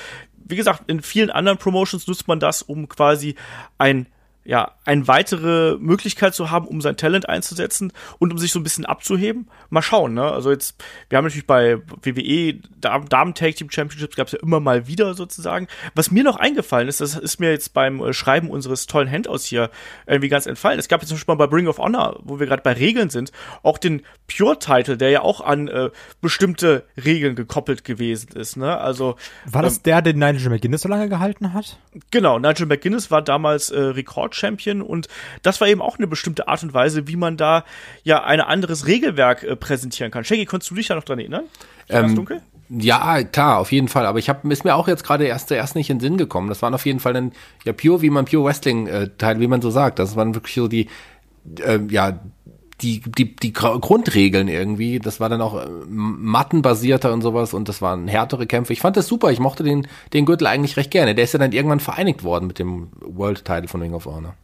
wie 0.45 0.57
gesagt, 0.57 0.91
in 0.91 1.03
vielen 1.03 1.31
anderen 1.31 1.57
Promotions 1.57 2.09
nutzt 2.09 2.27
man 2.27 2.41
das, 2.41 2.63
um 2.63 2.89
quasi 2.89 3.37
ein 3.79 4.09
ja, 4.45 4.73
eine 4.85 5.07
weitere 5.07 5.77
Möglichkeit 5.79 6.35
zu 6.35 6.51
haben, 6.51 6.67
um 6.67 6.81
sein 6.81 6.97
Talent 6.97 7.29
einzusetzen 7.29 7.93
und 8.19 8.33
um 8.33 8.39
sich 8.39 8.51
so 8.51 8.59
ein 8.59 8.65
bisschen 8.65 8.85
abzuheben. 8.85 9.49
Mal 9.71 9.83
schauen, 9.83 10.15
ne? 10.15 10.25
Also 10.25 10.51
jetzt, 10.51 10.83
wir 11.09 11.19
haben 11.19 11.25
natürlich 11.25 11.47
bei 11.47 11.79
WWE 12.03 12.55
Damen 12.81 13.35
Tag 13.35 13.55
Team 13.55 13.71
Championships 13.71 14.17
gab 14.17 14.27
es 14.27 14.33
ja 14.33 14.41
immer 14.41 14.59
mal 14.59 14.89
wieder 14.89 15.15
sozusagen. 15.15 15.69
Was 15.95 16.11
mir 16.11 16.25
noch 16.25 16.37
eingefallen 16.37 16.89
ist, 16.89 17.01
das 17.01 17.17
ist 17.17 17.39
mir 17.39 17.51
jetzt 17.51 17.73
beim 17.73 18.01
äh, 18.01 18.13
Schreiben 18.13 18.51
unseres 18.51 18.87
tollen 18.87 19.11
Handouts 19.11 19.45
hier 19.45 19.71
irgendwie 20.07 20.29
ganz 20.29 20.47
entfallen. 20.47 20.79
Es 20.79 20.89
gab 20.89 21.01
jetzt 21.01 21.09
zum 21.09 21.17
Beispiel 21.17 21.35
mal 21.37 21.47
bei 21.47 21.57
Ring 21.57 21.69
of 21.69 21.79
Honor, 21.79 22.19
wo 22.25 22.41
wir 22.41 22.47
gerade 22.47 22.63
bei 22.63 22.73
Regeln 22.73 23.11
sind, 23.11 23.31
auch 23.63 23.79
den 23.79 24.03
Pure 24.27 24.59
Title, 24.59 24.97
der 24.97 25.11
ja 25.11 25.23
auch 25.23 25.41
an 25.41 25.69
äh, 25.69 25.91
bestimmte 26.21 26.85
Regeln 27.03 27.37
gekoppelt 27.37 27.85
gewesen 27.85 28.31
ist, 28.35 28.57
ne? 28.57 28.79
Also 28.79 29.17
war 29.47 29.63
das 29.63 29.77
ähm, 29.77 29.83
der, 29.85 30.03
den 30.03 30.19
Nigel 30.19 30.51
McGuinness 30.51 30.83
so 30.83 30.89
lange 30.89 31.09
gehalten 31.09 31.53
hat? 31.53 31.79
Genau, 32.11 32.39
Nigel 32.39 32.67
McGuinness 32.67 33.11
war 33.11 33.23
damals 33.23 33.71
äh, 33.71 33.79
Rekord 33.79 34.32
Champion 34.35 34.83
und 34.83 35.09
das 35.43 35.61
war 35.61 35.69
eben 35.69 35.83
auch 35.83 35.99
eine 35.99 36.07
bestimmte 36.07 36.49
Art 36.49 36.63
und 36.63 36.75
Weise, 36.75 37.09
wie 37.09 37.17
man 37.17 37.37
da 37.37 37.65
ja 38.03 38.25
ein 38.25 38.41
anderes 38.41 38.87
Regelwerk 38.87 39.43
äh, 39.43 39.57
präsentieren 39.57 40.11
kann. 40.11 40.25
Shaggy, 40.25 40.45
konntest 40.45 40.71
du 40.71 40.75
dich 40.75 40.89
da 40.89 40.95
noch 40.95 41.05
dran 41.05 41.19
erinnern? 41.19 41.45
Ähm, 41.89 42.15
dunkel? 42.15 42.41
Ja, 42.69 43.23
klar, 43.23 43.59
auf 43.59 43.71
jeden 43.71 43.89
Fall. 43.89 44.07
Aber 44.07 44.19
ich 44.19 44.31
habe 44.31 44.51
ist 44.51 44.65
mir 44.65 44.75
auch 44.75 44.89
jetzt 44.89 45.05
gerade 45.05 45.25
erst 45.25 45.51
erst 45.51 45.75
nicht 45.75 45.91
in 45.91 45.99
den 45.99 46.01
Sinn 46.01 46.17
gekommen. 46.17 46.49
Das 46.49 46.63
waren 46.63 46.73
auf 46.73 46.87
jeden 46.87 47.01
Fall 47.01 47.13
dann 47.13 47.33
ja 47.65 47.73
pure, 47.75 48.01
wie 48.01 48.09
man 48.09 48.25
pure 48.25 48.45
Wrestling 48.45 48.87
äh, 48.87 49.11
Teil, 49.19 49.41
wie 49.41 49.47
man 49.47 49.61
so 49.61 49.71
sagt. 49.71 49.99
Das 49.99 50.17
waren 50.17 50.35
wirklich 50.35 50.55
so 50.55 50.69
die 50.69 50.89
äh, 51.59 51.81
ja 51.91 52.19
die, 52.83 53.01
die, 53.01 53.37
die 53.37 53.53
Grundregeln 53.53 54.49
irgendwie, 54.49 54.99
das 54.99 55.21
war 55.21 55.29
dann 55.29 55.41
auch 55.41 55.55
äh, 55.55 55.69
mattenbasierter 55.89 57.13
und 57.13 57.23
sowas 57.23 57.55
und 57.55 57.69
das 57.69 57.81
waren 57.81 58.09
härtere 58.09 58.47
Kämpfe. 58.47 58.73
Ich 58.73 58.81
fand 58.81 58.97
das 58.97 59.07
super, 59.07 59.31
ich 59.31 59.41
mochte 59.41 59.63
den, 59.63 59.87
den 60.13 60.27
Gürtel 60.27 60.47
eigentlich 60.47 60.77
recht 60.77 60.91
gerne. 60.91 61.15
Der 61.15 61.25
ist 61.25 61.33
ja 61.33 61.39
dann 61.39 61.53
irgendwann 61.53 61.81
vereinigt 61.81 62.25
worden 62.25 62.47
mit 62.47 62.59
dem 62.59 62.89
World 63.01 63.45
Title 63.45 63.69
von 63.69 63.81
Ring 63.81 63.95
of 63.95 64.07
Honor. 64.07 64.35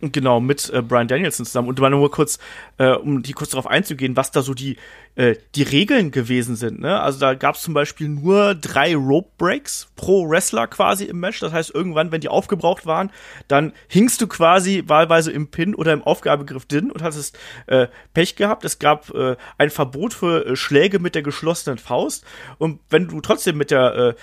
Genau, 0.00 0.40
mit 0.40 0.68
äh, 0.70 0.82
Brian 0.82 1.08
Danielson 1.08 1.46
zusammen. 1.46 1.68
Und 1.68 1.80
mal 1.80 1.88
nur 1.88 2.10
kurz, 2.10 2.38
äh, 2.76 2.90
um 2.90 3.22
die 3.22 3.32
kurz 3.32 3.50
darauf 3.50 3.66
einzugehen, 3.66 4.14
was 4.14 4.30
da 4.30 4.42
so 4.42 4.52
die, 4.52 4.76
äh, 5.14 5.36
die 5.54 5.62
Regeln 5.62 6.10
gewesen 6.10 6.54
sind. 6.54 6.80
Ne? 6.80 7.00
Also 7.00 7.18
da 7.18 7.32
gab 7.32 7.54
es 7.54 7.62
zum 7.62 7.72
Beispiel 7.72 8.10
nur 8.10 8.54
drei 8.54 8.94
Rope 8.94 9.30
Breaks 9.38 9.88
pro 9.96 10.28
Wrestler 10.28 10.66
quasi 10.66 11.04
im 11.04 11.18
Match. 11.18 11.40
Das 11.40 11.50
heißt, 11.50 11.74
irgendwann, 11.74 12.12
wenn 12.12 12.20
die 12.20 12.28
aufgebraucht 12.28 12.84
waren, 12.84 13.10
dann 13.48 13.72
hingst 13.88 14.20
du 14.20 14.26
quasi 14.26 14.84
wahlweise 14.86 15.32
im 15.32 15.48
Pin 15.48 15.74
oder 15.74 15.94
im 15.94 16.02
Aufgabegriff 16.02 16.66
drin 16.66 16.90
und 16.90 17.00
hattest 17.00 17.38
äh, 17.66 17.86
Pech 18.12 18.36
gehabt. 18.36 18.66
Es 18.66 18.78
gab 18.78 19.14
äh, 19.14 19.36
ein 19.56 19.70
Verbot 19.70 20.12
für 20.12 20.44
äh, 20.44 20.56
Schläge 20.56 20.98
mit 20.98 21.14
der 21.14 21.22
geschlossenen 21.22 21.78
Faust. 21.78 22.22
Und 22.58 22.80
wenn 22.90 23.08
du 23.08 23.22
trotzdem 23.22 23.56
mit 23.56 23.70
der 23.70 23.94
äh, 23.94 24.14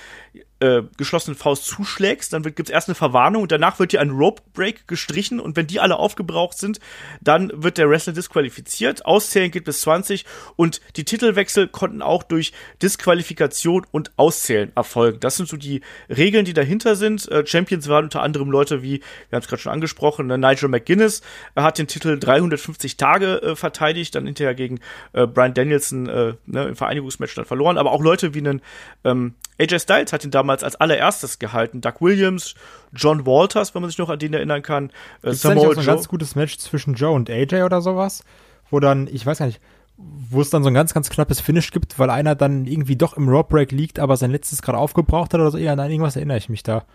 äh, 0.64 0.84
geschlossenen 0.98 1.38
Faust 1.38 1.66
zuschlägst, 1.66 2.32
dann 2.32 2.44
gibt 2.44 2.62
es 2.62 2.70
erst 2.70 2.88
eine 2.88 2.96
Verwarnung 2.96 3.42
und 3.42 3.52
danach 3.52 3.80
wird 3.80 3.92
dir 3.92 4.00
ein 4.00 4.12
Rope 4.12 4.42
Break 4.54 4.88
gestrichen 4.88 5.40
und 5.40 5.58
wenn 5.58 5.68
die 5.68 5.82
alle 5.82 5.98
aufgebraucht 5.98 6.58
sind, 6.58 6.80
dann 7.22 7.52
wird 7.54 7.78
der 7.78 7.90
Wrestler 7.90 8.14
disqualifiziert. 8.14 9.06
Auszählen 9.06 9.52
geht 9.52 9.66
bis 9.66 9.82
20 9.82 10.26
und 10.56 10.80
die 10.96 11.04
Titelwechsel 11.04 11.68
konnten 11.68 12.02
auch 12.02 12.24
durch 12.24 12.54
Disqualifikation 12.82 13.86
und 13.92 14.12
Auszählen 14.16 14.72
erfolgen. 14.76 15.20
Das 15.20 15.36
sind 15.36 15.50
so 15.50 15.58
die 15.58 15.82
Regeln, 16.10 16.46
die 16.46 16.54
dahinter 16.54 16.96
sind. 16.96 17.30
Äh, 17.30 17.46
Champions 17.46 17.90
waren 17.90 18.06
unter 18.06 18.22
anderem 18.22 18.50
Leute 18.50 18.82
wie, 18.82 19.02
wir 19.30 19.36
haben 19.36 19.44
es 19.44 19.48
gerade 19.50 19.62
schon 19.62 19.74
angesprochen, 19.74 20.30
äh, 20.30 20.38
Nigel 20.38 20.70
McGuinness 20.70 21.22
er 21.56 21.64
hat 21.64 21.78
den 21.78 21.88
Titel 21.88 22.18
350 22.18 22.98
Tage 22.98 23.42
äh, 23.42 23.56
verteidigt, 23.56 24.16
dann 24.16 24.26
hinterher 24.26 24.56
gegen 24.56 24.80
äh, 25.14 25.28
Brian 25.28 25.54
Danielson 25.54 26.08
äh, 26.08 26.34
ne, 26.46 26.66
im 26.66 26.76
Vereinigungsmatch 26.76 27.36
dann 27.36 27.46
verloren, 27.46 27.78
aber 27.78 27.92
auch 27.92 28.02
Leute 28.02 28.34
wie 28.34 28.40
einen 28.40 28.62
ähm, 29.04 29.36
AJ 29.64 29.80
Styles 29.80 30.14
hat 30.14 30.24
ihn 30.24 30.32
damals 30.32 30.64
als 30.64 30.76
allererstes 30.76 31.40
gehalten. 31.40 31.82
Doug 31.82 31.96
Williams, 32.00 32.56
John 32.94 33.26
Walters, 33.26 33.74
wenn 33.74 33.82
man 33.82 33.90
sich 33.90 33.98
noch 33.98 34.10
an 34.10 34.20
den 34.20 34.34
erinnern 34.34 34.62
kann. 34.62 34.92
Äh, 35.24 35.32
Ist 35.32 35.42
Samoa 35.42 35.68
auch 35.70 35.74
so 35.74 35.80
ein 35.80 35.86
ganz 35.86 36.08
gutes 36.08 36.36
Match 36.36 36.58
zwischen 36.58 36.96
Joe 36.96 37.12
und 37.12 37.30
AJ 37.30 37.64
oder 37.64 37.82
sowas? 37.82 38.24
Wo 38.70 38.80
dann, 38.80 39.08
ich 39.08 39.26
weiß 39.26 39.40
gar 39.40 39.46
nicht, 39.48 39.62
wo 39.98 40.42
es 40.42 40.50
dann 40.50 40.64
so 40.64 40.70
ein 40.70 40.74
ganz, 40.74 40.94
ganz 40.94 41.10
knappes 41.10 41.40
Finish 41.40 41.72
gibt, 41.72 42.00
weil 42.00 42.10
einer 42.10 42.36
dann 42.36 42.66
irgendwie 42.66 42.96
doch 42.96 43.16
im 43.16 43.30
Rope 43.30 43.56
Break 43.56 43.72
liegt, 43.72 44.00
aber 44.00 44.18
sein 44.18 44.32
letztes 44.32 44.62
gerade 44.62 44.78
aufgebraucht 44.78 45.34
hat 45.34 45.40
oder 45.40 45.52
so. 45.52 45.58
Ja, 45.58 45.76
nein, 45.76 45.92
irgendwas 45.92 46.16
erinnere 46.16 46.38
ich 46.38 46.50
mich 46.50 46.64
da. 46.64 46.86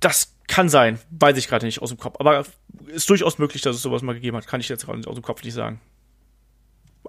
Das 0.00 0.34
kann 0.46 0.68
sein, 0.68 0.98
weiß 1.10 1.36
ich 1.38 1.48
gerade 1.48 1.64
nicht 1.64 1.80
aus 1.80 1.88
dem 1.88 1.98
Kopf. 1.98 2.16
Aber 2.18 2.44
ist 2.88 3.08
durchaus 3.08 3.38
möglich, 3.38 3.62
dass 3.62 3.76
es 3.76 3.82
sowas 3.82 4.02
mal 4.02 4.12
gegeben 4.12 4.36
hat. 4.36 4.46
Kann 4.46 4.60
ich 4.60 4.68
jetzt 4.68 4.84
gerade 4.84 5.08
aus 5.08 5.14
dem 5.14 5.22
Kopf 5.22 5.42
nicht 5.42 5.54
sagen 5.54 5.80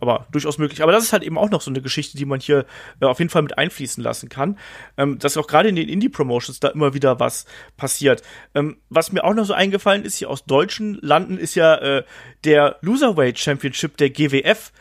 aber 0.01 0.27
durchaus 0.31 0.57
möglich. 0.57 0.81
Aber 0.81 0.91
das 0.91 1.03
ist 1.03 1.13
halt 1.13 1.23
eben 1.23 1.37
auch 1.37 1.49
noch 1.49 1.61
so 1.61 1.71
eine 1.71 1.81
Geschichte, 1.81 2.17
die 2.17 2.25
man 2.25 2.39
hier 2.39 2.65
äh, 3.01 3.05
auf 3.05 3.19
jeden 3.19 3.29
Fall 3.29 3.41
mit 3.41 3.57
einfließen 3.57 4.03
lassen 4.03 4.29
kann. 4.29 4.57
Ähm, 4.97 5.19
dass 5.19 5.37
auch 5.37 5.47
gerade 5.47 5.69
in 5.69 5.75
den 5.75 5.89
Indie-Promotions 5.89 6.59
da 6.59 6.69
immer 6.69 6.93
wieder 6.93 7.19
was 7.19 7.45
passiert. 7.77 8.21
Ähm, 8.55 8.77
was 8.89 9.11
mir 9.11 9.23
auch 9.23 9.33
noch 9.33 9.45
so 9.45 9.53
eingefallen 9.53 10.03
ist, 10.03 10.17
hier 10.17 10.29
aus 10.29 10.45
deutschen 10.45 10.99
Landen, 11.01 11.37
ist 11.37 11.55
ja 11.55 11.75
äh, 11.75 12.03
der 12.43 12.77
Loserweight 12.81 13.39
Championship 13.39 13.97
der 13.97 14.09
GWF. 14.09 14.71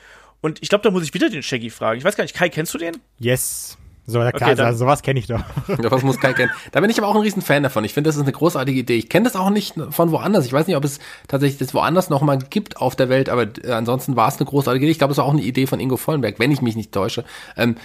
Und 0.40 0.62
ich 0.62 0.68
glaube, 0.68 0.82
da 0.82 0.90
muss 0.90 1.04
ich 1.04 1.14
wieder 1.14 1.30
den 1.30 1.42
Shaggy 1.42 1.70
fragen. 1.70 1.98
Ich 1.98 2.04
weiß 2.04 2.16
gar 2.16 2.24
nicht, 2.24 2.36
Kai, 2.36 2.48
kennst 2.48 2.74
du 2.74 2.78
den? 2.78 2.98
Yes. 3.18 3.78
So, 4.08 4.20
da 4.20 4.28
Okay, 4.28 4.54
dann- 4.54 4.66
also, 4.66 4.78
sowas 4.78 5.02
kenne 5.02 5.18
ich 5.18 5.26
doch. 5.26 5.40
Ja, 5.68 5.90
was 5.90 6.02
muss 6.02 6.20
Kai 6.20 6.32
kennen? 6.32 6.50
Da 6.72 6.80
bin 6.80 6.90
ich 6.90 6.98
aber 6.98 7.08
auch 7.08 7.16
ein 7.16 7.22
riesen 7.22 7.42
Fan 7.42 7.62
davon. 7.64 7.84
Ich 7.84 7.92
finde, 7.92 8.08
das 8.08 8.16
ist 8.16 8.22
eine 8.22 8.32
großartige 8.32 8.78
Idee. 8.78 8.96
Ich 8.96 9.08
kenne 9.08 9.24
das 9.24 9.34
auch 9.36 9.50
nicht 9.50 9.74
von 9.90 10.10
woanders. 10.12 10.46
Ich 10.46 10.52
weiß 10.52 10.66
nicht, 10.68 10.76
ob 10.76 10.84
es 10.84 11.00
tatsächlich 11.28 11.58
das 11.58 11.74
woanders 11.74 12.08
noch 12.08 12.22
mal 12.22 12.38
gibt 12.38 12.76
auf 12.76 12.94
der 12.94 13.08
Welt, 13.08 13.28
aber 13.28 13.48
äh, 13.64 13.72
ansonsten 13.72 14.14
war 14.16 14.28
es 14.28 14.36
eine 14.38 14.46
großartige 14.46 14.84
Idee. 14.84 14.92
Ich 14.92 14.98
glaube, 14.98 15.12
es 15.12 15.18
war 15.18 15.24
auch 15.24 15.32
eine 15.32 15.42
Idee 15.42 15.66
von 15.66 15.80
Ingo 15.80 15.96
Vollenberg, 15.96 16.38
wenn 16.38 16.52
ich 16.52 16.62
mich 16.62 16.76
nicht 16.76 16.92
täusche. 16.92 17.24
Ähm, 17.56 17.76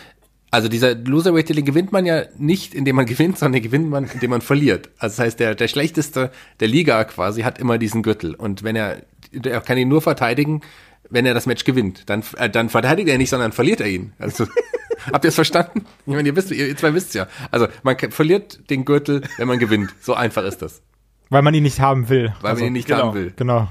also 0.54 0.68
dieser 0.68 0.94
Loserweight, 0.96 1.50
den 1.50 1.64
gewinnt 1.66 1.92
man 1.94 2.06
ja 2.06 2.24
nicht, 2.38 2.76
indem 2.76 2.98
man 2.98 3.06
gewinnt, 3.08 3.40
sondern 3.40 3.62
gewinnt 3.62 3.90
man, 3.90 4.06
indem 4.14 4.30
man 4.32 4.42
verliert. 4.42 4.90
Also 5.00 5.16
das 5.18 5.26
heißt, 5.26 5.40
der, 5.40 5.56
der 5.56 5.68
schlechteste 5.70 6.30
der 6.60 6.68
Liga 6.68 7.04
quasi 7.06 7.42
hat 7.44 7.58
immer 7.58 7.78
diesen 7.78 8.04
Gürtel. 8.04 8.36
Und 8.36 8.62
wenn 8.64 8.76
er, 8.76 8.98
er 9.44 9.62
kann 9.62 9.78
ihn 9.78 9.88
nur 9.88 10.02
verteidigen, 10.02 10.62
wenn 11.12 11.26
er 11.26 11.34
das 11.34 11.46
Match 11.46 11.64
gewinnt. 11.64 12.10
Dann, 12.10 12.24
äh, 12.38 12.50
dann 12.50 12.70
verteidigt 12.70 13.08
er 13.10 13.18
nicht, 13.18 13.30
sondern 13.30 13.52
verliert 13.52 13.82
er 13.82 13.88
ihn. 13.88 14.14
Also, 14.18 14.48
habt 15.12 15.24
ihr 15.24 15.30
es 15.30 15.36
verstanden? 15.36 15.86
Ich 16.06 16.14
meine, 16.14 16.28
ihr 16.28 16.36
wisst, 16.36 16.52
ihr, 16.52 16.68
ihr 16.68 16.78
zwei 16.78 16.94
wisst 16.94 17.14
ja. 17.14 17.28
Also, 17.52 17.68
man 17.84 17.98
verliert 17.98 18.70
den 18.70 18.86
Gürtel, 18.86 19.22
wenn 19.38 19.48
man 19.48 19.60
gewinnt. 19.60 19.94
So 20.02 20.14
einfach 20.14 20.44
ist 20.44 20.62
das. 20.62 20.82
Weil 21.30 21.44
man 21.44 21.54
ihn 21.54 21.64
nicht 21.64 21.80
haben 21.80 22.10
will. 22.10 22.34
Weil 22.42 22.52
also, 22.52 22.62
man 22.62 22.68
ihn 22.68 22.74
nicht 22.74 22.88
genau. 22.88 23.08
haben 23.08 23.14
will. 23.14 23.34
Genau. 23.36 23.70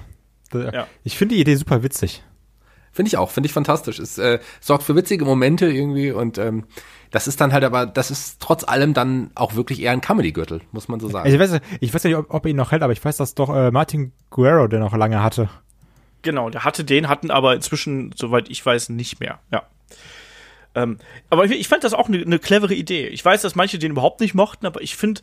Da- 0.50 0.70
Ja. 0.72 0.86
Ich 1.04 1.16
finde 1.16 1.34
die 1.34 1.40
Idee 1.40 1.56
super 1.56 1.82
witzig. 1.82 2.22
Finde 2.92 3.08
ich 3.08 3.16
auch, 3.16 3.30
finde 3.30 3.46
ich 3.46 3.52
fantastisch. 3.52 4.00
Es 4.00 4.18
äh, 4.18 4.40
sorgt 4.60 4.82
für 4.82 4.96
witzige 4.96 5.24
Momente 5.24 5.66
irgendwie 5.70 6.10
und 6.10 6.38
ähm, 6.38 6.64
das 7.12 7.28
ist 7.28 7.40
dann 7.40 7.52
halt 7.52 7.62
aber, 7.62 7.86
das 7.86 8.10
ist 8.10 8.40
trotz 8.40 8.64
allem 8.64 8.94
dann 8.94 9.30
auch 9.36 9.54
wirklich 9.54 9.80
eher 9.80 9.92
ein 9.92 10.00
Comedy-Gürtel, 10.00 10.62
muss 10.72 10.88
man 10.88 10.98
so 10.98 11.08
sagen. 11.08 11.28
Ich 11.32 11.38
weiß, 11.38 11.60
ich 11.80 11.94
weiß 11.94 12.02
ja 12.02 12.10
nicht, 12.10 12.16
ob, 12.18 12.34
ob 12.34 12.44
er 12.44 12.50
ihn 12.50 12.56
noch 12.56 12.72
hält, 12.72 12.82
aber 12.82 12.92
ich 12.92 13.04
weiß, 13.04 13.16
dass 13.16 13.36
doch 13.36 13.54
äh, 13.54 13.70
Martin 13.70 14.12
Guerrero 14.30 14.66
den 14.66 14.80
noch 14.80 14.96
lange 14.96 15.22
hatte. 15.22 15.48
Genau, 16.22 16.50
der 16.50 16.64
hatte 16.64 16.84
den, 16.84 17.08
hatten 17.08 17.30
aber 17.30 17.54
inzwischen, 17.54 18.12
soweit 18.14 18.50
ich 18.50 18.64
weiß, 18.64 18.90
nicht 18.90 19.20
mehr. 19.20 19.38
Ja. 19.50 19.64
Ähm, 20.74 20.98
aber 21.30 21.44
ich, 21.44 21.52
ich 21.52 21.68
fand 21.68 21.84
das 21.84 21.94
auch 21.94 22.08
eine 22.08 22.18
ne 22.18 22.38
clevere 22.38 22.74
Idee. 22.74 23.08
Ich 23.08 23.24
weiß, 23.24 23.42
dass 23.42 23.54
manche 23.54 23.78
den 23.78 23.92
überhaupt 23.92 24.20
nicht 24.20 24.34
mochten, 24.34 24.66
aber 24.66 24.82
ich 24.82 24.96
finde, 24.96 25.20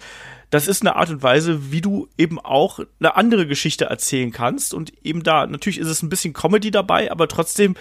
das 0.49 0.67
ist 0.67 0.81
eine 0.81 0.95
Art 0.95 1.09
und 1.09 1.23
Weise, 1.23 1.71
wie 1.71 1.81
du 1.81 2.07
eben 2.17 2.39
auch 2.39 2.79
eine 2.99 3.15
andere 3.17 3.47
Geschichte 3.47 3.85
erzählen 3.85 4.31
kannst. 4.31 4.73
Und 4.73 4.93
eben 5.05 5.23
da, 5.23 5.45
natürlich 5.45 5.77
ist 5.77 5.87
es 5.87 6.01
ein 6.03 6.09
bisschen 6.09 6.33
Comedy 6.33 6.71
dabei, 6.71 7.11
aber 7.11 7.27
trotzdem 7.27 7.75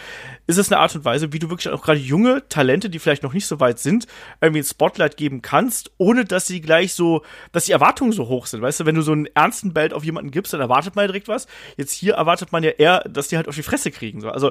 ist 0.49 0.59
es 0.59 0.71
eine 0.71 0.81
Art 0.81 0.95
und 0.97 1.05
Weise, 1.05 1.33
wie 1.33 1.39
du 1.39 1.49
wirklich 1.49 1.73
auch 1.73 1.83
gerade 1.83 2.01
junge 2.01 2.49
Talente, 2.49 2.91
die 2.91 2.99
vielleicht 2.99 3.23
noch 3.23 3.33
nicht 3.33 3.47
so 3.47 3.61
weit 3.61 3.79
sind, 3.79 4.07
irgendwie 4.41 4.63
ein 4.63 4.65
Spotlight 4.65 5.17
geben 5.17 5.43
kannst, 5.43 5.93
ohne 5.99 6.25
dass 6.25 6.47
sie 6.47 6.61
gleich 6.61 6.95
so, 6.95 7.23
dass 7.53 7.67
die 7.67 7.73
Erwartungen 7.73 8.13
so 8.13 8.29
hoch 8.29 8.47
sind. 8.47 8.63
Weißt 8.63 8.81
du, 8.81 8.87
wenn 8.87 8.97
du 8.97 9.03
so 9.03 9.13
einen 9.13 9.27
ernsten 9.35 9.73
Belt 9.73 9.93
auf 9.93 10.05
jemanden 10.05 10.33
gibst, 10.33 10.53
dann 10.53 10.61
erwartet 10.61 10.97
man 10.97 11.05
ja 11.05 11.09
direkt 11.09 11.29
was. 11.29 11.47
Jetzt 11.77 11.93
hier 11.93 12.15
erwartet 12.15 12.51
man 12.51 12.65
ja 12.65 12.71
eher, 12.71 13.01
dass 13.09 13.29
die 13.29 13.37
halt 13.37 13.49
auf 13.49 13.55
die 13.55 13.63
Fresse 13.63 13.93
kriegen. 13.93 14.21
So. 14.21 14.31
Also 14.31 14.51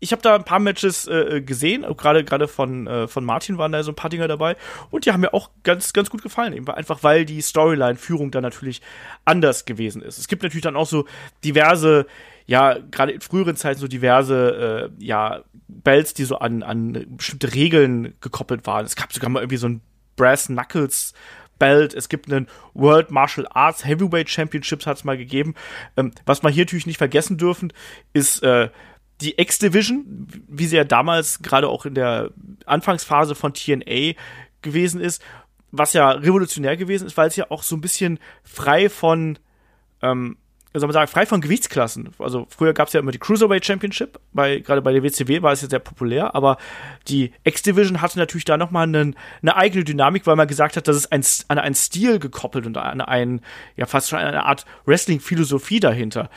ich 0.00 0.12
habe 0.12 0.22
da 0.22 0.36
ein 0.36 0.44
paar 0.44 0.60
Matches 0.60 1.06
äh, 1.08 1.42
gesehen, 1.42 1.84
auch 1.84 1.96
gerade 1.96 2.24
gerade 2.24 2.48
von 2.48 2.86
äh, 2.86 3.08
von 3.08 3.24
Martin 3.24 3.58
waren 3.58 3.72
da 3.72 3.82
so 3.82 3.92
ein 3.92 3.96
paar 3.96 4.10
Dinger 4.10 4.28
dabei 4.28 4.56
und 4.90 5.06
die 5.06 5.12
haben 5.12 5.20
mir 5.20 5.34
auch 5.34 5.50
ganz 5.64 5.92
ganz 5.92 6.10
gut 6.10 6.22
gefallen, 6.22 6.52
eben 6.52 6.68
einfach 6.68 7.02
weil 7.02 7.24
die 7.24 7.40
Storyline 7.40 7.96
Führung 7.96 8.30
dann 8.30 8.42
natürlich 8.42 8.80
anders 9.24 9.64
gewesen 9.64 10.02
ist. 10.02 10.18
Es 10.18 10.28
gibt 10.28 10.42
natürlich 10.42 10.62
dann 10.62 10.76
auch 10.76 10.86
so 10.86 11.06
diverse 11.44 12.06
ja, 12.46 12.78
gerade 12.90 13.12
in 13.12 13.20
früheren 13.20 13.56
Zeiten 13.56 13.78
so 13.78 13.88
diverse 13.88 14.90
äh, 14.98 15.04
ja 15.04 15.42
Bells, 15.68 16.14
die 16.14 16.24
so 16.24 16.38
an 16.38 16.62
an 16.62 17.06
bestimmte 17.10 17.54
Regeln 17.54 18.14
gekoppelt 18.20 18.66
waren. 18.66 18.86
Es 18.86 18.96
gab 18.96 19.12
sogar 19.12 19.28
mal 19.28 19.40
irgendwie 19.40 19.58
so 19.58 19.68
ein 19.68 19.82
Brass 20.16 20.46
Knuckles 20.46 21.12
Belt, 21.58 21.92
es 21.94 22.08
gibt 22.08 22.32
einen 22.32 22.46
World 22.74 23.10
Martial 23.10 23.46
Arts 23.50 23.84
Heavyweight 23.84 24.30
Championships 24.30 24.86
hat 24.86 24.96
es 24.96 25.04
mal 25.04 25.18
gegeben. 25.18 25.54
Ähm, 25.96 26.12
was 26.24 26.42
wir 26.42 26.50
hier 26.50 26.64
natürlich 26.64 26.86
nicht 26.86 26.98
vergessen 26.98 27.36
dürfen, 27.36 27.72
ist 28.12 28.42
äh, 28.42 28.70
die 29.20 29.40
X-Division, 29.40 30.28
wie 30.48 30.66
sie 30.66 30.76
ja 30.76 30.84
damals 30.84 31.42
gerade 31.42 31.68
auch 31.68 31.86
in 31.86 31.94
der 31.94 32.30
Anfangsphase 32.66 33.34
von 33.34 33.52
TNA 33.52 34.14
gewesen 34.62 35.00
ist, 35.00 35.22
was 35.70 35.92
ja 35.92 36.10
revolutionär 36.10 36.76
gewesen 36.76 37.06
ist, 37.06 37.16
weil 37.16 37.28
es 37.28 37.36
ja 37.36 37.46
auch 37.50 37.62
so 37.62 37.76
ein 37.76 37.80
bisschen 37.80 38.18
frei 38.42 38.88
von, 38.88 39.38
ähm, 40.02 40.36
soll 40.72 40.86
man 40.86 40.92
sagen, 40.92 41.10
frei 41.10 41.26
von 41.26 41.40
Gewichtsklassen. 41.40 42.10
Also 42.18 42.46
früher 42.48 42.72
gab 42.72 42.86
es 42.86 42.94
ja 42.94 43.00
immer 43.00 43.10
die 43.10 43.18
Cruiserweight 43.18 43.66
Championship, 43.66 44.20
bei, 44.32 44.60
gerade 44.60 44.82
bei 44.82 44.92
der 44.92 45.02
WCW 45.02 45.42
war 45.42 45.52
es 45.52 45.62
ja 45.62 45.68
sehr 45.68 45.80
populär, 45.80 46.34
aber 46.34 46.56
die 47.08 47.32
X-Division 47.44 48.00
hatte 48.00 48.18
natürlich 48.18 48.44
da 48.44 48.56
nochmal 48.56 48.84
einen, 48.84 49.16
eine 49.42 49.56
eigene 49.56 49.84
Dynamik, 49.84 50.26
weil 50.26 50.36
man 50.36 50.48
gesagt 50.48 50.76
hat, 50.76 50.86
das 50.86 50.96
ist 50.96 51.12
ein, 51.12 51.24
an 51.48 51.58
einen 51.58 51.74
Stil 51.74 52.18
gekoppelt 52.18 52.66
und 52.66 52.76
an 52.76 53.00
einen, 53.00 53.40
ja 53.76 53.86
fast 53.86 54.08
schon 54.08 54.20
eine 54.20 54.44
Art 54.44 54.64
Wrestling-Philosophie 54.86 55.80
dahinter. 55.80 56.30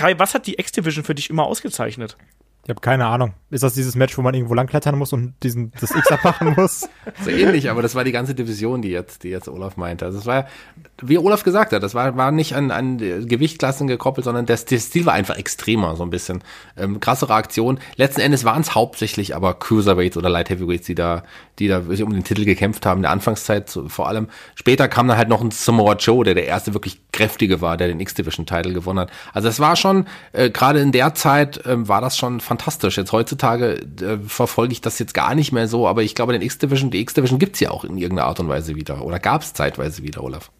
Kai, 0.00 0.18
was 0.18 0.32
hat 0.32 0.46
die 0.46 0.58
X-Division 0.58 1.04
für 1.04 1.14
dich 1.14 1.28
immer 1.28 1.44
ausgezeichnet? 1.44 2.16
Ich 2.64 2.70
habe 2.70 2.80
keine 2.80 3.06
Ahnung. 3.06 3.34
Ist 3.50 3.64
das 3.64 3.74
dieses 3.74 3.96
Match, 3.96 4.16
wo 4.16 4.22
man 4.22 4.32
irgendwo 4.32 4.54
langklettern 4.54 4.96
muss 4.96 5.12
und 5.12 5.34
diesen 5.42 5.72
das 5.80 5.90
X 5.90 6.12
abmachen 6.12 6.54
muss? 6.56 6.88
So 7.24 7.30
ähnlich, 7.30 7.68
aber 7.68 7.82
das 7.82 7.96
war 7.96 8.04
die 8.04 8.12
ganze 8.12 8.34
Division, 8.34 8.80
die 8.80 8.90
jetzt, 8.90 9.24
die 9.24 9.28
jetzt 9.28 9.48
Olaf 9.48 9.76
meinte. 9.76 10.04
Also 10.04 10.18
es 10.18 10.26
war, 10.26 10.46
wie 11.02 11.18
Olaf 11.18 11.42
gesagt 11.42 11.72
hat, 11.72 11.82
das 11.82 11.94
war, 11.94 12.16
war 12.16 12.30
nicht 12.30 12.54
an, 12.54 12.70
an 12.70 12.98
Gewichtklassen 12.98 13.88
gekoppelt, 13.88 14.24
sondern 14.24 14.46
das, 14.46 14.66
der 14.66 14.78
Stil 14.78 15.04
war 15.04 15.14
einfach 15.14 15.36
extremer, 15.36 15.96
so 15.96 16.04
ein 16.04 16.10
bisschen. 16.10 16.44
Ähm, 16.76 17.00
krassere 17.00 17.34
Aktion. 17.34 17.80
Letzten 17.96 18.20
Endes 18.20 18.44
waren 18.44 18.60
es 18.60 18.74
hauptsächlich 18.74 19.34
aber 19.34 19.54
Cruiserweights 19.54 20.16
oder 20.16 20.28
Light 20.28 20.50
Heavyweights, 20.50 20.86
die 20.86 20.94
da, 20.94 21.24
die 21.58 21.66
da 21.66 21.84
wirklich 21.84 22.04
um 22.04 22.12
den 22.12 22.24
Titel 22.24 22.44
gekämpft 22.44 22.86
haben, 22.86 22.98
in 22.98 23.02
der 23.02 23.10
Anfangszeit 23.10 23.68
so, 23.68 23.88
vor 23.88 24.06
allem. 24.06 24.28
Später 24.54 24.86
kam 24.86 25.08
dann 25.08 25.16
halt 25.16 25.28
noch 25.28 25.40
ein 25.40 25.50
Samoa 25.50 25.94
Joe, 25.94 26.24
der 26.24 26.34
der 26.34 26.46
erste 26.46 26.72
wirklich 26.72 27.00
kräftige 27.10 27.60
war, 27.60 27.76
der 27.76 27.88
den 27.88 27.98
X-Division-Titel 27.98 28.74
gewonnen 28.74 29.00
hat. 29.00 29.10
Also 29.32 29.48
es 29.48 29.58
war 29.58 29.74
schon, 29.74 30.06
äh, 30.32 30.50
gerade 30.50 30.78
in 30.78 30.92
der 30.92 31.14
Zeit 31.14 31.60
ähm, 31.66 31.88
war 31.88 32.00
das 32.00 32.16
schon 32.16 32.38
fantastisch. 32.50 32.96
Jetzt 32.96 33.12
heutzutage 33.12 33.80
äh, 34.02 34.18
verfolge 34.26 34.72
ich 34.72 34.80
das 34.80 34.98
jetzt 34.98 35.14
gar 35.14 35.36
nicht 35.36 35.52
mehr 35.52 35.68
so, 35.68 35.86
aber 35.86 36.02
ich 36.02 36.16
glaube, 36.16 36.32
den 36.32 36.42
X-Division, 36.42 36.90
die 36.90 37.00
X-Division 37.00 37.38
gibt's 37.38 37.60
ja 37.60 37.70
auch 37.70 37.84
in 37.84 37.96
irgendeiner 37.96 38.26
Art 38.26 38.40
und 38.40 38.48
Weise 38.48 38.74
wieder. 38.74 39.04
Oder 39.04 39.20
gab's 39.20 39.54
zeitweise 39.54 40.02
wieder, 40.02 40.24
Olaf? 40.24 40.50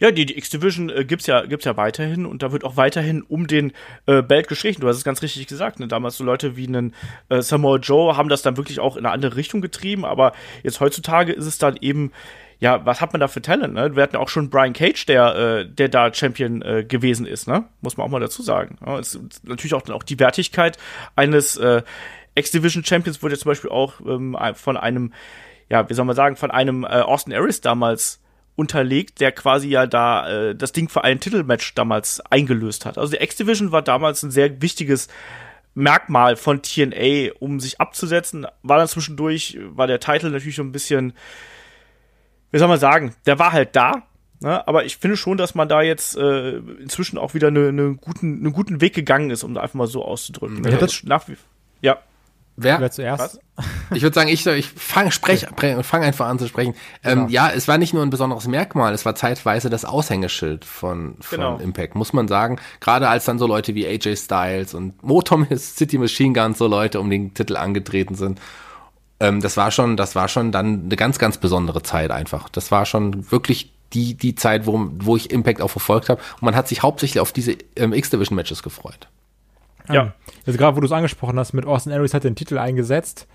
Ja, 0.00 0.10
die, 0.10 0.26
die 0.26 0.36
X-Division 0.36 0.90
äh, 0.90 1.04
gibt's 1.04 1.28
ja, 1.28 1.46
gibt's 1.46 1.64
ja 1.64 1.76
weiterhin 1.76 2.26
und 2.26 2.42
da 2.42 2.50
wird 2.50 2.64
auch 2.64 2.76
weiterhin 2.76 3.22
um 3.22 3.46
den 3.46 3.72
äh, 4.06 4.20
Belt 4.20 4.48
gestrichen. 4.48 4.80
Du 4.80 4.88
hast 4.88 4.96
es 4.96 5.04
ganz 5.04 5.22
richtig 5.22 5.46
gesagt. 5.46 5.78
Ne? 5.78 5.86
Damals 5.86 6.16
so 6.16 6.24
Leute 6.24 6.56
wie 6.56 6.66
einen 6.66 6.92
äh, 7.28 7.40
Samoa 7.40 7.76
Joe 7.76 8.16
haben 8.16 8.28
das 8.28 8.42
dann 8.42 8.56
wirklich 8.56 8.80
auch 8.80 8.96
in 8.96 9.06
eine 9.06 9.14
andere 9.14 9.36
Richtung 9.36 9.60
getrieben, 9.60 10.04
aber 10.04 10.32
jetzt 10.64 10.80
heutzutage 10.80 11.32
ist 11.32 11.46
es 11.46 11.58
dann 11.58 11.76
eben, 11.80 12.10
ja, 12.60 12.84
was 12.84 13.00
hat 13.00 13.12
man 13.12 13.20
da 13.20 13.28
für 13.28 13.40
Talent? 13.40 13.74
Ne? 13.74 13.96
Wir 13.96 14.02
hatten 14.02 14.16
auch 14.16 14.28
schon 14.28 14.50
Brian 14.50 14.74
Cage, 14.74 15.06
der, 15.06 15.34
äh, 15.34 15.66
der 15.66 15.88
da 15.88 16.12
Champion 16.12 16.60
äh, 16.60 16.84
gewesen 16.84 17.26
ist, 17.26 17.48
ne? 17.48 17.64
Muss 17.80 17.96
man 17.96 18.06
auch 18.06 18.10
mal 18.10 18.20
dazu 18.20 18.42
sagen. 18.42 18.76
Ja, 18.84 18.98
ist 18.98 19.18
natürlich 19.42 19.72
auch 19.72 19.82
dann 19.82 19.96
auch 19.96 20.02
die 20.02 20.18
Wertigkeit 20.20 20.76
eines 21.16 21.56
äh, 21.56 21.82
X-Division 22.34 22.84
Champions 22.84 23.22
wurde 23.22 23.38
zum 23.38 23.50
Beispiel 23.50 23.70
auch 23.70 23.94
ähm, 24.00 24.36
von 24.54 24.76
einem, 24.76 25.12
ja, 25.68 25.88
wie 25.88 25.94
soll 25.94 26.04
man 26.04 26.14
sagen, 26.14 26.36
von 26.36 26.50
einem 26.50 26.84
äh, 26.84 26.88
Austin 26.88 27.32
Aries 27.32 27.60
damals 27.60 28.20
unterlegt, 28.56 29.20
der 29.20 29.32
quasi 29.32 29.68
ja 29.68 29.86
da 29.86 30.28
äh, 30.28 30.54
das 30.54 30.72
Ding 30.72 30.88
für 30.88 31.02
ein 31.02 31.18
Titelmatch 31.18 31.74
damals 31.74 32.20
eingelöst 32.30 32.84
hat. 32.84 32.98
Also 32.98 33.12
die 33.12 33.22
X-Division 33.22 33.72
war 33.72 33.82
damals 33.82 34.22
ein 34.22 34.30
sehr 34.30 34.60
wichtiges 34.60 35.08
Merkmal 35.74 36.36
von 36.36 36.62
TNA, 36.62 37.32
um 37.38 37.58
sich 37.58 37.80
abzusetzen. 37.80 38.46
War 38.62 38.78
dann 38.78 38.88
zwischendurch, 38.88 39.58
war 39.70 39.86
der 39.86 40.00
Titel 40.00 40.30
natürlich 40.30 40.56
so 40.56 40.62
ein 40.62 40.72
bisschen, 40.72 41.14
wie 42.50 42.58
soll 42.58 42.68
man 42.68 42.78
sagen, 42.78 43.14
der 43.26 43.38
war 43.38 43.52
halt 43.52 43.76
da. 43.76 44.02
Ne? 44.40 44.66
Aber 44.66 44.84
ich 44.84 44.96
finde 44.96 45.16
schon, 45.16 45.36
dass 45.36 45.54
man 45.54 45.68
da 45.68 45.82
jetzt 45.82 46.16
äh, 46.16 46.56
inzwischen 46.56 47.18
auch 47.18 47.34
wieder 47.34 47.48
einen 47.48 47.74
ne 47.74 47.98
guten, 48.00 48.40
einen 48.40 48.52
guten 48.52 48.80
Weg 48.80 48.94
gegangen 48.94 49.30
ist, 49.30 49.44
um 49.44 49.54
da 49.54 49.60
einfach 49.60 49.74
mal 49.74 49.86
so 49.86 50.04
auszudrücken. 50.04 50.64
Ja, 50.64 50.78
das 50.78 51.02
nach 51.04 51.28
wie, 51.28 51.36
ja. 51.82 51.98
Wer? 52.56 52.80
Wer 52.80 52.90
zuerst? 52.90 53.40
Ich 53.92 54.02
würde 54.02 54.14
sagen, 54.14 54.28
ich, 54.28 54.46
ich 54.46 54.66
fange 54.68 55.10
sprech, 55.10 55.46
fang 55.82 56.02
einfach 56.02 56.26
an 56.28 56.38
zu 56.38 56.46
sprechen. 56.46 56.74
Ähm, 57.02 57.28
Ja, 57.28 57.50
es 57.50 57.66
war 57.68 57.76
nicht 57.76 57.92
nur 57.92 58.02
ein 58.04 58.08
besonderes 58.10 58.46
Merkmal, 58.46 58.94
es 58.94 59.04
war 59.04 59.14
zeitweise 59.16 59.68
das 59.68 59.84
Aushängeschild 59.84 60.64
von, 60.64 61.16
von 61.20 61.38
Genau. 61.38 61.58
Impact, 61.58 61.94
muss 61.96 62.12
man 62.12 62.28
sagen. 62.28 62.58
Gerade 62.78 63.08
als 63.08 63.24
dann 63.24 63.38
so 63.38 63.46
Leute 63.46 63.74
wie 63.74 63.86
AJ 63.86 64.16
Styles 64.16 64.74
und 64.74 65.02
Motom 65.02 65.46
City 65.56 65.98
Machine 65.98 66.32
Guns 66.32 66.56
so 66.58 66.68
Leute 66.68 67.00
um 67.00 67.10
den 67.10 67.34
Titel 67.34 67.56
angetreten 67.56 68.14
sind. 68.14 68.40
Ähm, 69.20 69.40
das 69.40 69.56
war 69.56 69.70
schon, 69.70 69.96
das 69.96 70.14
war 70.16 70.28
schon 70.28 70.50
dann 70.50 70.84
eine 70.84 70.96
ganz, 70.96 71.18
ganz 71.18 71.38
besondere 71.38 71.82
Zeit 71.82 72.10
einfach. 72.10 72.48
Das 72.48 72.70
war 72.70 72.86
schon 72.86 73.30
wirklich 73.30 73.72
die, 73.92 74.14
die 74.14 74.34
Zeit, 74.34 74.66
wo, 74.66 74.88
wo 74.98 75.16
ich 75.16 75.30
Impact 75.30 75.60
auch 75.60 75.68
verfolgt 75.68 76.08
habe. 76.08 76.20
Und 76.34 76.42
man 76.42 76.56
hat 76.56 76.68
sich 76.68 76.82
hauptsächlich 76.82 77.20
auf 77.20 77.32
diese 77.32 77.56
ähm, 77.76 77.92
X-Division-Matches 77.92 78.62
gefreut. 78.62 79.08
Ja. 79.88 80.14
Jetzt 80.46 80.58
gerade, 80.58 80.76
wo 80.76 80.80
du 80.80 80.86
es 80.86 80.92
angesprochen 80.92 81.38
hast, 81.38 81.52
mit 81.52 81.66
Austin 81.66 81.92
Aries 81.92 82.14
hat 82.14 82.24
den 82.24 82.36
Titel 82.36 82.58
eingesetzt, 82.58 83.26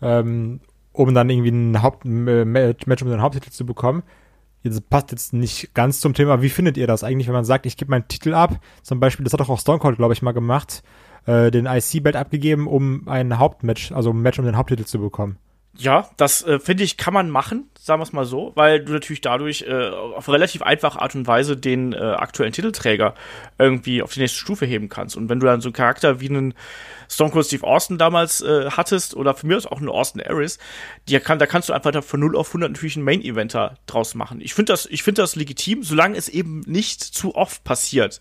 ähm, 0.00 0.60
um 0.92 1.14
dann 1.14 1.28
irgendwie 1.30 1.50
ein 1.50 1.82
Haupt 1.82 2.04
äh, 2.04 2.44
Match 2.44 3.02
um 3.02 3.10
den 3.10 3.22
Haupttitel 3.22 3.50
zu 3.50 3.66
bekommen. 3.66 4.02
Jetzt 4.62 4.88
passt 4.90 5.12
jetzt 5.12 5.32
nicht 5.32 5.72
ganz 5.74 6.00
zum 6.00 6.14
Thema. 6.14 6.42
Wie 6.42 6.48
findet 6.48 6.76
ihr 6.76 6.86
das 6.86 7.04
eigentlich, 7.04 7.28
wenn 7.28 7.34
man 7.34 7.44
sagt, 7.44 7.66
ich 7.66 7.76
gebe 7.76 7.90
meinen 7.90 8.08
Titel 8.08 8.34
ab? 8.34 8.58
Zum 8.82 8.98
Beispiel, 8.98 9.24
das 9.24 9.32
hat 9.32 9.40
doch 9.40 9.50
auch 9.50 9.60
Stone 9.60 9.78
Cold, 9.78 9.98
glaube 9.98 10.14
ich, 10.14 10.22
mal 10.22 10.32
gemacht, 10.32 10.82
äh, 11.28 11.50
den 11.50 11.66
IC-Belt 11.66 12.16
abgegeben, 12.16 12.66
um 12.66 13.06
ein 13.06 13.38
Hauptmatch, 13.38 13.92
also 13.92 14.10
ein 14.10 14.22
Match 14.22 14.38
um 14.38 14.46
den 14.46 14.56
Haupttitel 14.56 14.84
zu 14.84 14.98
bekommen. 14.98 15.38
Ja, 15.76 16.10
das 16.16 16.42
äh, 16.42 16.58
finde 16.58 16.82
ich, 16.82 16.96
kann 16.96 17.14
man 17.14 17.30
machen, 17.30 17.70
sagen 17.78 18.00
wir 18.00 18.04
es 18.04 18.12
mal 18.12 18.24
so, 18.24 18.50
weil 18.56 18.84
du 18.84 18.92
natürlich 18.92 19.20
dadurch 19.20 19.62
äh, 19.62 19.90
auf 19.90 20.28
relativ 20.28 20.62
einfache 20.62 21.00
Art 21.00 21.14
und 21.14 21.28
Weise 21.28 21.56
den 21.56 21.92
äh, 21.92 21.98
aktuellen 21.98 22.52
Titelträger 22.52 23.14
irgendwie 23.58 24.02
auf 24.02 24.12
die 24.12 24.20
nächste 24.20 24.40
Stufe 24.40 24.66
heben 24.66 24.88
kannst. 24.88 25.16
Und 25.16 25.28
wenn 25.28 25.38
du 25.38 25.46
dann 25.46 25.60
so 25.60 25.68
einen 25.68 25.74
Charakter 25.74 26.18
wie 26.20 26.30
einen 26.30 26.54
Stone 27.08 27.30
Cold 27.30 27.46
Steve 27.46 27.64
Austin 27.64 27.96
damals 27.96 28.40
äh, 28.40 28.70
hattest 28.70 29.14
oder 29.14 29.34
für 29.34 29.46
mich 29.46 29.66
auch 29.66 29.78
einen 29.78 29.88
Austin 29.88 30.20
Aries, 30.20 30.58
die 31.08 31.20
kann, 31.20 31.38
da 31.38 31.46
kannst 31.46 31.68
du 31.68 31.74
einfach 31.74 32.02
von 32.02 32.20
0 32.20 32.36
auf 32.36 32.48
100 32.48 32.72
natürlich 32.72 32.96
einen 32.96 33.04
Main-Eventer 33.04 33.76
draus 33.86 34.16
machen. 34.16 34.40
Ich 34.40 34.54
finde 34.54 34.72
das, 34.72 34.86
ich 34.86 35.04
finde 35.04 35.22
das 35.22 35.36
legitim, 35.36 35.84
solange 35.84 36.16
es 36.16 36.28
eben 36.28 36.60
nicht 36.66 37.02
zu 37.02 37.36
oft 37.36 37.62
passiert. 37.62 38.20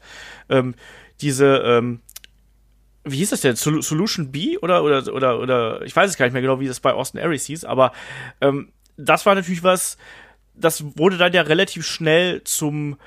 Ähm, 0.50 0.76
diese, 1.22 1.64
ähm, 1.66 2.02
wie 3.12 3.18
hieß 3.18 3.32
das 3.32 3.42
denn? 3.42 3.56
Sol 3.56 3.82
Solution 3.82 4.32
B 4.32 4.58
oder, 4.58 4.84
oder, 4.84 5.14
oder, 5.14 5.40
oder, 5.40 5.82
ich 5.84 5.96
weiß 5.96 6.10
es 6.10 6.18
gar 6.18 6.26
nicht 6.26 6.34
mehr 6.34 6.42
genau, 6.42 6.60
wie 6.60 6.68
das 6.68 6.80
bei 6.80 6.94
Austin 6.94 7.20
Aries 7.20 7.46
hieß, 7.46 7.66
aber 7.66 7.92
ähm, 8.42 8.72
das 8.98 9.26
war 9.26 9.36
natürlich 9.36 9.64
was, 9.64 9.98
das 10.56 10.84
wurde 10.98 11.18
dann 11.18 11.34
ja 11.34 11.42
relativ 11.44 11.86
schnell 11.86 12.44
zum, 12.44 12.98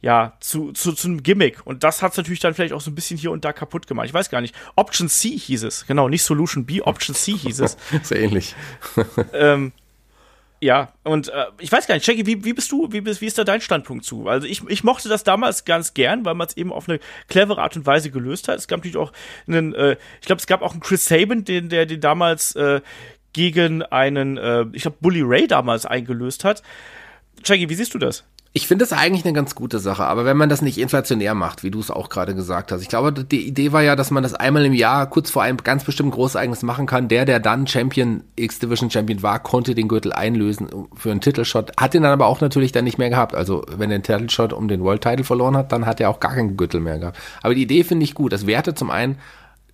ja, 0.00 0.36
zu, 0.40 0.72
zu, 0.72 0.92
zu 0.92 1.08
einem 1.08 1.22
Gimmick. 1.22 1.64
Und 1.64 1.84
das 1.84 2.02
hat 2.02 2.12
es 2.12 2.18
natürlich 2.18 2.40
dann 2.40 2.54
vielleicht 2.54 2.72
auch 2.72 2.80
so 2.80 2.90
ein 2.90 2.94
bisschen 2.94 3.16
hier 3.16 3.30
und 3.30 3.44
da 3.44 3.52
kaputt 3.52 3.86
gemacht. 3.86 4.06
Ich 4.06 4.14
weiß 4.14 4.30
gar 4.30 4.40
nicht. 4.40 4.54
Option 4.74 5.08
C 5.08 5.30
hieß 5.30 5.64
es. 5.64 5.86
Genau, 5.86 6.08
nicht 6.08 6.22
Solution 6.22 6.66
B, 6.66 6.82
Option 6.82 7.14
C 7.14 7.32
hieß 7.32 7.60
es. 7.60 7.76
Sehr 8.02 8.20
ähnlich. 8.20 8.54
ähm, 9.32 9.72
ja, 10.60 10.92
und 11.04 11.28
äh, 11.28 11.44
ich 11.58 11.70
weiß 11.70 11.86
gar 11.86 11.94
nicht, 11.94 12.06
Jackie, 12.06 12.24
wie, 12.24 12.44
wie 12.44 12.54
bist 12.54 12.72
du, 12.72 12.90
wie, 12.90 13.02
bist, 13.02 13.20
wie 13.20 13.26
ist 13.26 13.36
da 13.36 13.44
dein 13.44 13.60
Standpunkt 13.60 14.04
zu? 14.04 14.26
Also 14.26 14.46
ich, 14.46 14.62
ich 14.68 14.84
mochte 14.84 15.08
das 15.08 15.22
damals 15.22 15.64
ganz 15.66 15.92
gern, 15.92 16.24
weil 16.24 16.34
man 16.34 16.46
es 16.46 16.56
eben 16.56 16.72
auf 16.72 16.88
eine 16.88 16.98
clevere 17.28 17.60
Art 17.60 17.76
und 17.76 17.84
Weise 17.84 18.10
gelöst 18.10 18.48
hat. 18.48 18.58
Es 18.58 18.66
gab 18.66 18.78
natürlich 18.78 18.96
auch 18.96 19.12
einen, 19.46 19.74
äh, 19.74 19.96
ich 20.20 20.26
glaube, 20.26 20.40
es 20.40 20.46
gab 20.46 20.62
auch 20.62 20.72
einen 20.72 20.80
Chris 20.80 21.04
Sabin, 21.04 21.44
den, 21.44 21.68
der 21.68 21.84
den 21.84 22.00
damals 22.00 22.56
äh, 22.56 22.80
gegen 23.34 23.82
einen, 23.82 24.38
äh, 24.38 24.64
ich 24.72 24.82
glaube, 24.82 24.96
Bully 25.00 25.22
Ray 25.22 25.46
damals 25.46 25.84
eingelöst 25.84 26.44
hat. 26.44 26.62
Jackie, 27.44 27.68
wie 27.68 27.74
siehst 27.74 27.92
du 27.92 27.98
das? 27.98 28.24
Ich 28.52 28.66
finde 28.66 28.84
das 28.84 28.94
eigentlich 28.94 29.26
eine 29.26 29.34
ganz 29.34 29.54
gute 29.54 29.78
Sache, 29.78 30.04
aber 30.04 30.24
wenn 30.24 30.38
man 30.38 30.48
das 30.48 30.62
nicht 30.62 30.78
inflationär 30.78 31.34
macht, 31.34 31.62
wie 31.62 31.70
du 31.70 31.78
es 31.78 31.90
auch 31.90 32.08
gerade 32.08 32.34
gesagt 32.34 32.72
hast. 32.72 32.80
Ich 32.80 32.88
glaube, 32.88 33.12
die 33.12 33.46
Idee 33.46 33.72
war 33.72 33.82
ja, 33.82 33.96
dass 33.96 34.10
man 34.10 34.22
das 34.22 34.32
einmal 34.32 34.64
im 34.64 34.72
Jahr 34.72 35.10
kurz 35.10 35.30
vor 35.30 35.42
einem 35.42 35.58
ganz 35.58 35.84
bestimmten 35.84 36.12
Großereignis 36.12 36.62
machen 36.62 36.86
kann. 36.86 37.08
Der, 37.08 37.26
der 37.26 37.38
dann 37.38 37.66
Champion, 37.66 38.24
X-Division 38.36 38.90
Champion 38.90 39.22
war, 39.22 39.40
konnte 39.40 39.74
den 39.74 39.88
Gürtel 39.88 40.12
einlösen 40.12 40.68
für 40.94 41.10
einen 41.10 41.20
Titelshot, 41.20 41.72
hat 41.78 41.92
den 41.92 42.02
dann 42.02 42.12
aber 42.12 42.26
auch 42.26 42.40
natürlich 42.40 42.72
dann 42.72 42.84
nicht 42.84 42.96
mehr 42.96 43.10
gehabt. 43.10 43.34
Also 43.34 43.62
wenn 43.76 43.90
er 43.90 43.98
den 43.98 44.04
Titelshot 44.04 44.54
um 44.54 44.68
den 44.68 44.82
World 44.82 45.02
Title 45.02 45.24
verloren 45.24 45.56
hat, 45.56 45.70
dann 45.72 45.84
hat 45.84 46.00
er 46.00 46.08
auch 46.08 46.20
gar 46.20 46.34
keinen 46.34 46.56
Gürtel 46.56 46.80
mehr 46.80 46.98
gehabt. 46.98 47.18
Aber 47.42 47.54
die 47.54 47.62
Idee 47.62 47.84
finde 47.84 48.04
ich 48.04 48.14
gut. 48.14 48.32
Das 48.32 48.46
wertet 48.46 48.78
zum 48.78 48.90
einen 48.90 49.18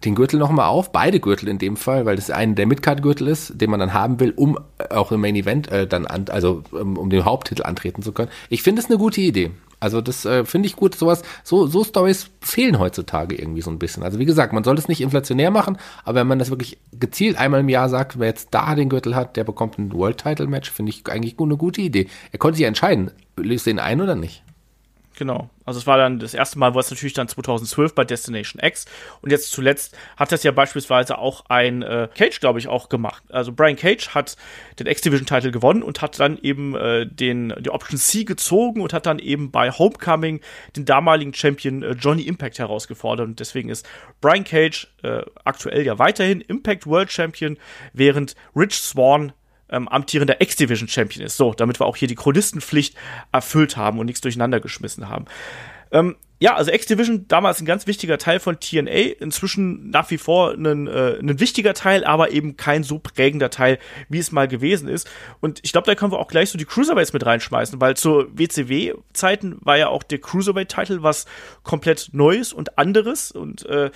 den 0.05 0.15
Gürtel 0.15 0.39
nochmal 0.39 0.69
auf, 0.69 0.93
beide 0.93 1.21
Gürtel 1.21 1.49
in 1.49 1.59
dem 1.59 1.77
Fall, 1.77 2.07
weil 2.07 2.17
das 2.17 2.31
eine 2.31 2.55
der 2.55 2.67
Midcard-Gürtel 2.67 3.29
ist, 3.29 3.61
den 3.61 3.71
man 3.71 3.81
dann 3.81 3.95
haben 3.95 4.21
will, 4.21 4.33
um 4.37 4.59
auch 4.91 5.13
im 5.13 5.21
Main 5.21 5.37
Event 5.37 5.71
äh, 5.71 5.87
dann 5.87 6.07
an, 6.07 6.27
also 6.29 6.63
um, 6.73 6.97
um 6.97 7.11
den 7.11 7.25
Haupttitel 7.25 7.63
antreten 7.63 8.03
zu 8.03 8.13
können. 8.13 8.31
Ich 8.49 8.63
finde 8.63 8.83
es 8.83 8.89
eine 8.89 8.99
gute 8.99 9.21
Idee. 9.21 9.51
Also 9.83 10.01
das 10.01 10.25
äh, 10.25 10.45
finde 10.45 10.69
ich 10.69 10.77
gut. 10.77 10.95
Sowas, 10.95 11.23
so 11.43 11.67
so 11.67 11.83
Stories 11.83 12.31
fehlen 12.41 12.79
heutzutage 12.79 13.35
irgendwie 13.35 13.63
so 13.63 13.71
ein 13.71 13.81
bisschen. 13.81 14.05
Also 14.05 14.21
wie 14.21 14.25
gesagt, 14.25 14.53
man 14.53 14.63
soll 14.63 14.79
es 14.79 14.87
nicht 14.87 15.01
inflationär 15.01 15.51
machen, 15.51 15.77
aber 16.05 16.21
wenn 16.21 16.29
man 16.29 16.39
das 16.39 16.51
wirklich 16.51 16.79
gezielt 16.93 17.37
einmal 17.37 17.61
im 17.61 17.69
Jahr 17.69 17.89
sagt, 17.89 18.19
wer 18.21 18.29
jetzt 18.29 18.49
da 18.53 18.77
den 18.77 18.89
Gürtel 18.89 19.17
hat, 19.17 19.37
der 19.37 19.43
bekommt 19.43 19.79
ein 19.79 19.93
World 19.93 20.19
Title 20.19 20.47
Match, 20.47 20.71
finde 20.71 20.91
ich 20.91 21.09
eigentlich 21.09 21.37
eine 21.41 21.57
gute 21.57 21.81
Idee. 21.81 22.07
Er 22.31 22.39
konnte 22.39 22.59
sich 22.59 22.67
entscheiden, 22.67 23.11
löst 23.37 23.67
den 23.67 23.81
ein 23.81 24.01
oder 24.01 24.15
nicht. 24.15 24.45
Genau. 25.17 25.51
Also 25.65 25.79
es 25.79 25.87
war 25.87 25.99
dann 25.99 26.19
das 26.19 26.35
erste 26.35 26.59
Mal, 26.59 26.75
war 26.75 26.81
es 26.81 26.91
natürlich 26.91 27.13
dann 27.13 27.29
2012 27.29 27.95
bei 27.95 28.05
Destination 28.05 28.63
X 28.63 28.87
und 29.21 29.31
jetzt 29.31 29.53
zuletzt 29.53 29.97
hat 30.17 30.33
das 30.33 30.43
ja 30.43 30.51
beispielsweise 30.53 31.19
auch 31.19 31.45
ein 31.49 31.83
äh, 31.83 32.09
Cage, 32.15 32.41
glaube 32.41 32.59
ich, 32.59 32.69
auch 32.69 32.89
gemacht. 32.89 33.23
Also 33.29 33.53
Brian 33.53 33.77
Cage 33.77 34.09
hat 34.11 34.37
den 34.79 34.87
X-Division-Titel 34.87 35.51
gewonnen 35.51 35.83
und 35.83 36.01
hat 36.01 36.19
dann 36.19 36.39
eben 36.39 36.75
äh, 36.75 37.07
den 37.07 37.55
die 37.61 37.71
Option 37.71 37.99
C 37.99 38.25
gezogen 38.25 38.81
und 38.81 38.93
hat 38.93 39.07
dann 39.07 39.19
eben 39.19 39.51
bei 39.51 39.71
Homecoming 39.71 40.41
den 40.77 40.85
damaligen 40.85 41.35
Champion 41.35 41.83
äh, 41.83 41.93
Johnny 41.93 42.23
Impact 42.23 42.59
herausgefordert 42.59 43.27
und 43.27 43.41
deswegen 43.41 43.69
ist 43.69 43.87
Brian 44.21 44.45
Cage 44.45 44.89
äh, 45.03 45.23
aktuell 45.45 45.85
ja 45.85 45.99
weiterhin 45.99 46.41
Impact 46.41 46.87
World 46.87 47.13
Champion, 47.13 47.59
während 47.93 48.35
Rich 48.57 48.81
Swan 48.81 49.33
ähm, 49.73 49.89
amtierender 49.89 50.41
X-Division 50.41 50.89
Champion 50.89 51.25
ist. 51.27 51.37
So, 51.37 51.53
damit 51.55 51.81
wir 51.81 51.87
auch 51.87 51.97
hier 51.97 52.09
die 52.09 52.15
Chronistenpflicht 52.15 52.95
erfüllt 53.33 53.77
haben 53.77 53.99
und 53.99 54.07
nichts 54.07 54.21
durcheinander 54.21 54.61
geschmissen 54.61 55.09
haben. 55.09 55.25
Ähm, 55.91 56.17
ja, 56.43 56.57
also 56.57 56.73
X-Division 56.73 57.29
damals 57.29 57.61
ein 57.61 57.67
ganz 57.67 57.87
wichtiger 57.87 58.19
Teil 58.19 58.41
von 58.41 58.59
TNA, 58.59 59.21
inzwischen 59.21 59.91
nach 59.91 60.11
wie 60.11 60.19
vor 60.19 60.55
ein, 60.55 60.89
äh, 60.89 61.39
wichtiger 61.39 61.73
Teil, 61.73 62.03
aber 62.03 62.33
eben 62.33 62.57
kein 62.57 62.83
so 62.83 62.99
prägender 62.99 63.49
Teil, 63.49 63.79
wie 64.09 64.19
es 64.19 64.33
mal 64.33 64.49
gewesen 64.49 64.89
ist. 64.89 65.09
Und 65.41 65.61
ich 65.63 65.71
glaube, 65.71 65.87
da 65.87 65.95
können 65.95 66.11
wir 66.11 66.19
auch 66.19 66.27
gleich 66.27 66.51
so 66.51 66.59
die 66.59 66.65
Cruiserweights 66.65 67.13
mit 67.13 67.25
reinschmeißen, 67.25 67.81
weil 67.81 67.97
zu 67.97 68.27
WCW-Zeiten 68.37 69.59
war 69.61 69.77
ja 69.77 69.87
auch 69.87 70.03
der 70.03 70.19
Cruiserweight-Titel 70.19 71.03
was 71.03 71.27
komplett 71.63 72.09
Neues 72.11 72.53
und 72.53 72.77
anderes 72.77 73.31
und 73.31 73.65
äh, 73.67 73.93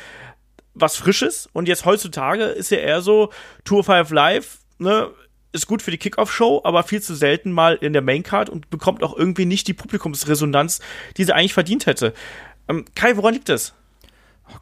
was 0.73 0.97
Frisches. 0.97 1.49
Und 1.53 1.67
jetzt 1.67 1.85
heutzutage 1.85 2.45
ist 2.45 2.71
ja 2.71 2.79
eher 2.79 3.01
so 3.01 3.33
Tour 3.65 3.83
5 3.83 4.11
Live, 4.13 4.59
ne, 4.79 5.11
ist 5.57 5.67
gut 5.67 5.83
für 5.83 5.91
die 5.91 5.99
Kickoff-Show, 5.99 6.61
aber 6.65 6.83
viel 6.83 7.03
zu 7.03 7.15
selten 7.15 7.51
mal 7.51 7.75
in 7.75 7.93
der 7.93 8.03
Maincard 8.03 8.49
und 8.49 8.71
bekommt 8.71 9.03
auch 9.03 9.17
irgendwie 9.17 9.47
nicht 9.47 9.67
die 9.67 9.75
Publikumsresonanz, 9.75 10.81
die 11.17 11.25
sie 11.25 11.35
eigentlich 11.35 11.55
verdient 11.55 11.87
hätte. 11.87 12.13
Ähm, 12.69 12.85
Kai, 12.95 13.17
woran 13.17 13.35
liegt 13.35 13.49
das? 13.49 13.75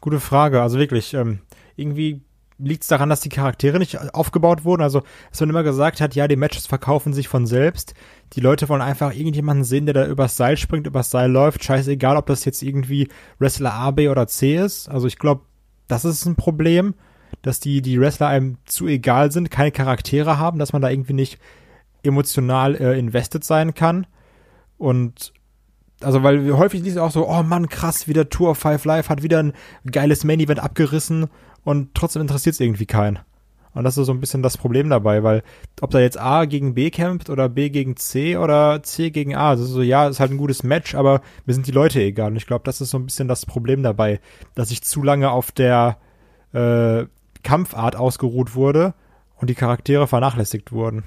Gute 0.01 0.19
Frage. 0.19 0.61
Also 0.61 0.79
wirklich, 0.79 1.13
ähm, 1.13 1.39
irgendwie 1.75 2.21
liegt 2.57 2.83
es 2.83 2.87
daran, 2.87 3.09
dass 3.09 3.19
die 3.19 3.29
Charaktere 3.29 3.79
nicht 3.79 3.99
aufgebaut 4.13 4.63
wurden. 4.63 4.81
Also, 4.81 5.03
dass 5.29 5.41
man 5.41 5.49
immer 5.49 5.63
gesagt 5.63 5.99
hat, 5.99 6.15
ja, 6.15 6.27
die 6.27 6.37
Matches 6.37 6.67
verkaufen 6.67 7.13
sich 7.13 7.27
von 7.27 7.45
selbst. 7.45 7.93
Die 8.33 8.39
Leute 8.39 8.69
wollen 8.69 8.81
einfach 8.81 9.13
irgendjemanden 9.13 9.65
sehen, 9.65 9.85
der 9.85 9.93
da 9.93 10.05
übers 10.07 10.37
Seil 10.37 10.57
springt, 10.57 10.87
übers 10.87 11.11
Seil 11.11 11.29
läuft. 11.29 11.63
Scheißegal, 11.63 12.17
ob 12.17 12.27
das 12.27 12.45
jetzt 12.45 12.63
irgendwie 12.63 13.09
Wrestler 13.39 13.73
A, 13.73 13.91
B 13.91 14.07
oder 14.07 14.27
C 14.27 14.55
ist. 14.55 14.89
Also, 14.89 15.07
ich 15.07 15.17
glaube, 15.17 15.41
das 15.87 16.05
ist 16.05 16.25
ein 16.25 16.35
Problem 16.35 16.95
dass 17.41 17.59
die, 17.59 17.81
die 17.81 17.99
Wrestler 17.99 18.27
einem 18.27 18.57
zu 18.65 18.87
egal 18.87 19.31
sind, 19.31 19.51
keine 19.51 19.71
Charaktere 19.71 20.37
haben, 20.37 20.59
dass 20.59 20.73
man 20.73 20.81
da 20.81 20.89
irgendwie 20.89 21.13
nicht 21.13 21.39
emotional 22.03 22.75
äh, 22.75 22.97
invested 22.97 23.43
sein 23.43 23.73
kann. 23.73 24.07
Und 24.77 25.33
also, 26.01 26.23
weil 26.23 26.51
häufig 26.57 26.83
liest 26.83 26.97
auch 26.97 27.11
so, 27.11 27.27
oh 27.27 27.43
Mann, 27.43 27.69
krass, 27.69 28.07
wieder 28.07 28.29
Tour 28.29 28.51
of 28.51 28.57
Five 28.57 28.85
Live 28.85 29.09
hat 29.09 29.23
wieder 29.23 29.39
ein 29.41 29.53
geiles 29.89 30.23
Main-Event 30.23 30.59
abgerissen 30.59 31.27
und 31.63 31.95
trotzdem 31.95 32.21
interessiert 32.21 32.53
es 32.53 32.59
irgendwie 32.59 32.85
keinen. 32.85 33.19
Und 33.73 33.83
das 33.83 33.97
ist 33.97 34.05
so 34.05 34.13
ein 34.13 34.21
bisschen 34.21 34.41
das 34.41 34.57
Problem 34.57 34.89
dabei, 34.89 35.21
weil 35.23 35.43
ob 35.81 35.91
da 35.91 35.99
jetzt 35.99 36.17
A 36.17 36.45
gegen 36.45 36.75
B 36.75 36.89
kämpft 36.89 37.29
oder 37.29 37.49
B 37.49 37.69
gegen 37.69 37.97
C 37.97 38.37
oder 38.37 38.81
C 38.83 39.09
gegen 39.09 39.35
A, 39.35 39.49
also 39.49 39.65
so, 39.65 39.81
ja, 39.81 40.07
ist 40.07 40.21
halt 40.21 40.31
ein 40.31 40.37
gutes 40.37 40.63
Match, 40.63 40.95
aber 40.95 41.21
mir 41.45 41.53
sind 41.53 41.67
die 41.67 41.73
Leute 41.73 42.01
egal. 42.01 42.31
Und 42.31 42.37
ich 42.37 42.47
glaube, 42.47 42.63
das 42.63 42.79
ist 42.79 42.91
so 42.91 42.97
ein 42.97 43.05
bisschen 43.05 43.27
das 43.27 43.45
Problem 43.45 43.83
dabei, 43.83 44.21
dass 44.53 44.71
ich 44.71 44.81
zu 44.81 45.03
lange 45.03 45.29
auf 45.29 45.51
der 45.51 45.97
äh, 46.53 47.05
Kampfart 47.45 47.95
ausgeruht 47.95 48.55
wurde 48.55 48.93
und 49.37 49.49
die 49.49 49.55
Charaktere 49.55 50.07
vernachlässigt 50.07 50.73
wurden. 50.73 51.03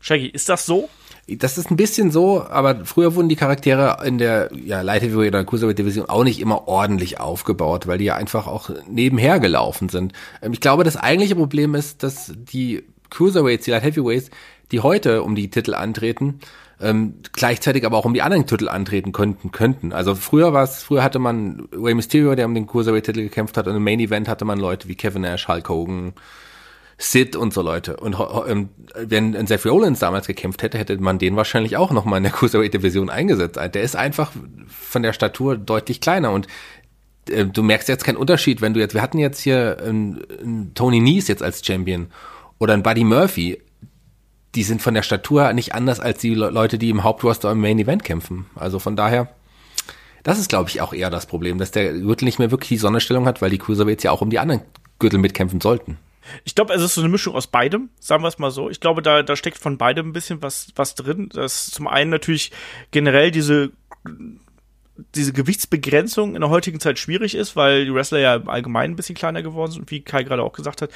Shaggy, 0.00 0.28
ist 0.28 0.48
das 0.48 0.66
so? 0.66 0.88
Das 1.26 1.58
ist 1.58 1.72
ein 1.72 1.76
bisschen 1.76 2.12
so, 2.12 2.44
aber 2.44 2.84
früher 2.84 3.16
wurden 3.16 3.28
die 3.28 3.34
Charaktere 3.34 4.06
in 4.06 4.18
der 4.18 4.50
ja, 4.54 4.82
Light 4.82 5.02
Heavyweight 5.02 5.30
oder 5.30 5.44
Cruiserweight 5.44 5.78
Division 5.78 6.08
auch 6.08 6.22
nicht 6.22 6.38
immer 6.38 6.68
ordentlich 6.68 7.18
aufgebaut, 7.18 7.88
weil 7.88 7.98
die 7.98 8.04
ja 8.04 8.14
einfach 8.14 8.46
auch 8.46 8.70
nebenher 8.88 9.40
gelaufen 9.40 9.88
sind. 9.88 10.12
Ähm, 10.40 10.52
ich 10.52 10.60
glaube, 10.60 10.84
das 10.84 10.96
eigentliche 10.96 11.34
Problem 11.34 11.74
ist, 11.74 12.04
dass 12.04 12.32
die 12.36 12.84
Cruiserweights, 13.10 13.64
die 13.64 13.72
Light 13.72 13.82
Heavyweights, 13.82 14.30
die 14.70 14.80
heute 14.80 15.24
um 15.24 15.34
die 15.34 15.50
Titel 15.50 15.74
antreten, 15.74 16.38
ähm, 16.80 17.14
gleichzeitig 17.32 17.86
aber 17.86 17.96
auch 17.96 18.04
um 18.04 18.14
die 18.14 18.22
anderen 18.22 18.46
Titel 18.46 18.68
antreten 18.68 19.12
könnten. 19.12 19.50
könnten. 19.50 19.92
Also 19.92 20.14
früher 20.14 20.52
war 20.52 20.64
es, 20.64 20.82
früher 20.82 21.02
hatte 21.02 21.18
man 21.18 21.68
Rey 21.72 21.94
Mysterio, 21.94 22.34
der 22.34 22.46
um 22.46 22.54
den 22.54 22.66
Cruiserweight-Titel 22.66 23.22
gekämpft 23.22 23.56
hat, 23.56 23.66
und 23.66 23.76
im 23.76 23.84
Main 23.84 24.00
Event 24.00 24.28
hatte 24.28 24.44
man 24.44 24.58
Leute 24.58 24.88
wie 24.88 24.94
Kevin 24.94 25.22
Nash, 25.22 25.48
Hulk 25.48 25.68
Hogan, 25.68 26.12
Sid 26.98 27.36
und 27.36 27.52
so 27.52 27.62
Leute. 27.62 27.96
Und 27.96 28.16
ähm, 28.46 28.68
wenn 28.94 29.46
Seth 29.46 29.66
Rollins 29.66 29.98
damals 29.98 30.26
gekämpft 30.26 30.62
hätte, 30.62 30.78
hätte 30.78 30.98
man 30.98 31.18
den 31.18 31.36
wahrscheinlich 31.36 31.76
auch 31.76 31.92
nochmal 31.92 32.18
in 32.18 32.24
der 32.24 32.32
Cruiserweight-Division 32.34 33.10
eingesetzt. 33.10 33.56
Der 33.56 33.82
ist 33.82 33.96
einfach 33.96 34.32
von 34.68 35.02
der 35.02 35.12
Statur 35.12 35.56
deutlich 35.56 36.00
kleiner 36.00 36.30
und 36.32 36.46
äh, 37.30 37.46
du 37.46 37.62
merkst 37.62 37.88
jetzt 37.88 38.04
keinen 38.04 38.16
Unterschied, 38.16 38.60
wenn 38.60 38.74
du 38.74 38.80
jetzt, 38.80 38.94
wir 38.94 39.02
hatten 39.02 39.18
jetzt 39.18 39.40
hier 39.40 39.78
ähm, 39.84 40.72
Tony 40.74 41.00
Nies 41.00 41.28
jetzt 41.28 41.42
als 41.42 41.64
Champion 41.64 42.08
oder 42.58 42.74
ein 42.74 42.82
Buddy 42.82 43.04
Murphy 43.04 43.60
die 44.56 44.62
sind 44.62 44.82
von 44.82 44.94
der 44.94 45.02
Statur 45.02 45.52
nicht 45.52 45.74
anders 45.74 46.00
als 46.00 46.18
die 46.18 46.34
Leute, 46.34 46.78
die 46.78 46.90
im 46.90 47.04
Hauptroster 47.04 47.52
im 47.52 47.60
Main 47.60 47.78
Event 47.78 48.02
kämpfen. 48.02 48.46
Also 48.54 48.78
von 48.78 48.96
daher, 48.96 49.28
das 50.24 50.38
ist, 50.38 50.48
glaube 50.48 50.70
ich, 50.70 50.80
auch 50.80 50.92
eher 50.92 51.10
das 51.10 51.26
Problem, 51.26 51.58
dass 51.58 51.70
der 51.70 51.92
Gürtel 51.92 52.24
nicht 52.24 52.38
mehr 52.38 52.50
wirklich 52.50 52.70
die 52.70 52.76
Sonderstellung 52.78 53.26
hat, 53.26 53.42
weil 53.42 53.50
die 53.50 53.58
Cruiserweights 53.58 54.02
ja 54.02 54.10
auch 54.10 54.22
um 54.22 54.30
die 54.30 54.38
anderen 54.38 54.62
Gürtel 54.98 55.18
mitkämpfen 55.18 55.60
sollten. 55.60 55.98
Ich 56.44 56.54
glaube, 56.54 56.74
es 56.74 56.82
ist 56.82 56.94
so 56.94 57.02
eine 57.02 57.10
Mischung 57.10 57.34
aus 57.34 57.46
beidem, 57.46 57.90
sagen 58.00 58.24
wir 58.24 58.28
es 58.28 58.38
mal 58.38 58.50
so. 58.50 58.68
Ich 58.68 58.80
glaube, 58.80 59.02
da, 59.02 59.22
da 59.22 59.36
steckt 59.36 59.58
von 59.58 59.78
beidem 59.78 60.08
ein 60.08 60.12
bisschen 60.12 60.42
was, 60.42 60.68
was 60.74 60.94
drin. 60.94 61.28
Das 61.32 61.66
zum 61.66 61.86
einen 61.86 62.10
natürlich 62.10 62.50
generell 62.90 63.30
diese 63.30 63.70
diese 65.14 65.32
Gewichtsbegrenzung 65.32 66.34
in 66.34 66.40
der 66.40 66.50
heutigen 66.50 66.80
Zeit 66.80 66.98
schwierig 66.98 67.34
ist, 67.34 67.54
weil 67.54 67.84
die 67.84 67.94
Wrestler 67.94 68.18
ja 68.18 68.36
im 68.36 68.48
Allgemeinen 68.48 68.94
ein 68.94 68.96
bisschen 68.96 69.14
kleiner 69.14 69.42
geworden 69.42 69.72
sind, 69.72 69.90
wie 69.90 70.00
Kai 70.00 70.22
gerade 70.22 70.42
auch 70.42 70.52
gesagt 70.52 70.80
hat. 70.82 70.90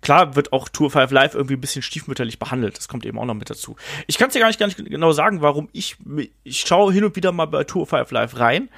Klar 0.00 0.36
wird 0.36 0.52
auch 0.52 0.68
Tour 0.68 0.90
5 0.90 1.10
Live 1.10 1.34
irgendwie 1.34 1.54
ein 1.54 1.60
bisschen 1.60 1.82
stiefmütterlich 1.82 2.38
behandelt. 2.38 2.76
Das 2.76 2.88
kommt 2.88 3.06
eben 3.06 3.18
auch 3.18 3.24
noch 3.24 3.34
mit 3.34 3.50
dazu. 3.50 3.76
Ich 4.06 4.18
kann 4.18 4.28
es 4.28 4.34
dir 4.34 4.40
gar 4.40 4.48
nicht, 4.48 4.58
gar 4.58 4.66
nicht 4.66 4.76
genau 4.76 5.12
sagen, 5.12 5.40
warum 5.40 5.68
ich, 5.72 5.96
ich 6.42 6.60
schaue 6.60 6.92
hin 6.92 7.04
und 7.04 7.16
wieder 7.16 7.32
mal 7.32 7.46
bei 7.46 7.64
Tour 7.64 7.86
5 7.86 8.10
Live 8.10 8.38
rein. 8.38 8.68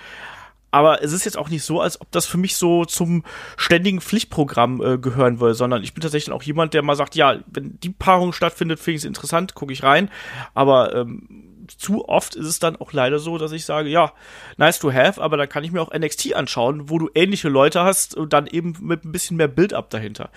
Aber 0.70 1.02
es 1.02 1.12
ist 1.12 1.24
jetzt 1.24 1.38
auch 1.38 1.48
nicht 1.48 1.62
so, 1.62 1.80
als 1.80 2.00
ob 2.00 2.10
das 2.10 2.26
für 2.26 2.38
mich 2.38 2.56
so 2.56 2.84
zum 2.84 3.24
ständigen 3.56 4.00
Pflichtprogramm 4.00 4.82
äh, 4.82 4.98
gehören 4.98 5.40
würde, 5.40 5.54
sondern 5.54 5.82
ich 5.82 5.94
bin 5.94 6.02
tatsächlich 6.02 6.34
auch 6.34 6.42
jemand, 6.42 6.74
der 6.74 6.82
mal 6.82 6.96
sagt, 6.96 7.14
ja, 7.14 7.38
wenn 7.46 7.78
die 7.80 7.90
Paarung 7.90 8.32
stattfindet, 8.32 8.78
finde 8.78 8.96
ich 8.96 9.02
es 9.02 9.06
interessant, 9.06 9.54
gucke 9.54 9.72
ich 9.72 9.84
rein. 9.84 10.10
Aber 10.52 10.94
ähm, 10.94 11.46
zu 11.78 12.08
oft 12.08 12.34
ist 12.34 12.46
es 12.46 12.58
dann 12.58 12.76
auch 12.76 12.92
leider 12.92 13.18
so, 13.18 13.38
dass 13.38 13.52
ich 13.52 13.64
sage, 13.64 13.88
ja, 13.88 14.12
nice 14.56 14.78
to 14.78 14.92
have, 14.92 15.22
aber 15.22 15.36
dann 15.36 15.48
kann 15.48 15.64
ich 15.64 15.72
mir 15.72 15.80
auch 15.80 15.92
NXT 15.92 16.34
anschauen, 16.34 16.90
wo 16.90 16.98
du 16.98 17.08
ähnliche 17.14 17.48
Leute 17.48 17.82
hast 17.82 18.14
und 18.14 18.32
dann 18.32 18.46
eben 18.46 18.76
mit 18.80 19.04
ein 19.04 19.12
bisschen 19.12 19.36
mehr 19.36 19.48
Build-up 19.48 19.90
dahinter 19.90 20.30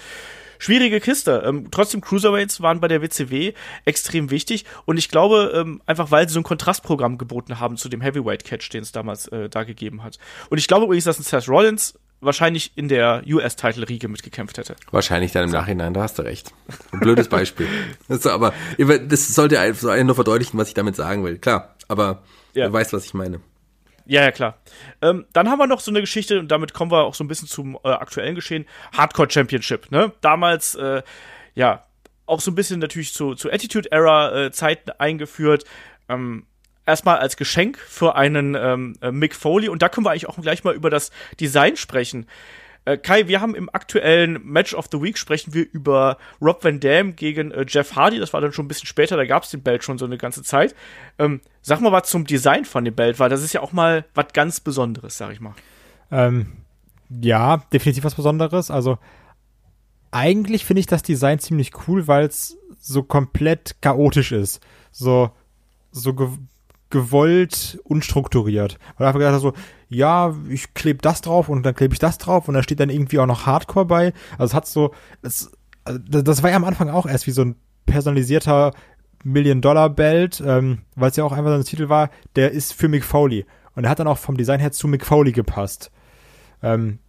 schwierige 0.59 0.99
Kiste. 0.99 1.43
Ähm, 1.45 1.71
trotzdem, 1.71 2.01
Cruiserweights 2.01 2.61
waren 2.61 2.79
bei 2.79 2.87
der 2.87 3.01
WCW 3.01 3.53
extrem 3.85 4.29
wichtig 4.29 4.65
und 4.85 4.97
ich 4.97 5.09
glaube, 5.09 5.51
ähm, 5.55 5.81
einfach 5.87 6.11
weil 6.11 6.27
sie 6.27 6.33
so 6.33 6.39
ein 6.41 6.43
Kontrastprogramm 6.43 7.17
geboten 7.17 7.59
haben 7.59 7.77
zu 7.77 7.89
dem 7.89 8.01
Heavyweight-Catch, 8.01 8.69
den 8.69 8.83
es 8.83 8.91
damals 8.91 9.27
äh, 9.29 9.49
da 9.49 9.63
gegeben 9.63 10.03
hat. 10.03 10.19
Und 10.51 10.59
ich 10.59 10.67
glaube 10.67 10.85
übrigens, 10.85 11.05
dass 11.05 11.17
ein 11.17 11.23
Seth 11.23 11.49
Rollins 11.49 11.95
wahrscheinlich 12.21 12.73
in 12.75 12.89
der 12.89 13.23
US-Title-Riege 13.25 14.07
mitgekämpft 14.07 14.57
hätte. 14.57 14.75
Wahrscheinlich 14.91 15.31
dann 15.31 15.45
im 15.45 15.51
Nachhinein, 15.51 15.93
da 15.93 16.01
hast 16.01 16.19
du 16.19 16.23
recht. 16.23 16.53
Ein 16.91 16.99
blödes 16.99 17.29
Beispiel. 17.29 17.67
das 18.07 18.27
aber 18.27 18.53
das 18.77 19.33
sollte 19.33 19.59
einfach 19.59 19.95
nur 20.03 20.15
verdeutlichen, 20.15 20.59
was 20.59 20.67
ich 20.67 20.73
damit 20.73 20.95
sagen 20.95 21.23
will. 21.23 21.37
Klar, 21.37 21.75
aber 21.87 22.23
ja. 22.53 22.67
du 22.67 22.73
weißt, 22.73 22.93
was 22.93 23.05
ich 23.05 23.13
meine. 23.13 23.39
Ja, 24.09 24.23
ja, 24.23 24.31
klar. 24.31 24.57
Ähm, 25.03 25.27
dann 25.33 25.49
haben 25.49 25.59
wir 25.59 25.67
noch 25.67 25.81
so 25.81 25.91
eine 25.91 26.01
Geschichte, 26.01 26.39
und 26.39 26.47
damit 26.47 26.73
kommen 26.73 26.89
wir 26.89 27.03
auch 27.03 27.13
so 27.13 27.23
ein 27.23 27.27
bisschen 27.27 27.47
zum 27.47 27.77
äh, 27.83 27.89
aktuellen 27.89 28.33
Geschehen. 28.33 28.65
Hardcore 28.97 29.29
Championship, 29.29 29.91
ne? 29.91 30.11
Damals, 30.21 30.73
äh, 30.73 31.03
ja, 31.53 31.85
auch 32.25 32.41
so 32.41 32.49
ein 32.49 32.55
bisschen 32.55 32.79
natürlich 32.79 33.13
zu, 33.13 33.35
zu 33.35 33.51
Attitude-Era-Zeiten 33.51 34.89
äh, 34.89 34.93
eingeführt. 34.97 35.65
Ähm, 36.09 36.47
erstmal 36.87 37.19
als 37.19 37.37
Geschenk 37.37 37.77
für 37.77 38.15
einen 38.15 38.55
ähm, 38.55 38.95
äh, 39.01 39.11
Mick 39.11 39.35
Foley. 39.35 39.69
Und 39.69 39.83
da 39.83 39.89
können 39.89 40.07
wir 40.07 40.09
eigentlich 40.09 40.27
auch 40.27 40.41
gleich 40.41 40.63
mal 40.63 40.73
über 40.73 40.89
das 40.89 41.11
Design 41.39 41.77
sprechen. 41.77 42.25
Äh, 42.85 42.97
Kai, 42.97 43.27
wir 43.27 43.41
haben 43.41 43.55
im 43.55 43.69
aktuellen 43.69 44.39
Match 44.43 44.73
of 44.73 44.87
the 44.91 45.01
Week 45.01 45.17
sprechen 45.17 45.53
wir 45.53 45.65
über 45.71 46.17
Rob 46.41 46.63
Van 46.63 46.79
Dam 46.79 47.15
gegen 47.15 47.51
äh, 47.51 47.65
Jeff 47.67 47.95
Hardy. 47.95 48.19
Das 48.19 48.33
war 48.33 48.41
dann 48.41 48.53
schon 48.53 48.65
ein 48.65 48.67
bisschen 48.67 48.87
später, 48.87 49.17
da 49.17 49.25
gab 49.25 49.43
es 49.43 49.51
den 49.51 49.61
Belt 49.61 49.83
schon 49.83 49.97
so 49.97 50.05
eine 50.05 50.17
ganze 50.17 50.43
Zeit. 50.43 50.75
Ähm, 51.17 51.41
sag 51.61 51.81
mal 51.81 51.91
was 51.91 52.09
zum 52.09 52.25
Design 52.25 52.65
von 52.65 52.85
dem 52.85 52.95
Belt, 52.95 53.19
weil 53.19 53.29
das 53.29 53.43
ist 53.43 53.53
ja 53.53 53.61
auch 53.61 53.71
mal 53.71 54.05
was 54.15 54.27
ganz 54.33 54.59
Besonderes, 54.59 55.17
sag 55.17 55.31
ich 55.31 55.39
mal. 55.39 55.53
Ähm, 56.11 56.53
ja, 57.09 57.57
definitiv 57.73 58.03
was 58.03 58.15
Besonderes. 58.15 58.71
Also 58.71 58.97
eigentlich 60.11 60.65
finde 60.65 60.79
ich 60.79 60.87
das 60.87 61.03
Design 61.03 61.39
ziemlich 61.39 61.71
cool, 61.87 62.07
weil 62.07 62.25
es 62.25 62.57
so 62.79 63.03
komplett 63.03 63.81
chaotisch 63.81 64.31
ist. 64.31 64.61
So, 64.91 65.31
so 65.91 66.15
gewollt 66.89 67.79
unstrukturiert. 67.83 68.77
Weil 68.97 69.07
einfach 69.07 69.19
gesagt 69.19 69.41
so, 69.41 69.53
ja, 69.89 70.35
ich 70.49 70.73
klebe 70.73 71.01
das 71.01 71.21
drauf 71.21 71.49
und 71.49 71.63
dann 71.63 71.75
klebe 71.75 71.93
ich 71.93 71.99
das 71.99 72.17
drauf 72.17 72.47
und 72.47 72.53
da 72.53 72.63
steht 72.63 72.79
dann 72.79 72.89
irgendwie 72.89 73.19
auch 73.19 73.25
noch 73.25 73.45
Hardcore 73.45 73.85
bei. 73.85 74.13
Also 74.37 74.51
es 74.51 74.53
hat 74.53 74.67
so, 74.67 74.93
das, 75.21 75.51
also 75.83 76.21
das 76.21 76.43
war 76.43 76.49
ja 76.49 76.55
am 76.55 76.63
Anfang 76.63 76.89
auch 76.89 77.05
erst 77.05 77.27
wie 77.27 77.31
so 77.31 77.43
ein 77.43 77.55
personalisierter 77.85 78.73
Million-Dollar-Belt, 79.23 80.41
ähm, 80.45 80.79
weil 80.95 81.09
es 81.09 81.15
ja 81.15 81.23
auch 81.23 81.31
einfach 81.31 81.51
so 81.51 81.57
ein 81.57 81.63
Titel 81.63 81.89
war, 81.89 82.09
der 82.35 82.51
ist 82.51 82.73
für 82.73 82.87
Mick 82.87 83.03
Foley. 83.03 83.45
Und 83.75 83.83
er 83.83 83.89
hat 83.89 83.99
dann 83.99 84.07
auch 84.07 84.17
vom 84.17 84.37
Design 84.37 84.59
her 84.59 84.71
zu 84.71 84.87
Mick 84.87 85.05
Foley 85.05 85.31
gepasst. 85.31 85.91
Ähm, 86.61 86.99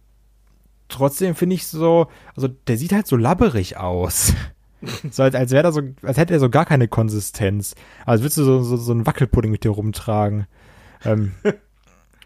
trotzdem 0.89 1.35
finde 1.35 1.55
ich 1.55 1.67
so, 1.67 2.07
also 2.35 2.47
der 2.47 2.77
sieht 2.77 2.93
halt 2.93 3.07
so 3.07 3.15
labberig 3.15 3.77
aus. 3.77 4.33
So 5.11 5.23
als, 5.23 5.35
als 5.35 5.51
wäre 5.51 5.63
da 5.63 5.71
so, 5.71 5.81
als 6.03 6.17
hätte 6.17 6.33
er 6.33 6.39
so 6.39 6.49
gar 6.49 6.65
keine 6.65 6.87
Konsistenz. 6.87 7.75
Also 8.05 8.23
würdest 8.23 8.37
du 8.37 8.43
so, 8.43 8.63
so, 8.63 8.77
so 8.77 8.91
einen 8.91 9.05
Wackelpudding 9.05 9.51
mit 9.51 9.63
dir 9.63 9.71
rumtragen. 9.71 10.47
Ähm, 11.05 11.33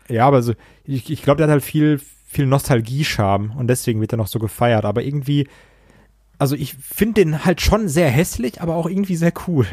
ja, 0.07 0.25
aber 0.25 0.41
so, 0.41 0.53
ich, 0.83 1.09
ich 1.09 1.21
glaube, 1.21 1.37
der 1.37 1.47
hat 1.47 1.51
halt 1.51 1.63
viel, 1.63 1.99
viel 2.27 2.45
Nostalgie-Charme 2.45 3.51
und 3.57 3.67
deswegen 3.67 4.01
wird 4.01 4.13
er 4.13 4.17
noch 4.17 4.27
so 4.27 4.39
gefeiert. 4.39 4.85
Aber 4.85 5.03
irgendwie, 5.03 5.47
also 6.37 6.55
ich 6.55 6.75
finde 6.75 7.23
den 7.23 7.45
halt 7.45 7.61
schon 7.61 7.87
sehr 7.87 8.09
hässlich, 8.09 8.61
aber 8.61 8.75
auch 8.75 8.87
irgendwie 8.87 9.15
sehr 9.15 9.33
cool. 9.47 9.67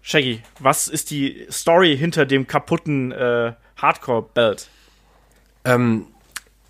Shaggy, 0.00 0.40
was 0.58 0.88
ist 0.88 1.10
die 1.10 1.46
Story 1.50 1.96
hinter 1.96 2.24
dem 2.24 2.46
kaputten 2.46 3.12
äh, 3.12 3.52
Hardcore-Belt? 3.76 4.68
Ähm, 5.64 6.06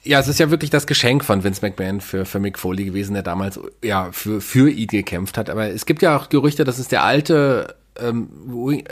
ja, 0.03 0.21
es 0.21 0.29
ist 0.29 0.39
ja 0.39 0.51
wirklich 0.51 0.71
das 0.71 0.87
Geschenk 0.87 1.25
von 1.25 1.45
Vince 1.45 1.61
McMahon 1.63 2.01
für, 2.01 2.25
für 2.25 2.39
Mick 2.39 2.59
Foley 2.59 2.85
gewesen, 2.85 3.15
der 3.15 3.23
damals 3.23 3.61
ja 3.83 4.11
für, 4.13 4.41
für 4.41 4.71
ihn 4.71 4.87
gekämpft 4.87 5.37
hat. 5.37 5.51
Aber 5.51 5.69
es 5.69 5.87
gibt 5.87 6.03
ja 6.03 6.17
auch 6.17 6.29
Gerüchte, 6.29 6.65
dass 6.65 6.79
es 6.79 6.89
der 6.89 7.05
alte 7.05 7.77
ähm, 8.01 8.29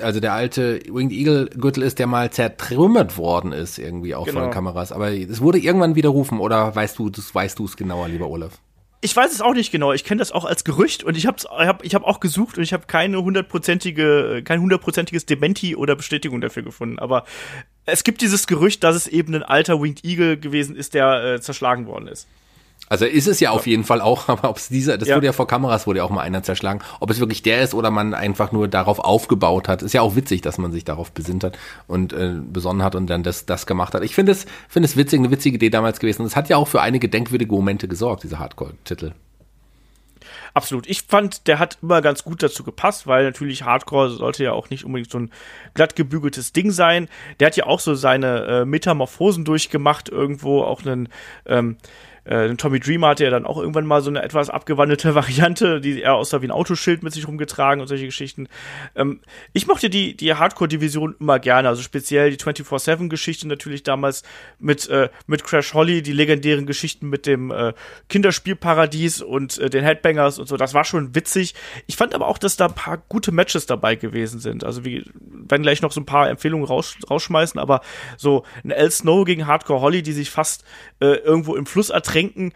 also 0.02 0.20
der 0.20 0.32
alte 0.32 0.80
Winged 0.88 1.12
Eagle 1.12 1.46
Gürtel 1.46 1.82
ist, 1.82 1.98
der 1.98 2.06
mal 2.06 2.30
zertrümmert 2.30 3.16
worden 3.16 3.52
ist 3.52 3.78
irgendwie 3.78 4.14
auch 4.14 4.26
genau. 4.26 4.40
von 4.40 4.50
Kameras. 4.50 4.92
Aber 4.92 5.12
es 5.12 5.40
wurde 5.40 5.58
irgendwann 5.58 5.94
widerrufen 5.94 6.40
oder 6.40 6.74
weißt 6.74 6.98
du, 6.98 7.10
das 7.10 7.34
weißt 7.34 7.58
du 7.58 7.64
es 7.64 7.76
genauer, 7.76 8.08
lieber 8.08 8.28
Olaf? 8.28 8.58
Ich 9.02 9.14
weiß 9.14 9.32
es 9.32 9.40
auch 9.40 9.54
nicht 9.54 9.70
genau. 9.70 9.92
Ich 9.92 10.04
kenne 10.04 10.18
das 10.18 10.32
auch 10.32 10.44
als 10.44 10.64
Gerücht 10.64 11.04
und 11.04 11.16
ich 11.16 11.26
habe 11.26 11.36
hab, 11.50 11.84
ich 11.84 11.94
hab 11.94 12.02
auch 12.02 12.18
gesucht 12.18 12.56
und 12.56 12.64
ich 12.64 12.72
habe 12.72 12.86
keine 12.86 13.22
hundertprozentige, 13.22 14.42
kein 14.44 14.60
hundertprozentiges 14.60 15.26
Dementi 15.26 15.76
oder 15.76 15.94
Bestätigung 15.94 16.40
dafür 16.40 16.62
gefunden. 16.62 16.98
Aber 16.98 17.24
es 17.86 18.04
gibt 18.04 18.20
dieses 18.20 18.46
Gerücht, 18.46 18.84
dass 18.84 18.96
es 18.96 19.06
eben 19.06 19.34
ein 19.34 19.42
alter 19.42 19.80
Winged 19.80 20.04
Eagle 20.04 20.36
gewesen 20.36 20.76
ist, 20.76 20.94
der 20.94 21.24
äh, 21.24 21.40
zerschlagen 21.40 21.86
worden 21.86 22.08
ist. 22.08 22.26
Also 22.88 23.04
ist 23.04 23.26
es 23.26 23.40
ja 23.40 23.50
auf 23.50 23.66
jeden 23.66 23.84
Fall 23.84 24.00
auch, 24.00 24.28
aber 24.28 24.50
ob 24.50 24.58
es 24.58 24.68
dieser, 24.68 24.98
das 24.98 25.08
ja. 25.08 25.16
wurde 25.16 25.26
ja 25.26 25.32
vor 25.32 25.46
Kameras, 25.46 25.86
wurde 25.86 25.98
ja 25.98 26.04
auch 26.04 26.10
mal 26.10 26.20
einer 26.20 26.42
zerschlagen. 26.42 26.80
Ob 27.00 27.10
es 27.10 27.20
wirklich 27.20 27.42
der 27.42 27.62
ist 27.62 27.74
oder 27.74 27.90
man 27.90 28.14
einfach 28.14 28.52
nur 28.52 28.68
darauf 28.68 28.98
aufgebaut 28.98 29.68
hat, 29.68 29.82
ist 29.82 29.94
ja 29.94 30.02
auch 30.02 30.16
witzig, 30.16 30.42
dass 30.42 30.58
man 30.58 30.72
sich 30.72 30.84
darauf 30.84 31.12
besinnt 31.12 31.44
hat 31.44 31.58
und 31.86 32.12
äh, 32.12 32.34
besonnen 32.40 32.82
hat 32.82 32.94
und 32.94 33.08
dann 33.08 33.22
das, 33.22 33.46
das 33.46 33.66
gemacht 33.66 33.94
hat. 33.94 34.02
Ich 34.02 34.14
finde 34.14 34.32
es, 34.32 34.46
finde 34.68 34.88
es 34.88 34.96
witzig, 34.96 35.20
eine 35.20 35.30
witzige 35.30 35.56
Idee 35.56 35.70
damals 35.70 36.00
gewesen. 36.00 36.22
Und 36.22 36.28
es 36.28 36.36
hat 36.36 36.48
ja 36.48 36.56
auch 36.56 36.68
für 36.68 36.80
einige 36.80 37.08
denkwürdige 37.08 37.52
Momente 37.52 37.88
gesorgt, 37.88 38.24
dieser 38.24 38.38
Hardcore-Titel. 38.38 39.12
Absolut. 40.56 40.86
Ich 40.86 41.02
fand, 41.02 41.48
der 41.48 41.58
hat 41.58 41.76
immer 41.82 42.00
ganz 42.00 42.24
gut 42.24 42.42
dazu 42.42 42.64
gepasst, 42.64 43.06
weil 43.06 43.24
natürlich 43.24 43.64
Hardcore 43.64 44.08
sollte 44.08 44.42
ja 44.42 44.52
auch 44.52 44.70
nicht 44.70 44.86
unbedingt 44.86 45.10
so 45.10 45.18
ein 45.18 45.30
glatt 45.74 45.96
gebügeltes 45.96 46.54
Ding 46.54 46.70
sein. 46.70 47.10
Der 47.38 47.48
hat 47.48 47.58
ja 47.58 47.66
auch 47.66 47.78
so 47.78 47.94
seine 47.94 48.46
äh, 48.46 48.64
Metamorphosen 48.64 49.44
durchgemacht, 49.44 50.08
irgendwo 50.08 50.62
auch 50.62 50.80
einen 50.80 51.10
ähm, 51.44 51.76
äh, 52.26 52.54
Tommy 52.56 52.80
Dreamer 52.80 53.08
hatte 53.08 53.24
ja 53.24 53.30
dann 53.30 53.46
auch 53.46 53.58
irgendwann 53.58 53.86
mal 53.86 54.02
so 54.02 54.10
eine 54.10 54.22
etwas 54.22 54.50
abgewandelte 54.50 55.14
Variante, 55.14 55.80
die 55.80 56.02
er 56.02 56.14
aussah 56.14 56.42
wie 56.42 56.48
ein 56.48 56.50
Autoschild 56.50 57.02
mit 57.02 57.12
sich 57.12 57.26
rumgetragen 57.28 57.80
und 57.80 57.86
solche 57.86 58.06
Geschichten. 58.06 58.48
Ähm, 58.96 59.20
ich 59.52 59.66
mochte 59.66 59.88
die, 59.88 60.16
die 60.16 60.34
Hardcore-Division 60.34 61.16
immer 61.20 61.38
gerne, 61.38 61.68
also 61.68 61.82
speziell 61.82 62.30
die 62.30 62.36
24-7-Geschichte 62.36 63.46
natürlich 63.46 63.84
damals 63.84 64.24
mit, 64.58 64.88
äh, 64.88 65.08
mit 65.26 65.44
Crash 65.44 65.74
Holly, 65.74 66.02
die 66.02 66.12
legendären 66.12 66.66
Geschichten 66.66 67.08
mit 67.08 67.26
dem 67.26 67.50
äh, 67.50 67.74
Kinderspielparadies 68.08 69.22
und 69.22 69.58
äh, 69.58 69.70
den 69.70 69.84
Headbangers 69.84 70.38
und 70.40 70.48
so. 70.48 70.56
Das 70.56 70.74
war 70.74 70.84
schon 70.84 71.14
witzig. 71.14 71.54
Ich 71.86 71.96
fand 71.96 72.14
aber 72.14 72.26
auch, 72.26 72.38
dass 72.38 72.56
da 72.56 72.66
ein 72.66 72.74
paar 72.74 72.98
gute 73.08 73.30
Matches 73.30 73.66
dabei 73.66 73.94
gewesen 73.94 74.40
sind. 74.40 74.64
Also 74.64 74.84
wir 74.84 75.04
werden 75.14 75.62
gleich 75.62 75.80
noch 75.80 75.92
so 75.92 76.00
ein 76.00 76.06
paar 76.06 76.28
Empfehlungen 76.28 76.66
raus, 76.66 76.96
rausschmeißen, 77.08 77.60
aber 77.60 77.82
so 78.16 78.44
ein 78.64 78.72
L. 78.72 78.90
Snow 78.90 79.24
gegen 79.24 79.46
Hardcore 79.46 79.80
Holly, 79.80 80.02
die 80.02 80.12
sich 80.12 80.30
fast 80.30 80.64
äh, 81.00 81.06
irgendwo 81.18 81.54
im 81.54 81.66
Fluss 81.66 81.90
erträgt 81.90 82.15
Getränken, 82.16 82.52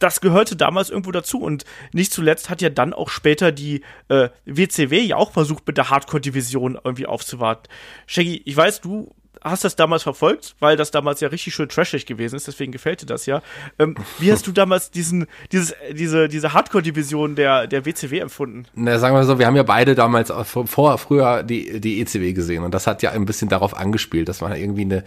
das 0.00 0.20
gehörte 0.20 0.56
damals 0.56 0.90
irgendwo 0.90 1.12
dazu 1.12 1.40
und 1.40 1.64
nicht 1.92 2.12
zuletzt 2.12 2.50
hat 2.50 2.60
ja 2.60 2.68
dann 2.68 2.92
auch 2.92 3.08
später 3.08 3.52
die 3.52 3.82
äh, 4.08 4.28
WCW 4.44 5.00
ja 5.00 5.16
auch 5.16 5.32
versucht, 5.32 5.66
mit 5.66 5.78
der 5.78 5.88
Hardcore-Division 5.88 6.78
irgendwie 6.82 7.06
aufzuwarten. 7.06 7.70
Shaggy, 8.06 8.42
ich 8.44 8.56
weiß, 8.56 8.80
du 8.80 9.14
hast 9.40 9.62
das 9.62 9.76
damals 9.76 10.02
verfolgt, 10.02 10.56
weil 10.58 10.76
das 10.76 10.90
damals 10.90 11.20
ja 11.20 11.28
richtig 11.28 11.54
schön 11.54 11.68
trashig 11.68 12.06
gewesen 12.06 12.34
ist, 12.34 12.48
deswegen 12.48 12.72
gefällt 12.72 13.02
dir 13.02 13.06
das 13.06 13.26
ja. 13.26 13.40
Ähm, 13.78 13.94
wie 14.18 14.32
hast 14.32 14.46
du 14.46 14.52
damals 14.52 14.90
diesen, 14.90 15.26
dieses, 15.52 15.74
diese, 15.92 16.28
diese 16.28 16.52
Hardcore-Division 16.52 17.36
der, 17.36 17.66
der 17.66 17.86
WCW 17.86 18.18
empfunden? 18.18 18.66
Na, 18.74 18.98
sagen 18.98 19.14
wir 19.14 19.24
so, 19.24 19.38
wir 19.38 19.46
haben 19.46 19.56
ja 19.56 19.62
beide 19.62 19.94
damals 19.94 20.32
vor, 20.44 20.98
früher 20.98 21.44
die, 21.44 21.80
die 21.80 22.00
ECW 22.00 22.32
gesehen 22.32 22.64
und 22.64 22.74
das 22.74 22.86
hat 22.86 23.02
ja 23.02 23.12
ein 23.12 23.26
bisschen 23.26 23.48
darauf 23.48 23.76
angespielt. 23.76 24.28
Das 24.28 24.42
war 24.42 24.56
irgendwie 24.56 24.82
eine, 24.82 25.04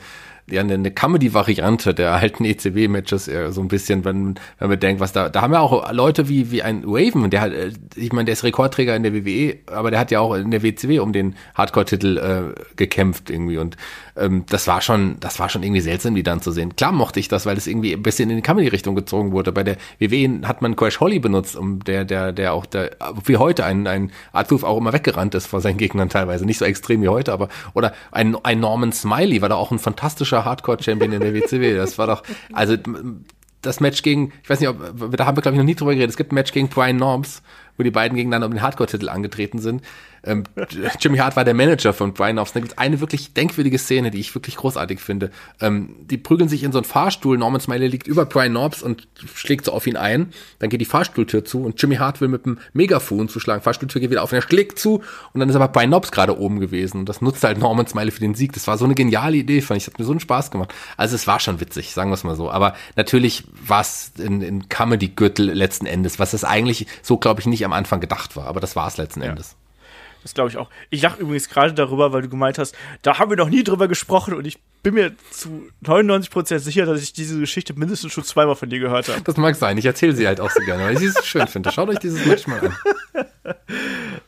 ja 0.50 0.62
eine, 0.62 0.76
eine 0.76 0.92
Comedy-Variante 0.92 1.94
der 1.94 2.14
alten 2.14 2.46
ECW-Matches 2.46 3.28
äh, 3.28 3.52
so 3.52 3.62
ein 3.62 3.68
bisschen, 3.68 4.06
wenn, 4.06 4.36
wenn 4.60 4.70
man 4.70 4.80
denkt, 4.80 5.02
was 5.02 5.12
da, 5.12 5.30
da 5.30 5.42
haben 5.42 5.52
wir 5.52 5.62
auch 5.62 5.92
Leute 5.92 6.30
wie, 6.30 6.52
wie 6.52 6.64
ein 6.64 6.84
Raven, 6.86 7.30
der 7.30 7.42
hat, 7.42 7.52
äh, 7.52 7.72
ich 7.96 8.14
meine, 8.14 8.26
der 8.26 8.34
ist 8.34 8.44
Rekordträger 8.44 8.96
in 8.96 9.04
der 9.04 9.14
WWE, 9.14 9.58
aber 9.68 9.92
der 9.92 10.00
hat 10.00 10.12
ja 10.12 10.22
auch 10.22 10.34
in 10.34 10.52
der 10.52 10.64
WCW 10.64 11.00
um 11.00 11.12
den 11.12 11.36
Hardcore-Titel 11.56 12.18
äh, 12.18 12.76
gekämpft 12.76 13.30
irgendwie 13.30 13.58
und 13.58 13.76
ähm, 14.16 14.46
das 14.50 14.68
war 14.68 14.82
schon, 14.82 15.18
das 15.20 15.40
war 15.40 15.50
schon 15.50 15.64
irgendwie 15.64 15.82
seltsam, 15.82 16.16
die 16.16 16.24
dann 16.24 16.42
zu 16.42 16.52
sehen. 16.52 16.76
Klar 16.76 16.92
mochte 16.92 17.20
ich 17.20 17.28
das, 17.28 17.46
weil 17.46 17.58
es 17.58 17.68
irgendwie 17.68 17.94
ein 17.94 18.04
bisschen 18.04 18.30
in 18.30 18.38
die 18.38 18.42
Comedy-Richtung 18.42 18.96
gezogen 18.96 19.34
wurde. 19.34 19.52
Bei 19.52 19.64
der 19.64 19.78
WWE 20.00 20.48
hat 20.48 20.62
man 20.62 20.76
Crash 20.76 21.00
Holly 21.00 21.20
benutzt, 21.20 21.56
um 21.56 21.84
der, 21.84 22.06
der, 22.06 22.32
der 22.32 22.54
auch 22.54 22.66
der, 22.66 22.92
wie 23.26 23.38
heute 23.38 23.66
ein, 23.66 23.86
ein 23.86 24.12
Artuf 24.32 24.64
auch 24.64 24.78
immer 24.78 24.94
weggerannt 24.94 25.36
ist 25.36 25.48
vor 25.48 25.62
seinen 25.62 25.78
Gegnern 25.78 26.10
teilweise. 26.10 26.46
Nicht 26.46 26.58
so 26.58 26.66
extrem 26.66 27.02
wie 27.02 27.10
heute, 27.10 27.34
aber, 27.34 27.50
oder 27.74 27.94
ein, 28.12 28.36
ein 28.44 28.60
Norman 28.60 28.92
Smiley 28.94 29.42
war 29.42 29.50
da 29.50 29.56
auch 29.56 29.72
ein 29.72 29.80
fantastischer 29.80 30.37
Hardcore-Champion 30.46 31.14
in 31.14 31.22
der 31.22 31.34
WCW. 31.34 31.76
Das 31.76 31.98
war 31.98 32.08
doch, 32.08 32.24
also, 32.54 32.76
das 33.62 33.80
Match 33.80 34.02
gegen, 34.04 34.34
ich 34.44 34.50
weiß 34.50 34.60
nicht, 34.60 34.70
ob, 34.70 34.78
da 35.16 35.26
haben 35.26 35.38
wir 35.38 35.42
glaube 35.42 35.56
ich 35.56 35.60
noch 35.60 35.66
nie 35.66 35.76
drüber 35.76 35.94
geredet, 35.94 36.12
es 36.12 36.18
gibt 36.18 36.32
ein 36.32 36.36
Match 36.36 36.52
gegen 36.52 36.70
Brian 36.70 36.98
Norms, 36.98 37.42
wo 37.78 37.84
die 37.84 37.92
beiden 37.92 38.16
gegeneinander 38.16 38.48
um 38.48 38.54
den 38.54 38.62
Hardcore-Titel 38.62 39.10
angetreten 39.10 39.60
sind. 39.60 39.84
Ähm, 40.24 40.44
Jimmy 41.00 41.18
Hart 41.18 41.36
war 41.36 41.46
der 41.46 41.54
Manager 41.54 41.94
von 41.94 42.14
Brian 42.14 42.40
Offs. 42.40 42.54
Da 42.54 42.60
gibt 42.60 42.78
eine 42.78 43.00
wirklich 43.00 43.34
denkwürdige 43.34 43.78
Szene, 43.78 44.12
die 44.12 44.20
ich 44.20 44.34
wirklich 44.36 44.56
großartig 44.56 45.00
finde. 45.00 45.32
Ähm, 45.62 45.96
die 46.02 46.18
prügeln 46.18 46.50
sich 46.50 46.64
in 46.64 46.72
so 46.72 46.80
einen 46.80 46.86
Fahrstuhl. 46.86 47.38
Norman 47.38 47.62
Smiley 47.62 47.88
liegt 47.88 48.08
über 48.08 48.26
Brian 48.26 48.52
Knobs 48.52 48.82
und 48.82 49.08
schlägt 49.34 49.66
so 49.66 49.72
auf 49.72 49.88
ihn 49.88 49.98
ein. 49.98 50.32
Dann 50.60 50.70
geht 50.70 50.82
die 50.82 50.86
Fahrstuhltür 50.86 51.46
zu 51.46 51.64
und 51.64 51.82
Jimmy 51.82 51.96
Hart 51.96 52.22
will 52.22 52.28
mit 52.28 52.46
dem 52.46 52.60
Megafon 52.74 53.30
zuschlagen. 53.30 53.62
Fahrstuhltür 53.62 54.02
geht 54.02 54.12
wieder 54.12 54.24
auf 54.24 54.32
und 54.32 54.38
er 54.38 54.42
schlägt 54.42 54.80
zu 54.80 55.02
und 55.34 55.40
dann 55.40 55.50
ist 55.50 55.56
aber 55.56 55.68
Brian 55.68 55.90
Knobs 55.90 56.12
gerade 56.12 56.38
oben 56.38 56.60
gewesen. 56.60 57.00
Und 57.00 57.10
das 57.10 57.22
nutzt 57.22 57.44
halt 57.44 57.58
Norman 57.58 57.88
Smiley 57.88 58.12
für 58.12 58.20
den 58.20 58.36
Sieg. 58.36 58.54
Das 58.54 58.68
war 58.68 58.78
so 58.78 58.86
eine 58.86 58.96
geniale 58.96 59.38
Idee, 59.38 59.62
fand 59.62 59.78
ich. 59.78 59.86
Das 59.86 59.94
hat 59.94 60.00
mir 60.00 60.06
so 60.06 60.12
einen 60.12 60.20
Spaß 60.20 60.52
gemacht. 60.52 60.74
Also 60.98 61.16
es 61.16 61.28
war 61.28 61.40
schon 61.40 61.60
witzig, 61.60 61.94
sagen 61.94 62.10
wir 62.10 62.16
es 62.16 62.24
mal 62.24 62.36
so. 62.36 62.52
Aber 62.52 62.76
natürlich 62.96 63.44
war 63.66 63.82
es 63.82 64.12
in, 64.18 64.42
in 64.42 64.70
Comedy-Gürtel 64.70 65.52
letzten 65.52 65.86
Endes, 65.86 66.20
was 66.20 66.34
es 66.34 66.44
eigentlich 66.44 66.88
so, 67.02 67.18
glaube 67.18 67.42
ich, 67.42 67.46
nicht 67.46 67.64
am 67.66 67.74
Anfang 67.74 68.00
gedacht 68.00 68.36
war. 68.36 68.46
Aber 68.46 68.60
das 68.60 68.76
war 68.76 68.88
es 68.88 68.98
letzten 68.98 69.22
ja. 69.22 69.30
Endes. 69.30 69.56
Das 70.28 70.34
glaube 70.34 70.50
ich 70.50 70.58
auch. 70.58 70.70
Ich 70.90 71.02
lache 71.02 71.22
übrigens 71.22 71.48
gerade 71.48 71.74
darüber, 71.74 72.12
weil 72.12 72.22
du 72.22 72.28
gemeint 72.28 72.58
hast, 72.58 72.76
da 73.02 73.18
haben 73.18 73.30
wir 73.30 73.38
noch 73.38 73.48
nie 73.48 73.64
drüber 73.64 73.88
gesprochen 73.88 74.34
und 74.34 74.46
ich 74.46 74.60
bin 74.88 74.94
mir 74.94 75.12
zu 75.32 75.68
99% 75.84 76.60
sicher, 76.60 76.86
dass 76.86 77.04
ich 77.04 77.12
diese 77.12 77.38
Geschichte 77.38 77.74
mindestens 77.78 78.14
schon 78.14 78.24
zweimal 78.24 78.56
von 78.56 78.70
dir 78.70 78.80
gehört 78.80 79.10
habe. 79.10 79.22
Das 79.22 79.36
mag 79.36 79.54
sein. 79.56 79.78
Ich 79.78 79.86
erzähle 79.86 80.14
sie 80.16 80.26
halt 80.26 80.40
auch 80.40 80.50
so 80.50 80.62
gerne, 80.62 80.86
weil 80.86 80.94
ich 80.94 81.00
sie 81.00 81.10
so 81.10 81.22
schön 81.24 81.46
finde. 81.48 81.74
Schaut 81.74 81.90
euch 81.90 82.00
dieses 82.00 82.26
Match 82.26 82.48
mal 82.48 82.60
an. 82.62 82.76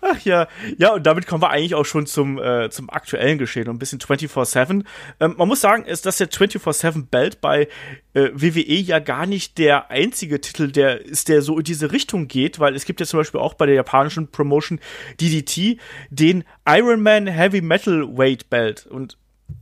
Ach 0.02 0.20
ja, 0.26 0.50
ja, 0.78 0.94
und 0.94 1.06
damit 1.06 1.28
kommen 1.28 1.42
wir 1.42 1.50
eigentlich 1.50 1.76
auch 1.76 1.86
schon 1.86 2.06
zum, 2.08 2.38
äh, 2.40 2.70
zum 2.72 2.90
aktuellen 2.90 3.38
Geschehen, 3.38 3.70
ein 3.70 3.80
bisschen 3.80 4.00
24-7. 4.00 4.84
Ähm, 5.22 5.36
man 5.38 5.48
muss 5.48 5.62
sagen, 5.62 5.86
ist, 5.86 6.06
dass 6.06 6.18
der 6.18 6.30
24-7-Belt 6.30 7.40
bei 7.40 7.70
äh, 8.14 8.30
WWE 8.34 8.76
ja 8.76 9.00
gar 9.00 9.26
nicht 9.26 9.58
der 9.60 9.92
einzige 9.92 10.42
Titel, 10.42 10.72
der 10.72 11.06
ist, 11.06 11.30
der 11.30 11.42
so 11.42 11.58
in 11.58 11.64
diese 11.64 11.94
Richtung 11.94 12.28
geht, 12.28 12.60
weil 12.60 12.76
es 12.76 12.84
gibt 12.84 13.00
ja 13.00 13.06
zum 13.06 13.22
Beispiel 13.22 13.40
auch 13.40 13.54
bei 13.54 13.66
der 13.66 13.76
japanischen 13.76 14.30
Promotion 14.30 14.80
DDT 15.22 15.80
den 16.10 16.44
Ironman 16.68 17.28
Heavy 17.28 17.62
Metal 17.62 18.06
Weight 18.18 18.50
Belt. 18.50 18.86
Und 18.88 19.18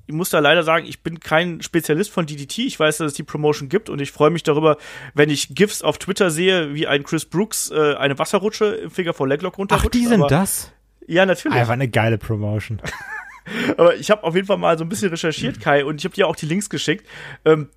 ich 0.08 0.14
muss 0.14 0.30
da 0.30 0.40
leider 0.40 0.64
sagen, 0.64 0.86
ich 0.88 1.04
bin 1.04 1.20
kein 1.20 1.62
Spezialist 1.62 2.12
von 2.12 2.26
DDT. 2.26 2.60
Ich 2.60 2.80
weiß, 2.80 2.98
dass 2.98 3.08
es 3.08 3.14
die 3.14 3.24
Promotion 3.24 3.68
gibt 3.68 3.90
und 3.90 4.02
ich 4.02 4.12
freue 4.12 4.30
mich 4.30 4.42
darüber, 4.42 4.78
wenn 5.14 5.30
ich 5.30 5.54
GIFs 5.54 5.82
auf 5.82 5.98
Twitter 5.98 6.32
sehe, 6.32 6.74
wie 6.74 6.88
ein 6.88 7.04
Chris 7.04 7.26
Brooks 7.26 7.70
äh, 7.72 7.96
eine 7.96 8.18
Wasserrutsche 8.18 8.66
im 8.68 8.90
Finger 8.90 9.14
vor 9.14 9.28
Leglock 9.28 9.58
runterrutscht. 9.58 9.88
Ach, 9.88 9.92
die 9.92 10.06
sind 10.06 10.22
aber, 10.22 10.30
das? 10.30 10.72
Ja, 11.08 11.26
natürlich. 11.26 11.58
Einfach 11.58 11.74
eine 11.74 11.90
geile 11.90 12.18
Promotion. 12.18 12.82
aber 13.78 13.96
ich 13.96 14.10
habe 14.10 14.24
auf 14.24 14.34
jeden 14.34 14.48
Fall 14.48 14.58
mal 14.58 14.78
so 14.78 14.86
ein 14.86 14.90
bisschen 14.90 15.10
recherchiert, 15.10 15.60
Kai, 15.60 15.84
und 15.84 16.00
ich 16.00 16.06
habe 16.06 16.16
dir 16.16 16.28
auch 16.28 16.38
die 16.38 16.46
Links 16.46 16.70
geschickt. 16.70 17.06
Ähm, 17.44 17.70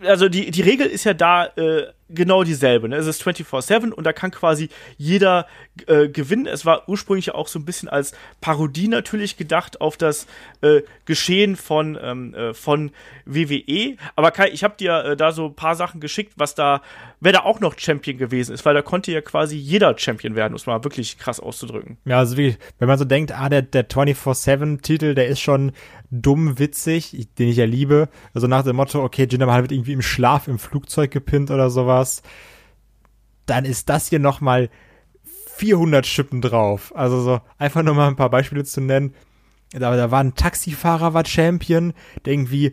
also 0.00 0.30
die, 0.30 0.50
die 0.50 0.62
Regel 0.62 0.86
ist 0.86 1.04
ja 1.04 1.12
da 1.12 1.44
äh, 1.44 1.92
genau 2.14 2.44
dieselbe. 2.44 2.88
Ne? 2.88 2.96
Es 2.96 3.06
ist 3.06 3.22
24-7 3.22 3.90
und 3.90 4.04
da 4.04 4.12
kann 4.12 4.30
quasi 4.30 4.68
jeder 4.96 5.46
äh, 5.86 6.08
gewinnen. 6.08 6.46
Es 6.46 6.64
war 6.64 6.88
ursprünglich 6.88 7.32
auch 7.32 7.48
so 7.48 7.58
ein 7.58 7.64
bisschen 7.64 7.88
als 7.88 8.12
Parodie 8.40 8.88
natürlich 8.88 9.36
gedacht 9.36 9.80
auf 9.80 9.96
das 9.96 10.26
äh, 10.62 10.82
Geschehen 11.04 11.56
von, 11.56 11.98
ähm, 12.00 12.34
äh, 12.34 12.54
von 12.54 12.92
WWE. 13.26 13.96
Aber 14.16 14.30
Kai, 14.30 14.50
ich 14.50 14.64
habe 14.64 14.76
dir 14.76 15.04
äh, 15.04 15.16
da 15.16 15.32
so 15.32 15.46
ein 15.46 15.54
paar 15.54 15.74
Sachen 15.74 16.00
geschickt, 16.00 16.34
was 16.36 16.54
da, 16.54 16.82
wer 17.24 17.32
da 17.32 17.40
auch 17.40 17.58
noch 17.58 17.78
Champion 17.78 18.18
gewesen 18.18 18.52
ist, 18.52 18.64
weil 18.66 18.74
da 18.74 18.82
konnte 18.82 19.10
ja 19.10 19.22
quasi 19.22 19.56
jeder 19.56 19.96
Champion 19.98 20.36
werden, 20.36 20.52
um 20.52 20.56
es 20.56 20.66
mal 20.66 20.84
wirklich 20.84 21.18
krass 21.18 21.40
auszudrücken. 21.40 21.96
Ja, 22.04 22.18
also 22.18 22.36
wie, 22.36 22.56
wenn 22.78 22.86
man 22.86 22.98
so 22.98 23.06
denkt, 23.06 23.32
ah, 23.32 23.48
der, 23.48 23.62
der 23.62 23.88
24-7-Titel, 23.88 25.14
der 25.14 25.28
ist 25.28 25.40
schon 25.40 25.72
dumm 26.10 26.58
witzig, 26.58 27.28
den 27.38 27.48
ich 27.48 27.56
ja 27.56 27.64
liebe. 27.64 28.10
Also 28.34 28.46
nach 28.46 28.62
dem 28.62 28.76
Motto, 28.76 29.02
okay, 29.02 29.26
Jinder 29.28 29.46
Mahal 29.46 29.62
wird 29.62 29.72
irgendwie 29.72 29.94
im 29.94 30.02
Schlaf 30.02 30.48
im 30.48 30.58
Flugzeug 30.58 31.10
gepinnt 31.10 31.50
oder 31.50 31.70
sowas. 31.70 32.22
Dann 33.46 33.64
ist 33.64 33.88
das 33.88 34.08
hier 34.08 34.18
nochmal 34.18 34.68
400 35.56 36.06
Schippen 36.06 36.42
drauf. 36.42 36.92
Also 36.94 37.20
so, 37.22 37.40
einfach 37.56 37.82
nur 37.82 37.94
mal 37.94 38.08
ein 38.08 38.16
paar 38.16 38.30
Beispiele 38.30 38.64
zu 38.64 38.82
nennen. 38.82 39.14
Da, 39.78 39.96
da 39.96 40.10
war 40.10 40.20
ein 40.20 40.34
Taxifahrer, 40.34 41.14
war 41.14 41.24
Champion, 41.24 41.92
der 42.24 42.34
irgendwie, 42.34 42.72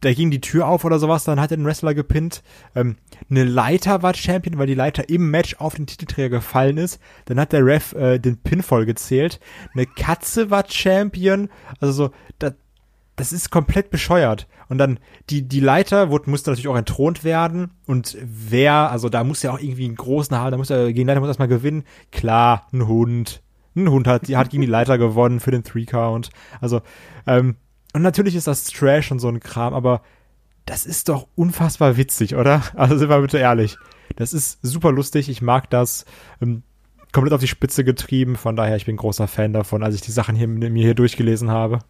da 0.00 0.12
ging 0.12 0.30
die 0.30 0.40
Tür 0.40 0.66
auf 0.66 0.84
oder 0.84 0.98
sowas, 0.98 1.24
dann 1.24 1.40
hat 1.40 1.50
er 1.50 1.56
den 1.56 1.66
Wrestler 1.66 1.94
gepinnt. 1.94 2.42
Ähm, 2.74 2.96
eine 3.30 3.44
Leiter 3.44 4.02
war 4.02 4.14
Champion, 4.14 4.58
weil 4.58 4.66
die 4.66 4.74
Leiter 4.74 5.08
im 5.08 5.30
Match 5.30 5.56
auf 5.56 5.74
den 5.74 5.86
Titelträger 5.86 6.28
gefallen 6.28 6.78
ist. 6.78 7.00
Dann 7.26 7.38
hat 7.38 7.52
der 7.52 7.64
Ref 7.64 7.92
äh, 7.92 8.18
den 8.18 8.38
Pinfall 8.38 8.86
gezählt. 8.86 9.40
Eine 9.74 9.86
Katze 9.86 10.50
war 10.50 10.64
Champion. 10.68 11.48
Also 11.80 11.92
so, 11.92 12.10
da, 12.38 12.52
das 13.16 13.32
ist 13.32 13.50
komplett 13.50 13.90
bescheuert. 13.90 14.48
Und 14.68 14.78
dann 14.78 14.98
die, 15.28 15.42
die 15.42 15.60
Leiter 15.60 16.10
wurde, 16.10 16.30
musste 16.30 16.50
natürlich 16.50 16.68
auch 16.68 16.76
entthront 16.76 17.22
werden. 17.22 17.70
Und 17.86 18.16
wer, 18.22 18.90
also 18.90 19.08
da 19.08 19.24
muss 19.24 19.42
ja 19.42 19.52
auch 19.52 19.60
irgendwie 19.60 19.84
einen 19.84 19.96
großen 19.96 20.36
haben, 20.36 20.50
da 20.50 20.56
muss 20.56 20.70
er, 20.70 20.92
gegen 20.92 21.06
Leiter 21.06 21.20
muss 21.20 21.28
erstmal 21.28 21.48
gewinnen. 21.48 21.84
Klar, 22.12 22.66
ein 22.72 22.86
Hund. 22.86 23.42
Ein 23.76 23.88
Hund 23.88 24.06
hat, 24.06 24.28
hat 24.28 24.50
gegen 24.50 24.62
die 24.62 24.68
Leiter 24.68 24.98
gewonnen 24.98 25.40
für 25.40 25.50
den 25.50 25.64
Three-Count. 25.64 26.30
Also, 26.60 26.82
ähm, 27.26 27.56
und 27.92 28.02
natürlich 28.02 28.36
ist 28.36 28.46
das 28.46 28.64
Trash 28.64 29.10
und 29.10 29.18
so 29.18 29.28
ein 29.28 29.40
Kram, 29.40 29.74
aber 29.74 30.02
das 30.66 30.86
ist 30.86 31.08
doch 31.08 31.26
unfassbar 31.34 31.96
witzig, 31.96 32.36
oder? 32.36 32.62
Also 32.74 32.96
sind 32.96 33.08
wir 33.08 33.20
bitte 33.20 33.38
ehrlich. 33.38 33.76
Das 34.16 34.32
ist 34.32 34.58
super 34.62 34.92
lustig, 34.92 35.28
ich 35.28 35.42
mag 35.42 35.70
das. 35.70 36.04
Ähm, 36.40 36.62
komplett 37.12 37.32
auf 37.32 37.40
die 37.40 37.48
Spitze 37.48 37.84
getrieben, 37.84 38.36
von 38.36 38.56
daher, 38.56 38.76
ich 38.76 38.86
bin 38.86 38.96
großer 38.96 39.26
Fan 39.26 39.52
davon, 39.52 39.82
als 39.82 39.94
ich 39.94 40.00
die 40.00 40.12
Sachen 40.12 40.36
hier, 40.36 40.46
mir 40.46 40.84
hier 40.84 40.94
durchgelesen 40.94 41.50
habe. 41.50 41.80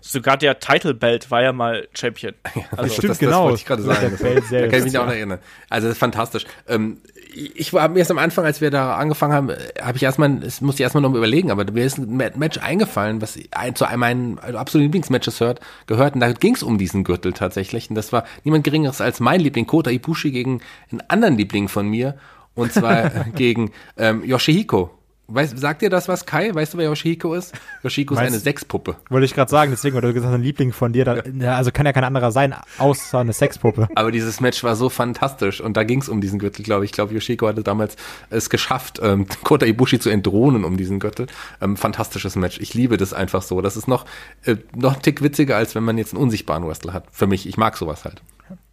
Sogar 0.00 0.36
der 0.36 0.58
Title 0.60 0.94
Belt 0.94 1.30
war 1.30 1.42
ja 1.42 1.52
mal 1.52 1.88
Champion. 1.94 2.34
Also, 2.70 2.82
das 2.84 2.92
stimmt, 2.94 3.10
das, 3.10 3.18
genau. 3.18 3.30
Das 3.30 3.42
wollte 3.42 3.56
ich 3.56 3.66
gerade 3.66 3.82
sagen. 3.82 4.18
Das, 4.20 4.50
da 4.50 4.68
kann 4.68 4.78
ich 4.78 4.84
mich 4.84 4.98
auch 4.98 5.06
noch 5.06 5.12
erinnern. 5.12 5.38
Also 5.68 5.88
das 5.88 5.94
ist 5.94 5.98
fantastisch. 5.98 6.46
Ähm, 6.68 6.98
ich 7.32 7.72
war 7.72 7.88
mir 7.88 7.98
erst 7.98 8.10
am 8.10 8.18
Anfang, 8.18 8.44
als 8.44 8.60
wir 8.60 8.70
da 8.70 8.96
angefangen 8.96 9.32
haben, 9.32 9.50
habe 9.80 9.96
ich 9.96 10.02
erstmal, 10.02 10.42
es 10.42 10.60
muss 10.60 10.76
ich 10.76 10.80
erstmal 10.80 11.02
noch 11.02 11.14
überlegen, 11.14 11.50
aber 11.50 11.70
mir 11.70 11.84
ist 11.84 11.98
ein 11.98 12.16
Match 12.16 12.58
eingefallen, 12.58 13.20
was 13.20 13.38
ein, 13.52 13.74
zu 13.74 13.84
einem 13.84 14.00
meinen 14.00 14.38
absoluten 14.38 14.84
Lieblingsmatches 14.84 15.40
hört, 15.40 15.60
gehört. 15.86 16.14
Und 16.14 16.20
da 16.20 16.32
ging 16.32 16.54
es 16.54 16.62
um 16.62 16.78
diesen 16.78 17.04
Gürtel 17.04 17.32
tatsächlich. 17.32 17.90
Und 17.90 17.96
das 17.96 18.12
war 18.12 18.24
niemand 18.44 18.64
Geringeres 18.64 19.00
als 19.00 19.20
mein 19.20 19.40
Liebling, 19.40 19.66
Kota 19.66 19.90
Ibushi, 19.90 20.30
gegen 20.30 20.60
einen 20.90 21.02
anderen 21.08 21.36
Liebling 21.36 21.68
von 21.68 21.88
mir. 21.88 22.16
Und 22.54 22.72
zwar 22.72 23.10
gegen 23.34 23.72
ähm, 23.96 24.24
Yoshihiko. 24.24 24.90
Weißt, 25.32 25.58
sagt 25.58 25.82
dir 25.82 25.90
das 25.90 26.08
was, 26.08 26.26
Kai? 26.26 26.54
Weißt 26.54 26.74
du, 26.74 26.78
wer 26.78 26.86
Yoshihiko 26.86 27.34
ist? 27.34 27.54
Yoshihiko 27.82 28.14
ist 28.14 28.20
eine 28.20 28.38
Sexpuppe. 28.38 28.96
Wollte 29.08 29.24
ich 29.24 29.34
gerade 29.34 29.50
sagen, 29.50 29.70
deswegen, 29.70 29.94
weil 29.94 30.02
du 30.02 30.12
gesagt 30.12 30.32
hast, 30.32 30.34
ein 30.34 30.42
Liebling 30.42 30.72
von 30.72 30.92
dir, 30.92 31.04
da, 31.04 31.22
ja. 31.24 31.56
also 31.56 31.70
kann 31.70 31.86
ja 31.86 31.92
kein 31.92 32.04
anderer 32.04 32.32
sein, 32.32 32.54
außer 32.78 33.20
eine 33.20 33.32
Sexpuppe. 33.32 33.88
Aber 33.94 34.10
dieses 34.10 34.40
Match 34.40 34.64
war 34.64 34.74
so 34.74 34.88
fantastisch 34.88 35.60
und 35.60 35.76
da 35.76 35.84
ging 35.84 36.00
es 36.00 36.08
um 36.08 36.20
diesen 36.20 36.38
Gürtel, 36.38 36.64
glaube 36.64 36.84
ich. 36.84 36.90
Ich 36.90 36.94
glaube, 36.94 37.14
Yoshihiko 37.14 37.46
hatte 37.46 37.62
damals 37.62 37.96
es 38.30 38.50
geschafft, 38.50 39.00
ähm, 39.02 39.26
Kota 39.44 39.66
Ibushi 39.66 40.00
zu 40.00 40.10
entdrohnen 40.10 40.64
um 40.64 40.76
diesen 40.76 40.98
Gürtel. 40.98 41.26
Ähm, 41.60 41.76
fantastisches 41.76 42.34
Match. 42.34 42.58
Ich 42.58 42.74
liebe 42.74 42.96
das 42.96 43.12
einfach 43.12 43.42
so. 43.42 43.60
Das 43.60 43.76
ist 43.76 43.86
noch, 43.86 44.06
äh, 44.44 44.56
noch 44.74 44.96
ein 44.96 45.02
Tick 45.02 45.22
witziger, 45.22 45.56
als 45.56 45.74
wenn 45.74 45.84
man 45.84 45.96
jetzt 45.98 46.12
einen 46.12 46.22
unsichtbaren 46.22 46.66
Wrestler 46.66 46.92
hat. 46.92 47.04
Für 47.12 47.26
mich. 47.26 47.48
Ich 47.48 47.56
mag 47.56 47.76
sowas 47.76 48.04
halt. 48.04 48.22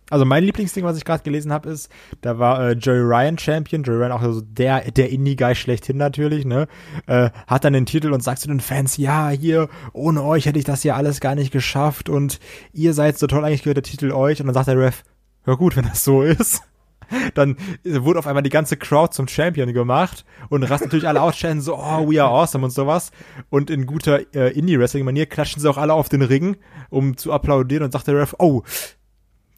Also 0.09 0.25
mein 0.25 0.43
Lieblingsding, 0.43 0.83
was 0.83 0.97
ich 0.97 1.05
gerade 1.05 1.23
gelesen 1.23 1.51
habe, 1.51 1.69
ist, 1.69 1.89
da 2.21 2.39
war 2.39 2.61
äh, 2.61 2.71
Joey 2.73 2.99
Ryan 2.99 3.37
Champion, 3.37 3.83
Joey 3.83 3.97
Ryan 3.97 4.11
auch 4.11 4.23
so 4.23 4.41
der 4.41 4.91
der 4.91 5.09
Indie-Guy 5.09 5.55
schlechthin 5.55 5.97
natürlich, 5.97 6.45
ne? 6.45 6.67
Äh, 7.07 7.29
hat 7.45 7.65
dann 7.65 7.73
den 7.73 7.85
Titel 7.85 8.13
und 8.13 8.23
sagt 8.23 8.39
zu 8.39 8.47
den 8.47 8.61
Fans, 8.61 8.97
ja, 8.97 9.29
hier, 9.29 9.69
ohne 9.93 10.23
euch 10.23 10.45
hätte 10.45 10.59
ich 10.59 10.65
das 10.65 10.81
hier 10.81 10.95
alles 10.95 11.19
gar 11.19 11.35
nicht 11.35 11.51
geschafft 11.51 12.09
und 12.09 12.39
ihr 12.71 12.93
seid 12.93 13.17
so 13.17 13.27
toll, 13.27 13.43
eigentlich 13.43 13.63
gehört 13.63 13.77
der 13.77 13.83
Titel 13.83 14.11
euch. 14.11 14.39
Und 14.39 14.47
dann 14.47 14.53
sagt 14.53 14.67
der 14.67 14.77
Ref, 14.77 15.03
ja 15.45 15.55
gut, 15.55 15.75
wenn 15.75 15.85
das 15.85 16.03
so 16.03 16.21
ist. 16.21 16.61
Dann 17.35 17.55
wurde 17.85 18.19
auf 18.19 18.27
einmal 18.27 18.43
die 18.43 18.49
ganze 18.49 18.75
Crowd 18.75 19.13
zum 19.13 19.29
Champion 19.29 19.71
gemacht 19.71 20.25
und 20.49 20.63
rast 20.63 20.83
natürlich 20.83 21.07
alle 21.07 21.21
aus, 21.21 21.39
so, 21.59 21.77
oh, 21.77 22.11
we 22.11 22.21
are 22.21 22.29
awesome 22.29 22.65
und 22.65 22.71
sowas. 22.71 23.11
Und 23.49 23.69
in 23.69 23.85
guter 23.85 24.35
äh, 24.35 24.51
Indie-Wrestling-Manier 24.51 25.25
klatschen 25.25 25.61
sie 25.61 25.69
auch 25.69 25.77
alle 25.77 25.93
auf 25.93 26.09
den 26.09 26.21
Ring, 26.21 26.57
um 26.89 27.15
zu 27.15 27.31
applaudieren 27.31 27.83
und 27.83 27.91
sagt 27.91 28.07
der 28.07 28.17
Ref, 28.17 28.35
oh, 28.39 28.63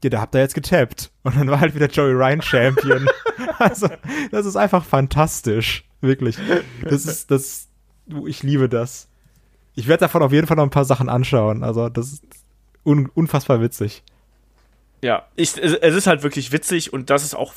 ja, 0.03 0.09
da 0.09 0.21
habt 0.21 0.35
ihr 0.35 0.41
jetzt 0.41 0.55
getappt. 0.55 1.11
Und 1.23 1.35
dann 1.35 1.49
war 1.49 1.59
halt 1.59 1.75
wieder 1.75 1.87
Joey 1.87 2.13
Ryan 2.13 2.41
Champion. 2.41 3.07
also, 3.59 3.89
das 4.31 4.45
ist 4.45 4.55
einfach 4.55 4.85
fantastisch. 4.85 5.83
Wirklich. 6.01 6.37
Das 6.83 7.05
ist, 7.05 7.29
das, 7.31 7.67
ich 8.25 8.43
liebe 8.43 8.69
das. 8.69 9.09
Ich 9.75 9.87
werde 9.87 10.01
davon 10.01 10.23
auf 10.23 10.31
jeden 10.31 10.47
Fall 10.47 10.57
noch 10.57 10.63
ein 10.63 10.69
paar 10.69 10.85
Sachen 10.85 11.09
anschauen. 11.09 11.63
Also, 11.63 11.89
das 11.89 12.13
ist 12.13 12.23
un 12.85 13.09
unfassbar 13.13 13.61
witzig. 13.61 14.03
Ja, 15.01 15.27
ich, 15.35 15.57
es 15.57 15.95
ist 15.95 16.07
halt 16.07 16.23
wirklich 16.23 16.51
witzig 16.51 16.91
und 16.91 17.09
das 17.09 17.23
ist 17.23 17.33
auch, 17.33 17.53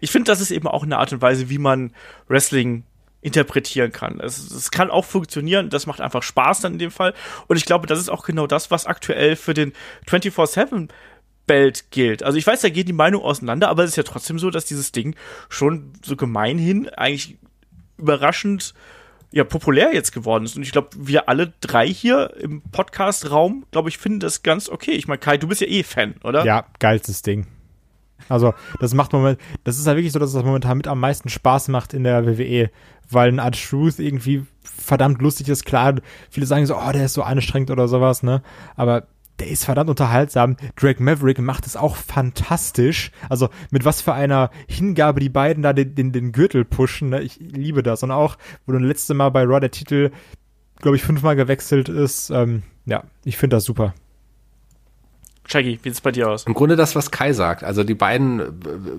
ich 0.00 0.10
finde, 0.10 0.30
das 0.30 0.42
ist 0.42 0.50
eben 0.50 0.68
auch 0.68 0.82
eine 0.82 0.98
Art 0.98 1.12
und 1.12 1.22
Weise, 1.22 1.48
wie 1.48 1.56
man 1.56 1.92
Wrestling 2.28 2.84
interpretieren 3.22 3.92
kann. 3.92 4.20
Es, 4.20 4.50
es 4.50 4.70
kann 4.70 4.90
auch 4.90 5.04
funktionieren, 5.04 5.70
das 5.70 5.86
macht 5.86 6.00
einfach 6.00 6.22
Spaß 6.22 6.60
dann 6.60 6.74
in 6.74 6.78
dem 6.78 6.90
Fall. 6.90 7.14
Und 7.46 7.56
ich 7.56 7.64
glaube, 7.64 7.86
das 7.86 7.98
ist 7.98 8.10
auch 8.10 8.24
genau 8.24 8.46
das, 8.46 8.70
was 8.70 8.84
aktuell 8.84 9.36
für 9.36 9.54
den 9.54 9.72
24-7 10.06 10.88
Belt 11.46 11.90
gilt. 11.90 12.22
Also 12.22 12.38
ich 12.38 12.46
weiß, 12.46 12.60
da 12.60 12.68
geht 12.68 12.88
die 12.88 12.92
Meinung 12.92 13.22
auseinander, 13.22 13.68
aber 13.68 13.84
es 13.84 13.90
ist 13.90 13.96
ja 13.96 14.02
trotzdem 14.02 14.38
so, 14.38 14.50
dass 14.50 14.64
dieses 14.64 14.92
Ding 14.92 15.16
schon 15.48 15.92
so 16.04 16.16
gemeinhin 16.16 16.88
eigentlich 16.90 17.38
überraschend 17.98 18.74
ja 19.32 19.44
populär 19.44 19.94
jetzt 19.94 20.12
geworden 20.12 20.44
ist. 20.44 20.56
Und 20.56 20.62
ich 20.62 20.72
glaube, 20.72 20.90
wir 20.96 21.28
alle 21.28 21.52
drei 21.60 21.88
hier 21.88 22.34
im 22.38 22.60
Podcast-Raum, 22.60 23.64
glaube 23.70 23.88
ich, 23.88 23.98
finden 23.98 24.20
das 24.20 24.42
ganz 24.42 24.68
okay. 24.68 24.92
Ich 24.92 25.08
meine, 25.08 25.18
Kai, 25.18 25.38
du 25.38 25.48
bist 25.48 25.60
ja 25.60 25.66
eh 25.66 25.82
Fan, 25.82 26.14
oder? 26.22 26.44
Ja, 26.44 26.66
geilstes 26.78 27.22
Ding. 27.22 27.46
Also, 28.28 28.54
das 28.78 28.94
macht 28.94 29.12
moment, 29.12 29.40
das 29.64 29.78
ist 29.78 29.86
ja 29.86 29.96
wirklich 29.96 30.12
so, 30.12 30.18
dass 30.18 30.32
das 30.32 30.44
momentan 30.44 30.76
mit 30.76 30.86
am 30.86 31.00
meisten 31.00 31.28
Spaß 31.28 31.68
macht 31.68 31.92
in 31.92 32.04
der 32.04 32.24
WWE, 32.26 32.70
weil 33.10 33.28
ein 33.28 33.40
Art 33.40 33.60
Truth 33.60 33.98
irgendwie 33.98 34.46
verdammt 34.62 35.20
lustig 35.20 35.48
ist. 35.48 35.64
Klar, 35.64 35.96
viele 36.30 36.46
sagen 36.46 36.66
so, 36.66 36.76
oh, 36.76 36.92
der 36.92 37.06
ist 37.06 37.14
so 37.14 37.22
anstrengend 37.22 37.70
oder 37.70 37.88
sowas, 37.88 38.22
ne? 38.22 38.42
Aber 38.76 39.08
der 39.42 39.50
ist 39.50 39.64
verdammt 39.64 39.90
unterhaltsam. 39.90 40.56
Drake 40.76 41.02
Maverick 41.02 41.40
macht 41.40 41.66
es 41.66 41.76
auch 41.76 41.96
fantastisch. 41.96 43.10
Also 43.28 43.48
mit 43.70 43.84
was 43.84 44.00
für 44.00 44.12
einer 44.14 44.50
Hingabe 44.68 45.18
die 45.18 45.28
beiden 45.28 45.64
da 45.64 45.72
den, 45.72 45.96
den, 45.96 46.12
den 46.12 46.30
Gürtel 46.30 46.64
pushen. 46.64 47.08
Ne? 47.08 47.22
Ich 47.22 47.40
liebe 47.40 47.82
das. 47.82 48.04
Und 48.04 48.12
auch, 48.12 48.38
wo 48.66 48.72
das 48.72 48.80
letzte 48.80 49.14
Mal 49.14 49.30
bei 49.30 49.42
Raw 49.42 49.58
der 49.58 49.72
Titel, 49.72 50.12
glaube 50.80 50.96
ich, 50.96 51.02
fünfmal 51.02 51.34
gewechselt 51.34 51.88
ist. 51.88 52.30
Ähm, 52.30 52.62
ja, 52.86 53.02
ich 53.24 53.36
finde 53.36 53.56
das 53.56 53.64
super. 53.64 53.94
Shaggy, 55.52 55.78
wie 55.82 55.88
sieht's 55.90 56.00
bei 56.00 56.12
dir 56.12 56.30
aus? 56.30 56.44
Im 56.44 56.54
Grunde 56.54 56.76
das, 56.76 56.96
was 56.96 57.10
Kai 57.10 57.34
sagt. 57.34 57.62
Also 57.62 57.84
die 57.84 57.94
beiden 57.94 58.40
äh, 58.40 58.44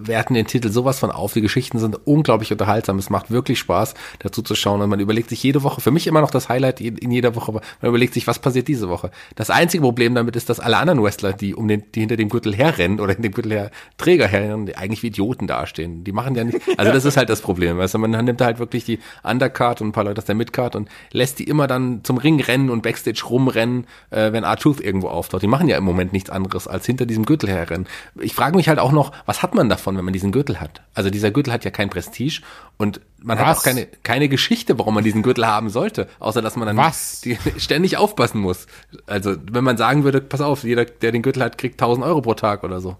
werten 0.07 0.35
den 0.35 0.45
Titel 0.45 0.69
sowas 0.69 0.99
von 0.99 1.09
auf. 1.09 1.33
Die 1.33 1.41
Geschichten 1.41 1.79
sind 1.79 1.97
unglaublich 2.05 2.51
unterhaltsam. 2.51 2.99
Es 2.99 3.09
macht 3.09 3.31
wirklich 3.31 3.57
Spaß, 3.57 3.95
dazu 4.19 4.43
zu 4.43 4.53
schauen. 4.53 4.81
Und 4.81 4.89
man 4.89 4.99
überlegt 4.99 5.29
sich 5.29 5.41
jede 5.41 5.63
Woche, 5.63 5.81
für 5.81 5.89
mich 5.89 6.05
immer 6.05 6.21
noch 6.21 6.29
das 6.29 6.49
Highlight 6.49 6.79
in 6.79 7.11
jeder 7.11 7.35
Woche, 7.35 7.51
man 7.51 7.61
überlegt 7.81 8.13
sich, 8.13 8.27
was 8.27 8.37
passiert 8.37 8.67
diese 8.67 8.87
Woche. 8.87 9.09
Das 9.35 9.49
einzige 9.49 9.81
Problem 9.81 10.13
damit 10.13 10.35
ist, 10.35 10.49
dass 10.49 10.59
alle 10.59 10.77
anderen 10.77 11.01
Wrestler, 11.01 11.33
die 11.33 11.55
um 11.55 11.67
den, 11.67 11.83
die 11.95 12.01
hinter 12.01 12.17
dem 12.17 12.29
Gürtel 12.29 12.55
herrennen 12.55 12.99
oder 12.99 13.13
hinter 13.13 13.29
dem 13.29 13.33
Gürtel 13.33 13.51
her 13.51 13.71
Träger 13.97 14.27
herrennen, 14.27 14.67
die 14.67 14.77
eigentlich 14.77 15.01
wie 15.01 15.07
Idioten 15.07 15.47
dastehen. 15.47 16.03
Die 16.03 16.11
machen 16.11 16.35
ja 16.35 16.43
nicht, 16.43 16.59
also 16.77 16.91
das 16.91 17.05
ist 17.05 17.17
halt 17.17 17.29
das 17.29 17.41
Problem. 17.41 17.79
Weißt 17.79 17.95
du, 17.95 17.97
man 17.97 18.11
nimmt 18.11 18.41
halt 18.41 18.59
wirklich 18.59 18.85
die 18.85 18.99
Undercard 19.23 19.81
und 19.81 19.87
ein 19.87 19.91
paar 19.91 20.03
Leute 20.03 20.19
aus 20.19 20.25
der 20.25 20.35
Midcard 20.35 20.75
und 20.75 20.87
lässt 21.11 21.39
die 21.39 21.45
immer 21.45 21.65
dann 21.65 22.03
zum 22.03 22.17
Ring 22.17 22.39
rennen 22.39 22.69
und 22.69 22.83
Backstage 22.83 23.23
rumrennen, 23.27 23.87
äh, 24.11 24.31
wenn 24.31 24.43
R-Truth 24.43 24.81
irgendwo 24.81 25.07
auftaucht. 25.07 25.41
Die 25.41 25.47
machen 25.47 25.67
ja 25.67 25.77
im 25.77 25.83
Moment 25.83 26.13
nichts 26.13 26.29
anderes, 26.29 26.42
als 26.51 26.85
hinter 26.85 27.05
diesem 27.05 27.25
Gürtel 27.25 27.49
herrennen. 27.49 27.87
Ich 28.19 28.33
frage 28.33 28.55
mich 28.55 28.67
halt 28.69 28.79
auch 28.79 28.91
noch, 28.91 29.11
was 29.25 29.41
hat 29.43 29.55
man 29.55 29.69
davon, 29.69 29.97
wenn 29.97 30.05
man 30.05 30.13
diesen 30.13 30.31
Gürtel 30.31 30.59
hat? 30.59 30.81
Also 30.93 31.09
dieser 31.09 31.31
Gürtel 31.31 31.53
hat 31.53 31.65
ja 31.65 31.71
kein 31.71 31.89
Prestige 31.89 32.41
und 32.77 33.01
man 33.21 33.37
Was? 33.37 33.45
hat 33.45 33.57
auch 33.57 33.63
keine, 33.63 33.87
keine 34.03 34.29
Geschichte, 34.29 34.77
warum 34.77 34.95
man 34.95 35.03
diesen 35.03 35.23
Gürtel 35.23 35.47
haben 35.47 35.69
sollte, 35.69 36.07
außer 36.19 36.41
dass 36.41 36.55
man 36.55 36.67
dann 36.67 36.77
Was? 36.77 37.21
Die, 37.21 37.37
ständig 37.57 37.97
aufpassen 37.97 38.39
muss. 38.39 38.67
Also 39.05 39.35
wenn 39.51 39.63
man 39.63 39.77
sagen 39.77 40.03
würde, 40.03 40.21
pass 40.21 40.41
auf, 40.41 40.63
jeder, 40.63 40.85
der 40.85 41.11
den 41.11 41.21
Gürtel 41.21 41.43
hat, 41.43 41.57
kriegt 41.57 41.81
1000 41.81 42.05
Euro 42.05 42.21
pro 42.21 42.33
Tag 42.33 42.63
oder 42.63 42.81
so. 42.81 42.97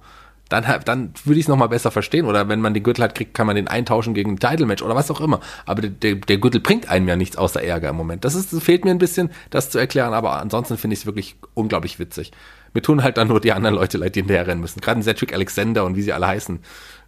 Dann, 0.50 0.66
dann 0.86 1.14
würde 1.24 1.40
ich 1.40 1.46
es 1.46 1.50
nochmal 1.50 1.70
besser 1.70 1.90
verstehen. 1.90 2.26
Oder 2.26 2.48
wenn 2.48 2.62
man 2.62 2.76
den 2.76 2.84
Gürtel 2.84 3.04
hat, 3.04 3.16
kriegt, 3.16 3.34
kann 3.34 3.48
man 3.48 3.56
den 3.56 3.68
eintauschen 3.68 4.14
gegen 4.14 4.34
ein 4.34 4.40
Title-Match 4.40 4.84
oder 4.84 4.94
was 4.94 5.10
auch 5.10 5.22
immer. 5.22 5.40
Aber 5.66 5.82
der, 5.82 5.90
der, 5.90 6.16
der 6.16 6.38
Gürtel 6.38 6.62
bringt 6.62 6.90
einem 6.90 7.08
ja 7.08 7.16
nichts 7.16 7.38
außer 7.38 7.64
Ärger 7.64 7.90
im 7.90 7.96
Moment. 7.96 8.24
Das, 8.24 8.36
ist, 8.36 8.54
das 8.54 8.62
fehlt 8.62 8.86
mir 8.86 8.92
ein 8.92 9.00
bisschen, 9.00 9.32
das 9.50 9.72
zu 9.72 9.80
erklären. 9.80 10.14
Aber 10.14 10.40
ansonsten 10.40 10.78
finde 10.78 10.94
ich 10.94 11.02
es 11.02 11.06
wirklich 11.06 11.38
unglaublich 11.56 11.98
witzig. 11.98 12.34
Mir 12.74 12.82
tun 12.82 13.04
halt 13.04 13.18
dann 13.18 13.28
nur 13.28 13.40
die 13.40 13.52
anderen 13.52 13.76
Leute 13.76 13.98
leid, 13.98 14.16
die 14.16 14.22
hinterher 14.22 14.48
rennen 14.48 14.62
müssen. 14.62 14.82
Gerade 14.82 15.00
ein 15.00 15.04
Cedric 15.04 15.34
Alexander 15.34 15.86
und 15.86 15.96
wie 15.96 16.02
sie 16.02 16.14
alle 16.14 16.28
heißen. 16.28 16.60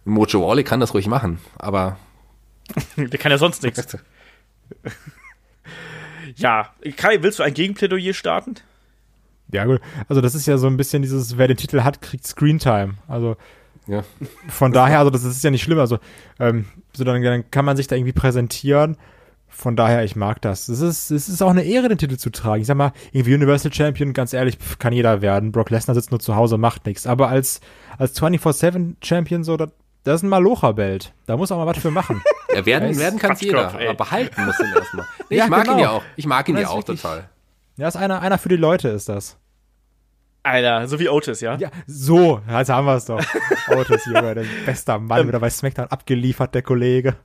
Mojo 0.04 0.46
Wally 0.46 0.62
kann 0.62 0.80
das 0.80 0.94
ruhig 0.94 1.08
machen. 1.08 1.38
Aber 1.58 1.98
Der 2.96 3.18
kann 3.18 3.30
ja 3.30 3.38
sonst 3.38 3.62
nichts. 3.62 3.96
Ja, 6.34 6.74
Kai, 6.96 7.22
willst 7.22 7.38
du 7.38 7.44
ein 7.44 7.54
Gegenplädoyer 7.54 8.12
starten? 8.12 8.56
Ja, 9.52 9.64
gut. 9.64 9.80
Also 10.08 10.20
das 10.20 10.34
ist 10.34 10.44
ja 10.46 10.58
so 10.58 10.66
ein 10.66 10.76
bisschen 10.76 11.00
dieses, 11.00 11.38
wer 11.38 11.46
den 11.46 11.56
Titel 11.56 11.82
hat, 11.82 12.02
kriegt 12.02 12.26
Screentime. 12.26 12.94
Also 13.06 13.36
ja. 13.86 14.02
von 14.48 14.72
daher, 14.72 14.98
also 14.98 15.10
das 15.10 15.24
ist 15.24 15.44
ja 15.44 15.50
nicht 15.50 15.62
schlimm. 15.62 15.78
Also 15.78 15.98
ähm, 16.40 16.66
so 16.92 17.04
dann, 17.04 17.22
dann 17.22 17.50
kann 17.50 17.64
man 17.64 17.76
sich 17.76 17.86
da 17.86 17.94
irgendwie 17.94 18.12
präsentieren. 18.12 18.98
Von 19.56 19.74
daher, 19.74 20.04
ich 20.04 20.16
mag 20.16 20.42
das. 20.42 20.68
Es 20.68 20.80
ist, 20.80 21.10
es 21.10 21.28
ist 21.30 21.40
auch 21.42 21.48
eine 21.50 21.64
Ehre, 21.64 21.88
den 21.88 21.96
Titel 21.96 22.16
zu 22.18 22.30
tragen. 22.30 22.60
Ich 22.60 22.66
sag 22.66 22.76
mal, 22.76 22.92
irgendwie 23.12 23.34
Universal 23.34 23.72
Champion, 23.72 24.12
ganz 24.12 24.34
ehrlich, 24.34 24.58
kann 24.78 24.92
jeder 24.92 25.22
werden. 25.22 25.50
Brock 25.50 25.70
Lesnar 25.70 25.94
sitzt 25.94 26.10
nur 26.10 26.20
zu 26.20 26.36
Hause, 26.36 26.58
macht 26.58 26.84
nichts. 26.84 27.06
Aber 27.06 27.28
als, 27.28 27.60
als 27.96 28.20
24-7 28.20 28.96
Champion, 29.02 29.44
so, 29.44 29.56
das, 29.56 29.70
das 30.04 30.16
ist 30.16 30.22
ein 30.24 30.28
Malocher-Belt. 30.28 31.14
Da 31.24 31.36
muss 31.38 31.50
auch 31.50 31.56
mal 31.56 31.66
was 31.66 31.78
für 31.78 31.90
machen. 31.90 32.22
Ja, 32.54 32.64
werden, 32.64 32.96
werden 32.98 33.18
kann 33.18 33.36
jeder, 33.38 33.78
ey. 33.78 33.88
aber 33.88 33.96
behalten 33.98 34.46
muss 34.46 34.58
ihn 34.60 34.72
erstmal. 34.74 35.04
Nee, 35.28 35.36
Ja, 35.36 35.44
ich 35.44 35.50
mag 35.50 35.66
ihn 35.66 35.72
genau. 35.72 35.78
ja 35.82 35.90
auch. 35.90 36.02
Ich 36.14 36.26
mag 36.26 36.48
ihn 36.48 36.56
ja 36.56 36.68
auch 36.68 36.76
wirklich- 36.78 37.02
total. 37.02 37.28
Ja, 37.76 37.88
ist 37.88 37.96
einer, 37.96 38.22
einer 38.22 38.38
für 38.38 38.48
die 38.48 38.56
Leute, 38.56 38.88
ist 38.88 39.08
das. 39.10 39.36
Alter, 40.42 40.86
so 40.86 40.98
wie 41.00 41.08
Otis, 41.08 41.40
ja? 41.40 41.56
Ja, 41.56 41.70
so, 41.86 42.40
jetzt 42.48 42.68
haben 42.70 42.86
wir 42.86 42.94
es 42.94 43.04
doch. 43.06 43.20
Otis, 43.76 44.06
Junge, 44.06 44.34
der 44.36 44.44
beste 44.64 44.98
Mann, 44.98 45.26
wieder 45.28 45.40
bei 45.40 45.50
SmackDown 45.50 45.88
abgeliefert, 45.88 46.54
der 46.54 46.62
Kollege. 46.62 47.16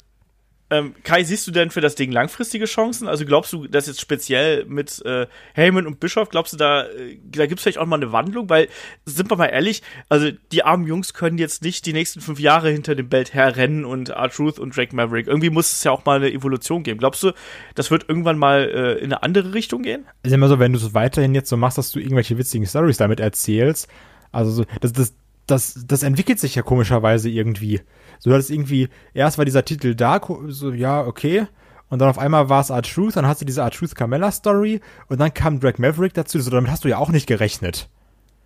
Ähm, 0.72 0.96
Kai, 1.04 1.26
siehst 1.26 1.46
du 1.46 1.52
denn 1.52 1.70
für 1.70 1.82
das 1.82 1.96
Ding 1.96 2.14
langfristige 2.14 2.64
Chancen? 2.64 3.10
Also 3.10 3.26
glaubst 3.26 3.52
du, 3.52 3.68
dass 3.68 3.88
jetzt 3.88 4.00
speziell 4.00 4.64
mit 4.64 5.04
äh, 5.06 5.28
Heyman 5.54 5.86
und 5.86 6.00
Bischof, 6.00 6.30
glaubst 6.30 6.54
du, 6.54 6.58
da, 6.58 6.84
äh, 6.84 7.20
da 7.26 7.46
gibt 7.46 7.60
es 7.60 7.64
vielleicht 7.64 7.78
auch 7.78 7.86
mal 7.86 7.98
eine 7.98 8.14
Wandlung? 8.14 8.50
Weil, 8.50 8.70
sind 9.06 9.30
wir 9.30 9.36
mal 9.36 9.48
ehrlich, 9.48 9.84
also 10.08 10.30
die 10.54 10.64
armen 10.64 10.88
Jungs 10.88 11.14
können 11.14 11.38
jetzt 11.38 11.62
nicht 11.62 11.86
die 11.86 11.92
nächsten 11.92 12.22
fünf 12.22 12.40
Jahre 12.40 12.70
hinter 12.70 12.96
dem 12.96 13.10
Belt 13.10 13.34
herrennen 13.34 13.84
und 13.84 14.10
R-Truth 14.10 14.60
und 14.60 14.76
Drake 14.76 14.96
Maverick. 14.96 15.28
Irgendwie 15.28 15.50
muss 15.50 15.74
es 15.74 15.84
ja 15.84 15.92
auch 15.92 16.06
mal 16.06 16.16
eine 16.16 16.32
Evolution 16.32 16.84
geben. 16.84 17.00
Glaubst 17.00 17.22
du, 17.22 17.34
das 17.76 17.92
wird 17.92 18.08
irgendwann 18.08 18.38
mal 18.38 18.62
äh, 18.62 18.94
in 19.00 19.12
eine 19.12 19.24
andere 19.24 19.54
Richtung 19.54 19.84
gehen? 19.84 20.06
ist 20.24 20.32
immer 20.32 20.48
so, 20.48 20.58
wenn 20.58 20.72
du 20.72 20.80
es 20.80 20.94
weiterhin 20.94 21.36
jetzt 21.36 21.50
so 21.50 21.58
machst, 21.58 21.78
dass 21.78 21.92
du 21.92 22.00
irgendwelche 22.00 22.38
witzigen 22.38 22.66
Stories 22.66 22.96
damit 22.96 23.20
erzählst. 23.20 23.90
Also 24.32 24.52
so, 24.52 24.66
das, 24.80 24.94
das, 24.94 25.14
das, 25.48 25.84
das 25.86 26.04
entwickelt 26.04 26.40
sich 26.40 26.56
ja 26.56 26.62
komischerweise 26.62 27.30
irgendwie. 27.30 27.82
So, 28.24 28.30
du 28.30 28.36
hattest 28.36 28.52
irgendwie, 28.52 28.88
erst 29.16 29.38
war 29.40 29.46
dieser 29.46 29.66
Titel 29.66 29.96
da, 29.96 30.22
so, 30.48 30.72
ja, 30.72 31.06
okay. 31.06 31.48
Und 31.90 32.00
dann 32.00 32.08
auf 32.08 32.20
einmal 32.20 32.50
war 32.50 32.62
es 32.62 32.70
R-Truth, 32.70 33.16
dann 33.18 33.26
hast 33.26 33.42
du 33.42 33.46
diese 33.46 33.62
R-Truth 33.62 33.96
Carmella 33.96 34.32
Story 34.32 34.80
und 35.10 35.20
dann 35.20 35.34
kam 35.34 35.60
Drake 35.60 35.82
Maverick 35.82 36.14
dazu, 36.14 36.40
so 36.40 36.50
damit 36.52 36.70
hast 36.72 36.86
du 36.86 36.88
ja 36.88 36.98
auch 37.00 37.10
nicht 37.10 37.26
gerechnet. 37.28 37.90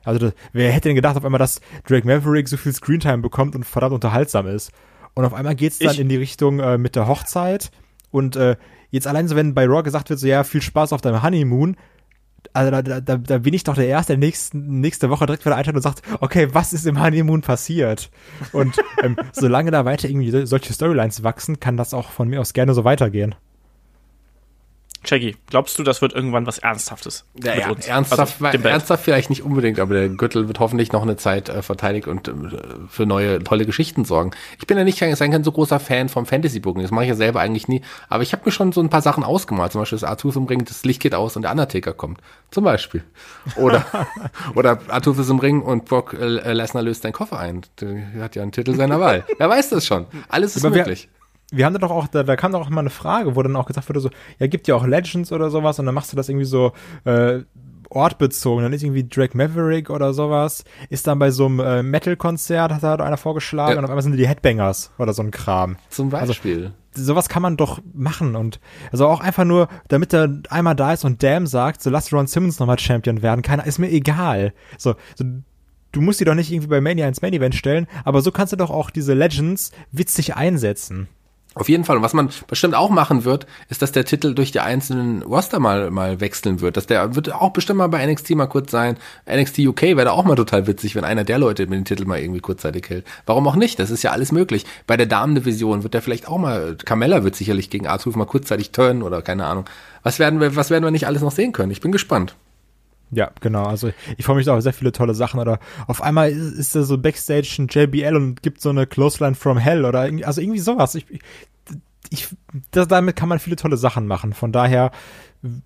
Also, 0.06 0.20
das, 0.20 0.34
wer 0.54 0.72
hätte 0.72 0.88
denn 0.90 0.96
gedacht 0.96 1.18
auf 1.18 1.26
einmal, 1.26 1.40
dass 1.40 1.60
Drake 1.86 2.08
Maverick 2.08 2.48
so 2.48 2.58
viel 2.58 2.74
Screentime 2.74 3.18
bekommt 3.20 3.54
und 3.56 3.66
verdammt 3.66 3.94
unterhaltsam 3.94 4.48
ist? 4.48 4.72
Und 5.14 5.26
auf 5.26 5.34
einmal 5.34 5.56
geht's 5.56 5.80
dann 5.80 5.92
Ich- 5.94 6.00
in 6.00 6.10
die 6.10 6.16
Richtung 6.16 6.60
äh, 6.60 6.78
mit 6.78 6.96
der 6.96 7.08
Hochzeit 7.08 7.70
und 8.12 8.36
äh, 8.38 8.56
jetzt 8.92 9.08
allein 9.08 9.28
so, 9.28 9.36
wenn 9.36 9.54
bei 9.54 9.66
Raw 9.66 9.84
gesagt 9.84 10.10
wird, 10.10 10.20
so 10.20 10.28
ja, 10.28 10.44
viel 10.46 10.62
Spaß 10.62 10.94
auf 10.94 11.02
deinem 11.02 11.22
Honeymoon, 11.22 11.76
also 12.56 12.72
da, 12.72 12.82
da, 12.82 13.18
da, 13.18 13.38
bin 13.40 13.54
ich 13.54 13.64
doch 13.64 13.76
der 13.76 13.88
Erste, 13.88 14.14
der 14.14 14.18
nächsten, 14.20 14.80
nächste 14.80 15.10
Woche 15.10 15.26
direkt 15.26 15.46
wieder 15.46 15.56
einschaltet 15.56 15.78
und 15.78 15.82
sagt, 15.84 16.02
okay, 16.22 16.48
was 16.54 16.74
ist 16.74 16.86
im 16.86 17.02
Honeymoon 17.02 17.42
passiert? 17.42 18.10
Und 18.54 18.76
ähm, 19.04 19.18
solange 19.34 19.72
da 19.72 19.86
weiter 19.86 20.08
irgendwie 20.10 20.32
so- 20.32 20.46
solche 20.46 20.74
Storylines 20.74 21.24
wachsen, 21.24 21.60
kann 21.60 21.78
das 21.78 21.94
auch 21.94 22.10
von 22.10 22.28
mir 22.30 22.40
aus 22.42 22.54
gerne 22.54 22.74
so 22.74 22.84
weitergehen. 22.84 23.36
Shaggy, 25.08 25.36
glaubst 25.50 25.78
du, 25.80 25.84
das 25.84 26.02
wird 26.02 26.14
irgendwann 26.14 26.46
was 26.46 26.58
Ernsthaftes? 26.58 27.26
Ja, 27.42 27.54
mit 27.56 27.62
ja, 27.64 27.70
uns? 27.72 27.88
ernsthaft, 27.88 28.42
Also, 28.44 28.68
ernsthaft 28.68 29.04
vielleicht 29.04 29.30
nicht 29.30 29.44
unbedingt, 29.44 29.80
aber 29.80 29.94
der 29.94 30.10
Gürtel 30.10 30.48
wird 30.48 30.60
hoffentlich 30.60 30.92
noch 30.92 31.04
eine 31.04 31.16
Zeit 31.18 31.50
äh, 31.50 31.62
verteidigt 31.62 32.08
und 32.08 32.28
äh, 32.28 32.32
für 32.90 33.06
neue 33.06 33.44
tolle 33.44 33.66
Geschichten 33.66 34.06
sorgen. 34.06 34.32
Ich 34.60 34.68
bin 34.68 34.78
ja 34.78 34.84
nicht 34.84 35.00
kein, 35.00 35.16
kein 35.16 35.44
so 35.44 35.52
großer 35.52 35.80
Fan 35.80 36.10
vom 36.10 36.26
Fantasy 36.26 36.60
Booking, 36.60 36.82
das 36.82 36.92
mache 36.92 37.06
ich 37.06 37.10
ja 37.10 37.16
selber 37.16 37.40
eigentlich 37.42 37.68
nie, 37.68 37.82
aber 38.10 38.24
ich 38.24 38.34
habe 38.34 38.44
mir 38.46 38.52
schon 38.52 38.72
so 38.72 38.82
ein 38.82 38.90
paar 38.90 39.02
Sachen 39.02 39.24
ausgemalt, 39.24 39.72
zum 39.72 39.82
Beispiel 39.82 39.98
das 40.00 40.04
Arthur 40.10 40.36
im 40.36 40.46
Ring, 40.46 40.66
das 40.66 40.84
Licht 40.86 41.02
geht 41.02 41.16
aus 41.16 41.36
und 41.36 41.44
der 41.44 41.52
Undertaker 41.52 41.94
kommt, 41.94 42.20
zum 42.52 42.64
Beispiel. 42.64 43.04
Oder 43.58 43.86
oder 44.56 44.80
Arthur 44.90 45.18
ist 45.20 45.30
im 45.30 45.40
Ring 45.40 45.62
und 45.62 45.86
Brock 45.86 46.14
äh, 46.14 46.54
Lesnar 46.54 46.84
löst 46.84 47.04
seinen 47.04 47.14
Koffer 47.14 47.40
ein. 47.40 47.62
Der 47.82 48.24
hat 48.24 48.36
ja 48.36 48.42
einen 48.42 48.52
Titel 48.52 48.76
seiner 48.76 49.00
Wahl. 49.00 49.24
Wer 49.38 49.50
weiß 49.50 49.70
das 49.70 49.86
schon? 49.86 50.06
Alles 50.30 50.56
ist 50.56 50.66
Aber 50.66 50.76
wer- 50.76 50.84
möglich. 50.84 51.10
Wir 51.56 51.66
haben 51.66 51.74
da 51.74 51.80
doch 51.80 51.92
auch, 51.92 52.08
da, 52.08 52.24
da 52.24 52.36
kam 52.36 52.52
doch 52.52 52.62
auch 52.62 52.70
mal 52.70 52.82
eine 52.82 52.90
Frage, 52.90 53.36
wo 53.36 53.42
dann 53.44 53.56
auch 53.56 53.66
gesagt 53.66 53.88
wurde, 53.90 54.00
so, 54.00 54.10
ja, 54.40 54.48
gibt 54.48 54.68
ja 54.68 54.76
auch 54.76 54.86
Legends 54.86 55.32
oder 55.32 55.50
sowas 55.50 55.80
und 55.80 55.86
dann 55.86 55.96
machst 55.96 56.12
du 56.12 56.18
das 56.18 56.30
irgendwie 56.30 56.46
so 56.46 56.74
äh, 57.06 57.40
ortbezogen. 57.90 58.64
Dann 58.64 58.74
ist 58.74 58.84
irgendwie 58.84 59.08
Drake 59.08 59.38
Maverick 59.38 59.90
oder 59.90 60.14
sowas, 60.14 60.64
ist 60.90 61.08
dann 61.08 61.20
bei 61.20 61.32
so 61.32 61.46
einem 61.46 61.60
äh, 61.60 61.84
Metal-Konzert, 61.84 62.72
hat 62.74 62.84
da 62.84 62.96
einer 62.96 63.18
vorgeschlagen 63.18 63.74
Ja. 63.74 63.80
und 63.80 63.86
auf 63.86 63.90
einmal 63.92 64.04
sind 64.04 64.18
die 64.18 64.28
Headbangers 64.28 64.92
oder 64.98 65.14
so 65.14 65.22
ein 65.22 65.32
Kram. 65.32 65.78
Zum 65.90 66.10
Beispiel. 66.10 66.72
sowas 66.94 67.30
kann 67.30 67.42
man 67.42 67.58
doch 67.58 67.82
machen 67.94 68.36
und 68.36 68.60
also 68.92 69.08
auch 69.08 69.20
einfach 69.20 69.44
nur, 69.46 69.68
damit 69.90 70.14
er 70.14 70.30
einmal 70.50 70.76
da 70.76 70.94
ist 70.94 71.04
und 71.06 71.22
Damn 71.24 71.46
sagt, 71.48 71.82
so 71.82 71.90
lass 71.90 72.12
Ron 72.14 72.28
Simmons 72.28 72.60
nochmal 72.60 72.80
Champion 72.80 73.22
werden, 73.22 73.42
keiner, 73.42 73.66
ist 73.66 73.80
mir 73.80 73.92
egal. 73.92 74.54
So, 74.78 74.96
so 75.16 75.26
du 75.92 76.02
musst 76.02 76.20
die 76.20 76.26
doch 76.26 76.36
nicht 76.36 76.52
irgendwie 76.52 76.68
bei 76.68 76.82
Mania 76.82 77.08
ins 77.08 77.22
Main 77.22 77.34
Event 77.34 77.56
stellen, 77.56 77.88
aber 78.04 78.22
so 78.22 78.32
kannst 78.32 78.54
du 78.54 78.58
doch 78.58 78.70
auch 78.70 78.90
diese 78.90 79.14
Legends 79.14 79.72
witzig 79.92 80.36
einsetzen. 80.36 81.08
Auf 81.56 81.70
jeden 81.70 81.86
Fall. 81.86 81.96
Und 81.96 82.04
was 82.04 82.14
man 82.14 82.30
bestimmt 82.48 82.76
auch 82.76 82.90
machen 82.90 83.24
wird, 83.24 83.48
ist, 83.70 83.82
dass 83.82 83.94
der 83.94 84.04
Titel 84.04 84.36
durch 84.36 84.52
die 84.52 84.60
einzelnen 84.60 85.22
Roster 85.24 85.60
mal, 85.60 85.90
mal 85.90 86.20
wechseln 86.20 86.60
wird. 86.60 86.76
Dass 86.76 86.86
der 86.86 87.16
wird 87.16 87.34
auch 87.34 87.52
bestimmt 87.52 87.78
mal 87.78 87.88
bei 87.88 88.06
NXT 88.06 88.32
mal 88.32 88.48
kurz 88.48 88.72
sein. 88.72 88.98
NXT 89.26 89.60
UK 89.60 89.82
wäre 89.84 90.06
da 90.06 90.12
auch 90.12 90.26
mal 90.26 90.36
total 90.36 90.68
witzig, 90.68 90.96
wenn 90.96 91.06
einer 91.06 91.24
der 91.24 91.40
Leute 91.40 91.66
dem 91.66 91.86
Titel 91.86 92.04
mal 92.04 92.20
irgendwie 92.20 92.42
kurzzeitig 92.42 92.90
hält. 92.90 93.06
Warum 93.26 93.48
auch 93.48 93.56
nicht? 93.56 93.80
Das 93.80 93.90
ist 93.90 94.04
ja 94.04 94.12
alles 94.12 94.34
möglich. 94.34 94.66
Bei 94.86 94.98
der 94.98 95.06
Damendivision 95.06 95.84
wird 95.84 95.94
der 95.94 96.02
vielleicht 96.02 96.28
auch 96.28 96.38
mal, 96.38 96.76
Carmella 96.84 97.24
wird 97.24 97.38
sicherlich 97.38 97.70
gegen 97.70 97.88
Arthur 97.88 98.18
mal 98.18 98.26
kurzzeitig 98.26 98.72
turnen 98.72 99.02
oder 99.02 99.22
keine 99.22 99.46
Ahnung. 99.46 99.66
Was 100.04 100.20
werden 100.20 100.42
wir, 100.42 100.58
was 100.58 100.70
werden 100.70 100.84
wir 100.84 100.92
nicht 100.92 101.08
alles 101.08 101.22
noch 101.22 101.32
sehen 101.32 101.54
können? 101.54 101.72
Ich 101.72 101.80
bin 101.80 101.94
gespannt. 101.94 102.36
Ja, 103.12 103.32
genau. 103.40 103.66
Also 103.66 103.92
ich 104.18 104.26
freue 104.26 104.36
mich 104.36 104.46
da 104.46 104.56
auf 104.56 104.62
sehr 104.62 104.74
viele 104.74 104.92
tolle 104.92 105.14
Sachen. 105.14 105.40
Oder 105.40 105.60
auf 105.88 106.02
einmal 106.02 106.32
ist, 106.32 106.54
ist 106.54 106.76
da 106.76 106.84
so 106.84 106.98
Backstage 106.98 107.56
ein 107.60 107.68
JBL 107.68 108.16
und 108.16 108.42
gibt 108.42 108.62
so 108.62 108.70
eine 108.70 108.88
Clothesline 108.88 109.36
from 109.36 109.58
Hell 109.58 109.86
oder 109.86 110.06
irgendwie, 110.06 110.26
also 110.26 110.42
irgendwie 110.42 110.60
sowas. 110.60 110.96
Ich, 110.96 111.06
ich, 112.10 112.28
das, 112.72 112.88
damit 112.88 113.16
kann 113.16 113.30
man 113.30 113.40
viele 113.40 113.56
tolle 113.56 113.78
Sachen 113.78 114.08
machen. 114.08 114.34
Von 114.34 114.52
daher 114.52 114.92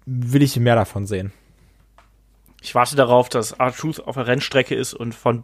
will 0.05 0.41
ich 0.41 0.57
mehr 0.57 0.75
davon 0.75 1.07
sehen. 1.07 1.31
Ich 2.61 2.75
warte 2.75 2.95
darauf, 2.95 3.29
dass 3.29 3.53
R-Truth 3.53 4.05
auf 4.05 4.15
der 4.15 4.27
Rennstrecke 4.27 4.75
ist 4.75 4.93
und 4.93 5.15
von 5.15 5.43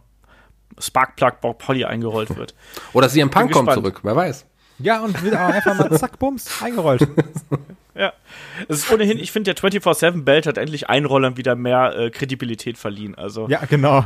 Sparkplug 0.78 1.40
Bob 1.40 1.58
Polly 1.58 1.84
eingerollt 1.84 2.36
wird. 2.36 2.54
Oder 2.92 3.08
CM 3.08 3.30
Punk 3.30 3.52
kommt 3.52 3.72
zurück, 3.72 4.00
wer 4.02 4.14
weiß. 4.14 4.44
Ja, 4.78 5.02
und 5.02 5.22
wird 5.22 5.34
auch 5.34 5.48
einfach 5.48 5.78
mal 5.78 5.90
zack, 5.98 6.18
bums, 6.18 6.62
eingerollt. 6.62 7.06
Ja. 7.98 8.12
Es 8.68 8.78
ist 8.78 8.92
ohnehin, 8.92 9.18
ich 9.18 9.32
finde, 9.32 9.54
der 9.54 9.70
24-7-Belt 9.70 10.46
hat 10.46 10.58
endlich 10.58 10.88
Einrollern 10.88 11.36
wieder 11.36 11.54
mehr 11.54 11.94
äh, 11.96 12.10
Kredibilität 12.10 12.78
verliehen. 12.78 13.14
Also, 13.14 13.48
ja, 13.48 13.64
genau. 13.64 14.04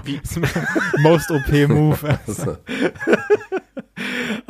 Most 0.98 1.30
OP-Move. 1.30 2.18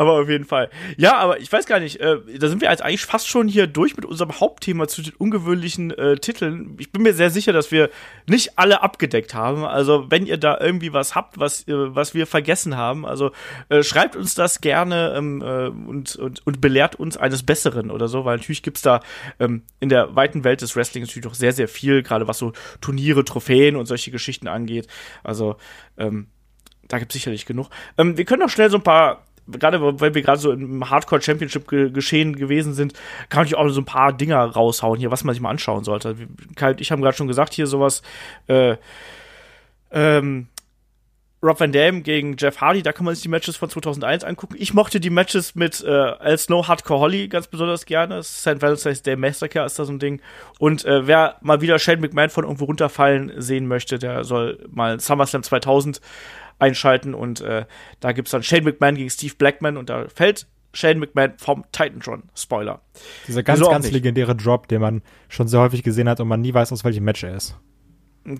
aber 0.01 0.12
auf 0.12 0.30
jeden 0.30 0.46
Fall. 0.46 0.70
Ja, 0.96 1.18
aber 1.18 1.40
ich 1.40 1.53
weiß 1.53 1.66
gar 1.66 1.78
nicht, 1.78 2.01
äh, 2.01 2.16
da 2.38 2.48
sind 2.48 2.62
wir 2.62 2.70
jetzt 2.70 2.82
eigentlich 2.82 3.05
fast 3.05 3.28
schon 3.28 3.46
hier 3.48 3.66
durch 3.66 3.96
mit 3.96 4.07
unserem 4.07 4.40
Hauptthema 4.40 4.88
zu 4.88 5.03
den 5.03 5.12
ungewöhnlichen 5.12 5.90
äh, 5.90 6.16
Titeln. 6.16 6.74
Ich 6.78 6.90
bin 6.90 7.03
mir 7.03 7.12
sehr 7.12 7.28
sicher, 7.28 7.53
dass 7.53 7.70
wir 7.70 7.90
nicht 8.26 8.59
alle 8.59 8.82
abgedeckt 8.82 9.34
haben. 9.34 9.62
Also, 9.62 10.11
wenn 10.11 10.24
ihr 10.24 10.38
da 10.38 10.59
irgendwie 10.59 10.94
was 10.94 11.14
habt, 11.14 11.38
was, 11.38 11.68
äh, 11.68 11.94
was 11.94 12.14
wir 12.14 12.26
vergessen 12.26 12.78
haben, 12.78 13.05
also 13.05 13.32
äh, 13.68 13.82
schreibt 13.82 14.16
uns 14.16 14.34
das 14.34 14.62
gerne 14.62 15.12
ähm, 15.14 15.42
äh, 15.42 15.68
und, 15.68 16.16
und, 16.16 16.46
und 16.46 16.62
belehrt 16.62 16.96
uns 16.96 17.18
eines 17.18 17.42
Besseren 17.42 17.90
oder 17.90 18.09
so, 18.09 18.24
weil 18.24 18.38
natürlich 18.38 18.62
gibt's 18.62 18.80
da 18.80 19.03
ähm, 19.38 19.64
in 19.80 19.90
der 19.90 20.16
weiten 20.16 20.44
Welt 20.44 20.62
des 20.62 20.76
Wrestlings 20.76 21.09
natürlich 21.09 21.26
doch 21.26 21.34
sehr, 21.34 21.53
sehr 21.53 21.68
viel, 21.68 22.03
gerade 22.03 22.26
was 22.26 22.38
so 22.38 22.55
Turniere, 22.80 23.22
Trophäen 23.22 23.76
und 23.76 23.84
solche 23.84 24.11
Geschichten 24.11 24.48
angeht. 24.48 24.86
Also, 25.22 25.57
ähm, 25.98 26.28
da 26.88 26.98
gibt's 26.98 27.14
sicherlich 27.14 27.46
genug. 27.46 27.68
Ähm, 27.98 28.16
wir 28.16 28.24
können 28.24 28.40
noch 28.40 28.51
schnell 28.51 28.70
so 28.70 28.78
ein 28.78 28.82
paar 28.82 29.26
gerade 29.59 30.01
weil 30.01 30.14
wir 30.14 30.22
gerade 30.22 30.40
so 30.40 30.53
im 30.53 30.88
Hardcore 30.88 31.22
Championship 31.22 31.68
ge 31.68 31.90
geschehen 31.90 32.36
gewesen 32.36 32.74
sind, 32.74 32.94
kann 33.28 33.46
ich 33.46 33.55
auch 33.55 33.68
so 33.68 33.80
ein 33.80 33.84
paar 33.86 34.12
Dinger 34.12 34.44
raushauen 34.44 34.98
hier, 34.98 35.11
was 35.11 35.24
man 35.24 35.34
sich 35.34 35.42
mal 35.42 35.51
anschauen 35.51 35.84
sollte. 35.84 36.16
Ich 36.78 36.90
habe 36.92 37.03
gerade 37.03 37.16
schon 37.16 37.28
gesagt, 37.28 37.55
hier 37.55 37.66
sowas, 37.66 38.03
äh, 38.46 38.76
ähm, 39.92 40.48
Rob 41.42 41.59
Van 41.59 41.72
Dam 41.72 42.03
gegen 42.03 42.36
Jeff 42.38 42.61
Hardy, 42.61 42.82
da 42.82 42.92
kann 42.92 43.07
man 43.07 43.14
sich 43.14 43.22
die 43.22 43.28
Matches 43.28 43.57
von 43.57 43.70
2001 43.70 44.24
angucken. 44.24 44.57
Ich 44.59 44.74
mochte 44.74 45.01
die 45.01 45.09
Matches 45.09 45.55
mit 45.55 45.82
äh, 45.82 45.88
Al 45.88 46.36
Snow 46.36 46.68
Hardcore 46.68 47.01
Holly 47.01 47.28
ganz 47.28 47.46
besonders 47.46 47.86
gerne. 47.86 48.22
St. 48.22 48.61
Valentine's 48.61 49.03
Day 49.03 49.16
Massacre 49.16 49.64
ist 49.64 49.78
da 49.78 49.86
so 49.86 49.92
ein 49.92 49.98
Ding. 49.98 50.20
Und 50.59 50.84
äh, 50.84 51.07
wer 51.07 51.36
mal 51.40 51.62
wieder 51.62 51.78
Shane 51.78 52.01
McMahon 52.01 52.28
von 52.28 52.44
irgendwo 52.44 52.66
runterfallen 52.66 53.32
sehen 53.40 53.66
möchte, 53.68 53.98
der 53.98 54.24
soll 54.24 54.66
mal 54.70 55.01
SummerSlam 55.01 55.42
2000 55.42 56.03
einschalten 56.61 57.15
und 57.15 57.41
äh, 57.41 57.67
da 58.01 58.13
gibt's 58.13 58.31
dann 58.31 58.43
Shane 58.43 58.65
McMahon 58.65 58.97
gegen 58.97 59.11
Steve 59.11 59.35
Blackman 59.37 59.77
und 59.77 59.91
da 59.91 60.07
fällt 60.09 60.47
Shane 60.73 60.99
McMahon 60.99 61.35
vom 61.37 61.65
Titantron. 61.73 62.25
Spoiler. 62.35 62.81
Dieser 63.27 63.43
ganz, 63.43 63.61
ganz 63.61 63.87
nicht. 63.87 63.95
legendäre 63.95 64.37
Drop, 64.37 64.69
den 64.69 64.81
man 64.81 65.03
schon 65.29 65.49
sehr 65.49 65.61
häufig 65.61 65.83
gesehen 65.83 66.09
hat 66.09 66.21
und 66.21 66.29
man 66.29 66.41
nie 66.41 66.55
weiß, 66.55 66.73
aus 66.73 66.85
welchem 66.85 67.05
Match 67.05 67.25
er 67.25 67.35
ist. 67.35 67.57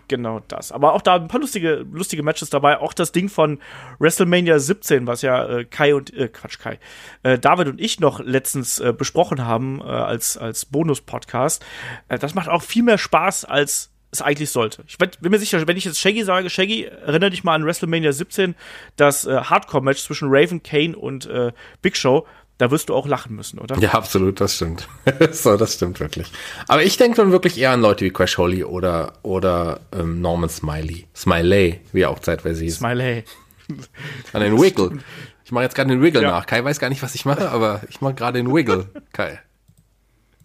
Genau 0.09 0.41
das. 0.47 0.73
Aber 0.73 0.93
auch 0.93 1.01
da 1.01 1.16
ein 1.16 1.29
paar 1.29 1.41
lustige, 1.41 1.87
lustige 1.91 2.23
Matches 2.23 2.51
dabei. 2.51 2.79
Auch 2.79 2.93
das 2.93 3.12
Ding 3.12 3.31
von 3.31 3.59
WrestleMania 3.99 4.59
17, 4.59 5.07
was 5.07 5.23
ja 5.23 5.47
äh, 5.49 5.64
Kai 5.64 5.95
und, 5.95 6.12
äh, 6.14 6.29
Quatsch, 6.29 6.59
Kai, 6.59 6.79
äh, 7.23 7.39
David 7.39 7.66
und 7.68 7.81
ich 7.81 7.99
noch 7.99 8.21
letztens 8.21 8.79
äh, 8.79 8.93
besprochen 8.93 9.45
haben 9.45 9.81
äh, 9.81 9.85
als, 9.85 10.37
als 10.37 10.66
Bonus-Podcast. 10.66 11.64
Äh, 12.09 12.18
das 12.18 12.35
macht 12.35 12.51
auch 12.51 12.62
viel 12.62 12.83
mehr 12.83 12.99
Spaß 12.99 13.47
als 13.47 13.91
es 14.12 14.22
eigentlich 14.22 14.50
sollte. 14.50 14.82
Ich 14.88 14.98
bin 14.98 15.30
mir 15.30 15.38
sicher, 15.38 15.66
wenn 15.66 15.76
ich 15.76 15.84
jetzt 15.84 16.00
Shaggy 16.00 16.24
sage, 16.24 16.50
Shaggy, 16.50 16.84
erinnere 16.84 17.30
dich 17.30 17.44
mal 17.44 17.54
an 17.54 17.64
WrestleMania 17.64 18.12
17, 18.12 18.54
das 18.96 19.24
äh, 19.24 19.36
Hardcore-Match 19.36 20.02
zwischen 20.02 20.28
Raven, 20.30 20.62
Kane 20.62 20.96
und 20.96 21.26
äh, 21.26 21.52
Big 21.80 21.96
Show. 21.96 22.26
Da 22.58 22.70
wirst 22.70 22.90
du 22.90 22.94
auch 22.94 23.06
lachen 23.06 23.36
müssen, 23.36 23.58
oder? 23.58 23.78
Ja, 23.78 23.92
absolut, 23.92 24.38
das 24.38 24.56
stimmt. 24.56 24.86
so, 25.30 25.56
das 25.56 25.74
stimmt 25.74 25.98
wirklich. 25.98 26.30
Aber 26.68 26.82
ich 26.82 26.98
denke 26.98 27.16
dann 27.16 27.32
wirklich 27.32 27.58
eher 27.58 27.70
an 27.70 27.80
Leute 27.80 28.04
wie 28.04 28.11
Crash 28.11 28.36
Holly 28.36 28.64
oder, 28.64 29.14
oder 29.22 29.80
ähm, 29.92 30.20
Norman 30.20 30.50
Smiley. 30.50 31.06
Smiley, 31.16 31.80
wie 31.92 32.02
er 32.02 32.11
auch 32.11 32.18
zeitweise 32.18 32.62
hieß. 32.64 32.76
Smiley. 32.76 33.24
An 34.34 34.42
den 34.42 34.61
Wiggle. 34.61 34.98
Ich 35.44 35.52
mache 35.52 35.64
jetzt 35.64 35.74
gerade 35.74 35.88
den 35.88 36.02
Wiggle 36.02 36.22
ja. 36.22 36.32
nach. 36.32 36.44
Kai 36.44 36.62
weiß 36.62 36.78
gar 36.78 36.90
nicht, 36.90 37.02
was 37.02 37.14
ich 37.14 37.24
mache, 37.24 37.48
aber 37.50 37.80
ich 37.88 38.02
mache 38.02 38.14
gerade 38.14 38.42
den 38.42 38.52
Wiggle. 38.52 38.88
Kai. 39.12 39.40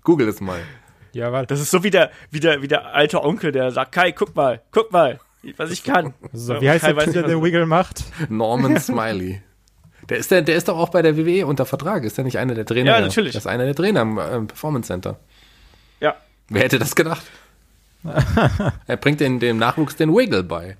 Google 0.04 0.30
es 0.30 0.40
mal. 0.40 0.62
Ja, 1.16 1.32
warte. 1.32 1.48
Das 1.48 1.62
ist 1.62 1.72
so 1.72 1.82
wie 1.82 1.92
der, 1.92 2.12
wie 2.30 2.42
der, 2.42 2.62
wie 2.62 2.68
der 2.68 2.94
alte 2.94 3.24
Onkel, 3.24 3.54
der 3.54 3.72
sagt, 3.72 3.94
Kai, 3.94 4.12
guck 4.12 4.36
mal, 4.36 4.62
guck 4.72 4.92
mal, 4.92 5.18
was 5.56 5.72
ich 5.72 5.86
kann. 5.86 6.14
So, 6.34 6.60
wie 6.60 6.70
heißt 6.70 6.84
Kai 6.84 6.92
der 6.92 7.06
Typ, 7.06 7.14
der 7.14 7.24
den 7.24 7.42
Wiggle 7.42 7.66
macht? 7.66 8.04
Norman 8.28 8.78
Smiley. 8.82 9.42
Der 10.10 10.18
ist, 10.18 10.30
der, 10.30 10.42
der 10.42 10.58
ist 10.58 10.68
doch 10.68 10.78
auch 10.78 10.90
bei 10.90 11.02
der 11.02 11.16
WWE 11.16 11.48
unter 11.48 11.66
Vertrag. 11.66 12.04
Ist 12.04 12.18
der 12.18 12.26
nicht 12.26 12.38
einer 12.38 12.54
der 12.54 12.66
Trainer? 12.66 12.92
Ja, 12.92 13.00
natürlich. 13.00 13.32
Das 13.32 13.44
ist 13.44 13.48
einer 13.48 13.64
der 13.64 13.76
Trainer 13.76 14.02
im 14.02 14.18
äh, 14.18 14.42
Performance 14.42 14.88
Center. 14.88 15.18
Ja. 16.02 16.18
Wer 16.50 16.64
hätte 16.64 16.80
das 16.80 16.98
gedacht? 16.98 17.24
er 18.86 18.98
bringt 18.98 19.22
den, 19.22 19.40
dem 19.40 19.58
Nachwuchs 19.58 19.96
den 19.96 20.14
Wiggle 20.14 20.44
bei. 20.44 20.76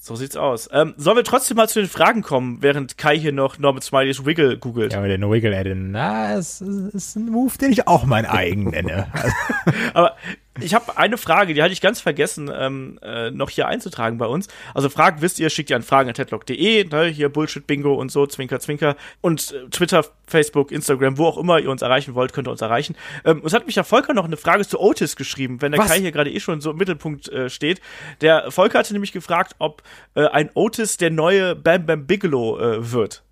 So 0.00 0.14
sieht's 0.14 0.36
aus. 0.36 0.68
Ähm, 0.72 0.94
sollen 0.96 1.16
wir 1.16 1.24
trotzdem 1.24 1.56
mal 1.56 1.68
zu 1.68 1.80
den 1.80 1.88
Fragen 1.88 2.22
kommen, 2.22 2.58
während 2.60 2.98
Kai 2.98 3.18
hier 3.18 3.32
noch 3.32 3.58
Norman 3.58 3.82
Smileys 3.82 4.24
Wiggle 4.24 4.56
googelt? 4.56 4.92
Ja, 4.92 5.00
aber 5.00 5.08
den 5.08 5.28
Wiggle, 5.28 5.74
na, 5.74 6.36
es 6.36 6.60
ist 6.60 7.16
ein 7.16 7.26
Move, 7.26 7.58
den 7.58 7.72
ich 7.72 7.88
auch 7.88 8.04
mein 8.04 8.24
eigen 8.24 8.70
nenne. 8.70 9.08
aber 9.94 10.14
ich 10.60 10.74
habe 10.74 10.96
eine 10.96 11.18
Frage, 11.18 11.54
die 11.54 11.62
hatte 11.62 11.72
ich 11.72 11.80
ganz 11.80 12.00
vergessen, 12.00 12.50
ähm, 12.54 12.98
äh, 13.02 13.30
noch 13.30 13.50
hier 13.50 13.68
einzutragen 13.68 14.18
bei 14.18 14.26
uns. 14.26 14.48
Also 14.74 14.88
Fragen 14.88 15.20
wisst 15.22 15.38
ihr, 15.38 15.50
schickt 15.50 15.70
ihr 15.70 15.76
an 15.76 15.82
fragen.headlock.de, 15.82 16.88
ne, 16.88 17.04
hier 17.06 17.28
Bullshit-Bingo 17.28 17.94
und 17.94 18.10
so, 18.10 18.26
Zwinker, 18.26 18.60
Zwinker. 18.60 18.96
Und 19.20 19.52
äh, 19.52 19.68
Twitter, 19.70 20.04
Facebook, 20.26 20.72
Instagram, 20.72 21.18
wo 21.18 21.26
auch 21.26 21.38
immer 21.38 21.58
ihr 21.58 21.70
uns 21.70 21.82
erreichen 21.82 22.14
wollt, 22.14 22.32
könnt 22.32 22.48
ihr 22.48 22.52
uns 22.52 22.60
erreichen. 22.60 22.96
Ähm, 23.24 23.42
es 23.44 23.52
hat 23.52 23.66
mich 23.66 23.76
ja 23.76 23.84
Volker 23.84 24.14
noch 24.14 24.24
eine 24.24 24.36
Frage 24.36 24.66
zu 24.66 24.80
Otis 24.80 25.16
geschrieben, 25.16 25.60
wenn 25.62 25.72
der 25.72 25.80
Was? 25.80 25.88
Kai 25.88 26.00
hier 26.00 26.12
gerade 26.12 26.30
eh 26.30 26.40
schon 26.40 26.60
so 26.60 26.70
im 26.70 26.76
Mittelpunkt 26.76 27.28
äh, 27.28 27.48
steht. 27.50 27.80
Der 28.20 28.50
Volker 28.50 28.78
hatte 28.78 28.92
nämlich 28.92 29.12
gefragt, 29.12 29.56
ob 29.58 29.82
äh, 30.14 30.26
ein 30.26 30.50
Otis 30.54 30.96
der 30.96 31.10
neue 31.10 31.54
Bam 31.54 31.86
Bam 31.86 32.06
Bigelow 32.06 32.58
äh, 32.58 32.92
wird. 32.92 33.22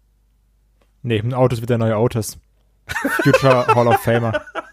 Nee, 1.02 1.20
ein 1.20 1.34
Otis 1.34 1.60
wird 1.60 1.70
der 1.70 1.78
neue 1.78 1.96
Otis. 1.96 2.38
Future 3.22 3.66
Hall 3.66 3.88
of 3.88 4.00
Famer. 4.00 4.32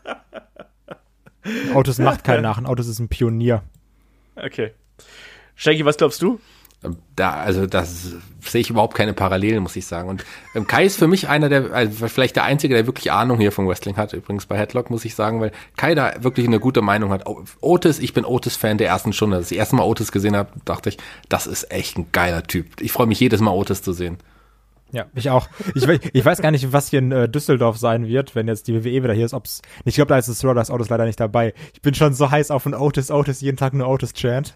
Autos 1.74 2.00
macht 2.00 2.24
keinen 2.24 2.44
nach, 2.44 2.58
ein 2.58 2.66
Autos 2.66 2.88
ist 2.88 3.00
ein 3.00 3.10
Pionier. 3.10 3.64
Okay. 4.36 4.72
Shaggy, 5.56 5.86
was 5.86 5.98
glaubst 5.98 6.22
du? 6.22 6.39
Ähm, 6.84 6.98
da, 7.16 7.34
also 7.34 7.66
das 7.66 8.16
sehe 8.41 8.62
ich 8.62 8.70
überhaupt 8.70 8.96
keine 8.96 9.14
Parallelen, 9.14 9.64
muss 9.64 9.76
ich 9.76 9.86
sagen. 9.86 10.10
Und 10.10 10.26
ähm, 10.56 10.68
Kai 10.68 10.86
ist 10.86 10.98
für 10.98 11.08
mich 11.08 11.30
einer 11.30 11.50
der, 11.50 11.72
also 11.72 12.08
vielleicht 12.08 12.36
der 12.36 12.44
Einzige, 12.44 12.74
der 12.74 12.86
wirklich 12.86 13.12
Ahnung 13.12 13.39
hier 13.39 13.52
von 13.52 13.68
Wrestling 13.68 13.98
hat, 13.98 14.14
übrigens 14.14 14.46
bei 14.46 14.58
Headlock, 14.58 14.89
muss 14.89 15.06
ich 15.06 15.16
sagen, 15.16 15.39
weil 15.39 15.52
Kai 15.78 15.96
da 15.96 16.14
wirklich 16.20 16.48
eine 16.48 16.60
gute 16.60 16.82
Meinung 16.82 17.12
hat. 17.12 17.26
Otis, 17.62 18.00
ich 18.00 18.14
bin 18.14 18.26
Otis-Fan 18.26 18.78
der 18.78 18.88
ersten 18.88 19.14
Stunde. 19.14 19.38
Als 19.38 19.52
ich 19.52 19.58
das 19.58 19.64
erste 19.64 19.76
Mal 19.76 19.84
Otis 19.84 20.12
gesehen 20.12 20.36
habe, 20.36 20.50
dachte 20.66 20.89
ich, 20.89 20.98
das 21.30 21.48
ist 21.48 21.72
echt 21.72 21.98
ein 21.98 22.08
geiler 22.12 22.44
Typ. 22.44 22.82
Ich 22.82 22.91
freue 22.91 23.08
mich 23.08 23.20
jedes 23.20 23.39
Mal, 23.39 23.52
Otis 23.52 23.82
zu 23.82 23.94
sehen. 23.94 24.18
Ja, 24.94 25.08
ich 25.16 25.32
auch. 25.32 25.50
Ich, 25.74 25.88
ich 26.14 26.24
weiß 26.24 26.39
gar 26.41 26.52
nicht, 26.52 26.72
was 26.72 26.89
hier 26.89 27.00
in 27.00 27.12
äh, 27.12 27.28
Düsseldorf 27.28 27.78
sein 27.78 28.08
wird, 28.08 28.36
wenn 28.36 28.48
jetzt 28.48 28.68
die 28.68 28.76
WWE 28.76 29.04
wieder 29.04 29.14
hier 29.14 29.26
ist. 29.26 29.34
Ob's, 29.34 29.64
ich 29.86 29.96
glaube, 29.96 30.10
da 30.10 30.20
ist 30.20 30.30
das 30.30 30.38
Stardust 30.38 30.70
Autos 30.70 30.89
leider 30.89 31.06
nicht 31.06 31.20
dabei. 31.20 31.56
Ich 31.74 31.82
bin 31.82 31.96
schon 31.96 32.14
so 32.14 32.30
heiß 32.30 32.52
auf 32.52 32.68
ein 32.68 32.76
Otis, 32.76 33.10
Otis, 33.10 33.41
jeden 33.41 33.58
Tag 33.58 33.74
nur 33.74 33.88
Otis 33.89 34.14
Chant. 34.14 34.56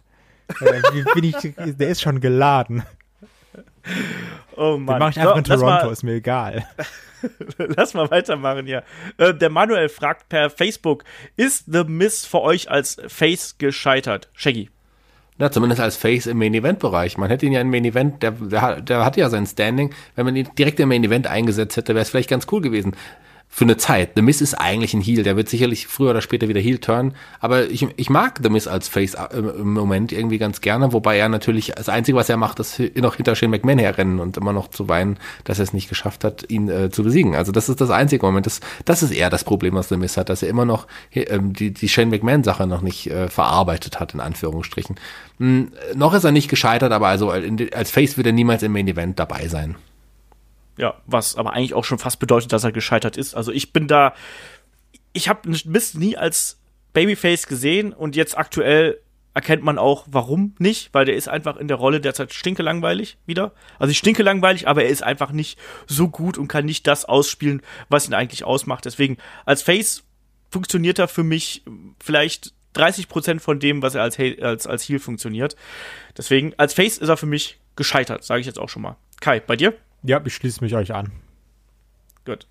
Äh, 0.61 0.81
bin 1.15 1.23
ich, 1.23 1.35
der 1.57 1.89
ist 1.89 2.01
schon 2.01 2.21
geladen. 2.21 2.83
Oh 4.55 4.77
Mann. 4.77 4.95
Den 4.95 4.99
mache 4.99 5.09
ich 5.09 5.19
einfach 5.19 5.31
so, 5.33 5.37
in 5.39 5.43
Toronto, 5.43 5.89
ist 5.89 6.03
mir 6.03 6.13
egal. 6.13 6.67
lass 7.57 7.95
mal 7.95 8.09
weitermachen 8.11 8.67
hier. 8.67 8.83
Äh, 9.17 9.33
der 9.33 9.49
Manuel 9.49 9.89
fragt 9.89 10.29
per 10.29 10.49
Facebook, 10.49 11.03
ist 11.35 11.65
The 11.67 11.83
Miss 11.83 12.25
für 12.25 12.41
euch 12.41 12.69
als 12.69 13.01
Face 13.07 13.57
gescheitert? 13.57 14.29
Shaggy. 14.33 14.69
Na, 15.39 15.51
zumindest 15.51 15.81
als 15.81 15.97
Face 15.97 16.25
im 16.25 16.39
Main-Event-Bereich. 16.39 17.17
Man 17.17 17.29
hätte 17.29 17.45
ihn 17.45 17.51
ja 17.51 17.61
im 17.61 17.69
Main-Event, 17.69 18.23
der, 18.23 18.31
der, 18.31 18.81
der 18.81 19.05
hatte 19.05 19.19
ja 19.19 19.29
sein 19.29 19.45
Standing. 19.45 19.91
Wenn 20.15 20.25
man 20.25 20.35
ihn 20.35 20.49
direkt 20.57 20.79
im 20.79 20.89
Main-Event 20.89 21.27
eingesetzt 21.27 21.77
hätte, 21.77 21.93
wäre 21.93 22.01
es 22.01 22.09
vielleicht 22.09 22.29
ganz 22.29 22.47
cool 22.51 22.61
gewesen. 22.61 22.93
Für 23.57 23.65
eine 23.65 23.77
Zeit. 23.77 24.11
The 24.15 24.21
Miz 24.21 24.39
ist 24.39 24.53
eigentlich 24.53 24.93
ein 24.93 25.01
Heel, 25.01 25.23
der 25.23 25.35
wird 25.35 25.49
sicherlich 25.49 25.87
früher 25.87 26.11
oder 26.11 26.21
später 26.21 26.47
wieder 26.47 26.59
Heel 26.59 26.77
turn, 26.77 27.15
aber 27.39 27.71
ich, 27.71 27.87
ich 27.95 28.07
mag 28.07 28.39
The 28.43 28.51
Miz 28.51 28.67
als 28.67 28.87
Face 28.87 29.15
äh, 29.15 29.35
im 29.35 29.73
Moment 29.73 30.11
irgendwie 30.11 30.37
ganz 30.37 30.61
gerne, 30.61 30.93
wobei 30.93 31.17
er 31.17 31.27
natürlich, 31.27 31.71
das 31.75 31.89
Einzige, 31.89 32.15
was 32.19 32.29
er 32.29 32.37
macht, 32.37 32.59
ist 32.59 32.79
noch 32.97 33.15
hinter 33.15 33.35
Shane 33.35 33.49
McMahon 33.49 33.79
herrennen 33.79 34.19
und 34.19 34.37
immer 34.37 34.53
noch 34.53 34.67
zu 34.67 34.87
weinen, 34.89 35.17
dass 35.43 35.57
er 35.57 35.63
es 35.63 35.73
nicht 35.73 35.89
geschafft 35.89 36.23
hat, 36.23 36.45
ihn 36.51 36.69
äh, 36.69 36.91
zu 36.91 37.01
besiegen. 37.01 37.33
Also 37.33 37.51
das 37.51 37.67
ist 37.67 37.81
das 37.81 37.89
einzige 37.89 38.23
Moment, 38.23 38.45
das, 38.45 38.59
das 38.85 39.01
ist 39.01 39.09
eher 39.09 39.31
das 39.31 39.43
Problem, 39.43 39.73
was 39.73 39.89
The 39.89 39.97
Miz 39.97 40.17
hat, 40.17 40.29
dass 40.29 40.43
er 40.43 40.49
immer 40.49 40.65
noch 40.65 40.85
äh, 41.09 41.39
die, 41.41 41.73
die 41.73 41.89
Shane 41.89 42.11
McMahon-Sache 42.11 42.67
noch 42.67 42.81
nicht 42.81 43.07
äh, 43.09 43.27
verarbeitet 43.27 43.99
hat, 43.99 44.13
in 44.13 44.19
Anführungsstrichen. 44.19 44.97
Hm, 45.39 45.71
noch 45.95 46.13
ist 46.13 46.25
er 46.25 46.31
nicht 46.31 46.49
gescheitert, 46.49 46.91
aber 46.91 47.07
also 47.07 47.31
als 47.31 47.89
Face 47.89 48.17
wird 48.17 48.27
er 48.27 48.33
niemals 48.33 48.61
im 48.61 48.73
Main 48.73 48.87
Event 48.87 49.17
dabei 49.17 49.47
sein. 49.47 49.77
Ja, 50.77 51.01
was 51.05 51.35
aber 51.35 51.53
eigentlich 51.53 51.73
auch 51.73 51.85
schon 51.85 51.99
fast 51.99 52.19
bedeutet, 52.19 52.53
dass 52.53 52.63
er 52.63 52.71
gescheitert 52.71 53.17
ist. 53.17 53.35
Also 53.35 53.51
ich 53.51 53.73
bin 53.73 53.87
da, 53.87 54.13
ich 55.13 55.27
habe 55.27 55.49
Mist 55.65 55.97
nie 55.97 56.17
als 56.17 56.59
Babyface 56.93 57.47
gesehen 57.47 57.93
und 57.93 58.15
jetzt 58.15 58.37
aktuell 58.37 58.99
erkennt 59.37 59.63
man 59.63 59.77
auch, 59.77 60.05
warum 60.09 60.55
nicht, 60.57 60.91
weil 60.95 61.05
der 61.05 61.15
ist 61.15 61.29
einfach 61.29 61.57
in 61.57 61.67
der 61.67 61.77
Rolle 61.77 62.01
derzeit 62.01 62.33
stinkelangweilig 62.33 63.17
wieder. 63.27 63.51
Also 63.77 63.91
ich 63.91 63.99
stinke 63.99 64.23
langweilig, 64.23 64.67
aber 64.67 64.83
er 64.83 64.89
ist 64.89 65.03
einfach 65.03 65.31
nicht 65.31 65.59
so 65.85 66.07
gut 66.07 66.39
und 66.39 66.47
kann 66.47 66.65
nicht 66.65 66.87
das 66.87 67.05
ausspielen, 67.05 67.61
was 67.87 68.07
ihn 68.07 68.15
eigentlich 68.15 68.45
ausmacht. 68.45 68.85
Deswegen 68.85 69.17
als 69.45 69.61
Face 69.61 70.03
funktioniert 70.49 70.97
er 70.97 71.07
für 71.07 71.23
mich 71.23 71.63
vielleicht 71.99 72.53
30 72.73 73.07
Prozent 73.09 73.41
von 73.43 73.59
dem, 73.59 73.83
was 73.83 73.93
er 73.93 74.01
als, 74.01 74.17
als, 74.19 74.65
als 74.65 74.89
Heel 74.89 74.97
funktioniert. 74.99 75.55
Deswegen 76.17 76.53
als 76.57 76.73
Face 76.73 76.97
ist 76.97 77.09
er 77.09 77.17
für 77.17 77.27
mich 77.27 77.59
gescheitert, 77.75 78.23
sage 78.23 78.41
ich 78.41 78.47
jetzt 78.47 78.57
auch 78.57 78.69
schon 78.69 78.81
mal. 78.81 78.97
Kai, 79.21 79.39
bei 79.39 79.55
dir? 79.55 79.75
Ja, 80.03 80.21
ich 80.23 80.35
schließe 80.35 80.63
mich 80.63 80.75
euch 80.75 80.93
an. 80.93 81.11
Gut. 82.25 82.47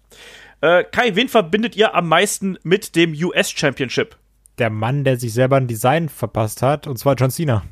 Äh, 0.60 0.84
Kai, 0.84 1.14
wen 1.14 1.28
verbindet 1.28 1.76
ihr 1.76 1.94
am 1.94 2.08
meisten 2.08 2.58
mit 2.62 2.96
dem 2.96 3.12
US 3.12 3.50
Championship? 3.50 4.16
Der 4.58 4.70
Mann, 4.70 5.04
der 5.04 5.18
sich 5.18 5.34
selber 5.34 5.56
ein 5.56 5.66
Design 5.66 6.08
verpasst 6.08 6.62
hat, 6.62 6.86
und 6.86 6.98
zwar 6.98 7.14
John 7.14 7.30
Cena. 7.30 7.62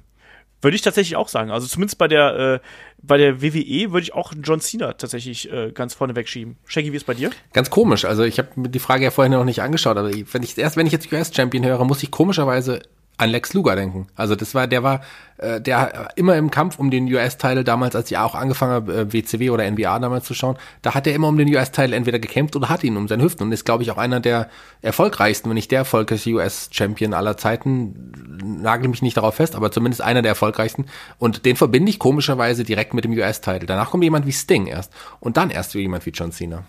Würde 0.61 0.77
ich 0.77 0.83
tatsächlich 0.83 1.17
auch 1.17 1.29
sagen. 1.29 1.51
Also 1.51 1.67
zumindest 1.67 1.99
bei 1.99 2.09
der, 2.09 2.37
äh, 2.37 2.61
bei 3.03 3.19
der 3.19 3.43
WWE 3.43 3.93
würde 3.93 4.03
ich 4.03 4.15
auch 4.15 4.33
John 4.43 4.61
Cena 4.61 4.95
tatsächlich 4.95 5.53
äh, 5.53 5.73
ganz 5.73 5.93
vorne 5.93 6.17
wegschieben. 6.17 6.57
Shaggy, 6.65 6.91
wie 6.93 6.97
ist 6.97 7.05
bei 7.05 7.13
dir? 7.13 7.31
Ganz 7.53 7.69
komisch. 7.69 8.07
Also 8.07 8.23
ich 8.23 8.39
habe 8.39 8.49
mir 8.57 8.71
die 8.71 8.79
Frage 8.79 9.05
ja 9.05 9.11
vorhin 9.11 9.33
noch 9.33 9.45
nicht 9.45 9.61
angeschaut, 9.61 9.99
aber 9.99 10.11
wenn 10.11 10.43
ich 10.43 10.57
erst, 10.57 10.79
wenn 10.79 10.87
ich 10.87 10.93
jetzt 10.93 11.13
US-Champion 11.13 11.67
höre, 11.67 11.85
muss 11.85 12.03
ich 12.03 12.11
komischerweise 12.11 12.81
an 13.17 13.31
Lex 13.31 13.55
Luger 13.55 13.77
denken. 13.77 14.09
Also 14.17 14.35
das 14.35 14.55
war, 14.55 14.67
der 14.67 14.83
war, 14.83 15.01
äh, 15.39 15.61
der 15.61 16.09
immer 16.17 16.37
im 16.37 16.51
Kampf 16.51 16.79
um 16.79 16.91
den 16.91 17.13
US-Title 17.13 17.63
damals, 17.63 17.95
als 17.95 18.11
ich 18.11 18.19
auch 18.19 18.35
angefangen 18.35 18.73
habe, 18.73 18.93
äh, 18.93 19.13
WCW 19.13 19.51
oder 19.51 19.71
NBA 19.71 19.99
damals 20.01 20.25
zu 20.27 20.35
schauen, 20.35 20.57
da 20.83 20.95
hat 20.95 21.07
er 21.07 21.15
immer 21.15 21.29
um 21.29 21.39
den 21.39 21.49
US-Title 21.49 21.95
entweder 21.95 22.19
gekämpft 22.19 22.57
oder 22.57 22.69
hat 22.69 22.83
ihn 22.83 22.97
um 22.97 23.07
seine 23.07 23.23
Hüften 23.23 23.47
und 23.47 23.53
ist, 23.53 23.65
glaube 23.65 23.85
ich, 23.85 23.91
auch 23.93 23.99
einer 23.99 24.19
der 24.19 24.49
erfolgreichsten, 24.83 25.49
wenn 25.49 25.55
nicht 25.55 25.71
der 25.71 25.81
erfolgreichste 25.81 26.31
US-Champion 26.31 27.15
aller 27.15 27.37
Zeiten. 27.37 28.13
Nagel 28.61 28.89
mich 28.89 29.03
nicht 29.03 29.17
darauf 29.17 29.37
fest, 29.37 29.55
aber 29.55 29.71
zumindest 29.71 30.03
einer 30.03 30.23
der 30.23 30.31
erfolgreichsten. 30.31 30.87
Und 31.19 31.47
den 31.47 31.55
verbinde 31.55 31.91
ich 31.91 32.01
komischerweise 32.01 32.65
direkt 32.65 32.95
mit 32.95 33.05
dem 33.05 33.13
US-Title. 33.13 33.67
Danach 33.67 33.91
kommt 33.91 34.03
jemand 34.03 34.27
wie 34.27 34.33
Sting 34.33 34.67
erst 34.67 34.93
und 35.21 35.37
dann 35.37 35.51
erst 35.51 35.75
jemand 35.75 36.05
wie 36.05 36.11
John 36.11 36.33
Cena. 36.33 36.65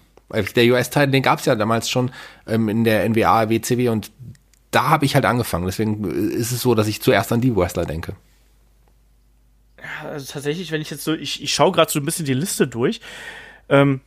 Der 0.56 0.66
US-Title, 0.66 1.10
den 1.10 1.24
gab 1.24 1.40
es 1.40 1.46
ja 1.46 1.56
damals 1.56 1.90
schon 1.90 2.12
ähm, 2.48 2.68
in 2.68 2.84
der 2.84 3.08
NWA, 3.08 3.50
WCW 3.50 3.90
und 3.90 4.12
da 4.76 4.90
habe 4.90 5.06
ich 5.06 5.16
halt 5.16 5.24
angefangen. 5.24 5.66
Deswegen 5.66 6.04
ist 6.04 6.52
es 6.52 6.62
so, 6.62 6.76
dass 6.76 6.88
ich 6.88 7.02
zuerst 7.02 7.32
an 7.32 7.40
die 7.40 7.56
Wrestler 7.56 7.86
denke. 7.86 8.16
Also 10.04 10.34
tatsächlich, 10.34 10.72
wenn 10.72 10.82
ich 10.82 10.90
jetzt 10.90 11.06
so, 11.06 11.14
ich, 11.14 11.42
ich 11.42 11.54
schaue 11.54 11.72
gerade 11.72 11.90
so 11.90 12.00
ein 12.00 12.06
bisschen 12.06 12.26
die 12.26 12.34
Liste 12.34 12.68
durch. 12.68 13.00
Ähm, 13.70 14.02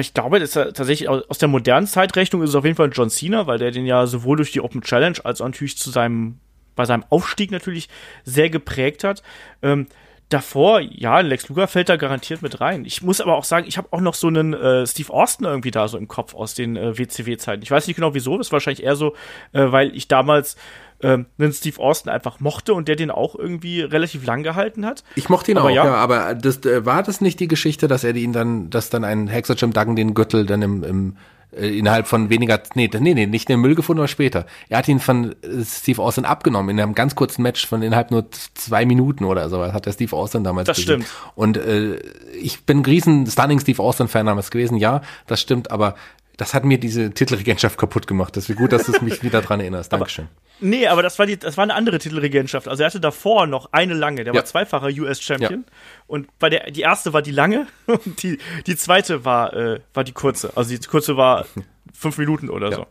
ich 0.00 0.12
glaube, 0.12 0.40
das 0.40 0.50
ist 0.50 0.54
tatsächlich 0.54 1.08
aus 1.08 1.38
der 1.38 1.48
modernen 1.48 1.86
Zeitrechnung 1.86 2.42
ist 2.42 2.50
es 2.50 2.56
auf 2.56 2.64
jeden 2.64 2.76
Fall 2.76 2.90
John 2.92 3.10
Cena, 3.10 3.46
weil 3.46 3.58
der 3.58 3.70
den 3.70 3.86
ja 3.86 4.06
sowohl 4.06 4.36
durch 4.36 4.52
die 4.52 4.60
Open 4.60 4.82
Challenge 4.82 5.18
als 5.24 5.40
auch 5.40 5.46
natürlich 5.46 5.78
zu 5.78 5.90
seinem, 5.90 6.40
bei 6.74 6.84
seinem 6.84 7.04
Aufstieg 7.08 7.52
natürlich 7.52 7.88
sehr 8.24 8.50
geprägt 8.50 9.04
hat. 9.04 9.22
Ähm, 9.62 9.86
davor, 10.28 10.80
ja, 10.80 11.20
Lex 11.20 11.48
Luger 11.48 11.68
fällt 11.68 11.88
da 11.88 11.96
garantiert 11.96 12.42
mit 12.42 12.60
rein. 12.60 12.84
Ich 12.84 13.02
muss 13.02 13.20
aber 13.20 13.36
auch 13.36 13.44
sagen, 13.44 13.66
ich 13.66 13.78
habe 13.78 13.88
auch 13.90 14.00
noch 14.00 14.14
so 14.14 14.26
einen 14.26 14.52
äh, 14.52 14.86
Steve 14.86 15.12
Austin 15.12 15.46
irgendwie 15.46 15.70
da 15.70 15.88
so 15.88 15.96
im 15.96 16.08
Kopf 16.08 16.34
aus 16.34 16.54
den 16.54 16.76
äh, 16.76 16.98
WCW-Zeiten. 16.98 17.62
Ich 17.62 17.70
weiß 17.70 17.86
nicht 17.86 17.96
genau 17.96 18.14
wieso, 18.14 18.36
das 18.36 18.48
ist 18.48 18.52
wahrscheinlich 18.52 18.84
eher 18.84 18.96
so, 18.96 19.14
äh, 19.52 19.72
weil 19.72 19.94
ich 19.96 20.08
damals 20.08 20.56
ähm, 21.02 21.26
einen 21.38 21.52
Steve 21.52 21.80
Austin 21.80 22.10
einfach 22.10 22.40
mochte 22.40 22.74
und 22.74 22.88
der 22.88 22.96
den 22.96 23.10
auch 23.10 23.34
irgendwie 23.34 23.80
relativ 23.80 24.26
lang 24.26 24.42
gehalten 24.42 24.84
hat. 24.84 25.04
Ich 25.14 25.28
mochte 25.28 25.52
ihn 25.52 25.58
aber 25.58 25.68
auch, 25.68 25.74
ja, 25.74 25.84
ja 25.84 25.94
aber 25.94 26.34
das, 26.34 26.64
äh, 26.64 26.84
war 26.84 27.02
das 27.02 27.20
nicht 27.20 27.40
die 27.40 27.48
Geschichte, 27.48 27.88
dass 27.88 28.04
er 28.04 28.14
ihn 28.14 28.32
dann, 28.32 28.70
dass 28.70 28.90
dann 28.90 29.04
ein 29.04 29.28
Hexer 29.28 29.54
Jim 29.54 29.72
Duggan 29.72 29.96
den 29.96 30.14
Gürtel 30.14 30.44
dann 30.44 30.62
im, 30.62 30.84
im 30.84 31.16
innerhalb 31.52 32.06
von 32.06 32.28
weniger, 32.30 32.60
nee, 32.74 32.90
nee, 32.92 33.14
nee, 33.14 33.26
nicht 33.26 33.48
in 33.48 33.54
den 33.54 33.60
Müll 33.60 33.74
gefunden, 33.74 34.00
aber 34.00 34.08
später. 34.08 34.46
Er 34.68 34.78
hat 34.78 34.88
ihn 34.88 35.00
von 35.00 35.32
äh, 35.42 35.64
Steve 35.64 36.02
Austin 36.02 36.24
abgenommen 36.24 36.70
in 36.70 36.80
einem 36.80 36.94
ganz 36.94 37.14
kurzen 37.14 37.42
Match 37.42 37.66
von 37.66 37.82
innerhalb 37.82 38.10
nur 38.10 38.26
zwei 38.54 38.84
Minuten 38.84 39.24
oder 39.24 39.48
so. 39.48 39.72
Hat 39.72 39.86
der 39.86 39.92
Steve 39.92 40.14
Austin 40.14 40.44
damals 40.44 40.66
Das 40.66 40.76
gesehen. 40.76 41.02
stimmt. 41.02 41.08
Und 41.34 41.56
äh, 41.56 41.96
ich 42.40 42.64
bin 42.64 42.78
ein 42.80 42.84
riesen 42.84 43.26
Stunning 43.26 43.60
Steve 43.60 43.82
Austin-Fan 43.82 44.26
damals 44.26 44.50
gewesen, 44.50 44.76
ja, 44.76 45.00
das 45.26 45.40
stimmt, 45.40 45.70
aber 45.70 45.94
das 46.38 46.54
hat 46.54 46.64
mir 46.64 46.78
diese 46.78 47.10
Titelregentschaft 47.10 47.76
kaputt 47.76 48.06
gemacht. 48.06 48.36
Das 48.36 48.48
ist 48.48 48.56
gut, 48.56 48.72
dass 48.72 48.86
du 48.86 49.04
mich 49.04 49.22
wieder 49.22 49.42
dran 49.42 49.60
erinnerst. 49.60 49.92
Dankeschön. 49.92 50.24
Aber 50.24 50.48
Nee, 50.60 50.86
aber 50.88 51.02
das 51.02 51.18
war, 51.18 51.26
die, 51.26 51.36
das 51.36 51.56
war 51.56 51.62
eine 51.62 51.74
andere 51.74 51.98
Titelregentschaft. 51.98 52.66
Also 52.68 52.82
er 52.82 52.86
hatte 52.86 53.00
davor 53.00 53.46
noch 53.46 53.72
eine 53.72 53.94
lange. 53.94 54.24
Der 54.24 54.32
ja. 54.32 54.38
war 54.38 54.44
zweifacher 54.44 54.88
US-Champion. 54.88 55.64
Ja. 55.66 55.72
Und 56.06 56.36
bei 56.38 56.48
der, 56.48 56.70
die 56.70 56.80
erste 56.80 57.12
war 57.12 57.22
die 57.22 57.30
lange 57.30 57.66
und 57.86 58.22
die, 58.22 58.38
die 58.66 58.76
zweite 58.76 59.24
war, 59.24 59.52
äh, 59.54 59.80
war 59.94 60.04
die 60.04 60.12
kurze. 60.12 60.52
Also 60.56 60.76
die 60.76 60.86
kurze 60.86 61.16
war 61.16 61.46
fünf 61.92 62.18
Minuten 62.18 62.50
oder 62.50 62.70
ja. 62.70 62.76
so. 62.76 62.86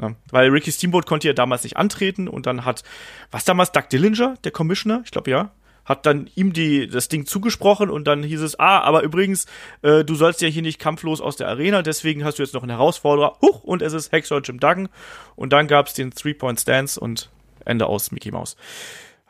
Ja, 0.00 0.14
weil 0.30 0.48
Ricky 0.48 0.72
Steamboat 0.72 1.06
konnte 1.06 1.28
ja 1.28 1.34
damals 1.34 1.64
nicht 1.64 1.76
antreten 1.76 2.26
und 2.26 2.46
dann 2.46 2.64
hat, 2.64 2.82
was 3.30 3.44
damals, 3.44 3.72
Doug 3.72 3.88
Dillinger, 3.90 4.34
der 4.42 4.50
Commissioner, 4.50 5.02
ich 5.04 5.10
glaube 5.10 5.30
ja, 5.30 5.50
hat 5.84 6.06
dann 6.06 6.30
ihm 6.34 6.52
die, 6.52 6.88
das 6.88 7.08
Ding 7.08 7.26
zugesprochen 7.26 7.90
und 7.90 8.06
dann 8.06 8.22
hieß 8.22 8.40
es, 8.40 8.58
ah, 8.58 8.80
aber 8.80 9.02
übrigens, 9.02 9.46
äh, 9.82 10.04
du 10.04 10.14
sollst 10.14 10.40
ja 10.40 10.48
hier 10.48 10.62
nicht 10.62 10.78
kampflos 10.78 11.20
aus 11.20 11.36
der 11.36 11.48
Arena, 11.48 11.82
deswegen 11.82 12.24
hast 12.24 12.38
du 12.38 12.42
jetzt 12.42 12.54
noch 12.54 12.62
einen 12.62 12.70
Herausforderer. 12.70 13.38
Huch, 13.42 13.64
und 13.64 13.82
es 13.82 13.92
ist 13.92 14.12
Hexor 14.12 14.40
Jim 14.42 14.60
Duggan. 14.60 14.88
Und 15.36 15.52
dann 15.52 15.66
gab 15.66 15.86
es 15.86 15.94
den 15.94 16.10
Three-Point-Stance 16.10 17.00
und 17.00 17.30
Ende 17.64 17.86
aus 17.86 18.10
Mickey 18.12 18.30
Mouse. 18.30 18.56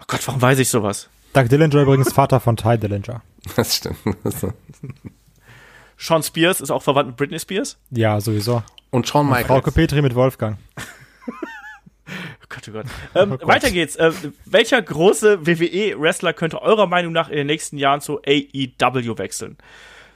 Oh 0.00 0.04
Gott, 0.06 0.26
warum 0.26 0.42
weiß 0.42 0.58
ich 0.58 0.68
sowas? 0.68 1.08
Doug 1.32 1.48
Dillinger 1.48 1.82
übrigens 1.82 2.12
Vater 2.12 2.40
von 2.40 2.56
Ty 2.56 2.78
Dillinger. 2.78 3.22
Das 3.56 3.74
stimmt. 3.74 3.98
Sean 5.98 6.22
Spears 6.22 6.60
ist 6.60 6.70
auch 6.70 6.82
verwandt 6.82 7.08
mit 7.08 7.16
Britney 7.16 7.40
Spears? 7.40 7.76
Ja, 7.90 8.20
sowieso. 8.20 8.62
Und 8.90 9.08
Shawn 9.08 9.28
Michaels. 9.28 9.64
Frau 9.64 9.70
Petri 9.72 10.00
mit 10.02 10.14
Wolfgang. 10.14 10.58
Oh 12.08 12.46
Gott, 12.48 12.68
oh 12.68 12.72
Gott. 12.72 12.86
Ähm, 13.14 13.32
oh 13.32 13.38
Gott. 13.38 13.48
Weiter 13.48 13.70
geht's. 13.70 13.96
Äh, 13.96 14.12
welcher 14.44 14.80
große 14.80 15.46
WWE-Wrestler 15.46 16.32
könnte 16.32 16.62
eurer 16.62 16.86
Meinung 16.86 17.12
nach 17.12 17.28
in 17.28 17.36
den 17.36 17.46
nächsten 17.46 17.78
Jahren 17.78 18.00
zu 18.00 18.20
AEW 18.26 19.18
wechseln? 19.18 19.56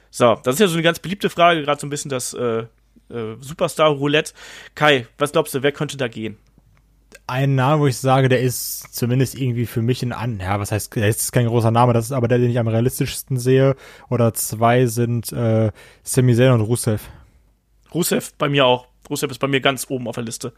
So, 0.09 0.35
das 0.43 0.55
ist 0.55 0.59
ja 0.59 0.67
so 0.67 0.73
eine 0.73 0.83
ganz 0.83 0.99
beliebte 0.99 1.29
Frage, 1.29 1.63
gerade 1.63 1.79
so 1.79 1.87
ein 1.87 1.89
bisschen 1.89 2.09
das 2.09 2.33
äh, 2.33 2.65
äh, 3.09 3.35
Superstar-Roulette. 3.39 4.33
Kai, 4.75 5.07
was 5.17 5.31
glaubst 5.31 5.53
du, 5.53 5.63
wer 5.63 5.71
könnte 5.71 5.97
da 5.97 6.07
gehen? 6.07 6.37
Ein 7.25 7.55
Name, 7.55 7.81
wo 7.81 7.87
ich 7.87 7.97
sage, 7.97 8.29
der 8.29 8.41
ist 8.41 8.95
zumindest 8.95 9.35
irgendwie 9.35 9.65
für 9.65 9.81
mich 9.81 10.01
ein 10.01 10.13
An. 10.13 10.39
Ja, 10.39 10.59
was 10.59 10.71
heißt, 10.71 10.95
der 10.95 11.09
ist 11.09 11.31
kein 11.33 11.47
großer 11.47 11.71
Name, 11.71 11.93
das 11.93 12.05
ist 12.05 12.11
aber 12.13 12.27
der, 12.27 12.37
den 12.37 12.49
ich 12.49 12.59
am 12.59 12.67
realistischsten 12.67 13.37
sehe. 13.37 13.75
Oder 14.09 14.33
zwei 14.33 14.85
sind 14.85 15.31
äh, 15.33 15.71
Sami 16.03 16.35
Zayn 16.35 16.53
und 16.53 16.61
Rusev. 16.61 17.09
Rusev 17.93 18.33
bei 18.37 18.49
mir 18.49 18.65
auch. 18.65 18.87
Rusev 19.09 19.31
ist 19.31 19.39
bei 19.39 19.47
mir 19.47 19.61
ganz 19.61 19.87
oben 19.89 20.07
auf 20.07 20.15
der 20.15 20.23
Liste. 20.23 20.53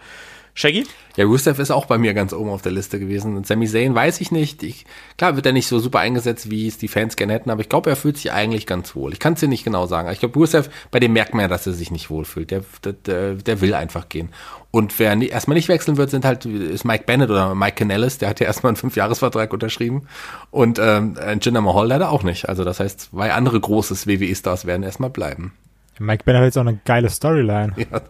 Shaggy? 0.60 0.86
Ja, 1.16 1.24
Rusev 1.24 1.58
ist 1.60 1.72
auch 1.72 1.86
bei 1.86 1.98
mir 1.98 2.14
ganz 2.14 2.34
oben 2.34 2.50
auf 2.50 2.62
der 2.62 2.74
Liste 2.74 3.00
gewesen. 3.00 3.38
Und 3.38 3.48
Sami 3.48 3.66
Zayn 3.66 3.96
weiß 3.96 4.20
ich 4.20 4.30
nicht. 4.30 4.62
Ich, 4.62 4.86
klar 5.18 5.38
wird 5.38 5.46
er 5.46 5.54
nicht 5.54 5.68
so 5.68 5.80
super 5.80 6.00
eingesetzt, 6.00 6.52
wie 6.52 6.68
es 6.68 6.78
die 6.78 6.90
Fans 6.90 7.16
gerne 7.16 7.32
hätten, 7.32 7.50
aber 7.50 7.62
ich 7.62 7.70
glaube, 7.70 7.90
er 7.90 7.96
fühlt 7.96 8.18
sich 8.18 8.34
eigentlich 8.34 8.66
ganz 8.66 8.94
wohl. 8.94 9.14
Ich 9.14 9.20
kann 9.20 9.34
es 9.34 9.40
dir 9.40 9.48
nicht 9.48 9.64
genau 9.64 9.86
sagen. 9.86 10.12
Ich 10.12 10.20
glaube, 10.20 10.38
Rusev, 10.38 10.70
bei 10.92 11.00
dem 11.00 11.14
merkt 11.14 11.34
man 11.34 11.44
ja, 11.44 11.48
dass 11.48 11.66
er 11.66 11.72
sich 11.72 11.92
nicht 11.92 12.10
wohlfühlt. 12.10 12.52
Der, 12.52 12.64
der, 13.06 13.36
der 13.36 13.62
will 13.62 13.74
einfach 13.74 14.10
gehen. 14.10 14.32
Und 14.70 15.00
wer 15.00 15.16
nie, 15.16 15.28
erstmal 15.28 15.56
nicht 15.56 15.70
wechseln 15.70 15.96
wird, 15.96 16.10
sind 16.10 16.26
halt 16.26 16.46
ist 16.46 16.84
Mike 16.84 17.06
Bennett 17.06 17.30
oder 17.30 17.56
Mike 17.56 17.76
Canellis, 17.76 18.18
der 18.18 18.28
hat 18.28 18.42
ja 18.42 18.46
erstmal 18.46 18.72
einen 18.72 18.78
Fünfjahresvertrag 18.78 19.54
unterschrieben. 19.54 20.10
Und 20.52 20.78
ähm, 20.78 21.16
Jinder 21.42 21.62
Mahal 21.62 21.88
leider 21.88 22.12
auch 22.12 22.24
nicht. 22.24 22.50
Also 22.50 22.66
das 22.66 22.82
heißt, 22.82 23.00
zwei 23.00 23.32
andere 23.32 23.62
großes 23.62 24.08
WWE-Stars 24.08 24.66
werden 24.66 24.84
erstmal 24.84 25.10
bleiben. 25.10 25.54
Mike 26.00 26.26
Bennett 26.26 26.42
hat 26.42 26.48
jetzt 26.48 26.58
auch 26.58 26.68
eine 26.68 26.80
geile 26.84 27.10
Storyline. 27.10 27.76
Ja, 27.78 28.02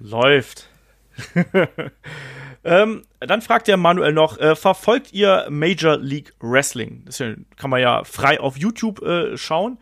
Läuft. 0.00 0.69
ähm, 2.64 3.02
dann 3.20 3.42
fragt 3.42 3.68
der 3.68 3.76
Manuel 3.76 4.12
noch: 4.12 4.38
äh, 4.38 4.56
Verfolgt 4.56 5.12
ihr 5.12 5.46
Major 5.50 5.96
League 5.96 6.34
Wrestling? 6.40 7.04
Das 7.06 7.22
kann 7.56 7.70
man 7.70 7.80
ja 7.80 8.04
frei 8.04 8.40
auf 8.40 8.56
YouTube 8.56 9.02
äh, 9.02 9.36
schauen. 9.36 9.78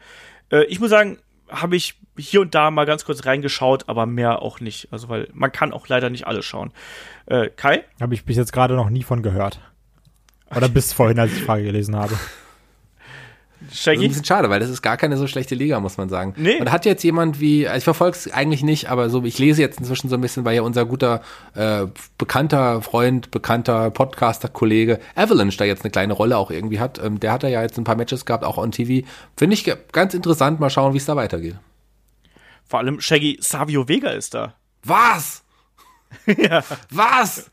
Äh, 0.51 0.65
ich 0.65 0.81
muss 0.81 0.91
sagen, 0.91 1.19
habe 1.49 1.77
ich 1.77 1.95
hier 2.17 2.41
und 2.41 2.55
da 2.55 2.71
mal 2.71 2.85
ganz 2.85 3.05
kurz 3.05 3.25
reingeschaut, 3.25 3.89
aber 3.89 4.07
mehr 4.07 4.43
auch 4.43 4.61
nicht. 4.61 4.89
Also, 4.93 5.09
weil 5.09 5.29
man 5.33 5.53
kann 5.53 5.73
auch 5.73 5.89
leider 5.89 6.11
nicht 6.11 6.27
alles 6.27 6.45
schauen. 6.45 6.73
Äh, 7.27 7.49
Kai? 7.49 7.85
Habe 8.01 8.15
ich 8.15 8.25
bis 8.25 8.37
jetzt 8.37 8.53
gerade 8.53 8.75
noch 8.75 8.91
nie 8.91 9.03
von 9.03 9.23
gehört. 9.23 9.61
Oder 10.55 10.69
bis 10.69 10.93
vorhin, 10.93 11.19
als 11.19 11.33
ich 11.33 11.39
die 11.39 11.45
Frage 11.45 11.65
gelesen 11.65 11.97
habe. 11.97 12.19
Shaggy? 13.73 14.05
ein 14.05 14.09
bisschen 14.09 14.25
schade, 14.25 14.49
weil 14.51 14.61
das 14.61 14.71
ist 14.71 14.83
gar 14.83 14.97
keine 14.97 15.17
so 15.17 15.27
schlechte 15.27 15.55
Liga, 15.55 15.81
muss 15.81 15.97
man 15.97 16.09
sagen. 16.09 16.35
Nee. 16.37 16.61
Und 16.61 16.71
hat 16.71 16.85
jetzt 16.85 17.03
jemand 17.03 17.41
wie, 17.41 17.67
ich 17.67 17.85
verfolge 17.85 18.17
es 18.17 18.33
eigentlich 18.33 18.63
nicht, 18.63 18.89
aber 18.89 19.11
so, 19.11 19.23
ich 19.25 19.39
lese 19.39 19.61
jetzt 19.61 19.79
inzwischen 19.79 20.09
so 20.09 20.15
ein 20.15 20.21
bisschen, 20.21 20.45
weil 20.45 20.55
ja 20.57 20.63
unser 20.63 20.85
guter, 20.87 21.23
äh, 21.55 21.87
bekannter 22.19 22.83
Freund, 22.83 23.31
bekannter 23.31 23.91
Podcaster-Kollege 23.91 25.01
Avalanche 25.15 25.59
da 25.59 25.65
jetzt 25.65 25.85
eine 25.85 25.91
kleine 25.91 26.13
Rolle 26.13 26.37
auch 26.37 26.51
irgendwie 26.51 26.81
hat. 26.81 27.03
Ähm, 27.03 27.19
der 27.21 27.33
hat 27.33 27.43
ja 27.43 27.63
jetzt 27.63 27.79
ein 27.79 27.85
paar 27.85 27.97
Matches 27.97 28.25
gehabt, 28.25 28.45
auch 28.45 28.59
on 28.59 28.71
TV. 28.71 29.07
Finde 29.37 29.55
ich 29.55 29.71
ganz 29.93 30.15
interessant, 30.15 30.61
mal 30.61 30.71
schauen, 30.71 30.93
wie 30.95 30.99
es 30.99 31.07
da 31.07 31.17
weitergeht. 31.17 31.57
Vor 32.67 32.79
allem 32.81 33.01
Shaggy 33.01 33.39
Savio 33.41 33.89
Vega 33.89 34.11
ist 34.11 34.35
da. 34.35 34.55
Was? 34.85 35.43
ja. 36.27 36.63
Was? 36.91 37.51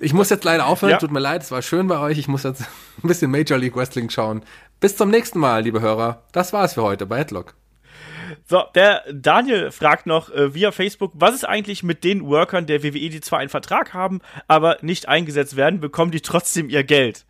Ich 0.00 0.12
muss 0.12 0.30
jetzt 0.30 0.44
leider 0.44 0.66
aufhören, 0.66 0.92
Ja. 0.92 0.98
tut 0.98 1.10
mir 1.10 1.20
leid, 1.20 1.42
es 1.42 1.50
war 1.50 1.62
schön 1.62 1.86
bei 1.86 1.98
euch. 1.98 2.18
Ich 2.18 2.28
muss 2.28 2.42
jetzt 2.44 2.62
ein 3.02 3.08
bisschen 3.08 3.30
Major 3.30 3.58
League 3.58 3.76
Wrestling 3.76 4.10
schauen. 4.10 4.42
Bis 4.80 4.96
zum 4.96 5.10
nächsten 5.10 5.38
Mal, 5.38 5.62
liebe 5.62 5.82
Hörer. 5.82 6.22
Das 6.32 6.54
war's 6.54 6.72
für 6.72 6.82
heute 6.82 7.04
bei 7.04 7.18
Headlock. 7.18 7.54
So, 8.46 8.62
der 8.74 9.04
Daniel 9.12 9.70
fragt 9.70 10.06
noch 10.06 10.30
äh, 10.30 10.54
via 10.54 10.72
Facebook, 10.72 11.12
was 11.14 11.34
ist 11.34 11.44
eigentlich 11.44 11.82
mit 11.82 12.02
den 12.02 12.24
Workern 12.26 12.64
der 12.64 12.82
WWE, 12.82 13.10
die 13.10 13.20
zwar 13.20 13.40
einen 13.40 13.50
Vertrag 13.50 13.92
haben, 13.92 14.20
aber 14.48 14.78
nicht 14.80 15.06
eingesetzt 15.06 15.54
werden, 15.56 15.80
bekommen 15.80 16.12
die 16.12 16.22
trotzdem 16.22 16.70
ihr 16.70 16.82
Geld? 16.82 17.26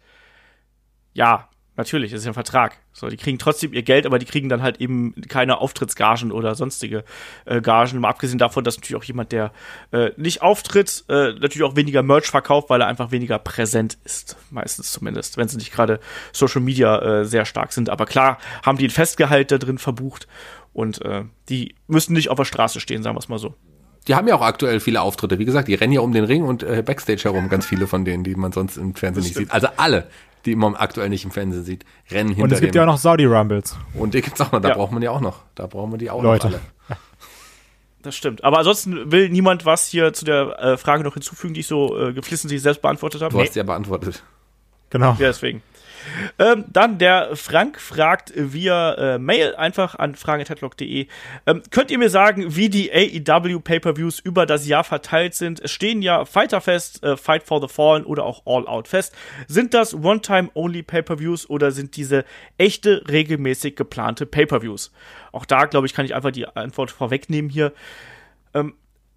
Ja, 1.12 1.49
natürlich, 1.80 2.10
das 2.12 2.20
ist 2.20 2.26
ja 2.26 2.30
ein 2.30 2.34
Vertrag. 2.34 2.78
So, 2.92 3.08
die 3.08 3.16
kriegen 3.16 3.38
trotzdem 3.38 3.72
ihr 3.72 3.82
Geld, 3.82 4.06
aber 4.06 4.18
die 4.18 4.26
kriegen 4.26 4.48
dann 4.48 4.62
halt 4.62 4.80
eben 4.80 5.14
keine 5.28 5.58
Auftrittsgagen 5.58 6.30
oder 6.30 6.54
sonstige 6.54 7.04
äh, 7.46 7.60
Gagen. 7.60 8.00
Mal 8.00 8.08
abgesehen 8.10 8.38
davon, 8.38 8.64
dass 8.64 8.76
natürlich 8.76 9.00
auch 9.00 9.04
jemand, 9.04 9.32
der 9.32 9.52
äh, 9.90 10.10
nicht 10.16 10.42
auftritt, 10.42 11.04
äh, 11.08 11.32
natürlich 11.32 11.62
auch 11.62 11.76
weniger 11.76 12.02
Merch 12.02 12.26
verkauft, 12.26 12.70
weil 12.70 12.80
er 12.80 12.86
einfach 12.86 13.10
weniger 13.10 13.38
präsent 13.38 13.98
ist. 14.04 14.36
Meistens 14.50 14.92
zumindest, 14.92 15.36
wenn 15.36 15.48
sie 15.48 15.56
nicht 15.56 15.72
gerade 15.72 16.00
Social 16.32 16.60
Media 16.60 16.98
äh, 17.20 17.24
sehr 17.24 17.44
stark 17.44 17.72
sind. 17.72 17.90
Aber 17.90 18.06
klar 18.06 18.38
haben 18.64 18.78
die 18.78 18.86
ein 18.86 18.90
Festgehalt 18.90 19.50
da 19.50 19.58
drin 19.58 19.78
verbucht 19.78 20.28
und 20.72 21.02
äh, 21.04 21.24
die 21.48 21.74
müssen 21.86 22.12
nicht 22.12 22.28
auf 22.28 22.36
der 22.36 22.44
Straße 22.44 22.80
stehen, 22.80 23.02
sagen 23.02 23.16
wir 23.16 23.20
es 23.20 23.28
mal 23.28 23.38
so. 23.38 23.54
Die 24.08 24.14
haben 24.14 24.26
ja 24.26 24.34
auch 24.34 24.42
aktuell 24.42 24.80
viele 24.80 25.02
Auftritte. 25.02 25.38
Wie 25.38 25.44
gesagt, 25.44 25.68
die 25.68 25.74
rennen 25.74 25.92
ja 25.92 26.00
um 26.00 26.12
den 26.12 26.24
Ring 26.24 26.42
und 26.42 26.62
äh, 26.62 26.82
Backstage 26.84 27.24
herum, 27.24 27.48
ganz 27.48 27.66
viele 27.66 27.86
von 27.86 28.04
denen, 28.04 28.24
die 28.24 28.34
man 28.34 28.50
sonst 28.50 28.76
im 28.76 28.94
Fernsehen 28.94 29.24
nicht 29.24 29.36
sieht. 29.36 29.50
Also 29.50 29.68
alle, 29.76 30.08
die 30.46 30.56
man 30.56 30.74
aktuell 30.74 31.08
nicht 31.08 31.24
im 31.24 31.30
Fernsehen 31.30 31.64
sieht, 31.64 31.84
rennen 32.10 32.30
hinter 32.30 32.44
Und 32.44 32.52
es 32.52 32.60
gibt 32.60 32.74
dem. 32.74 32.78
ja 32.78 32.82
auch 32.84 32.92
noch 32.92 32.98
Saudi 32.98 33.24
Rumbles. 33.26 33.76
und 33.94 34.14
die 34.14 34.20
gibt's 34.22 34.40
auch 34.40 34.52
noch, 34.52 34.60
da 34.60 34.70
Ja. 34.70 34.74
braucht 34.74 34.92
man 34.92 35.02
ja 35.02 35.10
auch 35.10 35.20
noch. 35.20 35.40
Da 35.54 35.66
brauchen 35.66 35.90
wir 35.92 35.98
die 35.98 36.10
auch 36.10 36.22
Leute. 36.22 36.48
noch 36.48 36.54
alle. 36.54 36.62
Das 38.02 38.16
stimmt. 38.16 38.42
Aber 38.44 38.56
ansonsten 38.56 39.12
will 39.12 39.28
niemand 39.28 39.66
was 39.66 39.86
hier 39.86 40.14
zu 40.14 40.24
der 40.24 40.58
äh, 40.58 40.76
Frage 40.78 41.04
noch 41.04 41.12
hinzufügen, 41.12 41.52
die 41.52 41.60
ich 41.60 41.66
so 41.66 41.98
äh, 41.98 42.14
geflissentlich 42.14 42.62
selbst 42.62 42.80
beantwortet 42.80 43.20
habe. 43.20 43.34
Du 43.34 43.40
hast 43.42 43.54
ja 43.56 43.62
beantwortet. 43.62 44.22
Genau. 44.88 45.10
Ja, 45.18 45.26
deswegen. 45.28 45.62
Ähm, 46.38 46.64
dann 46.68 46.98
der 46.98 47.36
Frank 47.36 47.80
fragt 47.80 48.32
via 48.34 48.94
äh, 48.94 49.18
Mail 49.18 49.54
einfach 49.54 49.94
an 49.94 50.14
fragen.headlock.de. 50.14 51.06
Ähm, 51.46 51.62
könnt 51.70 51.90
ihr 51.90 51.98
mir 51.98 52.10
sagen, 52.10 52.56
wie 52.56 52.68
die 52.68 52.92
AEW 52.92 53.60
Pay-Per-Views 53.60 54.20
über 54.20 54.46
das 54.46 54.66
Jahr 54.66 54.84
verteilt 54.84 55.34
sind? 55.34 55.60
Es 55.60 55.70
stehen 55.72 56.02
ja 56.02 56.24
Fighter 56.24 56.60
Fest, 56.60 57.02
äh, 57.02 57.16
Fight 57.16 57.42
for 57.44 57.60
the 57.60 57.68
Fallen 57.68 58.04
oder 58.04 58.24
auch 58.24 58.42
All 58.46 58.66
Out 58.66 58.88
Fest. 58.88 59.14
Sind 59.46 59.74
das 59.74 59.94
One-Time-Only 59.94 60.82
Pay-Per-Views 60.82 61.48
oder 61.48 61.70
sind 61.70 61.96
diese 61.96 62.24
echte, 62.58 63.04
regelmäßig 63.08 63.76
geplante 63.76 64.26
Pay-Per-Views? 64.26 64.92
Auch 65.32 65.44
da, 65.44 65.66
glaube 65.66 65.86
ich, 65.86 65.94
kann 65.94 66.04
ich 66.04 66.14
einfach 66.14 66.32
die 66.32 66.46
Antwort 66.46 66.90
vorwegnehmen 66.90 67.50
hier 67.50 67.72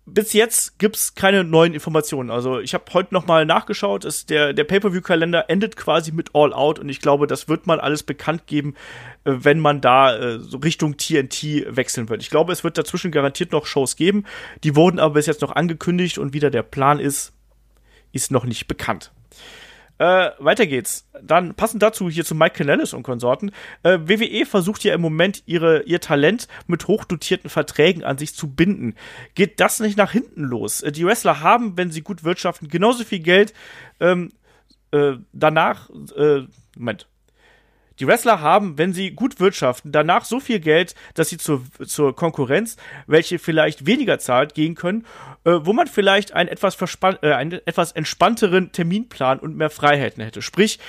bis 0.06 0.34
jetzt 0.34 0.80
gibt's 0.80 1.16
keine 1.16 1.44
neuen 1.44 1.74
Informationen. 1.74 2.30
Also 2.30 2.60
ich 2.60 2.74
habe 2.74 2.84
heute 2.94 3.14
noch 3.14 3.26
mal 3.26 3.46
nachgeschaut. 3.46 4.04
Es, 4.04 4.26
der 4.26 4.54
der 4.54 4.66
Pay-per-view-Kalender 4.66 5.50
endet 5.50 5.78
quasi 5.78 6.12
mit 6.12 6.32
All 6.34 6.54
Out 6.54 6.80
und 6.80 6.90
ich 6.90 7.00
glaube, 7.00 7.26
das 7.26 7.48
wird 7.48 7.68
man 7.68 7.80
alles 7.80 8.04
bekannt 8.04 8.46
geben, 8.46 8.76
äh, 9.24 9.32
wenn 9.36 9.60
man 9.60 9.80
da 9.80 10.16
äh, 10.18 10.40
so 10.40 10.58
Richtung 10.58 10.98
TNT 10.98 11.66
wechseln 11.70 12.10
wird. 12.10 12.22
Ich 12.22 12.30
glaube, 12.30 12.52
es 12.52 12.64
wird 12.64 12.78
dazwischen 12.78 13.12
garantiert 13.12 13.54
noch 13.54 13.66
Shows 13.66 13.96
geben. 13.96 14.26
Die 14.64 14.76
wurden 14.76 15.00
aber 15.00 15.14
bis 15.14 15.26
jetzt 15.26 15.42
noch 15.42 15.56
angekündigt 15.56 16.18
und 16.18 16.34
wie 16.34 16.40
da 16.40 16.50
der 16.50 16.64
Plan 16.64 17.00
ist, 17.00 17.32
ist 18.12 18.30
noch 18.30 18.44
nicht 18.44 18.68
bekannt. 18.68 19.12
Äh, 20.00 20.32
weiter 20.40 20.66
geht's. 20.66 21.08
Dann 21.22 21.54
passend 21.54 21.84
dazu 21.84 22.10
hier 22.10 22.26
zu 22.26 22.36
Mike 22.36 22.56
Canellis 22.56 22.94
und 22.94 23.04
Konsorten. 23.04 23.52
Äh, 23.84 24.00
WWE 24.00 24.46
versucht 24.46 24.84
ja 24.84 24.94
im 24.94 25.02
Moment 25.02 25.44
ihre, 25.46 25.84
ihr 25.84 26.02
Talent 26.02 26.48
mit 26.68 26.88
hochdotierten 26.88 27.50
Verträgen 27.50 28.04
an 28.04 28.18
sich 28.18 28.34
zu 28.36 28.54
binden. 28.54 28.96
Geht 29.36 29.60
das 29.60 29.80
nicht 29.80 29.98
nach 29.98 30.12
hinten 30.12 30.44
los? 30.44 30.82
Äh, 30.82 30.92
die 30.92 31.06
Wrestler 31.06 31.42
haben, 31.42 31.78
wenn 31.78 31.92
sie 31.92 32.02
gut 32.02 32.24
wirtschaften, 32.24 32.70
genauso 32.70 33.04
viel 33.04 33.20
Geld 33.20 33.54
ähm, 34.00 34.32
äh, 34.92 35.14
danach. 35.32 35.90
Äh, 36.16 36.48
Moment. 36.76 37.08
Die 38.00 38.08
Wrestler 38.08 38.42
haben, 38.42 38.78
wenn 38.78 38.94
sie 38.94 39.12
gut 39.12 39.40
wirtschaften, 39.40 39.92
danach 39.92 40.26
so 40.26 40.40
viel 40.40 40.60
Geld, 40.60 40.96
dass 41.14 41.30
sie 41.30 41.38
zur, 41.38 41.64
zur 41.86 42.16
Konkurrenz, 42.16 42.78
welche 43.06 43.40
vielleicht 43.40 43.86
weniger 43.86 44.20
zahlt, 44.20 44.56
gehen 44.56 44.76
können, 44.76 45.06
äh, 45.44 45.60
wo 45.62 45.74
man 45.74 45.88
vielleicht 45.88 46.34
einen 46.34 46.50
etwas, 46.50 46.78
äh, 47.22 47.34
einen 47.34 47.60
etwas 47.66 47.92
entspannteren 47.92 48.72
Terminplan 48.72 49.40
und 49.40 49.56
mehr 49.56 49.70
Freiheiten 49.70 50.24
hätte. 50.24 50.42
Sprich, 50.42 50.80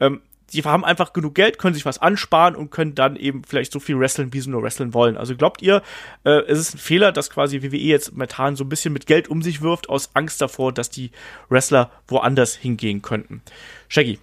ähm, 0.00 0.20
die 0.52 0.62
haben 0.62 0.84
einfach 0.84 1.12
genug 1.12 1.34
Geld, 1.34 1.58
können 1.58 1.74
sich 1.74 1.86
was 1.86 1.98
ansparen 1.98 2.54
und 2.54 2.70
können 2.70 2.94
dann 2.94 3.16
eben 3.16 3.42
vielleicht 3.44 3.72
so 3.72 3.80
viel 3.80 3.98
wresteln, 3.98 4.32
wie 4.32 4.40
sie 4.40 4.50
nur 4.50 4.62
wresteln 4.62 4.92
wollen. 4.92 5.16
Also 5.16 5.34
glaubt 5.34 5.62
ihr, 5.62 5.82
äh, 6.24 6.42
es 6.46 6.58
ist 6.58 6.74
ein 6.74 6.78
Fehler, 6.78 7.12
dass 7.12 7.30
quasi 7.30 7.62
WWE 7.62 7.78
jetzt 7.78 8.12
momentan 8.12 8.56
so 8.56 8.64
ein 8.64 8.68
bisschen 8.68 8.92
mit 8.92 9.06
Geld 9.06 9.28
um 9.28 9.42
sich 9.42 9.62
wirft, 9.62 9.88
aus 9.88 10.10
Angst 10.14 10.40
davor, 10.40 10.72
dass 10.72 10.90
die 10.90 11.10
Wrestler 11.48 11.90
woanders 12.06 12.54
hingehen 12.54 13.02
könnten? 13.02 13.42
Shaggy. 13.88 14.18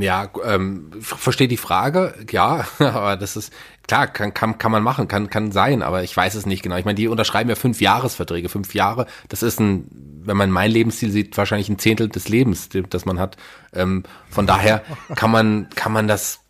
Ja, 0.00 0.30
ähm, 0.44 0.90
verstehe 1.00 1.48
die 1.48 1.58
Frage, 1.58 2.14
ja, 2.30 2.64
aber 2.78 3.16
das 3.16 3.36
ist 3.36 3.52
klar, 3.86 4.06
kann, 4.06 4.32
kann, 4.32 4.56
kann 4.56 4.72
man 4.72 4.82
machen, 4.82 5.06
kann, 5.06 5.28
kann 5.28 5.52
sein, 5.52 5.82
aber 5.82 6.02
ich 6.02 6.16
weiß 6.16 6.34
es 6.34 6.46
nicht 6.46 6.62
genau. 6.62 6.76
Ich 6.76 6.86
meine, 6.86 6.94
die 6.94 7.08
unterschreiben 7.08 7.50
ja 7.50 7.56
fünf 7.56 7.80
Jahresverträge, 7.80 8.48
fünf 8.48 8.74
Jahre, 8.74 9.06
das 9.28 9.42
ist 9.42 9.60
ein, 9.60 9.86
wenn 10.24 10.36
man 10.36 10.50
mein 10.50 10.70
Lebensstil 10.70 11.10
sieht, 11.10 11.36
wahrscheinlich 11.36 11.68
ein 11.68 11.78
Zehntel 11.78 12.08
des 12.08 12.28
Lebens, 12.28 12.70
das 12.88 13.04
man 13.04 13.18
hat. 13.18 13.36
Ähm, 13.74 14.04
von 14.30 14.46
daher 14.46 14.82
kann 15.14 15.30
man, 15.30 15.68
kann 15.74 15.92
man 15.92 16.08
das 16.08 16.41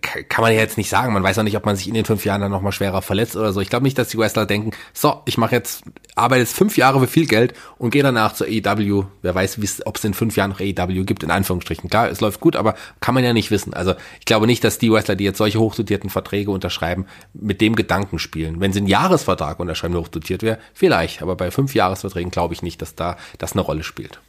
kann 0.00 0.42
man 0.42 0.52
ja 0.52 0.58
jetzt 0.58 0.76
nicht 0.76 0.88
sagen. 0.88 1.12
Man 1.12 1.22
weiß 1.22 1.38
auch 1.38 1.42
nicht, 1.42 1.56
ob 1.56 1.64
man 1.64 1.76
sich 1.76 1.88
in 1.88 1.94
den 1.94 2.04
fünf 2.04 2.24
Jahren 2.24 2.40
dann 2.40 2.50
nochmal 2.50 2.72
schwerer 2.72 3.02
verletzt 3.02 3.36
oder 3.36 3.52
so. 3.52 3.60
Ich 3.60 3.70
glaube 3.70 3.84
nicht, 3.84 3.98
dass 3.98 4.08
die 4.08 4.18
Wrestler 4.18 4.46
denken, 4.46 4.72
so, 4.92 5.22
ich 5.24 5.38
mache 5.38 5.54
jetzt, 5.54 5.82
arbeite 6.14 6.40
jetzt 6.40 6.54
fünf 6.54 6.76
Jahre 6.76 7.00
für 7.00 7.06
viel 7.06 7.26
Geld 7.26 7.54
und 7.78 7.90
gehe 7.90 8.02
danach 8.02 8.32
zur 8.34 8.46
AEW. 8.46 9.04
Wer 9.22 9.34
weiß, 9.34 9.58
ob 9.84 9.96
es 9.96 10.04
in 10.04 10.14
fünf 10.14 10.36
Jahren 10.36 10.50
noch 10.50 10.60
AEW 10.60 11.04
gibt, 11.04 11.22
in 11.22 11.30
Anführungsstrichen. 11.30 11.90
Klar, 11.90 12.10
es 12.10 12.20
läuft 12.20 12.40
gut, 12.40 12.56
aber 12.56 12.74
kann 13.00 13.14
man 13.14 13.24
ja 13.24 13.32
nicht 13.32 13.50
wissen. 13.50 13.74
Also 13.74 13.94
ich 14.18 14.24
glaube 14.24 14.46
nicht, 14.46 14.64
dass 14.64 14.78
die 14.78 14.90
Wrestler, 14.92 15.16
die 15.16 15.24
jetzt 15.24 15.38
solche 15.38 15.58
hochdotierten 15.58 16.10
Verträge 16.10 16.50
unterschreiben, 16.50 17.06
mit 17.32 17.60
dem 17.60 17.76
Gedanken 17.76 18.18
spielen. 18.18 18.60
Wenn 18.60 18.72
sie 18.72 18.80
einen 18.80 18.88
Jahresvertrag 18.88 19.60
unterschreiben, 19.60 19.94
der 19.94 20.02
hochdotiert 20.02 20.42
wäre, 20.42 20.58
vielleicht. 20.74 21.22
Aber 21.22 21.36
bei 21.36 21.50
fünf 21.50 21.74
Jahresverträgen 21.74 22.30
glaube 22.30 22.54
ich 22.54 22.62
nicht, 22.62 22.82
dass 22.82 22.94
da 22.94 23.16
das 23.38 23.52
eine 23.52 23.62
Rolle 23.62 23.82
spielt. 23.82 24.20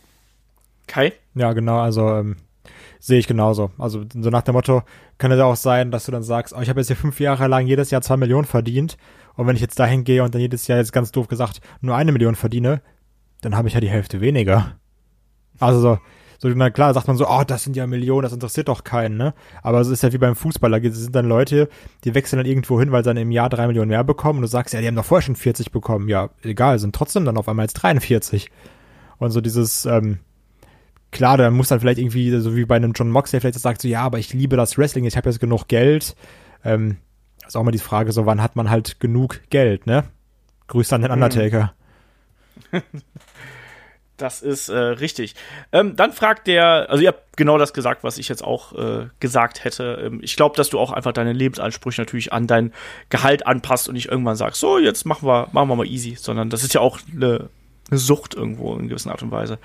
Kai? 0.88 1.14
Ja, 1.36 1.54
genau, 1.54 1.80
also 1.80 2.10
ähm, 2.10 2.38
sehe 3.00 3.20
ich 3.20 3.28
genauso. 3.28 3.72
Also 3.78 4.04
so 4.14 4.30
nach 4.30 4.42
dem 4.42 4.54
Motto, 4.54 4.84
kann 5.18 5.32
es 5.32 5.40
auch 5.40 5.56
sein, 5.56 5.92
dass 5.92 6.06
du 6.06 6.12
dann 6.12 6.24
sagst, 6.24 6.54
oh, 6.56 6.62
ich 6.62 6.70
habe 6.70 6.80
jetzt 6.80 6.88
hier 6.88 6.96
fünf 6.96 7.20
Jahre 7.20 7.48
lang 7.48 7.66
jedes 7.66 7.92
Jahr 7.92 8.02
zwei 8.02 8.18
Millionen 8.18 8.46
verdient 8.46 8.98
und 9.36 9.48
wenn 9.48 9.56
ich 9.56 9.62
jetzt 9.62 9.80
dahin 9.80 10.04
gehe 10.04 10.24
und 10.24 10.34
dann 10.34 10.42
jedes 10.42 10.68
Jahr 10.68 10.78
jetzt 10.78 10.92
ganz 10.92 11.12
doof 11.12 11.28
gesagt 11.28 11.62
nur 11.82 11.96
eine 11.96 12.12
Million 12.12 12.36
verdiene, 12.36 12.82
dann 13.42 13.56
habe 13.56 13.70
ich 13.70 13.74
ja 13.74 13.80
die 13.80 13.90
Hälfte 13.90 14.20
weniger. 14.20 14.76
Also 15.60 15.80
so, 15.80 15.98
so 16.40 16.50
na 16.50 16.70
klar 16.70 16.94
sagt 16.94 17.08
man 17.08 17.16
so, 17.16 17.28
oh, 17.28 17.44
das 17.46 17.64
sind 17.64 17.76
ja 17.76 17.88
Millionen, 17.88 18.24
das 18.24 18.34
interessiert 18.34 18.68
doch 18.68 18.84
keinen, 18.84 19.18
ne? 19.18 19.34
Aber 19.62 19.80
es 19.80 19.88
ist 19.88 20.04
ja 20.04 20.12
wie 20.12 20.18
beim 20.18 20.36
Fußball, 20.36 20.72
da 20.72 20.92
sind 20.92 21.16
dann 21.16 21.28
Leute, 21.28 21.70
die 22.04 22.16
wechseln 22.16 22.38
dann 22.38 22.46
irgendwo 22.46 22.80
hin, 22.80 22.92
weil 22.92 23.04
sie 23.04 23.10
dann 23.10 23.18
im 23.18 23.32
Jahr 23.32 23.50
drei 23.50 23.68
Millionen 23.68 23.90
mehr 23.90 24.04
bekommen 24.04 24.40
und 24.40 24.44
du 24.44 24.48
sagst, 24.48 24.74
ja, 24.74 24.82
die 24.82 24.88
haben 24.88 24.96
doch 24.96 25.06
vorher 25.06 25.22
schon 25.22 25.38
40 25.38 25.72
bekommen. 25.72 26.10
Ja, 26.10 26.30
egal, 26.44 26.80
sind 26.80 26.94
trotzdem 26.94 27.26
dann 27.26 27.38
auf 27.38 27.48
einmal 27.48 27.64
jetzt 27.64 27.76
43. 27.76 28.52
Und 29.18 29.32
so 29.32 29.42
dieses, 29.42 29.86
ähm, 29.86 30.20
klar, 31.12 31.38
da 31.38 31.50
muss 31.52 31.70
dann 31.70 31.80
vielleicht 31.80 32.00
irgendwie, 32.00 32.32
so 32.40 32.56
wie 32.56 32.66
bei 32.66 32.76
einem 32.76 32.94
John 32.94 33.12
Moxley 33.12 33.40
vielleicht 33.40 33.60
sagt, 33.60 33.82
so, 33.82 33.88
ja, 33.88 34.02
aber 34.02 34.20
ich 34.20 34.34
liebe 34.34 34.56
das 34.56 34.78
Wrestling, 34.78 35.06
ich 35.06 35.18
habe 35.18 35.30
jetzt 35.30 35.40
genug 35.40 35.68
Geld. 35.68 36.16
Ähm, 36.64 36.98
ist 37.46 37.56
auch 37.56 37.64
mal 37.64 37.72
die 37.72 37.80
Frage, 37.80 38.12
so, 38.12 38.26
wann 38.26 38.42
hat 38.42 38.56
man 38.56 38.70
halt 38.70 39.00
genug 39.00 39.42
Geld, 39.50 39.88
ne? 39.88 40.04
Grüß 40.68 40.94
an 40.94 41.02
den 41.02 41.12
Undertaker. 41.12 41.74
Das 44.20 44.42
ist 44.42 44.68
äh, 44.68 44.78
richtig. 44.78 45.34
Ähm, 45.72 45.96
dann 45.96 46.12
fragt 46.12 46.48
der, 46.48 46.90
also 46.90 47.02
ihr 47.02 47.08
habt 47.08 47.38
genau 47.38 47.58
das 47.58 47.74
gesagt, 47.74 48.04
was 48.04 48.18
ich 48.18 48.28
jetzt 48.28 48.44
auch 48.44 48.74
äh, 48.74 49.08
gesagt 49.22 49.64
hätte. 49.64 50.02
Ähm, 50.04 50.20
ich 50.22 50.36
glaube, 50.36 50.58
dass 50.58 50.70
du 50.70 50.78
auch 50.78 50.92
einfach 50.92 51.14
deine 51.14 51.32
Lebensansprüche 51.32 52.02
natürlich 52.02 52.34
an 52.34 52.46
dein 52.46 52.74
Gehalt 53.10 53.48
anpasst 53.48 53.88
und 53.88 53.94
nicht 53.94 54.10
irgendwann 54.10 54.36
sagst, 54.36 54.60
so, 54.60 54.78
jetzt 54.78 55.06
machen 55.06 55.26
wir, 55.26 55.48
machen 55.54 55.70
wir 55.70 55.76
mal 55.78 55.88
easy, 55.88 56.16
sondern 56.16 56.50
das 56.50 56.64
ist 56.64 56.74
ja 56.74 56.82
auch 56.82 57.00
eine 57.16 57.50
Sucht 57.92 58.36
irgendwo 58.36 58.76
in 58.76 58.88
gewisser 58.88 59.12
Art 59.12 59.24
und 59.24 59.32
Weise. 59.32 59.60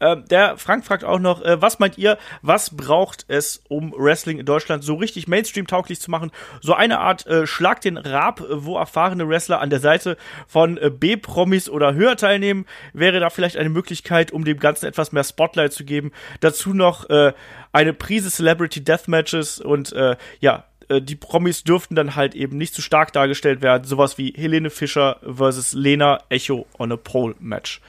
Ähm, 0.00 0.24
der 0.30 0.56
Frank 0.56 0.84
fragt 0.84 1.04
auch 1.04 1.18
noch, 1.18 1.42
äh, 1.42 1.60
was 1.60 1.78
meint 1.78 1.98
ihr, 1.98 2.18
was 2.42 2.76
braucht 2.76 3.24
es, 3.28 3.62
um 3.68 3.94
Wrestling 3.96 4.38
in 4.38 4.46
Deutschland 4.46 4.84
so 4.84 4.94
richtig 4.94 5.28
Mainstream-tauglich 5.28 6.00
zu 6.00 6.10
machen? 6.10 6.30
So 6.60 6.74
eine 6.74 7.00
Art 7.00 7.26
äh, 7.26 7.46
Schlag 7.46 7.80
den 7.80 7.96
Rab, 7.96 8.42
wo 8.50 8.76
erfahrene 8.76 9.28
Wrestler 9.28 9.60
an 9.60 9.70
der 9.70 9.80
Seite 9.80 10.16
von 10.46 10.78
äh, 10.78 10.90
B-Promis 10.90 11.68
oder 11.68 11.94
höher 11.94 12.16
teilnehmen, 12.16 12.66
wäre 12.92 13.20
da 13.20 13.30
vielleicht 13.30 13.56
eine 13.56 13.70
Möglichkeit, 13.70 14.32
um 14.32 14.44
dem 14.44 14.58
Ganzen 14.58 14.86
etwas 14.86 15.12
mehr 15.12 15.24
Spotlight 15.24 15.72
zu 15.72 15.84
geben. 15.84 16.12
Dazu 16.40 16.74
noch 16.74 17.08
äh, 17.10 17.32
eine 17.72 17.92
Prise 17.92 18.30
Celebrity 18.30 18.82
Deathmatches 18.82 19.60
und 19.60 19.92
äh, 19.92 20.16
ja, 20.40 20.64
äh, 20.90 21.00
die 21.00 21.16
Promis 21.16 21.64
dürften 21.64 21.94
dann 21.94 22.16
halt 22.16 22.34
eben 22.34 22.58
nicht 22.58 22.74
zu 22.74 22.82
stark 22.82 23.12
dargestellt 23.12 23.62
werden. 23.62 23.84
Sowas 23.84 24.18
wie 24.18 24.34
Helene 24.36 24.70
Fischer 24.70 25.18
versus 25.22 25.72
Lena 25.72 26.18
Echo 26.28 26.66
on 26.78 26.92
a 26.92 26.96
Pole 26.96 27.34
Match. 27.38 27.80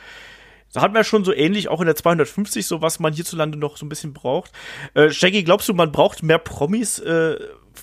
Da 0.73 0.82
hatten 0.82 0.94
wir 0.94 1.03
schon 1.03 1.26
so 1.26 1.34
ähnlich, 1.34 1.68
auch 1.68 1.82
in 1.82 1.88
der 1.88 1.98
250, 1.98 2.65
so 2.65 2.82
was 2.82 2.99
man 2.99 3.11
hierzulande 3.11 3.57
noch 3.57 3.76
so 3.76 3.86
ein 3.86 3.90
bisschen 3.90 4.14
braucht. 4.14 4.52
Äh, 4.94 5.10
Shaggy, 5.10 5.44
glaubst 5.44 5.68
du, 5.68 5.73
man 5.73 5.91
braucht 5.91 6.23
mehr 6.23 6.38
Promis, 6.38 6.99
äh, 6.99 7.36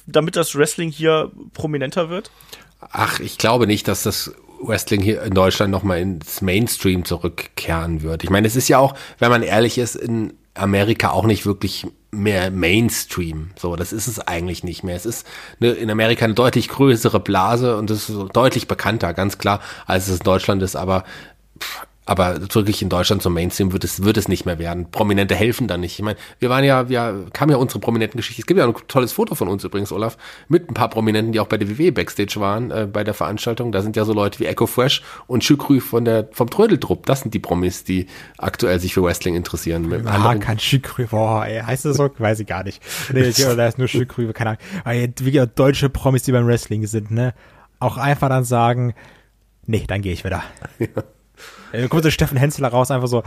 damit 0.07 0.36
das 0.36 0.55
Wrestling 0.55 0.90
hier 0.90 1.31
prominenter 1.53 2.09
wird? 2.09 2.31
Ach, 2.81 3.20
ich 3.20 3.36
glaube 3.36 3.66
nicht, 3.66 3.89
dass 3.89 4.05
das 4.05 4.32
Wrestling 4.62 5.03
hier 5.03 5.23
in 5.23 5.35
Deutschland 5.35 5.70
nochmal 5.70 5.99
ins 5.99 6.40
Mainstream 6.40 7.05
zurückkehren 7.05 8.03
wird. 8.03 8.24
Ich 8.24 8.31
meine, 8.31 8.47
es 8.47 8.57
ist 8.57 8.69
ja 8.69 8.78
auch, 8.78 8.95
wenn 9.19 9.31
man 9.31 9.43
ehrlich 9.43 9.77
ist, 9.77 9.95
in 9.95 10.32
Amerika 10.59 11.11
auch 11.11 11.25
nicht 11.25 11.47
wirklich 11.47 11.87
mehr 12.11 12.51
Mainstream. 12.51 13.51
So, 13.57 13.77
das 13.77 13.93
ist 13.93 14.07
es 14.07 14.19
eigentlich 14.21 14.65
nicht 14.65 14.83
mehr. 14.83 14.97
Es 14.97 15.07
ist 15.07 15.27
eine, 15.61 15.73
in 15.73 15.91
Amerika 15.91 16.25
eine 16.25 16.35
deutlich 16.35 16.69
größere 16.69 17.21
Blase 17.21 17.77
und 17.77 17.91
es 17.91 18.09
ist 18.09 18.19
deutlich 18.33 18.67
bekannter, 18.69 19.13
ganz 19.15 19.39
klar, 19.39 19.61
als 19.87 20.09
es 20.09 20.19
in 20.19 20.25
Deutschland 20.25 20.63
ist. 20.63 20.77
Aber 20.77 21.05
pff, 21.61 21.87
aber 22.09 22.41
wirklich 22.55 22.81
in 22.81 22.89
Deutschland 22.89 23.21
zum 23.21 23.35
Mainstream 23.35 23.73
wird 23.73 23.85
es, 23.85 24.03
wird 24.03 24.17
es 24.17 24.29
nicht 24.29 24.47
mehr 24.47 24.59
werden. 24.59 24.91
Prominente 24.91 25.35
helfen 25.35 25.69
da 25.69 25.77
nicht. 25.77 25.99
Ich 25.99 26.03
meine, 26.03 26.19
wir 26.39 26.49
waren 26.49 26.65
ja, 26.65 26.89
wir 26.89 27.27
kamen 27.35 27.53
ja 27.53 27.59
unsere 27.59 27.81
prominenten 27.81 28.17
Geschichte. 28.17 28.41
Es 28.41 28.47
gibt 28.47 28.59
ja 28.59 28.67
ein 28.67 28.75
tolles 28.89 29.13
Foto 29.13 29.35
von 29.35 29.47
uns 29.47 29.63
übrigens, 29.63 29.93
Olaf, 29.93 30.17
mit 30.49 30.71
ein 30.71 30.75
paar 30.75 30.89
Prominenten, 30.89 31.33
die 31.33 31.41
auch 31.41 31.49
bei 31.49 31.59
der 31.59 31.69
WWE 31.69 31.93
Backstage 31.93 32.41
waren, 32.41 32.71
äh, 32.71 32.89
bei 32.91 33.05
der 33.05 33.13
Veranstaltung. 33.13 33.73
Da 33.73 33.83
sind 33.83 33.95
ja 33.95 34.07
so 34.07 34.15
Leute 34.15 34.41
wie 34.41 34.47
Echo 34.47 34.67
Fresh 34.67 35.03
und 35.27 35.45
Schükrü 35.45 35.81
von 35.81 36.07
der, 36.07 36.29
vom 36.33 36.49
Trödeltrupp. 36.49 37.05
Das 37.05 37.21
sind 37.21 37.35
die 37.35 37.41
Promis, 37.41 37.85
die 37.85 38.07
aktuell 38.39 38.81
sich 38.81 38.95
für 38.95 39.03
Wrestling 39.03 39.35
interessieren. 39.35 40.07
Ah, 40.07 40.35
kein 40.37 40.59
Schükrü, 40.59 41.09
boah, 41.09 41.45
ey, 41.45 41.61
heißt 41.61 41.85
das 41.85 41.99
so? 41.99 42.09
Weiß 42.17 42.41
ich 42.41 42.47
gar 42.47 42.65
nicht. 42.65 42.83
Nee, 43.13 43.31
da 43.37 43.67
ist 43.67 43.77
nur 43.77 43.87
Schükrü, 43.87 44.33
keine 44.33 44.51
Ahnung. 44.51 44.63
Aber 44.85 44.95
wie 44.95 45.47
deutsche 45.55 45.91
Promis, 45.91 46.23
die 46.23 46.33
beim 46.33 46.47
Wrestling 46.47 46.87
sind, 46.87 47.11
ne? 47.11 47.35
Auch 47.81 47.99
einfach 47.99 48.31
dann 48.31 48.45
sagen, 48.45 48.95
nee, 49.67 49.85
dann 49.87 50.01
gehe 50.01 50.15
ich 50.15 50.25
wieder. 50.25 50.43
Ja. 50.79 51.03
Dann 51.73 51.89
kommt 51.89 52.03
so 52.03 52.11
Steffen 52.11 52.39
Hensler 52.39 52.69
raus, 52.69 52.90
einfach 52.90 53.09
so, 53.09 53.23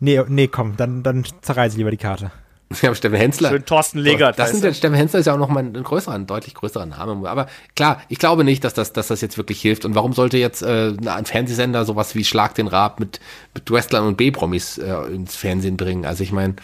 nee, 0.00 0.20
nee, 0.28 0.48
komm, 0.48 0.76
dann, 0.76 1.02
dann 1.02 1.24
zerreiße 1.42 1.74
ich 1.74 1.78
lieber 1.78 1.90
die 1.90 1.96
Karte. 1.96 2.30
Ja, 2.82 2.94
Steffen 2.94 3.16
Hensler. 3.16 3.50
Schön 3.50 3.64
Thorsten 3.64 3.98
Legert. 3.98 4.38
Das 4.38 4.50
sind 4.50 4.64
ja, 4.64 4.72
Steffen 4.72 4.96
Hensler 4.96 5.20
ist 5.20 5.26
ja 5.26 5.34
auch 5.34 5.38
noch 5.38 5.48
mal 5.48 5.62
ein 5.62 5.82
größerer, 5.82 6.14
ein 6.14 6.26
deutlich 6.26 6.54
größerer 6.54 6.86
Name. 6.86 7.28
Aber 7.28 7.46
klar, 7.76 8.00
ich 8.08 8.18
glaube 8.18 8.42
nicht, 8.42 8.64
dass 8.64 8.74
das, 8.74 8.92
dass 8.92 9.08
das 9.08 9.20
jetzt 9.20 9.36
wirklich 9.36 9.60
hilft. 9.60 9.84
Und 9.84 9.94
warum 9.94 10.12
sollte 10.12 10.38
jetzt 10.38 10.62
äh, 10.62 10.92
ein 11.06 11.26
Fernsehsender 11.26 11.84
sowas 11.84 12.14
wie 12.14 12.24
Schlag 12.24 12.54
den 12.54 12.66
Rab 12.66 13.00
mit, 13.00 13.20
mit 13.54 13.70
Wrestlern 13.70 14.06
und 14.06 14.16
B-Promis 14.16 14.78
äh, 14.78 14.92
ins 15.12 15.36
Fernsehen 15.36 15.76
bringen? 15.76 16.04
Also 16.04 16.24
ich 16.24 16.32
meine, 16.32 16.56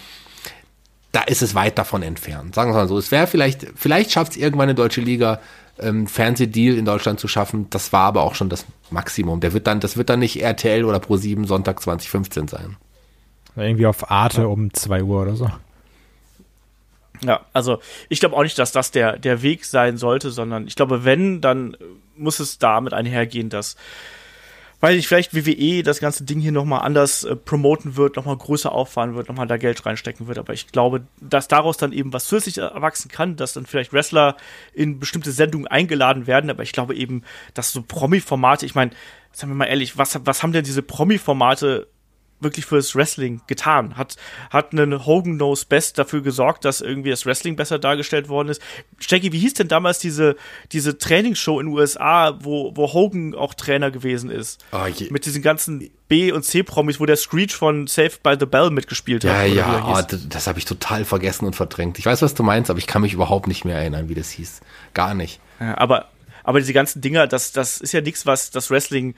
da 1.13 1.23
ist 1.23 1.43
es 1.43 1.55
weit 1.55 1.79
davon 1.79 2.03
entfernt. 2.03 2.55
Sagen 2.55 2.73
wir 2.73 2.77
mal 2.77 2.89
so. 2.89 2.99
Es 2.99 3.11
wäre 3.11 3.27
vielleicht, 3.27 3.67
vielleicht 3.75 4.13
schafft 4.13 4.33
es 4.33 4.39
irgendwann 4.39 4.69
eine 4.69 4.75
deutsche 4.75 5.01
Liga, 5.01 5.41
ähm, 5.81 6.07
Fernsehdeal 6.07 6.77
in 6.77 6.85
Deutschland 6.85 7.21
zu 7.21 7.29
schaffen. 7.29 7.69
Das 7.71 7.93
war 7.93 8.03
aber 8.05 8.23
auch 8.23 8.35
schon 8.35 8.49
das 8.49 8.67
Maximum. 8.91 9.41
Der 9.41 9.53
wird 9.53 9.67
dann, 9.67 9.81
das 9.81 9.97
wird 9.97 10.11
dann 10.11 10.21
nicht 10.21 10.43
RTL 10.43 10.85
oder 10.85 10.99
Pro7 10.99 11.47
Sonntag 11.47 11.81
2015 11.81 12.49
sein. 12.49 12.77
Irgendwie 13.57 13.87
auf 13.87 14.11
Arte 14.11 14.49
um 14.49 14.73
2 14.73 15.03
Uhr 15.03 15.23
oder 15.23 15.37
so. 15.37 15.51
Ja, 17.23 17.41
also 17.53 17.81
ich 18.09 18.21
glaube 18.21 18.37
auch 18.37 18.43
nicht, 18.43 18.59
dass 18.59 18.73
das 18.73 18.91
der, 18.91 19.19
der 19.19 19.43
Weg 19.43 19.65
sein 19.65 19.99
sollte, 19.99 20.31
sondern 20.31 20.67
ich 20.67 20.75
glaube, 20.75 21.05
wenn, 21.05 21.41
dann 21.41 21.77
muss 22.17 22.41
es 22.41 22.59
damit 22.59 22.95
einhergehen, 22.95 23.51
dass 23.51 23.77
weil 24.81 24.97
ich 24.97 25.07
vielleicht 25.07 25.35
WWE 25.35 25.83
das 25.83 26.01
ganze 26.01 26.25
Ding 26.25 26.41
hier 26.41 26.53
nochmal 26.53 26.83
anders 26.83 27.25
äh, 27.25 27.37
promoten 27.37 27.97
wird, 27.97 28.17
nochmal 28.17 28.37
größer 28.37 28.73
auffahren 28.73 29.15
wird, 29.15 29.29
nochmal 29.29 29.47
da 29.47 29.59
Geld 29.59 29.85
reinstecken 29.85 30.27
wird. 30.27 30.39
Aber 30.39 30.53
ich 30.53 30.69
glaube, 30.69 31.03
dass 31.21 31.49
daraus 31.49 31.77
dann 31.77 31.93
eben 31.93 32.13
was 32.13 32.25
zusätzlich 32.25 32.59
erwachsen 32.59 33.11
kann, 33.11 33.37
dass 33.37 33.53
dann 33.53 33.67
vielleicht 33.67 33.93
Wrestler 33.93 34.37
in 34.73 34.99
bestimmte 34.99 35.33
Sendungen 35.33 35.67
eingeladen 35.67 36.27
werden. 36.27 36.51
Aber 36.51 36.63
ich 36.63 36.73
glaube 36.73 36.95
eben, 36.95 37.23
dass 37.55 37.73
so 37.73 37.83
Promi-Formate, 37.83 38.67
ich 38.67 38.75
meine, 38.75 38.93
sagen 39.33 39.53
wir 39.53 39.57
mal 39.57 39.67
ehrlich, 39.67 39.99
was, 39.99 40.19
was 40.25 40.43
haben 40.43 40.53
denn 40.53 40.65
diese 40.65 40.83
Promi-Formate 40.83 41.87
wirklich 42.41 42.67
fürs 42.67 42.95
Wrestling 42.95 43.41
getan? 43.47 43.97
Hat, 43.97 44.17
hat 44.51 44.73
einen 44.73 45.07
Hogan 45.07 45.37
Knows 45.37 45.65
Best 45.65 45.99
dafür 45.99 46.23
gesorgt, 46.23 46.65
dass 46.65 46.81
irgendwie 46.81 47.11
das 47.11 47.27
Wrestling 47.27 47.57
besser 47.57 47.79
dargestellt 47.79 48.29
worden 48.29 48.49
ist? 48.49 48.63
Jackie, 49.01 49.33
wie 49.33 49.39
hieß 49.39 49.55
denn 49.55 49.69
damals 49.69 49.99
diese, 49.99 50.37
diese 50.73 50.99
Trainingsshow 50.99 51.61
in 51.61 51.67
den 51.67 51.75
USA, 51.75 52.39
wo, 52.41 52.73
wo 52.75 52.93
Hogan 52.93 53.35
auch 53.35 53.55
Trainer 53.55 53.91
gewesen 53.91 54.31
ist? 54.31 54.65
Oh, 54.73 54.87
Mit 55.11 55.27
diesen 55.27 55.43
ganzen 55.43 55.91
B- 56.09 56.33
und 56.33 56.45
C-Promis, 56.45 56.99
wo 56.99 57.07
der 57.07 57.17
Screech 57.17 57.55
von 57.55 57.87
Saved 57.87 58.23
by 58.23 58.35
the 58.39 58.47
Bell 58.47 58.71
mitgespielt 58.71 59.25
hat. 59.25 59.31
Ja, 59.31 59.45
ja, 59.45 59.87
oh, 59.87 60.03
das, 60.07 60.29
das 60.29 60.47
habe 60.49 60.59
ich 60.59 60.65
total 60.65 61.05
vergessen 61.05 61.47
und 61.47 61.55
verdrängt. 61.55 61.99
Ich 62.01 62.07
weiß, 62.07 62.21
was 62.23 62.35
du 62.35 62.43
meinst, 62.43 62.69
aber 62.69 62.81
ich 62.81 62.89
kann 62.89 63.03
mich 63.03 63.13
überhaupt 63.13 63.47
nicht 63.47 63.65
mehr 63.65 63.77
erinnern, 63.77 64.09
wie 64.09 64.15
das 64.15 64.31
hieß. 64.31 64.61
Gar 64.93 65.15
nicht. 65.15 65.41
Ja, 65.61 65.79
aber, 65.79 66.09
aber 66.43 66.59
diese 66.59 66.73
ganzen 66.73 67.01
Dinger, 67.01 67.29
das, 67.29 67.53
das 67.53 67.81
ist 67.81 67.93
ja 67.93 68.01
nichts, 68.01 68.27
was 68.27 68.51
das 68.51 68.71
Wrestling 68.71 69.15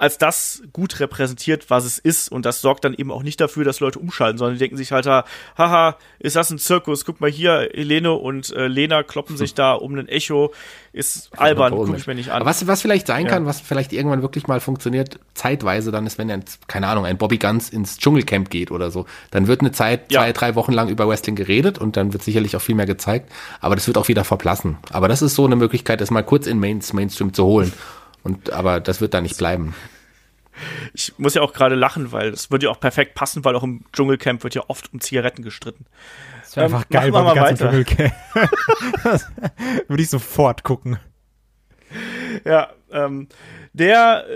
als 0.00 0.16
das 0.16 0.62
gut 0.72 0.98
repräsentiert, 0.98 1.68
was 1.68 1.84
es 1.84 1.98
ist. 1.98 2.32
Und 2.32 2.46
das 2.46 2.62
sorgt 2.62 2.86
dann 2.86 2.94
eben 2.94 3.12
auch 3.12 3.22
nicht 3.22 3.38
dafür, 3.38 3.64
dass 3.64 3.80
Leute 3.80 3.98
umschalten, 3.98 4.38
sondern 4.38 4.54
die 4.54 4.58
denken 4.58 4.78
sich 4.78 4.92
halt, 4.92 5.06
haha, 5.06 5.96
ist 6.18 6.36
das 6.36 6.50
ein 6.50 6.58
Zirkus? 6.58 7.04
Guck 7.04 7.20
mal 7.20 7.30
hier, 7.30 7.68
Helene 7.74 8.12
und 8.12 8.50
äh, 8.50 8.66
Lena 8.66 9.02
kloppen 9.02 9.36
sich 9.36 9.52
da 9.52 9.74
um 9.74 9.94
ein 9.94 10.08
Echo. 10.08 10.54
Ist 10.94 11.30
albern, 11.38 11.74
guck 11.74 11.94
ich 11.94 12.06
mir 12.06 12.14
nicht 12.14 12.30
an. 12.30 12.46
Was, 12.46 12.66
was 12.66 12.80
vielleicht 12.80 13.06
sein 13.08 13.26
ja. 13.26 13.32
kann, 13.32 13.44
was 13.44 13.60
vielleicht 13.60 13.92
irgendwann 13.92 14.22
wirklich 14.22 14.46
mal 14.46 14.58
funktioniert, 14.58 15.20
zeitweise 15.34 15.90
dann 15.92 16.06
ist, 16.06 16.16
wenn 16.16 16.28
dann, 16.28 16.44
keine 16.66 16.86
Ahnung, 16.88 17.04
ein 17.04 17.18
Bobby 17.18 17.36
Guns 17.36 17.68
ins 17.68 17.98
Dschungelcamp 17.98 18.48
geht 18.48 18.70
oder 18.70 18.90
so, 18.90 19.04
dann 19.30 19.48
wird 19.48 19.60
eine 19.60 19.70
Zeit, 19.70 20.10
ja. 20.10 20.22
zwei, 20.22 20.32
drei 20.32 20.54
Wochen 20.54 20.72
lang 20.72 20.88
über 20.88 21.06
Wrestling 21.06 21.36
geredet 21.36 21.78
und 21.78 21.98
dann 21.98 22.14
wird 22.14 22.22
sicherlich 22.22 22.56
auch 22.56 22.62
viel 22.62 22.74
mehr 22.74 22.86
gezeigt, 22.86 23.30
aber 23.60 23.74
das 23.74 23.86
wird 23.86 23.98
auch 23.98 24.08
wieder 24.08 24.24
verblassen. 24.24 24.78
Aber 24.90 25.08
das 25.08 25.20
ist 25.20 25.34
so 25.34 25.44
eine 25.44 25.56
Möglichkeit, 25.56 26.00
das 26.00 26.10
mal 26.10 26.22
kurz 26.22 26.46
in 26.46 26.58
Mains, 26.58 26.94
Mainstream 26.94 27.34
zu 27.34 27.44
holen. 27.44 27.72
Und, 28.22 28.50
aber 28.52 28.80
das 28.80 29.00
wird 29.00 29.14
da 29.14 29.20
nicht 29.20 29.38
bleiben. 29.38 29.74
Ich 30.92 31.14
muss 31.18 31.34
ja 31.34 31.42
auch 31.42 31.52
gerade 31.52 31.74
lachen, 31.74 32.12
weil 32.12 32.28
es 32.28 32.50
würde 32.50 32.66
ja 32.66 32.70
auch 32.70 32.80
perfekt 32.80 33.14
passen, 33.14 33.44
weil 33.44 33.56
auch 33.56 33.62
im 33.62 33.84
Dschungelcamp 33.92 34.42
wird 34.44 34.54
ja 34.54 34.62
oft 34.68 34.92
um 34.92 35.00
Zigaretten 35.00 35.42
gestritten. 35.42 35.86
Das 36.42 36.56
wäre 36.56 36.66
ähm, 36.66 36.74
einfach 36.74 36.88
geil, 36.88 37.12
beim 37.12 37.34
ganzen 37.34 37.56
Dschungelcamp. 37.56 38.12
würde 39.88 40.02
ich 40.02 40.10
sofort 40.10 40.64
gucken. 40.64 40.98
Ja, 42.44 42.70
ähm, 42.92 43.28
der 43.72 44.26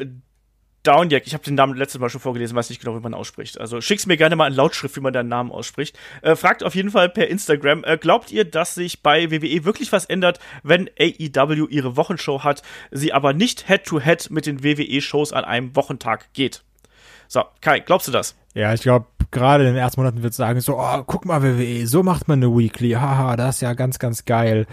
Downjack, 0.84 1.26
ich 1.26 1.34
habe 1.34 1.42
den 1.42 1.54
Namen 1.54 1.76
letztes 1.76 2.00
Mal 2.00 2.10
schon 2.10 2.20
vorgelesen, 2.20 2.56
weiß 2.56 2.68
nicht 2.68 2.80
genau, 2.80 2.96
wie 2.96 3.02
man 3.02 3.14
ausspricht. 3.14 3.58
Also 3.58 3.80
schick's 3.80 4.06
mir 4.06 4.16
gerne 4.16 4.36
mal 4.36 4.48
in 4.48 4.54
Lautschrift, 4.54 4.94
wie 4.96 5.00
man 5.00 5.12
deinen 5.12 5.28
Namen 5.28 5.50
ausspricht. 5.50 5.98
Äh, 6.22 6.36
fragt 6.36 6.62
auf 6.62 6.74
jeden 6.74 6.90
Fall 6.90 7.08
per 7.08 7.28
Instagram, 7.28 7.84
äh, 7.84 7.96
glaubt 7.96 8.30
ihr, 8.30 8.44
dass 8.44 8.74
sich 8.74 9.02
bei 9.02 9.30
WWE 9.30 9.64
wirklich 9.64 9.90
was 9.92 10.04
ändert, 10.04 10.38
wenn 10.62 10.88
AEW 10.98 11.66
ihre 11.68 11.96
Wochenshow 11.96 12.44
hat, 12.44 12.62
sie 12.90 13.12
aber 13.12 13.32
nicht 13.32 13.66
Head-to-Head 13.66 14.20
-head 14.22 14.32
mit 14.32 14.46
den 14.46 14.62
WWE-Shows 14.62 15.32
an 15.32 15.44
einem 15.44 15.74
Wochentag 15.74 16.32
geht? 16.34 16.62
So, 17.28 17.42
Kai, 17.60 17.80
glaubst 17.80 18.06
du 18.06 18.12
das? 18.12 18.36
Ja, 18.54 18.72
ich 18.74 18.82
glaube, 18.82 19.06
gerade 19.30 19.64
in 19.64 19.74
den 19.74 19.76
ersten 19.76 20.00
Monaten 20.00 20.22
wird 20.22 20.34
sagen 20.34 20.60
so, 20.60 20.78
oh, 20.78 21.02
guck 21.06 21.24
mal 21.24 21.42
WWE, 21.42 21.86
so 21.86 22.02
macht 22.02 22.28
man 22.28 22.42
eine 22.42 22.56
Weekly, 22.56 22.92
haha, 22.92 23.36
das 23.36 23.56
ist 23.56 23.60
ja 23.62 23.72
ganz, 23.72 23.98
ganz 23.98 24.26
geil. 24.26 24.66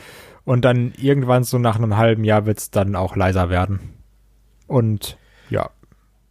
Und 0.44 0.66
dann 0.66 0.94
irgendwann 0.98 1.44
so 1.44 1.58
nach 1.58 1.78
einem 1.78 1.98
halben 1.98 2.24
Jahr 2.24 2.46
wird's 2.46 2.70
dann 2.70 2.96
auch 2.96 3.16
leiser 3.16 3.50
werden. 3.50 3.94
Und 4.68 5.18
ja, 5.50 5.70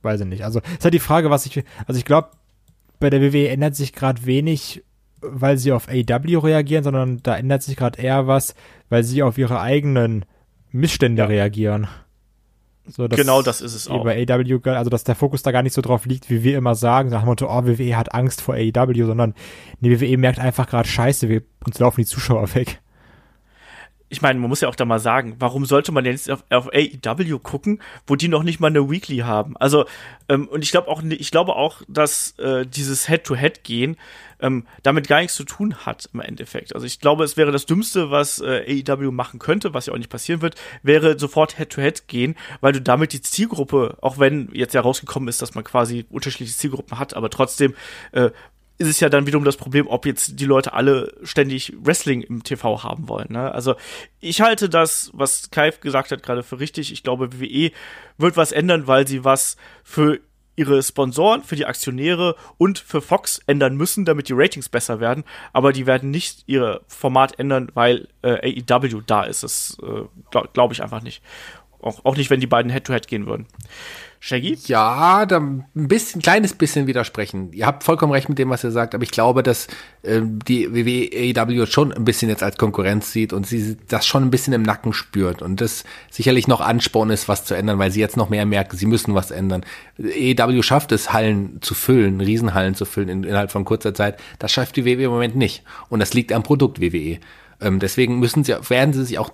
weiß 0.03 0.21
ich 0.21 0.27
nicht. 0.27 0.45
Also 0.45 0.61
ist 0.61 0.85
halt 0.85 0.95
die 0.95 0.99
Frage, 0.99 1.31
was 1.31 1.47
ich, 1.47 1.65
also 1.87 1.99
ich 1.99 2.05
glaube, 2.05 2.31
bei 2.99 3.11
der 3.11 3.21
WWE 3.21 3.49
ändert 3.49 3.77
sich 3.77 3.93
gerade 3.93 4.25
wenig, 4.27 4.85
weil 5.21 5.59
sie 5.59 5.73
auf 5.73 5.89
AW 5.89 6.37
reagieren, 6.39 6.85
sondern 6.85 7.23
da 7.23 7.37
ändert 7.37 7.63
sich 7.63 7.77
gerade 7.77 8.01
eher 8.01 8.27
was, 8.27 8.55
weil 8.89 9.05
sie 9.05 9.23
auf 9.23 9.39
ihre 9.39 9.61
eigenen 9.61 10.25
Missstände 10.71 11.23
ja. 11.23 11.29
reagieren. 11.29 11.89
So, 12.87 13.07
genau 13.09 13.43
das 13.43 13.61
ist 13.61 13.75
es 13.75 13.89
auch. 13.89 14.05
Bei 14.05 14.27
AW, 14.29 14.71
also 14.71 14.91
dass 14.91 15.05
der 15.05 15.15
Fokus 15.15 15.43
da 15.43 15.53
gar 15.53 15.63
nicht 15.63 15.75
so 15.75 15.83
drauf 15.83 16.07
liegt, 16.07 16.29
wie 16.29 16.43
wir 16.43 16.59
immer 16.59 16.75
sagen, 16.75 17.11
nach 17.11 17.21
dem 17.21 17.27
Motto, 17.27 17.47
oh, 17.47 17.65
WWE 17.65 17.97
hat 17.97 18.15
Angst 18.15 18.41
vor 18.41 18.55
AW, 18.55 19.05
sondern 19.05 19.35
die 19.81 20.01
WWE 20.01 20.17
merkt 20.17 20.39
einfach 20.39 20.67
gerade 20.67 20.89
scheiße, 20.89 21.29
wir, 21.29 21.43
uns 21.65 21.79
laufen 21.79 22.01
die 22.01 22.07
Zuschauer 22.07 22.53
weg 22.55 22.81
ich 24.11 24.23
meine, 24.23 24.41
man 24.41 24.49
muss 24.49 24.61
ja 24.61 24.69
auch 24.69 24.75
da 24.75 24.85
mal 24.85 24.99
sagen, 24.99 25.37
warum 25.39 25.65
sollte 25.65 25.93
man 25.93 26.05
jetzt 26.05 26.31
auf, 26.31 26.45
auf 26.51 26.69
AEW 26.75 27.39
gucken, 27.39 27.81
wo 28.07 28.17
die 28.17 28.29
noch 28.29 28.43
nicht 28.43 28.59
mal 28.59 28.67
eine 28.67 28.91
Weekly 28.91 29.19
haben? 29.19 29.57
Also, 29.57 29.87
ähm, 30.29 30.49
und 30.49 30.63
ich 30.63 30.73
glaube 30.73 30.89
auch, 30.89 31.03
ich 31.03 31.31
glaube 31.31 31.55
auch, 31.55 31.83
dass 31.89 32.37
äh, 32.39 32.67
dieses 32.67 33.07
Head-to-Head-Gehen 33.09 33.97
ähm, 34.41 34.67
damit 34.83 35.07
gar 35.07 35.21
nichts 35.21 35.37
zu 35.37 35.45
tun 35.45 35.77
hat 35.87 36.09
im 36.13 36.21
Endeffekt. 36.21 36.75
Also 36.75 36.87
ich 36.87 36.99
glaube, 36.99 37.23
es 37.23 37.37
wäre 37.37 37.53
das 37.53 37.67
Dümmste, 37.67 38.11
was 38.11 38.41
äh, 38.41 38.83
AEW 38.89 39.13
machen 39.13 39.39
könnte, 39.39 39.75
was 39.75 39.87
ja 39.87 39.93
auch 39.93 39.99
nicht 39.99 40.11
passieren 40.11 40.43
wird, 40.43 40.57
wäre 40.83 41.19
sofort 41.19 41.57
Head-to-Head 41.57 41.99
-head 42.01 42.07
gehen, 42.09 42.37
weil 42.61 42.73
du 42.73 42.81
damit 42.81 43.13
die 43.13 43.21
Zielgruppe, 43.21 43.97
auch 44.01 44.19
wenn 44.19 44.49
jetzt 44.53 44.75
ja 44.75 44.81
rausgekommen 44.81 45.29
ist, 45.29 45.41
dass 45.41 45.55
man 45.55 45.63
quasi 45.63 46.05
unterschiedliche 46.11 46.57
Zielgruppen 46.57 46.99
hat, 46.99 47.15
aber 47.15 47.31
trotzdem 47.31 47.75
äh, 48.13 48.31
ist 48.81 48.89
es 48.89 48.99
ja 48.99 49.11
dann 49.11 49.27
wiederum 49.27 49.45
das 49.45 49.59
Problem, 49.59 49.87
ob 49.89 50.07
jetzt 50.07 50.41
die 50.41 50.47
Leute 50.47 50.73
alle 50.73 51.13
ständig 51.23 51.75
Wrestling 51.83 52.23
im 52.23 52.43
TV 52.43 52.83
haben 52.83 53.09
wollen. 53.09 53.27
Ne? 53.29 53.53
Also 53.53 53.75
ich 54.21 54.41
halte 54.41 54.71
das, 54.71 55.11
was 55.13 55.51
Kai 55.51 55.71
gesagt 55.71 56.13
hat, 56.13 56.23
gerade 56.23 56.43
für 56.43 56.61
richtig. 56.61 56.91
Ich 56.91 57.03
glaube, 57.03 57.39
WWE 57.39 57.73
wird 58.17 58.39
was 58.39 58.53
ändern, 58.53 58.87
weil 58.87 59.07
sie 59.07 59.23
was 59.23 59.59
für 59.85 60.21
ihre 60.57 60.83
Sponsoren, 60.83 61.43
für 61.43 61.57
die 61.57 61.67
Aktionäre 61.67 62.37
und 62.57 62.79
für 62.79 63.03
Fox 63.03 63.43
ändern 63.47 63.77
müssen, 63.77 64.07
damit 64.07 64.31
die 64.31 64.35
Ratings 64.35 64.71
besser 64.71 64.99
werden. 64.99 65.25
Aber 65.53 65.75
die 65.75 65.87
werden 65.87 66.11
nicht 66.11 66.45
ihr 66.47 66.81
Format 66.87 67.39
ändern, 67.39 67.71
weil 67.75 68.09
äh, 68.23 68.63
AEW 68.67 69.03
da 69.07 69.25
ist. 69.25 69.43
Das 69.43 69.77
äh, 69.83 70.05
glaube 70.31 70.49
glaub 70.55 70.73
ich 70.73 70.83
einfach 70.83 71.03
nicht. 71.03 71.23
Auch, 71.83 72.03
auch 72.07 72.17
nicht, 72.17 72.31
wenn 72.31 72.41
die 72.41 72.47
beiden 72.47 72.73
Head-to-Head 72.73 73.05
-head 73.05 73.09
gehen 73.09 73.27
würden. 73.27 73.47
Shaggy? 74.23 74.59
Ja, 74.67 75.25
da 75.25 75.39
ein 75.39 75.65
bisschen, 75.73 76.21
kleines 76.21 76.53
bisschen 76.53 76.87
widersprechen. 76.87 77.55
Ihr 77.55 77.65
habt 77.65 77.85
vollkommen 77.85 78.13
recht 78.13 78.29
mit 78.29 78.39
dem, 78.39 78.51
was 78.51 78.63
ihr 78.63 78.71
sagt, 78.71 78.95
aber 78.95 79.03
ich 79.03 79.13
glaube, 79.13 79.43
dass 79.43 79.67
ähm, 80.05 80.39
die 80.47 80.75
WWE 80.75 81.67
schon 81.67 81.91
ein 81.91 82.05
bisschen 82.05 82.29
jetzt 82.29 82.43
als 82.43 82.59
Konkurrenz 82.59 83.13
sieht 83.13 83.33
und 83.33 83.47
sie 83.47 83.79
das 83.89 84.07
schon 84.07 84.23
ein 84.23 84.31
bisschen 84.31 84.53
im 84.53 84.61
Nacken 84.61 84.93
spürt 84.93 85.41
und 85.41 85.63
das 85.63 85.85
sicherlich 86.11 86.49
noch 86.49 86.61
Ansporn 86.61 87.09
ist, 87.09 87.29
was 87.29 87.47
zu 87.47 87.55
ändern, 87.55 87.79
weil 87.79 87.91
sie 87.91 88.01
jetzt 88.01 88.19
noch 88.19 88.29
mehr 88.29 88.45
merken, 88.45 88.77
sie 88.77 88.85
müssen 88.85 89.15
was 89.15 89.31
ändern. 89.31 89.65
AEW 89.99 90.63
schafft 90.63 90.93
es, 90.93 91.15
Hallen 91.15 91.63
zu 91.63 91.73
füllen, 91.73 92.21
Riesenhallen 92.21 92.75
zu 92.75 92.85
füllen 92.85 93.09
in, 93.09 93.25
innerhalb 93.25 93.51
von 93.51 93.65
kurzer 93.65 93.95
Zeit. 93.95 94.21
Das 94.39 94.53
schafft 94.53 94.77
die 94.77 94.85
WWE 94.85 95.05
im 95.05 95.13
Moment 95.13 95.35
nicht. 95.35 95.63
Und 95.89 96.01
das 96.01 96.13
liegt 96.13 96.35
am 96.35 96.43
Produkt 96.43 96.83
WWE. 96.83 97.21
Ähm, 97.63 97.79
deswegen 97.79 98.19
müssen 98.19 98.45
sie, 98.45 98.55
werden 98.69 98.93
sie 98.93 99.05
sich 99.05 99.19
auch 99.19 99.31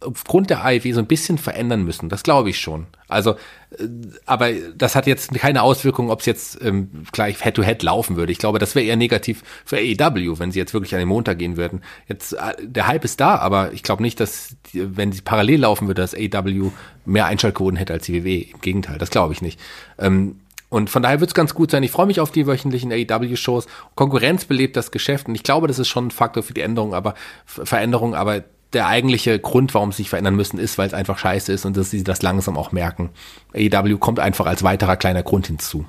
aufgrund 0.00 0.50
der 0.50 0.64
AEW 0.64 0.94
so 0.94 1.00
ein 1.00 1.06
bisschen 1.06 1.38
verändern 1.38 1.84
müssen. 1.84 2.08
Das 2.08 2.22
glaube 2.22 2.50
ich 2.50 2.58
schon. 2.58 2.86
Also, 3.08 3.32
äh, 3.78 3.86
aber 4.26 4.52
das 4.52 4.94
hat 4.94 5.06
jetzt 5.06 5.32
keine 5.34 5.62
Auswirkung, 5.62 6.10
ob 6.10 6.20
es 6.20 6.26
jetzt 6.26 6.62
ähm, 6.62 6.90
gleich 7.12 7.42
Head-to-Head 7.42 7.80
-head 7.80 7.84
laufen 7.84 8.16
würde. 8.16 8.32
Ich 8.32 8.38
glaube, 8.38 8.58
das 8.58 8.74
wäre 8.74 8.86
eher 8.86 8.96
negativ 8.96 9.42
für 9.64 9.76
AEW, 9.76 10.38
wenn 10.38 10.52
sie 10.52 10.58
jetzt 10.58 10.72
wirklich 10.72 10.94
an 10.94 11.00
den 11.00 11.08
Montag 11.08 11.38
gehen 11.38 11.56
würden. 11.56 11.82
Jetzt, 12.08 12.32
äh, 12.32 12.54
der 12.60 12.86
Hype 12.86 13.04
ist 13.04 13.20
da, 13.20 13.36
aber 13.36 13.72
ich 13.72 13.82
glaube 13.82 14.02
nicht, 14.02 14.20
dass, 14.20 14.56
wenn 14.72 15.12
sie 15.12 15.22
parallel 15.22 15.60
laufen 15.60 15.86
würde, 15.86 16.02
dass 16.02 16.14
AEW 16.14 16.70
mehr 17.04 17.26
Einschaltquoten 17.26 17.76
hätte 17.76 17.92
als 17.92 18.06
die 18.06 18.24
WWE. 18.24 18.52
Im 18.52 18.60
Gegenteil, 18.60 18.98
das 18.98 19.10
glaube 19.10 19.34
ich 19.34 19.42
nicht. 19.42 19.60
Ähm, 19.98 20.40
und 20.70 20.88
von 20.88 21.02
daher 21.02 21.20
wird 21.20 21.30
es 21.30 21.34
ganz 21.34 21.52
gut 21.52 21.72
sein. 21.72 21.82
Ich 21.82 21.90
freue 21.90 22.06
mich 22.06 22.20
auf 22.20 22.30
die 22.30 22.46
wöchentlichen 22.46 22.92
AEW-Shows. 22.92 23.66
Konkurrenz 23.96 24.44
belebt 24.44 24.76
das 24.76 24.92
Geschäft 24.92 25.26
und 25.28 25.34
ich 25.34 25.42
glaube, 25.42 25.66
das 25.66 25.80
ist 25.80 25.88
schon 25.88 26.06
ein 26.06 26.10
Faktor 26.12 26.44
für 26.44 26.54
die 26.54 26.60
Änderung, 26.60 26.94
aber 26.94 27.14
Veränderung, 27.44 28.14
aber 28.14 28.44
der 28.72 28.86
eigentliche 28.86 29.38
Grund, 29.38 29.74
warum 29.74 29.92
sie 29.92 29.98
sich 29.98 30.10
verändern 30.10 30.36
müssen, 30.36 30.58
ist, 30.58 30.78
weil 30.78 30.86
es 30.86 30.94
einfach 30.94 31.18
scheiße 31.18 31.52
ist 31.52 31.64
und 31.64 31.76
dass 31.76 31.90
sie 31.90 32.04
das 32.04 32.22
langsam 32.22 32.56
auch 32.56 32.72
merken. 32.72 33.10
AEW 33.54 33.98
kommt 33.98 34.20
einfach 34.20 34.46
als 34.46 34.62
weiterer 34.62 34.96
kleiner 34.96 35.22
Grund 35.22 35.48
hinzu. 35.48 35.86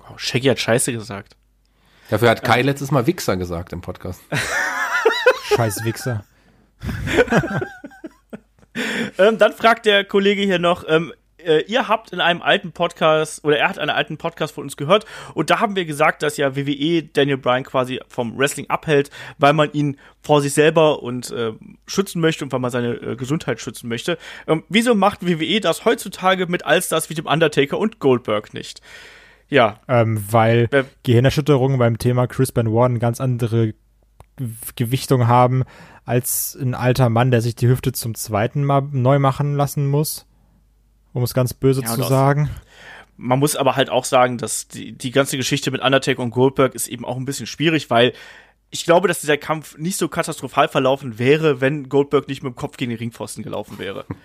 Oh, 0.00 0.14
Shaggy 0.16 0.48
hat 0.48 0.58
scheiße 0.58 0.92
gesagt. 0.92 1.36
Dafür 2.10 2.30
hat 2.30 2.42
Kai 2.42 2.60
ähm. 2.60 2.66
letztes 2.66 2.90
Mal 2.90 3.06
Wichser 3.06 3.36
gesagt 3.36 3.72
im 3.72 3.80
Podcast. 3.80 4.22
Scheiß 5.56 5.84
Wichser. 5.84 6.24
ähm, 9.18 9.38
dann 9.38 9.52
fragt 9.52 9.86
der 9.86 10.04
Kollege 10.04 10.42
hier 10.42 10.58
noch, 10.58 10.84
ähm, 10.88 11.12
äh, 11.44 11.64
ihr 11.66 11.88
habt 11.88 12.12
in 12.12 12.20
einem 12.20 12.42
alten 12.42 12.72
Podcast 12.72 13.44
oder 13.44 13.58
er 13.58 13.68
hat 13.68 13.78
einen 13.78 13.90
alten 13.90 14.16
Podcast 14.16 14.54
von 14.54 14.64
uns 14.64 14.76
gehört 14.76 15.04
und 15.34 15.50
da 15.50 15.60
haben 15.60 15.76
wir 15.76 15.84
gesagt, 15.84 16.22
dass 16.22 16.36
ja 16.36 16.56
WWE 16.56 17.02
Daniel 17.02 17.38
Bryan 17.38 17.64
quasi 17.64 18.00
vom 18.08 18.38
Wrestling 18.38 18.68
abhält, 18.68 19.10
weil 19.38 19.52
man 19.52 19.72
ihn 19.72 19.98
vor 20.22 20.40
sich 20.40 20.54
selber 20.54 21.02
und 21.02 21.30
äh, 21.30 21.52
schützen 21.86 22.20
möchte 22.20 22.44
und 22.44 22.52
weil 22.52 22.60
man 22.60 22.70
seine 22.70 22.94
äh, 22.94 23.16
Gesundheit 23.16 23.60
schützen 23.60 23.88
möchte. 23.88 24.18
Ähm, 24.46 24.64
wieso 24.68 24.94
macht 24.94 25.26
WWE 25.26 25.60
das 25.60 25.84
heutzutage 25.84 26.46
mit 26.46 26.64
Allstars 26.64 27.10
wie 27.10 27.14
dem 27.14 27.26
Undertaker 27.26 27.78
und 27.78 27.98
Goldberg 27.98 28.54
nicht? 28.54 28.80
Ja. 29.48 29.80
Ähm, 29.88 30.24
weil 30.30 30.68
äh, 30.70 30.84
Gehirnerschütterungen 31.02 31.78
beim 31.78 31.98
Thema 31.98 32.26
Chris 32.26 32.52
Benoit 32.52 32.90
eine 32.90 32.98
ganz 32.98 33.20
andere 33.20 33.74
Gewichtung 34.76 35.26
haben 35.26 35.64
als 36.04 36.56
ein 36.60 36.74
alter 36.74 37.10
Mann, 37.10 37.30
der 37.30 37.42
sich 37.42 37.54
die 37.54 37.68
Hüfte 37.68 37.92
zum 37.92 38.14
zweiten 38.14 38.64
Mal 38.64 38.88
neu 38.92 39.18
machen 39.18 39.54
lassen 39.54 39.86
muss 39.86 40.26
um 41.12 41.22
es 41.22 41.34
ganz 41.34 41.54
böse 41.54 41.82
ja, 41.82 41.88
zu 41.88 42.02
sagen. 42.02 42.50
Man 43.16 43.38
muss 43.38 43.56
aber 43.56 43.76
halt 43.76 43.90
auch 43.90 44.04
sagen, 44.04 44.38
dass 44.38 44.68
die, 44.68 44.92
die 44.92 45.10
ganze 45.10 45.36
Geschichte 45.36 45.70
mit 45.70 45.82
Undertaker 45.82 46.22
und 46.22 46.30
Goldberg 46.30 46.74
ist 46.74 46.88
eben 46.88 47.04
auch 47.04 47.16
ein 47.16 47.24
bisschen 47.24 47.46
schwierig, 47.46 47.90
weil 47.90 48.12
ich 48.70 48.84
glaube, 48.84 49.06
dass 49.06 49.20
dieser 49.20 49.36
Kampf 49.36 49.76
nicht 49.76 49.98
so 49.98 50.08
katastrophal 50.08 50.66
verlaufen 50.66 51.18
wäre, 51.18 51.60
wenn 51.60 51.88
Goldberg 51.88 52.26
nicht 52.26 52.42
mit 52.42 52.54
dem 52.54 52.56
Kopf 52.56 52.78
gegen 52.78 52.90
den 52.90 52.98
Ringpfosten 52.98 53.44
gelaufen 53.44 53.78
wäre. 53.78 54.06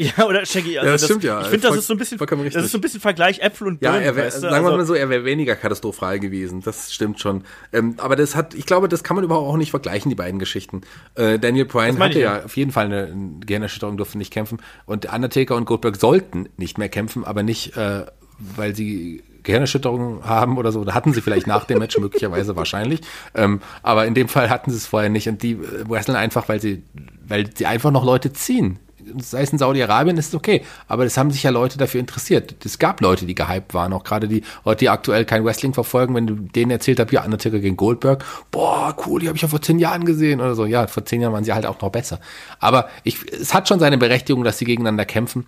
Ja, 0.00 0.26
oder 0.26 0.46
Shaggy, 0.46 0.78
also 0.78 0.86
ja, 0.86 0.92
das, 0.92 1.00
das 1.00 1.10
stimmt 1.10 1.24
ja. 1.24 1.40
Ich 1.40 1.48
finde, 1.48 1.66
das 1.66 1.76
ist 1.76 1.88
so 1.88 1.94
ein 1.94 1.98
bisschen, 1.98 2.18
das 2.18 2.64
ist 2.64 2.70
so 2.70 2.78
ein 2.78 2.80
bisschen 2.80 3.00
Vergleich 3.00 3.40
Äpfel 3.40 3.66
und 3.66 3.80
Birnen. 3.80 3.96
Ja, 3.96 4.00
er 4.00 4.14
wär, 4.14 4.26
weißt 4.26 4.36
du? 4.36 4.40
sagen 4.42 4.52
wir 4.52 4.66
also, 4.66 4.76
mal 4.76 4.86
so, 4.86 4.94
er 4.94 5.10
wäre 5.10 5.24
weniger 5.24 5.56
katastrophal 5.56 6.20
gewesen. 6.20 6.62
Das 6.62 6.94
stimmt 6.94 7.18
schon. 7.18 7.42
Ähm, 7.72 7.94
aber 7.96 8.14
das 8.14 8.36
hat, 8.36 8.54
ich 8.54 8.64
glaube, 8.64 8.88
das 8.88 9.02
kann 9.02 9.16
man 9.16 9.24
überhaupt 9.24 9.48
auch 9.48 9.56
nicht 9.56 9.72
vergleichen, 9.72 10.08
die 10.08 10.14
beiden 10.14 10.38
Geschichten. 10.38 10.82
Äh, 11.16 11.40
Daniel 11.40 11.64
Bryan 11.64 11.98
hatte 11.98 12.18
ich, 12.18 12.22
ja, 12.22 12.44
auf 12.44 12.56
jeden 12.56 12.70
Fall 12.70 12.84
eine, 12.84 13.06
eine 13.06 13.40
Gehirnerschütterung, 13.44 13.96
durfte 13.96 14.18
nicht 14.18 14.32
kämpfen. 14.32 14.58
Und 14.86 15.12
Undertaker 15.12 15.56
und 15.56 15.64
Goldberg 15.64 15.96
sollten 15.96 16.48
nicht 16.56 16.78
mehr 16.78 16.88
kämpfen, 16.88 17.24
aber 17.24 17.42
nicht, 17.42 17.76
äh, 17.76 18.06
weil 18.38 18.76
sie 18.76 19.24
Gehirnerschütterung 19.42 20.22
haben 20.24 20.58
oder 20.58 20.70
so. 20.70 20.84
Da 20.84 20.94
hatten 20.94 21.12
sie 21.12 21.22
vielleicht 21.22 21.48
nach 21.48 21.64
dem 21.64 21.80
Match 21.80 21.98
möglicherweise 21.98 22.54
wahrscheinlich. 22.54 23.00
Ähm, 23.34 23.62
aber 23.82 24.06
in 24.06 24.14
dem 24.14 24.28
Fall 24.28 24.48
hatten 24.48 24.70
sie 24.70 24.76
es 24.76 24.86
vorher 24.86 25.10
nicht. 25.10 25.28
Und 25.28 25.42
die 25.42 25.54
äh, 25.54 25.88
wresteln 25.88 26.14
einfach, 26.14 26.48
weil 26.48 26.60
sie, 26.60 26.84
weil 27.26 27.50
sie 27.52 27.66
einfach 27.66 27.90
noch 27.90 28.04
Leute 28.04 28.32
ziehen 28.32 28.78
sei 29.18 29.42
es 29.42 29.50
in 29.50 29.58
Saudi-Arabien, 29.58 30.16
ist 30.16 30.28
es 30.28 30.34
okay. 30.34 30.62
Aber 30.86 31.04
es 31.04 31.16
haben 31.16 31.30
sich 31.30 31.42
ja 31.42 31.50
Leute 31.50 31.78
dafür 31.78 32.00
interessiert. 32.00 32.54
Es 32.64 32.78
gab 32.78 33.00
Leute, 33.00 33.26
die 33.26 33.34
gehypt 33.34 33.74
waren, 33.74 33.92
auch 33.92 34.04
gerade 34.04 34.28
die 34.28 34.42
Leute, 34.64 34.80
die 34.80 34.88
aktuell 34.88 35.24
kein 35.24 35.44
Wrestling 35.44 35.74
verfolgen, 35.74 36.14
wenn 36.14 36.26
du 36.26 36.34
denen 36.34 36.70
erzählt 36.70 37.00
hast, 37.00 37.12
ja, 37.12 37.24
Undertaker 37.24 37.58
gegen 37.58 37.76
Goldberg, 37.76 38.24
boah, 38.50 38.94
cool, 39.06 39.20
die 39.20 39.28
habe 39.28 39.36
ich 39.36 39.42
ja 39.42 39.48
vor 39.48 39.62
zehn 39.62 39.78
Jahren 39.78 40.04
gesehen 40.04 40.40
oder 40.40 40.54
so. 40.54 40.66
Ja, 40.66 40.86
vor 40.86 41.04
zehn 41.04 41.20
Jahren 41.20 41.32
waren 41.32 41.44
sie 41.44 41.52
halt 41.52 41.66
auch 41.66 41.80
noch 41.80 41.90
besser. 41.90 42.20
Aber 42.58 42.88
ich, 43.04 43.18
es 43.32 43.54
hat 43.54 43.68
schon 43.68 43.78
seine 43.78 43.98
Berechtigung, 43.98 44.44
dass 44.44 44.58
sie 44.58 44.64
gegeneinander 44.64 45.04
kämpfen. 45.04 45.46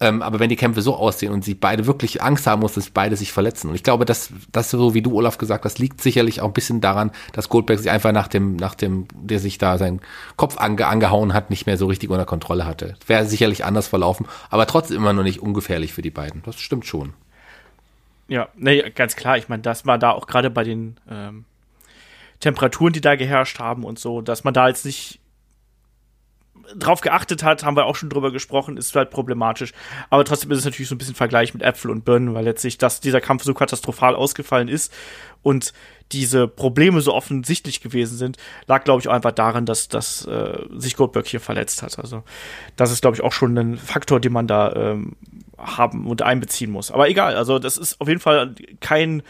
Ähm, 0.00 0.22
aber 0.22 0.38
wenn 0.38 0.48
die 0.48 0.56
Kämpfe 0.56 0.80
so 0.80 0.94
aussehen 0.94 1.32
und 1.32 1.44
sie 1.44 1.54
beide 1.54 1.86
wirklich 1.86 2.22
Angst 2.22 2.46
haben 2.46 2.60
muss, 2.60 2.74
dass 2.74 2.90
beide 2.90 3.16
sich 3.16 3.32
verletzen. 3.32 3.68
Und 3.68 3.74
ich 3.74 3.82
glaube, 3.82 4.04
dass 4.04 4.32
das 4.52 4.70
so 4.70 4.94
wie 4.94 5.02
du, 5.02 5.14
Olaf, 5.14 5.38
gesagt 5.38 5.64
hast, 5.64 5.78
liegt 5.78 6.00
sicherlich 6.00 6.40
auch 6.40 6.46
ein 6.46 6.52
bisschen 6.52 6.80
daran, 6.80 7.10
dass 7.32 7.48
Goldberg 7.48 7.80
sich 7.80 7.90
einfach 7.90 8.12
nach 8.12 8.28
dem, 8.28 8.56
nach 8.56 8.74
dem, 8.74 9.08
der 9.12 9.40
sich 9.40 9.58
da 9.58 9.76
seinen 9.76 10.00
Kopf 10.36 10.56
ange, 10.58 10.86
angehauen 10.86 11.34
hat, 11.34 11.50
nicht 11.50 11.66
mehr 11.66 11.76
so 11.76 11.86
richtig 11.86 12.10
unter 12.10 12.26
Kontrolle 12.26 12.64
hatte. 12.64 12.94
Wäre 13.06 13.26
sicherlich 13.26 13.64
anders 13.64 13.88
verlaufen, 13.88 14.26
aber 14.50 14.66
trotzdem 14.66 14.98
immer 14.98 15.12
noch 15.12 15.24
nicht 15.24 15.40
ungefährlich 15.40 15.92
für 15.92 16.02
die 16.02 16.10
beiden. 16.10 16.42
Das 16.44 16.60
stimmt 16.60 16.86
schon. 16.86 17.14
Ja, 18.28 18.48
nee, 18.56 18.88
ganz 18.90 19.16
klar. 19.16 19.38
Ich 19.38 19.48
meine, 19.48 19.62
das 19.62 19.86
war 19.86 19.98
da 19.98 20.10
auch 20.10 20.26
gerade 20.26 20.50
bei 20.50 20.62
den 20.62 20.98
ähm, 21.10 21.44
Temperaturen, 22.40 22.92
die 22.92 23.00
da 23.00 23.16
geherrscht 23.16 23.58
haben 23.58 23.84
und 23.84 23.98
so, 23.98 24.20
dass 24.20 24.44
man 24.44 24.54
da 24.54 24.68
jetzt 24.68 24.84
nicht 24.84 25.18
drauf 26.76 27.00
geachtet 27.00 27.42
hat, 27.42 27.64
haben 27.64 27.76
wir 27.76 27.86
auch 27.86 27.96
schon 27.96 28.10
drüber 28.10 28.32
gesprochen, 28.32 28.76
ist 28.76 28.94
halt 28.94 29.10
problematisch. 29.10 29.72
Aber 30.10 30.24
trotzdem 30.24 30.50
ist 30.50 30.58
es 30.58 30.64
natürlich 30.64 30.88
so 30.88 30.94
ein 30.94 30.98
bisschen 30.98 31.14
Vergleich 31.14 31.54
mit 31.54 31.62
Äpfel 31.62 31.90
und 31.90 32.04
Birnen, 32.04 32.34
weil 32.34 32.44
letztlich 32.44 32.78
dass 32.78 33.00
dieser 33.00 33.20
Kampf 33.20 33.44
so 33.44 33.54
katastrophal 33.54 34.14
ausgefallen 34.14 34.68
ist 34.68 34.92
und 35.42 35.72
diese 36.12 36.48
Probleme 36.48 37.00
so 37.00 37.14
offensichtlich 37.14 37.80
gewesen 37.80 38.16
sind, 38.16 38.38
lag, 38.66 38.84
glaube 38.84 39.00
ich, 39.00 39.08
auch 39.08 39.12
einfach 39.12 39.32
daran, 39.32 39.66
dass, 39.66 39.88
dass 39.88 40.24
äh, 40.26 40.58
sich 40.76 40.96
Goldberg 40.96 41.26
hier 41.26 41.40
verletzt 41.40 41.82
hat. 41.82 41.98
Also 41.98 42.22
das 42.76 42.90
ist, 42.90 43.02
glaube 43.02 43.16
ich, 43.16 43.22
auch 43.22 43.32
schon 43.32 43.56
ein 43.58 43.76
Faktor, 43.76 44.20
den 44.20 44.32
man 44.32 44.46
da 44.46 44.72
ähm, 44.74 45.16
haben 45.58 46.06
und 46.06 46.22
einbeziehen 46.22 46.70
muss. 46.70 46.90
Aber 46.90 47.08
egal, 47.08 47.36
also 47.36 47.58
das 47.58 47.76
ist 47.76 48.00
auf 48.00 48.08
jeden 48.08 48.20
Fall 48.20 48.54
kein 48.80 49.22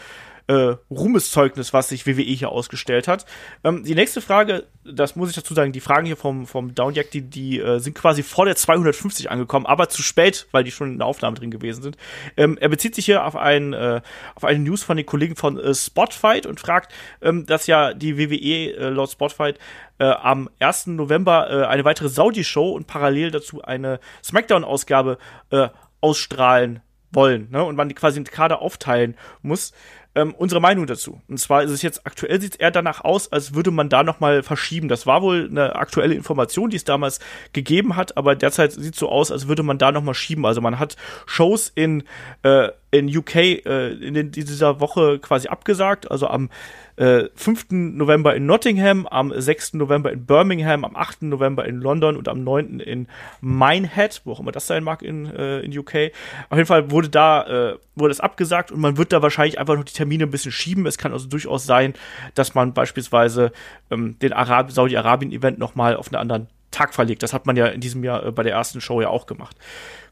äh, 0.49 0.75
Ruhmeszeugnis, 0.89 1.73
was 1.73 1.89
sich 1.89 2.07
WWE 2.07 2.23
hier 2.23 2.49
ausgestellt 2.49 3.07
hat. 3.07 3.27
Ähm, 3.63 3.83
die 3.83 3.93
nächste 3.93 4.19
Frage, 4.19 4.65
das 4.83 5.15
muss 5.15 5.29
ich 5.29 5.35
dazu 5.35 5.53
sagen, 5.53 5.71
die 5.71 5.79
Fragen 5.79 6.07
hier 6.07 6.17
vom, 6.17 6.47
vom 6.47 6.73
Downjack, 6.73 7.11
die, 7.11 7.21
die 7.21 7.59
äh, 7.59 7.77
sind 7.77 7.93
quasi 7.93 8.23
vor 8.23 8.45
der 8.45 8.55
250 8.55 9.29
angekommen, 9.29 9.67
aber 9.67 9.89
zu 9.89 10.01
spät, 10.01 10.47
weil 10.51 10.63
die 10.63 10.71
schon 10.71 10.93
in 10.93 10.97
der 10.97 11.05
Aufnahme 11.05 11.37
drin 11.37 11.51
gewesen 11.51 11.83
sind. 11.83 11.97
Ähm, 12.35 12.57
er 12.59 12.69
bezieht 12.69 12.95
sich 12.95 13.05
hier 13.05 13.25
auf, 13.25 13.35
ein, 13.35 13.73
äh, 13.73 14.01
auf 14.33 14.43
eine 14.43 14.57
News 14.57 14.81
von 14.81 14.97
den 14.97 15.05
Kollegen 15.05 15.35
von 15.35 15.59
äh, 15.59 15.75
Spotfight 15.75 16.47
und 16.47 16.59
fragt, 16.59 16.91
ähm, 17.21 17.45
dass 17.45 17.67
ja 17.67 17.93
die 17.93 18.17
WWE 18.17 18.73
äh, 18.73 18.89
laut 18.89 19.11
Spotfight 19.11 19.59
äh, 19.99 20.05
am 20.05 20.49
1. 20.59 20.87
November 20.87 21.47
äh, 21.51 21.65
eine 21.67 21.85
weitere 21.85 22.09
Saudi-Show 22.09 22.71
und 22.71 22.87
parallel 22.87 23.29
dazu 23.29 23.61
eine 23.61 23.99
Smackdown-Ausgabe 24.23 25.19
äh, 25.51 25.67
ausstrahlen 26.01 26.81
wollen 27.11 27.49
ne? 27.51 27.63
und 27.63 27.75
man 27.75 27.93
quasi 27.95 28.19
den 28.19 28.25
Kader 28.25 28.61
aufteilen 28.61 29.15
muss 29.41 29.73
ähm, 30.19 30.35
unsere 30.37 30.59
Meinung 30.59 30.85
dazu. 30.85 31.21
Und 31.27 31.39
zwar 31.39 31.63
ist 31.63 31.71
es 31.71 31.81
jetzt 31.81 32.05
aktuell 32.05 32.41
sieht 32.41 32.53
es 32.53 32.59
eher 32.59 32.71
danach 32.71 33.03
aus, 33.03 33.31
als 33.31 33.53
würde 33.53 33.71
man 33.71 33.89
da 33.89 34.03
noch 34.03 34.19
mal 34.19 34.43
verschieben. 34.43 34.89
Das 34.89 35.05
war 35.05 35.21
wohl 35.21 35.47
eine 35.49 35.75
aktuelle 35.75 36.13
Information, 36.13 36.69
die 36.69 36.77
es 36.77 36.83
damals 36.83 37.19
gegeben 37.53 37.95
hat, 37.95 38.17
aber 38.17 38.35
derzeit 38.35 38.73
sieht 38.73 38.93
es 38.93 38.99
so 38.99 39.09
aus, 39.09 39.31
als 39.31 39.47
würde 39.47 39.63
man 39.63 39.77
da 39.77 39.91
noch 39.91 40.03
mal 40.03 40.13
schieben. 40.13 40.45
Also 40.45 40.61
man 40.61 40.79
hat 40.79 40.97
Shows 41.25 41.71
in 41.73 42.03
äh, 42.43 42.69
in 42.91 43.15
UK 43.15 43.35
äh, 43.35 43.91
in 43.93 44.13
den, 44.13 44.31
dieser 44.31 44.79
Woche 44.79 45.19
quasi 45.19 45.47
abgesagt. 45.47 46.09
Also 46.09 46.27
am 46.27 46.49
äh, 46.99 47.29
5. 47.33 47.67
November 47.71 48.35
in 48.35 48.45
Nottingham, 48.45 49.07
am 49.07 49.33
6. 49.35 49.75
November 49.75 50.11
in 50.11 50.25
Birmingham, 50.25 50.83
am 50.83 50.95
8. 50.95 51.23
November 51.23 51.65
in 51.65 51.79
London 51.79 52.17
und 52.17 52.27
am 52.27 52.43
9. 52.43 52.81
in 52.81 53.07
Minehead, 53.39 54.21
wo 54.25 54.33
auch 54.33 54.41
immer 54.41 54.51
das 54.51 54.67
sein 54.67 54.83
mag 54.83 55.01
in, 55.01 55.25
äh, 55.25 55.61
in 55.61 55.77
UK. 55.77 56.11
Auf 56.49 56.57
jeden 56.57 56.67
Fall 56.67 56.91
wurde 56.91 57.09
da 57.09 57.71
äh, 57.71 57.77
wurde 57.95 58.11
es 58.11 58.19
abgesagt 58.19 58.71
und 58.71 58.81
man 58.81 58.97
wird 58.97 59.13
da 59.13 59.21
wahrscheinlich 59.21 59.59
einfach 59.59 59.75
noch 59.75 59.85
die 59.85 59.93
Termine 59.93 60.25
ein 60.25 60.31
bisschen 60.31 60.51
schieben. 60.51 60.85
Es 60.85 60.97
kann 60.97 61.13
also 61.13 61.27
durchaus 61.27 61.65
sein, 61.65 61.93
dass 62.35 62.53
man 62.53 62.73
beispielsweise 62.73 63.51
ähm, 63.91 64.19
den 64.19 64.33
Arab 64.33 64.71
Saudi-Arabien-Event 64.71 65.57
noch 65.57 65.75
mal 65.75 65.95
auf 65.95 66.07
einen 66.07 66.21
anderen 66.21 66.47
Tag 66.71 66.93
verlegt. 66.93 67.23
Das 67.23 67.33
hat 67.33 67.45
man 67.45 67.55
ja 67.55 67.67
in 67.67 67.81
diesem 67.81 68.03
Jahr 68.03 68.25
äh, 68.25 68.31
bei 68.31 68.43
der 68.43 68.53
ersten 68.53 68.81
Show 68.81 69.01
ja 69.01 69.09
auch 69.09 69.25
gemacht. 69.25 69.55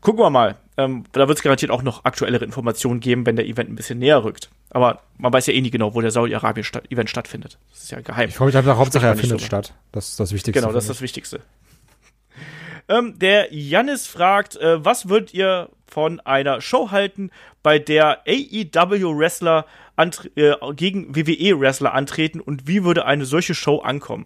Gucken 0.01 0.23
wir 0.23 0.29
mal. 0.29 0.55
Ähm, 0.77 1.05
da 1.11 1.27
wird 1.27 1.37
es 1.37 1.43
garantiert 1.43 1.71
auch 1.71 1.83
noch 1.83 2.05
aktuellere 2.05 2.45
Informationen 2.45 2.99
geben, 2.99 3.25
wenn 3.25 3.35
der 3.35 3.45
Event 3.45 3.69
ein 3.69 3.75
bisschen 3.75 3.99
näher 3.99 4.23
rückt. 4.23 4.49
Aber 4.69 5.01
man 5.17 5.33
weiß 5.33 5.47
ja 5.47 5.53
eh 5.53 5.61
nie 5.61 5.71
genau, 5.71 5.95
wo 5.95 6.01
der 6.01 6.11
Saudi-Arabien-Event 6.11 7.09
stattfindet. 7.09 7.57
Das 7.71 7.83
ist 7.83 7.91
ja 7.91 8.01
geheim. 8.01 8.29
Ich 8.29 8.35
freue 8.35 8.47
mich 8.47 8.57
einfach, 8.57 8.77
Hauptsache 8.77 9.05
er 9.05 9.15
findet 9.15 9.41
statt. 9.41 9.73
Das 9.91 10.09
ist 10.09 10.19
das 10.19 10.33
Wichtigste. 10.33 10.61
Genau, 10.61 10.73
das 10.73 10.85
ist 10.85 10.89
das 10.89 11.01
Wichtigste. 11.01 11.41
Ähm, 12.89 13.19
der 13.19 13.53
Jannis 13.53 14.07
fragt, 14.07 14.55
äh, 14.55 14.83
was 14.83 15.09
würdet 15.09 15.33
ihr 15.33 15.69
von 15.87 16.19
einer 16.21 16.61
Show 16.61 16.91
halten, 16.91 17.31
bei 17.63 17.79
der 17.79 18.21
AEW-Wrestler 18.27 19.65
äh, 19.97 20.53
gegen 20.75 21.15
WWE-Wrestler 21.15 21.93
antreten 21.93 22.39
und 22.39 22.67
wie 22.67 22.83
würde 22.83 23.05
eine 23.05 23.25
solche 23.25 23.55
Show 23.55 23.79
ankommen? 23.79 24.25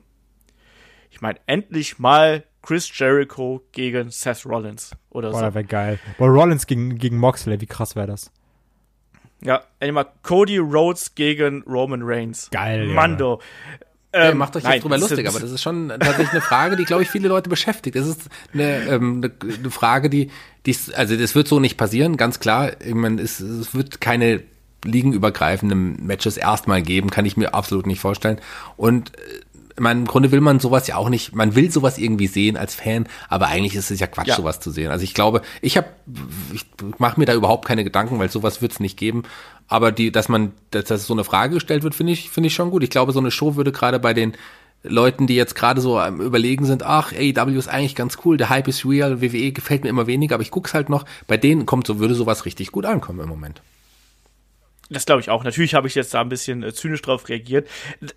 Ich 1.22 1.24
meine, 1.24 1.38
endlich 1.46 2.00
mal 2.00 2.44
Chris 2.64 2.90
Jericho 2.98 3.62
gegen 3.74 4.10
Seth 4.10 4.44
Rollins 4.44 4.90
oder 5.12 5.30
Boah, 5.30 5.38
so. 5.38 5.46
das 5.46 5.54
wäre 5.54 5.64
geil. 5.66 6.00
Boah, 6.18 6.30
Rollins 6.30 6.66
gegen, 6.66 6.98
gegen 6.98 7.18
Moxley, 7.18 7.62
wie 7.62 7.68
krass 7.68 7.96
wäre 7.96 8.08
das? 8.08 8.32
Ja, 9.44 9.62
endlich 9.80 9.94
mal 9.94 10.08
Cody 10.24 10.58
Rhodes 10.58 11.14
gegen 11.14 11.62
Roman 11.68 12.02
Reigns. 12.04 12.50
Geil. 12.50 12.88
Mando. 12.88 13.40
Ja, 14.12 14.30
Ähm, 14.32 14.40
macht 14.40 14.56
euch 14.56 14.64
nein, 14.64 14.74
jetzt 14.74 14.84
drüber 14.84 14.98
lustig, 14.98 15.28
aber 15.28 15.40
das 15.40 15.52
ist 15.52 15.62
schon 15.62 15.90
tatsächlich 15.90 16.32
eine 16.32 16.42
Frage, 16.42 16.76
die, 16.76 16.86
glaube 16.86 17.04
ich, 17.04 17.10
viele 17.12 17.28
Leute 17.28 17.50
beschäftigt. 17.52 17.96
Das 17.96 18.08
ist 18.08 18.22
eine, 18.54 18.80
ähm, 18.88 19.22
eine, 19.24 19.56
eine 19.60 19.70
Frage, 19.70 20.10
die, 20.10 20.32
die, 20.66 20.72
ist- 20.72 20.94
also 20.96 21.16
das 21.16 21.36
wird 21.36 21.48
so 21.48 21.60
nicht 21.60 21.78
passieren, 21.78 22.18
ganz 22.18 22.40
klar. 22.40 22.72
Ich 22.84 22.96
meine, 22.96 23.22
es, 23.22 23.40
es 23.40 23.76
wird 23.76 24.02
keine 24.02 24.42
ligenübergreifenden 24.84 26.04
Matches 26.06 26.38
erstmal 26.38 26.82
geben, 26.82 27.10
kann 27.12 27.26
ich 27.26 27.38
mir 27.38 27.54
absolut 27.54 27.86
nicht 27.86 28.00
vorstellen. 28.00 28.40
Und 28.78 29.12
meine, 29.80 30.02
im 30.02 30.06
Grunde 30.08 30.32
will 30.32 30.42
man 30.42 30.60
sowas 30.60 30.88
ja 30.88 30.96
auch 30.98 31.10
nicht, 31.10 31.36
man 31.36 31.56
will 31.56 31.72
sowas 31.72 31.98
irgendwie 31.98 32.28
sehen 32.28 32.58
als 32.58 32.76
Fan, 32.76 33.08
aber 33.30 33.48
eigentlich 33.48 33.76
ist 33.76 33.92
es 33.92 34.00
ja 34.00 34.08
Quatsch, 34.08 34.28
Ja. 34.28 34.36
sowas 34.36 34.60
zu 34.60 34.72
sehen. 34.72 34.92
Also 34.92 35.04
ich 35.04 35.14
glaube, 35.14 35.42
ich 35.62 35.78
habe, 35.78 35.88
ich 36.54 36.66
mache 36.98 37.20
mir 37.20 37.26
da 37.26 37.34
überhaupt 37.34 37.66
keine 37.68 37.84
Gedanken, 37.84 38.20
weil 38.20 38.30
sowas 38.30 38.62
wird 38.62 38.72
es 38.74 38.80
nicht 38.80 38.98
geben. 38.98 39.24
Aber 39.68 39.92
die, 39.92 40.12
dass 40.12 40.28
man, 40.30 40.52
dass, 40.72 40.86
dass 40.86 41.08
so 41.08 41.14
eine 41.14 41.24
Frage 41.24 41.54
gestellt 41.56 41.84
wird, 41.84 41.96
finde 41.96 42.14
ich, 42.14 42.30
finde 42.30 42.48
ich 42.48 42.54
schon 42.54 42.72
gut. 42.72 42.84
Ich 42.84 42.90
glaube, 42.90 43.14
so 43.14 43.20
eine 43.20 43.32
Show 43.32 43.56
würde 43.56 43.72
gerade 43.72 44.00
bei 44.00 44.14
den 44.14 44.34
Leuten, 44.84 45.28
die 45.28 45.36
jetzt 45.36 45.54
gerade 45.56 45.80
so 45.80 46.00
am 46.00 46.20
überlegen 46.22 46.66
sind, 46.66 46.84
ach, 46.84 47.14
AEW 47.14 47.58
ist 47.58 47.68
eigentlich 47.68 47.96
ganz 47.96 48.18
cool, 48.26 48.38
der 48.38 48.50
Hype 48.50 48.68
ist 48.68 48.84
real, 48.84 49.22
WWE 49.22 49.52
gefällt 49.52 49.84
mir 49.84 49.90
immer 49.90 50.08
weniger, 50.08 50.36
aber 50.36 50.42
ich 50.42 50.50
guck's 50.52 50.74
halt 50.74 50.90
noch. 50.90 51.06
Bei 51.28 51.38
denen 51.38 51.66
kommt 51.68 51.86
so, 51.86 52.00
würde 52.00 52.16
sowas 52.16 52.46
richtig 52.46 52.72
gut 52.72 52.86
ankommen 52.86 53.20
im 53.20 53.30
Moment. 53.30 53.62
Das 54.92 55.06
glaube 55.06 55.22
ich 55.22 55.30
auch. 55.30 55.46
Natürlich 55.46 55.74
habe 55.74 55.88
ich 55.88 55.96
jetzt 55.96 56.14
da 56.14 56.20
ein 56.20 56.28
bisschen 56.28 56.64
äh, 56.64 56.74
zynisch 56.74 57.02
drauf 57.02 57.30
reagiert. 57.30 57.68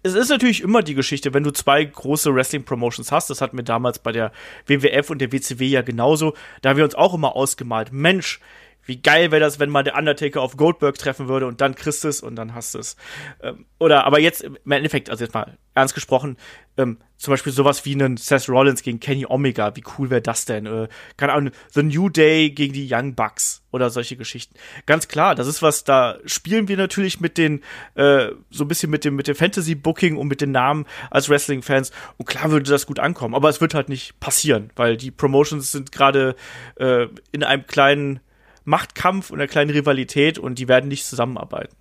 Es 0.02 0.14
ist 0.14 0.28
natürlich 0.28 0.60
immer 0.60 0.82
die 0.82 0.94
Geschichte, 0.94 1.32
wenn 1.32 1.44
du 1.44 1.52
zwei 1.52 1.84
große 1.84 2.34
Wrestling-Promotions 2.34 3.12
hast, 3.12 3.30
das 3.30 3.40
hatten 3.40 3.56
wir 3.56 3.64
damals 3.64 4.00
bei 4.00 4.10
der 4.10 4.32
WWF 4.66 5.10
und 5.10 5.20
der 5.20 5.30
WCW 5.30 5.66
ja 5.66 5.82
genauso, 5.82 6.34
da 6.62 6.70
haben 6.70 6.76
wir 6.76 6.84
uns 6.84 6.96
auch 6.96 7.14
immer 7.14 7.36
ausgemalt, 7.36 7.92
Mensch, 7.92 8.40
wie 8.86 9.00
geil 9.00 9.30
wäre 9.30 9.40
das, 9.40 9.58
wenn 9.58 9.70
mal 9.70 9.82
der 9.82 9.96
Undertaker 9.96 10.40
auf 10.40 10.56
Goldberg 10.56 10.96
treffen 10.98 11.28
würde 11.28 11.46
und 11.46 11.60
dann 11.60 11.74
kriegst 11.74 12.04
es 12.04 12.20
und 12.20 12.36
dann 12.36 12.54
hast 12.54 12.74
es. 12.74 12.96
Ähm, 13.42 13.66
oder, 13.78 14.04
aber 14.04 14.20
jetzt 14.20 14.42
im 14.42 14.70
Endeffekt, 14.70 15.10
also 15.10 15.24
jetzt 15.24 15.34
mal 15.34 15.58
ernst 15.74 15.94
gesprochen, 15.94 16.36
ähm, 16.76 16.98
zum 17.16 17.32
Beispiel 17.32 17.52
sowas 17.52 17.84
wie 17.84 17.94
einen 17.94 18.16
Seth 18.16 18.48
Rollins 18.48 18.82
gegen 18.82 19.00
Kenny 19.00 19.26
Omega, 19.28 19.74
wie 19.76 19.84
cool 19.98 20.10
wäre 20.10 20.20
das 20.20 20.44
denn? 20.44 20.66
Äh, 20.66 20.88
keine 21.16 21.32
Ahnung, 21.32 21.52
The 21.70 21.82
New 21.82 22.08
Day 22.08 22.50
gegen 22.50 22.72
die 22.72 22.88
Young 22.90 23.14
Bucks 23.14 23.62
oder 23.70 23.90
solche 23.90 24.16
Geschichten. 24.16 24.54
Ganz 24.86 25.08
klar, 25.08 25.34
das 25.34 25.46
ist 25.46 25.62
was, 25.62 25.84
da 25.84 26.18
spielen 26.26 26.68
wir 26.68 26.76
natürlich 26.76 27.20
mit 27.20 27.38
den, 27.38 27.62
äh, 27.94 28.28
so 28.50 28.64
ein 28.64 28.68
bisschen 28.68 28.90
mit 28.90 29.04
dem, 29.04 29.16
mit 29.16 29.26
dem 29.26 29.34
Fantasy-Booking 29.34 30.16
und 30.16 30.28
mit 30.28 30.40
den 30.40 30.52
Namen 30.52 30.86
als 31.10 31.28
Wrestling-Fans. 31.28 31.90
Und 32.18 32.26
klar 32.26 32.50
würde 32.50 32.70
das 32.70 32.86
gut 32.86 32.98
ankommen, 32.98 33.34
aber 33.34 33.48
es 33.48 33.60
wird 33.60 33.74
halt 33.74 33.88
nicht 33.88 34.20
passieren, 34.20 34.70
weil 34.76 34.96
die 34.96 35.10
Promotions 35.10 35.72
sind 35.72 35.92
gerade 35.92 36.36
äh, 36.76 37.06
in 37.32 37.42
einem 37.42 37.66
kleinen 37.66 38.20
Machtkampf 38.64 39.30
und 39.30 39.38
einer 39.38 39.48
kleinen 39.48 39.70
Rivalität 39.70 40.38
und 40.38 40.58
die 40.58 40.68
werden 40.68 40.88
nicht 40.88 41.06
zusammenarbeiten. 41.06 41.74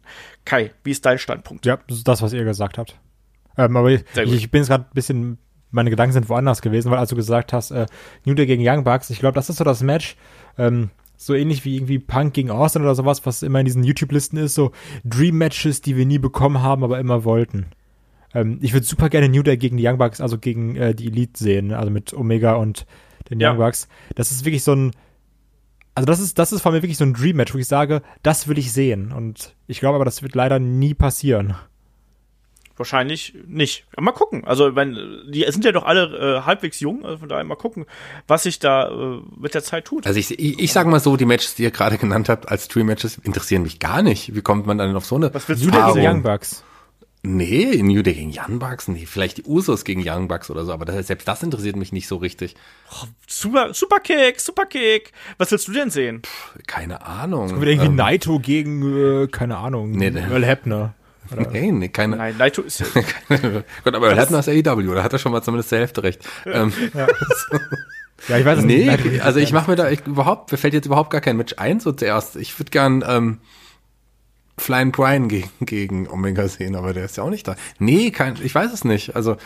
Kai, 0.46 0.72
wie 0.84 0.92
ist 0.92 1.06
dein 1.06 1.18
Standpunkt? 1.18 1.66
Ja, 1.66 1.80
das 1.88 1.98
ist 1.98 2.08
das, 2.08 2.22
was 2.22 2.34
ihr 2.34 2.44
gesagt 2.44 2.78
habt. 2.78 3.00
Ähm, 3.58 3.78
aber 3.78 3.92
ich, 3.92 4.04
ich 4.16 4.52
bin 4.52 4.62
jetzt 4.62 4.70
gerade 4.70 4.86
ein 4.86 4.94
bisschen, 4.94 5.38
meine 5.72 5.90
Gedanken 5.90 6.14
sind 6.14 6.30
woanders 6.30 6.62
gewesen, 6.62 6.92
weil 6.92 6.98
als 7.00 7.10
du 7.10 7.16
gesagt 7.16 7.54
hast, 7.54 7.72
äh, 7.72 7.86
New 8.26 8.34
Day 8.34 8.46
gegen 8.46 8.68
Young 8.68 8.84
Bucks, 8.84 9.10
ich 9.10 9.20
glaube, 9.20 9.36
das 9.36 9.50
ist 9.50 9.58
so 9.58 9.64
das 9.64 9.82
Match, 9.84 10.16
ähm, 10.58 10.90
so 11.16 11.34
ähnlich 11.34 11.64
wie 11.64 11.76
irgendwie 11.78 12.00
Punk 12.00 12.34
gegen 12.34 12.52
Austin 12.52 12.82
oder 12.82 12.96
sowas, 12.96 13.26
was 13.26 13.44
immer 13.44 13.60
in 13.60 13.66
diesen 13.66 13.84
YouTube-Listen 13.84 14.38
ist, 14.38 14.56
so 14.56 14.72
Dream-Matches, 15.06 15.82
die 15.82 15.96
wir 15.96 16.06
nie 16.06 16.18
bekommen 16.20 16.62
haben, 16.62 16.84
aber 16.84 17.00
immer 17.00 17.24
wollten. 17.24 17.68
Ähm, 18.34 18.58
ich 18.62 18.74
würde 18.74 18.86
super 18.86 19.10
gerne 19.10 19.30
New 19.30 19.44
Day 19.44 19.58
gegen 19.58 19.78
die 19.78 19.88
Young 19.88 20.00
Bucks, 20.00 20.20
also 20.20 20.38
gegen 20.38 20.76
äh, 20.76 20.94
die 20.96 21.08
Elite 21.08 21.42
sehen, 21.42 21.72
also 21.72 21.92
mit 21.92 22.14
Omega 22.14 22.56
und 22.56 22.86
den 23.30 23.40
Ja. 23.40 23.52
Young 23.52 23.60
Bucks. 23.60 23.88
Das 24.16 24.32
ist 24.32 24.44
wirklich 24.46 24.64
so 24.64 24.74
ein, 24.74 24.92
also 25.96 26.06
das 26.06 26.20
ist, 26.20 26.40
das 26.40 26.52
ist 26.52 26.62
von 26.62 26.74
mir 26.74 26.82
wirklich 26.82 26.98
so 26.98 27.06
ein 27.06 27.14
Dream-Match, 27.14 27.54
wo 27.54 27.58
ich 27.58 27.68
sage, 27.68 28.02
das 28.24 28.48
will 28.48 28.58
ich 28.58 28.72
sehen. 28.72 29.12
Und 29.12 29.56
ich 29.68 29.80
glaube 29.80 29.96
aber, 29.96 30.06
das 30.06 30.24
wird 30.24 30.36
leider 30.36 30.60
nie 30.60 30.94
passieren. 30.94 31.56
Wahrscheinlich 32.76 33.36
nicht. 33.46 33.86
Aber 33.94 34.06
mal 34.06 34.12
gucken. 34.14 34.46
Also, 34.46 34.76
wenn, 34.76 34.98
die 35.32 35.46
sind 35.50 35.64
ja 35.64 35.72
doch 35.72 35.84
alle 35.84 36.40
äh, 36.40 36.42
halbwegs 36.42 36.80
jung, 36.80 37.06
also 37.06 37.20
von 37.20 37.30
daher 37.30 37.44
mal 37.44 37.56
gucken, 37.56 37.86
was 38.28 38.44
sich 38.44 38.58
da 38.58 38.90
äh, 38.90 39.22
mit 39.38 39.54
der 39.54 39.64
Zeit 39.64 39.86
tut. 39.86 40.08
Also 40.08 40.20
ich, 40.20 40.32
ich, 40.40 40.60
ich 40.60 40.74
sage 40.74 40.90
mal 40.90 41.00
so, 41.00 41.16
die 41.16 41.26
Matches, 41.26 41.54
die 41.54 41.64
ihr 41.64 41.72
gerade 41.72 42.00
genannt 42.00 42.30
habt 42.30 42.50
als 42.50 42.68
Dream-Matches, 42.70 43.20
interessieren 43.20 43.62
mich 43.62 43.78
gar 43.78 44.02
nicht. 44.02 44.34
Wie 44.34 44.42
kommt 44.42 44.66
man 44.66 44.80
dann 44.80 44.96
auf 44.96 45.06
so 45.06 45.18
eine 45.18 45.32
Was 45.36 45.48
willst 45.48 45.64
New 45.64 45.70
du 45.70 45.94
denn? 45.94 46.04
Young 46.04 46.24
Bucks. 46.24 46.64
Nee, 47.26 47.82
New 47.82 48.02
Day 48.04 48.14
gegen 48.16 48.34
Young 48.36 48.60
Bucks? 48.60 48.90
Nee, 48.90 49.06
vielleicht 49.06 49.38
die 49.38 49.44
Usos 49.44 49.86
gegen 49.86 50.04
Young 50.06 50.28
Bucks 50.28 50.50
oder 50.50 50.66
so, 50.66 50.74
aber 50.74 50.84
das, 50.84 51.08
selbst 51.08 51.26
das 51.26 51.42
interessiert 51.42 51.78
mich 51.78 51.94
nicht 51.94 52.06
so 52.08 52.18
richtig. 52.18 52.56
Super, 53.28 53.74
Superkick, 53.74 54.42
Superkick. 54.42 55.14
Was 55.38 55.50
willst 55.52 55.70
du 55.70 55.72
denn 55.72 55.90
sehen? 55.90 56.22
Keine 56.68 57.06
Ahnung. 57.06 57.62
Wieder 57.62 57.72
irgendwie 57.72 57.88
Ähm, 57.88 57.96
Naito 57.96 58.40
gegen, 58.40 59.24
äh, 59.24 59.28
keine 59.28 59.58
Ahnung, 59.58 59.92
Nee, 59.92 60.12
der- 60.12 60.30
Earl 60.30 60.46
Hebner. 60.46 60.96
Nee, 61.52 61.72
nee, 61.72 61.88
keine. 61.88 62.18
Nein, 62.18 62.36
Naito 62.38 62.62
ist 62.62 62.82
ja, 62.82 62.86
Gott, 63.86 63.96
aber 63.96 64.10
er 64.10 64.18
hat 64.18 64.30
das 64.30 64.50
AEW, 64.50 64.94
da 64.94 65.04
hat 65.04 65.14
er 65.14 65.20
schon 65.20 65.32
mal 65.32 65.42
zumindest 65.42 65.70
zur 65.70 65.78
Hälfte 65.78 66.04
recht. 66.04 66.22
Ähm, 66.46 66.74
Ja, 68.30 68.38
ich 68.38 68.46
weiß 68.46 68.60
es 68.60 68.66
nee, 68.66 68.86
nicht. 68.90 69.22
also 69.22 69.40
ich 69.40 69.52
mache 69.52 69.70
mir 69.72 69.76
da 69.76 69.90
ich, 69.90 70.06
überhaupt, 70.08 70.52
mir 70.52 70.58
fällt 70.58 70.74
jetzt 70.74 70.86
überhaupt 70.86 71.10
gar 71.10 71.20
kein 71.20 71.36
Match 71.36 71.56
ein, 71.58 71.80
so 71.82 71.92
zuerst. 71.92 72.38
Ich 72.38 72.58
würde 72.58 72.72
gern 72.72 73.04
ähm, 73.06 73.40
Flying 74.58 74.92
Brian 74.92 75.28
gegen, 75.30 75.50
gegen 75.62 76.10
Omega 76.10 76.48
sehen, 76.48 76.76
aber 76.76 76.94
der 76.94 77.06
ist 77.06 77.18
ja 77.18 77.24
auch 77.24 77.30
nicht 77.30 77.48
da. 77.48 77.56
Nee, 77.80 78.12
kein, 78.12 78.38
ich 78.44 78.54
weiß 78.54 78.72
es 78.72 78.84
nicht. 78.84 79.16
Also, 79.16 79.38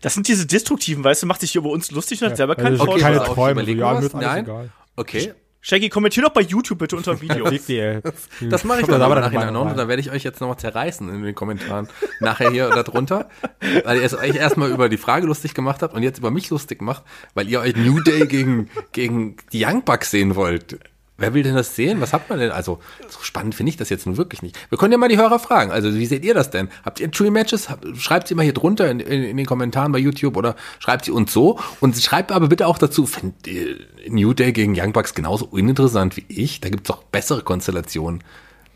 das 0.00 0.14
sind 0.14 0.28
diese 0.28 0.46
destruktiven, 0.46 1.04
weißt 1.04 1.22
du, 1.22 1.26
macht 1.26 1.40
sich 1.40 1.52
hier 1.52 1.60
über 1.60 1.70
uns 1.70 1.90
lustig 1.90 2.22
und 2.22 2.30
hat 2.30 2.36
selber 2.36 2.56
keinen 2.56 2.80
also 2.80 2.88
Okay, 2.88 3.00
keine 3.00 3.22
Träume. 3.22 3.62
ja, 3.62 3.92
mir 3.94 4.00
ist 4.00 4.14
alles 4.14 4.26
Nein. 4.26 4.44
egal. 4.44 4.70
okay. 4.96 5.32
Shaggy, 5.66 5.88
kommentier 5.88 6.22
doch 6.22 6.32
bei 6.32 6.42
YouTube 6.42 6.78
bitte 6.78 6.94
unter 6.94 7.14
dem 7.14 7.20
Video. 7.22 7.46
Ey. 7.46 8.02
Das 8.50 8.64
mache 8.64 8.82
ich 8.82 8.86
dann 8.86 9.00
aber 9.00 9.18
nachher 9.18 9.50
noch. 9.50 9.64
rein. 9.64 9.78
Da 9.78 9.88
werde 9.88 10.00
ich 10.00 10.10
euch 10.10 10.22
jetzt 10.22 10.42
nochmal 10.42 10.58
zerreißen 10.58 11.08
in 11.08 11.22
den 11.22 11.34
Kommentaren. 11.34 11.88
Nachher 12.20 12.50
hier 12.50 12.68
oder 12.68 12.82
drunter. 12.82 13.30
Weil 13.84 13.96
ihr 13.96 14.02
es 14.04 14.14
euch 14.14 14.34
erstmal 14.36 14.70
über 14.70 14.90
die 14.90 14.98
Frage 14.98 15.26
lustig 15.26 15.54
gemacht 15.54 15.80
habt 15.80 15.94
und 15.94 16.02
jetzt 16.02 16.18
über 16.18 16.30
mich 16.30 16.50
lustig 16.50 16.82
macht, 16.82 17.02
weil 17.32 17.48
ihr 17.48 17.60
euch 17.60 17.74
New 17.76 18.00
Day 18.00 18.26
gegen, 18.26 18.68
gegen 18.92 19.36
die 19.54 19.64
Young 19.64 19.84
Bucks 19.84 20.10
sehen 20.10 20.34
wollt. 20.36 20.78
Wer 21.16 21.32
will 21.32 21.44
denn 21.44 21.54
das 21.54 21.76
sehen? 21.76 22.00
Was 22.00 22.12
hat 22.12 22.28
man 22.28 22.40
denn? 22.40 22.50
Also, 22.50 22.80
so 23.08 23.20
spannend 23.22 23.54
finde 23.54 23.70
ich 23.70 23.76
das 23.76 23.88
jetzt 23.88 24.04
nun 24.04 24.16
wirklich 24.16 24.42
nicht. 24.42 24.58
Wir 24.68 24.78
können 24.78 24.90
ja 24.90 24.98
mal 24.98 25.08
die 25.08 25.16
Hörer 25.16 25.38
fragen. 25.38 25.70
Also, 25.70 25.94
wie 25.94 26.06
seht 26.06 26.24
ihr 26.24 26.34
das 26.34 26.50
denn? 26.50 26.68
Habt 26.84 26.98
ihr 26.98 27.08
Tree 27.08 27.30
Matches? 27.30 27.68
Schreibt 27.96 28.26
sie 28.26 28.34
mal 28.34 28.42
hier 28.42 28.52
drunter 28.52 28.90
in, 28.90 28.98
in, 28.98 29.22
in 29.22 29.36
den 29.36 29.46
Kommentaren 29.46 29.92
bei 29.92 29.98
YouTube 29.98 30.36
oder 30.36 30.56
schreibt 30.80 31.04
sie 31.04 31.12
uns 31.12 31.32
so. 31.32 31.60
Und 31.78 31.96
schreibt 31.96 32.32
aber 32.32 32.48
bitte 32.48 32.66
auch 32.66 32.78
dazu, 32.78 33.06
findet 33.06 33.46
ihr 33.46 33.76
New 34.08 34.34
Day 34.34 34.52
gegen 34.52 34.74
Young 34.76 34.92
Bucks 34.92 35.14
genauso 35.14 35.46
uninteressant 35.46 36.16
wie 36.16 36.24
ich? 36.26 36.60
Da 36.60 36.68
gibt's 36.68 36.88
doch 36.88 37.04
bessere 37.04 37.42
Konstellationen. 37.42 38.24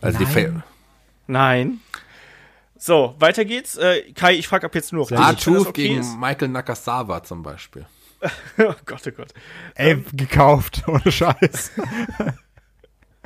Also, 0.00 0.18
die 0.18 0.26
Fa 0.26 0.62
Nein. 1.26 1.80
So, 2.78 3.16
weiter 3.18 3.44
geht's. 3.44 3.76
Äh, 3.76 4.12
Kai, 4.12 4.34
ich 4.34 4.46
frage 4.46 4.66
ab 4.66 4.74
jetzt 4.76 4.92
nur 4.92 5.02
noch 5.02 5.08
dich, 5.08 5.18
wenn 5.18 5.24
das 5.24 5.44
R-Truth 5.44 5.66
okay 5.66 5.88
gegen 5.88 6.00
ist. 6.00 6.16
Michael 6.16 6.48
Nakasawa 6.48 7.24
zum 7.24 7.42
Beispiel. 7.42 7.84
oh 8.58 8.74
Gott, 8.84 9.06
oh 9.06 9.10
Gott. 9.10 9.32
Ey, 9.74 10.04
gekauft, 10.12 10.84
ohne 10.86 11.10
Scheiß. 11.10 11.72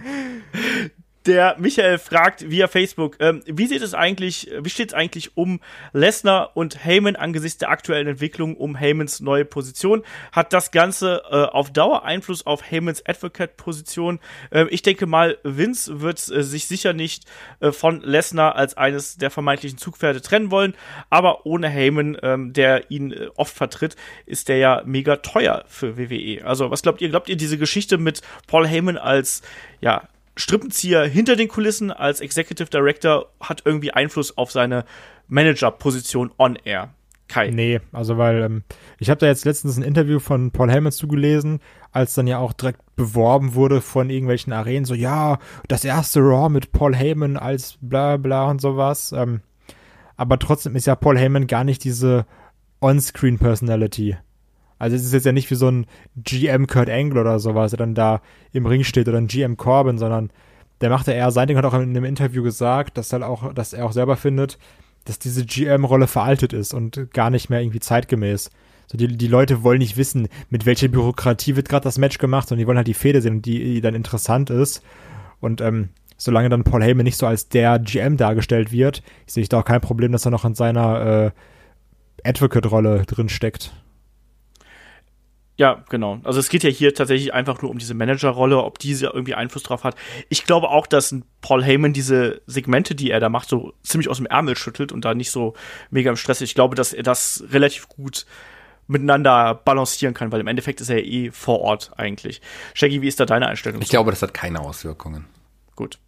Der 1.27 1.57
Michael 1.57 1.99
fragt 1.99 2.51
via 2.51 2.67
Facebook, 2.67 3.17
ähm, 3.21 3.43
wie 3.47 3.67
sieht 3.69 3.83
es 3.83 3.95
eigentlich, 3.95 4.51
wie 4.61 4.71
steht 4.71 4.89
es 4.89 4.95
eigentlich 4.95 5.37
um 5.37 5.61
Lesnar 5.93 6.57
und 6.57 6.85
Heyman 6.85 7.15
angesichts 7.15 7.59
der 7.59 7.71
aktuellen 7.71 8.09
Entwicklung 8.09 8.57
um 8.57 8.79
Heymans 8.79 9.21
neue 9.21 9.45
Position? 9.45 10.03
Hat 10.33 10.53
das 10.53 10.73
Ganze 10.73 11.23
äh, 11.31 11.37
auf 11.45 11.73
Dauer 11.73 12.05
Einfluss 12.05 12.45
auf 12.45 12.69
Heymans 12.69 13.07
Advocate-Position? 13.07 14.19
Ähm, 14.51 14.67
ich 14.71 14.83
denke 14.83 15.07
mal, 15.07 15.39
Vince 15.45 16.01
wird 16.01 16.19
äh, 16.29 16.43
sich 16.43 16.67
sicher 16.67 16.93
nicht 16.93 17.25
äh, 17.61 17.71
von 17.71 18.01
Lesnar 18.01 18.57
als 18.57 18.77
eines 18.77 19.17
der 19.17 19.31
vermeintlichen 19.31 19.79
Zugpferde 19.79 20.23
trennen 20.23 20.51
wollen, 20.51 20.75
aber 21.09 21.47
ohne 21.47 21.69
Heyman, 21.69 22.17
ähm, 22.23 22.53
der 22.53 22.91
ihn 22.91 23.13
äh, 23.13 23.29
oft 23.37 23.55
vertritt, 23.55 23.95
ist 24.27 24.49
der 24.49 24.57
ja 24.57 24.83
mega 24.87 25.17
teuer 25.17 25.65
für 25.69 25.97
WWE. 25.99 26.45
Also 26.45 26.73
was 26.73 26.83
glaubt 26.83 27.01
ihr? 27.01 27.11
Glaubt 27.11 27.29
ihr 27.29 27.37
diese 27.37 27.59
Geschichte 27.59 27.97
mit 27.97 28.23
Paul 28.49 28.67
Heyman 28.67 28.99
als 28.99 29.43
ja 29.81 30.09
Strippenzieher 30.37 31.05
hinter 31.05 31.37
den 31.37 31.49
Kulissen 31.49 31.91
als 31.91 32.21
Executive 32.21 32.71
Director 32.71 33.31
hat 33.41 33.63
irgendwie 33.65 33.93
Einfluss 33.93 34.37
auf 34.37 34.51
seine 34.51 34.85
Manager-Position 35.29 36.33
on 36.39 36.57
air. 36.65 36.95
Kai. 37.29 37.51
Nee, 37.51 37.81
also 37.93 38.19
weil 38.19 38.43
ähm, 38.43 38.63
ich 38.99 39.09
habe 39.09 39.19
da 39.19 39.27
jetzt 39.27 39.47
letztens 39.47 39.79
ein 39.79 39.83
Interview 39.83 40.19
von 40.19 40.51
Paul 40.51 40.71
Heyman 40.71 40.93
zugelesen, 40.93 41.61
als 41.91 42.15
dann 42.15 42.27
ja 42.27 42.39
auch 42.39 42.53
direkt 42.53 42.81
beworben 42.95 43.55
wurde 43.55 43.81
von 43.81 44.11
irgendwelchen 44.11 44.53
Arenen, 44.53 44.85
so 44.85 44.93
ja, 44.93 45.39
das 45.67 45.85
erste 45.85 46.21
Raw 46.21 46.51
mit 46.51 46.73
Paul 46.73 46.95
Heyman 46.95 47.39
als 47.39 47.79
bla 47.81 48.19
bla 48.19 48.51
und 48.51 48.61
sowas. 48.61 49.13
Ähm, 49.13 49.41
aber 50.17 50.39
trotzdem 50.39 50.77
ist 50.77 50.87
ja 50.87 50.95
Paul 50.95 51.19
Heyman 51.19 51.47
gar 51.47 51.65
nicht 51.65 51.85
diese 51.85 52.27
On-Screen-Personality. 52.83 54.19
Also 54.83 54.97
es 54.97 55.05
ist 55.05 55.13
jetzt 55.13 55.27
ja 55.27 55.31
nicht 55.31 55.49
wie 55.49 55.55
so 55.55 55.69
ein 55.69 55.87
GM 56.17 56.67
Kurt 56.67 56.91
Angle 56.91 57.21
oder 57.21 57.39
sowas, 57.39 57.71
der 57.71 57.79
dann 57.79 57.95
da 57.95 58.21
im 58.51 58.67
Ring 58.67 58.83
steht 58.83 59.07
oder 59.07 59.19
ein 59.19 59.29
GM 59.29 59.57
Corbin, 59.57 59.97
sondern 59.97 60.33
der 60.81 60.91
macht 60.91 61.07
ja 61.07 61.13
eher, 61.13 61.31
sein 61.31 61.47
Ding 61.47 61.57
hat 61.57 61.65
auch 61.65 61.75
in 61.75 61.83
einem 61.83 62.05
Interview 62.05 62.43
gesagt, 62.43 62.99
dass 62.99 63.13
er 63.13 63.29
auch, 63.29 63.55
dass 63.55 63.75
er 63.75 63.87
auch 63.87 63.93
selber 63.93 64.17
findet, 64.17 64.59
dass 65.05 65.21
diese 65.21 65.47
GM-Rolle 65.47 66.09
veraltet 66.09 66.53
ist 66.53 66.75
und 66.75 67.13
gar 67.13 67.31
nicht 67.31 67.49
mehr 67.49 67.61
irgendwie 67.61 67.79
zeitgemäß. 67.79 68.51
So 68.89 68.99
die, 68.99 69.07
die 69.07 69.29
Leute 69.29 69.63
wollen 69.63 69.79
nicht 69.79 69.97
wissen, 69.97 70.27
mit 70.51 70.67
welcher 70.67 70.89
Bürokratie 70.89 71.55
wird 71.55 71.69
gerade 71.69 71.85
das 71.85 71.99
Match 71.99 72.19
gemacht, 72.19 72.49
sondern 72.49 72.63
die 72.63 72.67
wollen 72.67 72.79
halt 72.79 72.89
die 72.89 72.95
Fehde 72.95 73.23
sehen, 73.23 73.41
die, 73.41 73.75
die 73.75 73.81
dann 73.83 73.95
interessant 73.95 74.51
ist. 74.51 74.83
Und 75.39 75.61
ähm, 75.61 75.91
solange 76.17 76.49
dann 76.49 76.65
Paul 76.65 76.83
Heyman 76.83 77.05
nicht 77.05 77.19
so 77.19 77.27
als 77.29 77.49
der 77.49 77.79
GM 77.79 78.17
dargestellt 78.17 78.73
wird, 78.73 79.05
sehe 79.29 79.45
ich 79.45 79.49
da 79.49 79.61
auch 79.61 79.65
kein 79.65 79.81
Problem, 79.81 80.11
dass 80.11 80.25
er 80.25 80.33
noch 80.33 80.45
in 80.45 80.57
seiner 80.57 81.31
äh, 82.25 82.29
Advocate-Rolle 82.29 83.05
drin 83.07 83.29
steckt. 83.29 83.73
Ja, 85.57 85.85
genau. 85.91 86.19
Also 86.25 86.41
es 86.41 86.49
geht 86.49 86.63
ja 86.63 86.71
hier 86.71 86.95
tatsächlich 86.95 87.35
einfach 87.35 87.61
nur 87.61 87.71
um 87.71 87.79
diese 87.79 87.95
Managerrolle, 87.95 88.63
ob 88.63 88.79
diese 88.79 89.07
irgendwie 89.07 89.35
Einfluss 89.35 89.63
drauf 89.63 89.85
hat. 89.85 89.97
Ich 90.31 90.45
glaube 90.45 90.71
auch, 90.71 90.87
dass 90.87 91.15
Paul 91.43 91.63
Heyman 91.63 91.93
diese 91.93 92.41
Segmente, 92.47 92.95
die 92.95 93.11
er 93.11 93.21
da 93.21 93.29
macht, 93.29 93.49
so 93.49 93.75
ziemlich 93.83 94.09
aus 94.09 94.17
dem 94.17 94.27
Ärmel 94.27 94.57
schüttelt 94.57 94.93
und 94.93 95.05
da 95.05 95.15
nicht 95.15 95.31
so 95.31 95.55
mega 95.91 96.11
im 96.11 96.17
Stress 96.17 96.41
ist. 96.41 96.51
Ich 96.51 96.55
glaube, 96.55 96.75
dass 96.75 96.93
er 96.93 97.03
das 97.03 97.45
relativ 97.51 97.89
gut 97.89 98.25
miteinander 98.87 99.55
balancieren 99.55 100.15
kann, 100.15 100.33
weil 100.33 100.41
im 100.41 100.47
Endeffekt 100.47 100.81
ist 100.81 100.89
er 100.89 100.99
ja 100.99 101.05
eh 101.05 101.31
vor 101.31 101.61
Ort 101.61 101.93
eigentlich. 101.97 102.41
Shaggy, 102.75 103.03
wie 103.03 103.09
ist 103.09 103.21
da 103.21 103.27
deine 103.27 103.47
Einstellung? 103.47 103.81
Ich 103.83 103.89
glaube, 103.89 104.11
das 104.11 104.23
hat 104.23 104.35
keine 104.35 104.61
Auswirkungen. 104.61 105.27
Gut. 105.77 105.99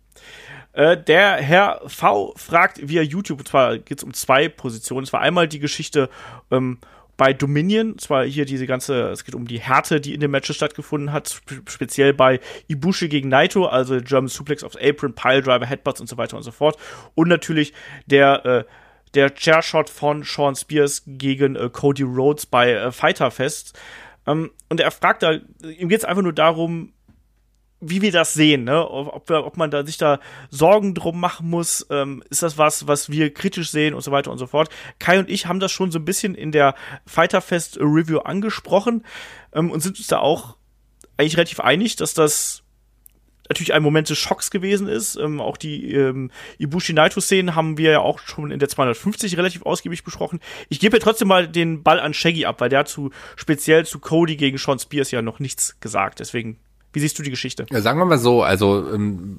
Äh, 0.73 0.97
der 0.97 1.37
Herr 1.37 1.83
V 1.87 2.35
fragt 2.37 2.89
via 2.89 3.03
YouTube, 3.03 3.39
und 3.41 3.49
zwar 3.49 3.79
geht 3.79 3.99
es 3.99 4.05
um 4.05 4.13
zwei 4.13 4.49
Positionen. 4.49 5.05
Es 5.05 5.13
war 5.13 5.21
einmal 5.21 5.47
die 5.47 5.61
Geschichte 5.61 6.11
ähm, 6.51 6.79
bei 7.17 7.33
Dominion, 7.33 7.99
zwar 7.99 8.25
hier 8.25 8.45
diese 8.45 8.67
ganze, 8.67 9.11
es 9.11 9.25
geht 9.25 9.35
um 9.35 9.47
die 9.47 9.61
Härte, 9.61 10.01
die 10.01 10.15
in 10.15 10.21
den 10.21 10.31
Matches 10.31 10.57
stattgefunden 10.57 11.13
hat, 11.13 11.29
spe 11.29 11.63
speziell 11.69 12.13
bei 12.13 12.41
Ibushi 12.69 13.09
gegen 13.09 13.29
Naito, 13.29 13.67
also 13.67 14.01
German 14.01 14.29
Suplex 14.29 14.65
aufs 14.65 14.77
Apron, 14.77 15.15
Piledriver, 15.15 15.67
Headbutts 15.67 16.01
und 16.01 16.09
so 16.09 16.17
weiter 16.17 16.37
und 16.37 16.43
so 16.43 16.51
fort. 16.51 16.77
Und 17.15 17.29
natürlich 17.29 17.73
der, 18.07 18.45
äh, 18.45 18.65
der 19.15 19.35
Chairshot 19.35 19.89
von 19.91 20.25
Sean 20.25 20.57
Spears 20.57 21.03
gegen 21.07 21.57
äh, 21.57 21.71
Cody 21.71 22.03
Rhodes 22.03 22.47
bei 22.47 22.73
äh, 22.73 22.93
Fighter 22.93 23.31
Fest. 23.31 23.79
Ähm, 24.27 24.51
und 24.69 24.81
er 24.81 24.91
fragt 24.91 25.23
da, 25.23 25.33
ihm 25.33 25.89
geht 25.89 25.99
es 25.99 26.05
einfach 26.05 26.23
nur 26.23 26.33
darum, 26.33 26.93
wie 27.89 28.03
wir 28.03 28.13
das 28.13 28.35
sehen, 28.35 28.65
ne? 28.65 28.89
Ob, 28.89 29.29
wir, 29.29 29.45
ob 29.45 29.57
man 29.57 29.71
da 29.71 29.85
sich 29.85 29.97
da 29.97 30.21
Sorgen 30.51 30.95
drum 30.95 31.21
machen 31.21 31.49
muss, 31.49 31.87
ähm, 31.91 32.23
ist 32.31 32.43
das 32.43 32.59
was, 32.59 32.87
was 32.87 33.11
wir 33.11 33.33
kritisch 33.33 33.71
sehen 33.71 33.95
und 33.95 34.03
so 34.03 34.11
weiter 34.11 34.31
und 34.31 34.39
so 34.39 34.47
fort. 34.47 34.69
Kai 34.99 35.19
und 35.19 35.29
ich 35.29 35.47
haben 35.47 35.61
das 35.61 35.73
schon 35.73 35.91
so 35.91 35.99
ein 35.99 36.05
bisschen 36.05 36.35
in 36.35 36.53
der 36.53 36.75
Fighterfest 37.07 37.79
Review 37.79 38.19
angesprochen 38.19 39.05
ähm, 39.53 39.71
und 39.71 39.81
sind 39.81 39.99
uns 39.99 40.07
da 40.07 40.19
auch 40.19 40.57
eigentlich 41.17 41.37
relativ 41.37 41.61
einig, 41.61 41.97
dass 41.97 42.15
das 42.15 42.65
natürlich 43.49 43.75
ein 43.75 43.83
Moment 43.83 44.09
des 44.09 44.19
Schocks 44.19 44.51
gewesen 44.51 44.89
ist. 44.89 45.17
Ähm, 45.17 45.41
auch 45.41 45.57
die 45.57 45.93
ähm, 45.93 46.31
Ibushi 46.59 46.93
Naito 46.93 47.21
Szenen 47.21 47.55
haben 47.55 47.79
wir 47.79 47.91
ja 47.93 48.01
auch 48.01 48.19
schon 48.19 48.51
in 48.51 48.59
der 48.59 48.69
250 48.69 49.37
relativ 49.37 49.63
ausgiebig 49.63 50.05
besprochen. 50.05 50.41
Ich 50.69 50.81
gebe 50.81 50.99
trotzdem 50.99 51.29
mal 51.29 51.47
den 51.49 51.83
Ball 51.83 52.01
an 52.01 52.15
Shaggy 52.15 52.47
ab, 52.47 52.61
weil 52.61 52.69
der 52.69 52.81
hat 52.81 52.89
zu 52.89 53.11
speziell 53.37 53.87
zu 53.87 53.99
Cody 53.99 54.37
gegen 54.37 54.59
Sean 54.59 54.79
Spears 54.79 55.11
ja 55.11 55.23
noch 55.23 55.39
nichts 55.39 55.79
gesagt. 55.81 56.21
Deswegen 56.21 56.59
wie 56.95 57.01
siehst 57.01 57.19
du 57.19 57.23
die 57.23 57.31
Geschichte? 57.31 57.67
Ja, 57.71 57.81
sagen 57.81 57.99
wir 57.99 58.05
mal 58.05 58.19
so, 58.19 58.43
also 58.43 58.91
ähm, 58.93 59.37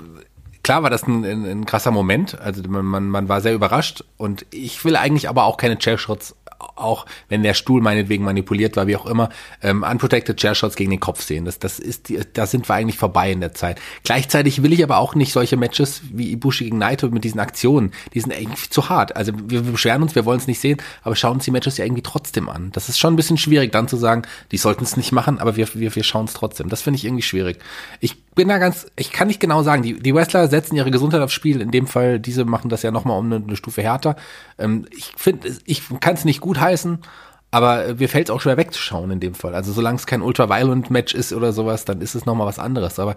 klar 0.62 0.84
war 0.84 0.90
das 0.90 1.04
ein, 1.08 1.24
ein, 1.24 1.46
ein 1.46 1.66
krasser 1.66 1.92
Moment. 1.92 2.40
Also 2.40 2.62
man, 2.68 2.86
man, 2.86 3.08
man 3.08 3.30
war 3.30 3.42
sehr 3.42 3.54
überrascht 3.54 4.04
und 4.18 4.46
ich 4.52 4.84
will 4.84 4.96
eigentlich 4.96 5.30
aber 5.30 5.46
auch 5.46 5.58
keine 5.58 5.78
Chair-Shots 5.78 6.36
auch 6.60 7.06
wenn 7.30 7.44
der 7.44 7.54
Stuhl 7.54 7.82
meinetwegen 7.82 8.24
manipuliert 8.24 8.76
war, 8.76 8.88
wie 8.88 8.96
auch 8.96 9.06
immer, 9.06 9.30
ähm, 9.62 9.84
unprotected 9.84 10.38
Chair 10.38 10.56
Shots 10.56 10.76
gegen 10.76 10.92
den 10.92 11.00
Kopf 11.00 11.22
sehen. 11.22 11.46
Das, 11.46 11.60
das 11.60 11.80
ist, 11.80 12.12
da 12.34 12.46
sind 12.48 12.68
wir 12.70 12.76
eigentlich 12.76 12.98
vorbei 12.98 13.32
in 13.32 13.42
der 13.42 13.54
Zeit. 13.54 13.80
Gleichzeitig 14.04 14.64
will 14.64 14.74
ich 14.74 14.84
aber 14.84 14.98
auch 14.98 15.16
nicht 15.16 15.32
solche 15.32 15.58
Matches 15.58 16.02
wie 16.12 16.32
Ibushi 16.32 16.66
gegen 16.66 16.78
Naito 16.78 17.10
mit 17.10 17.24
diesen 17.24 17.40
Aktionen. 17.40 17.92
Die 18.14 18.20
sind 18.20 18.32
irgendwie 18.32 18.70
zu 18.70 18.90
hart. 18.90 19.16
Also 19.16 19.32
wir 19.36 19.62
beschweren 19.62 20.02
uns, 20.02 20.16
wir 20.16 20.26
wollen 20.26 20.40
es 20.40 20.48
nicht 20.48 20.60
sehen, 20.60 20.82
aber 21.04 21.16
schauen 21.16 21.36
uns 21.36 21.46
die 21.46 21.52
Matches 21.52 21.78
ja 21.78 21.86
irgendwie 21.86 22.04
trotzdem 22.04 22.50
an. 22.50 22.72
Das 22.72 22.90
ist 22.90 23.00
schon 23.00 23.14
ein 23.14 23.18
bisschen 23.18 23.38
schwierig, 23.38 23.72
dann 23.72 23.88
zu 23.88 23.98
sagen, 23.98 24.24
die 24.52 24.58
sollten 24.58 24.84
es 24.84 24.98
nicht 24.98 25.12
machen, 25.12 25.40
aber 25.40 25.56
wir, 25.56 25.68
wir, 25.74 25.96
wir 25.96 26.04
schauen 26.04 26.26
es 26.26 26.34
trotzdem. 26.34 26.70
Das 26.70 26.82
finde 26.82 26.98
ich 26.98 27.06
irgendwie 27.06 27.24
schwierig. 27.24 27.60
Ich 28.00 28.25
bin 28.36 28.50
da 28.50 28.58
ganz, 28.58 28.86
ich 28.96 29.12
kann 29.12 29.28
nicht 29.28 29.40
genau 29.40 29.64
sagen, 29.64 29.82
die, 29.82 30.00
die 30.00 30.14
Wrestler 30.14 30.48
setzen 30.48 30.76
ihre 30.76 30.92
Gesundheit 30.92 31.22
aufs 31.22 31.34
Spiel. 31.34 31.62
In 31.62 31.72
dem 31.72 31.88
Fall, 31.88 32.20
diese 32.20 32.46
machen 32.46 32.70
das 32.70 32.84
ja 32.84 32.92
nochmal 32.92 33.18
um 33.18 33.26
eine, 33.26 33.38
eine 33.38 33.56
Stufe 33.56 33.82
härter. 33.82 34.16
Ähm, 34.58 34.86
ich 34.92 35.14
finde, 35.16 35.56
ich 35.66 35.84
kann 36.02 36.14
es 36.16 36.26
nicht 36.26 36.42
gut 36.42 36.60
heißen, 36.60 37.00
aber 37.52 37.96
mir 37.96 38.10
fällt 38.10 38.28
es 38.28 38.36
auch 38.36 38.42
schwer 38.42 38.58
wegzuschauen 38.58 39.12
in 39.12 39.22
dem 39.22 39.34
Fall. 39.34 39.56
Also 39.56 39.72
solange 39.72 39.96
es 39.96 40.06
kein 40.06 40.22
Ultra-Violent-Match 40.22 41.14
ist 41.14 41.32
oder 41.32 41.54
sowas, 41.54 41.86
dann 41.86 42.02
ist 42.02 42.14
es 42.14 42.26
nochmal 42.26 42.48
was 42.48 42.60
anderes. 42.60 43.00
Aber 43.00 43.16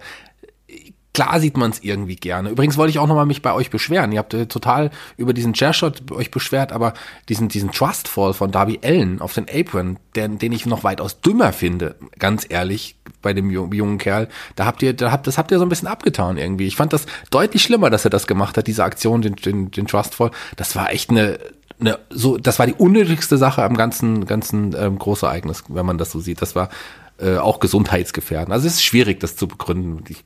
klar 1.13 1.39
sieht 1.39 1.57
man 1.57 1.71
es 1.71 1.83
irgendwie 1.83 2.15
gerne. 2.15 2.49
Übrigens 2.49 2.77
wollte 2.77 2.91
ich 2.91 2.99
auch 2.99 3.07
nochmal 3.07 3.25
mich 3.25 3.41
bei 3.41 3.53
euch 3.53 3.69
beschweren. 3.69 4.11
Ihr 4.11 4.19
habt 4.19 4.33
äh, 4.33 4.45
total 4.45 4.91
über 5.17 5.33
diesen 5.33 5.53
Chairshot 5.53 6.11
euch 6.11 6.31
beschwert, 6.31 6.71
aber 6.71 6.93
diesen, 7.27 7.49
diesen 7.49 7.71
Trustfall 7.71 8.33
von 8.33 8.51
Darby 8.51 8.79
Allen 8.83 9.21
auf 9.21 9.33
den 9.33 9.47
Apron, 9.49 9.97
den, 10.15 10.37
den 10.37 10.51
ich 10.51 10.65
noch 10.65 10.83
weitaus 10.83 11.21
dümmer 11.21 11.51
finde, 11.51 11.95
ganz 12.17 12.45
ehrlich, 12.47 12.95
bei 13.21 13.33
dem 13.33 13.49
jungen 13.49 13.97
Kerl, 13.97 14.29
da 14.55 14.65
habt 14.65 14.81
ihr, 14.81 14.93
da 14.93 15.11
habt, 15.11 15.27
das 15.27 15.37
habt 15.37 15.51
ihr 15.51 15.59
so 15.59 15.65
ein 15.65 15.69
bisschen 15.69 15.87
abgetan 15.87 16.37
irgendwie. 16.37 16.67
Ich 16.67 16.75
fand 16.75 16.93
das 16.93 17.05
deutlich 17.31 17.63
schlimmer, 17.63 17.89
dass 17.89 18.05
er 18.05 18.11
das 18.11 18.27
gemacht 18.27 18.57
hat, 18.57 18.67
diese 18.67 18.83
Aktion, 18.83 19.21
den, 19.21 19.35
den, 19.35 19.71
den 19.71 19.87
Trustfall. 19.87 20.31
Das 20.55 20.75
war 20.75 20.91
echt 20.91 21.09
eine, 21.09 21.39
eine, 21.79 21.99
so, 22.09 22.37
das 22.37 22.59
war 22.59 22.67
die 22.67 22.73
unnötigste 22.73 23.37
Sache 23.37 23.63
am 23.63 23.75
ganzen, 23.75 24.25
ganzen 24.25 24.75
ähm, 24.77 24.99
Großereignis, 24.99 25.63
wenn 25.67 25.85
man 25.85 25.97
das 25.97 26.11
so 26.11 26.19
sieht. 26.19 26.41
Das 26.41 26.55
war 26.55 26.69
äh, 27.17 27.37
auch 27.37 27.59
gesundheitsgefährdend. 27.59 28.53
Also 28.53 28.67
es 28.67 28.75
ist 28.75 28.83
schwierig, 28.83 29.19
das 29.19 29.35
zu 29.35 29.47
begründen. 29.47 30.03
Ich 30.07 30.23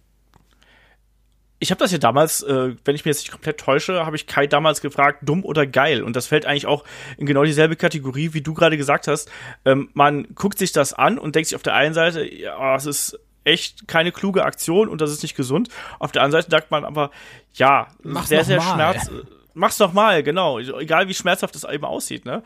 ich 1.64 1.72
habe 1.72 1.80
das 1.80 1.94
ja 1.94 1.98
damals, 1.98 2.44
äh, 2.44 2.76
wenn 2.84 2.94
ich 2.94 3.06
mir 3.06 3.12
jetzt 3.12 3.22
nicht 3.22 3.32
komplett 3.32 3.58
täusche, 3.58 4.06
habe 4.06 4.18
ich 4.18 4.28
Kai 4.28 4.48
damals 4.48 4.82
gefragt, 4.82 5.20
dumm 5.22 5.46
oder 5.46 5.66
geil. 5.66 6.04
Und 6.04 6.14
das 6.18 6.28
fällt 6.28 6.46
eigentlich 6.46 6.68
auch 6.68 6.84
in 7.18 7.26
genau 7.26 7.46
dieselbe 7.46 7.78
Kategorie, 7.78 8.34
wie 8.34 8.42
du 8.42 8.54
gerade 8.54 8.76
gesagt 8.76 9.08
hast. 9.08 9.32
Ähm, 9.64 9.90
man 9.94 10.28
guckt 10.36 10.60
sich 10.60 10.74
das 10.74 10.92
an 10.92 11.18
und 11.18 11.36
denkt 11.36 11.48
sich 11.48 11.56
auf 11.56 11.64
der 11.64 11.74
einen 11.74 11.94
Seite, 11.94 12.30
ja, 12.30 12.76
es 12.76 12.86
ist 12.86 13.18
echt 13.46 13.88
keine 13.88 14.12
kluge 14.12 14.44
Aktion 14.44 14.90
und 14.90 15.00
das 15.00 15.10
ist 15.10 15.24
nicht 15.24 15.38
gesund. 15.38 15.70
Auf 16.00 16.12
der 16.12 16.24
anderen 16.24 16.42
Seite 16.42 16.52
sagt 16.52 16.70
man 16.70 16.84
aber, 16.84 17.12
ja, 17.54 17.88
Mach's 18.04 18.28
sehr, 18.28 18.44
sehr 18.44 18.62
schmerz. 18.62 19.10
Mach's 19.54 19.78
doch 19.78 19.94
mal, 19.94 20.22
genau. 20.22 20.60
Egal 20.60 21.08
wie 21.08 21.14
schmerzhaft 21.14 21.56
es 21.56 21.64
eben 21.64 21.86
aussieht, 21.86 22.26
ne? 22.26 22.44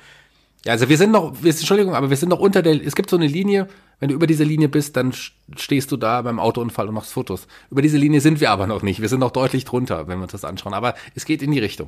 Ja, 0.68 0.74
also 0.74 0.90
wir 0.90 0.98
sind 0.98 1.12
noch, 1.12 1.34
wir, 1.42 1.52
Entschuldigung, 1.52 1.96
aber 1.96 2.10
wir 2.10 2.18
sind 2.18 2.28
noch 2.28 2.40
unter 2.40 2.62
der, 2.62 2.86
es 2.86 2.94
gibt 2.94 3.10
so 3.10 3.16
eine 3.16 3.26
Linie, 3.26 3.70
wenn 4.02 4.10
du 4.10 4.16
über 4.16 4.28
diese 4.28 4.44
Linie 4.44 4.68
bist, 4.68 4.98
dann 4.98 5.14
stehst 5.56 5.94
du 5.94 5.96
da 5.96 6.22
beim 6.22 6.42
Autounfall 6.42 6.90
und 6.90 6.94
machst 6.94 7.14
Fotos. 7.14 7.48
Über 7.72 7.82
diese 7.82 7.96
Linie 7.96 8.20
sind 8.20 8.42
wir 8.42 8.52
aber 8.52 8.68
noch 8.68 8.82
nicht. 8.82 9.00
Wir 9.00 9.08
sind 9.08 9.22
noch 9.22 9.32
deutlich 9.32 9.64
drunter, 9.64 10.10
wenn 10.10 10.20
wir 10.20 10.24
uns 10.24 10.34
das 10.34 10.44
anschauen. 10.44 10.74
Aber 10.74 10.96
es 11.16 11.24
geht 11.24 11.42
in 11.42 11.52
die 11.52 11.60
Richtung. 11.60 11.88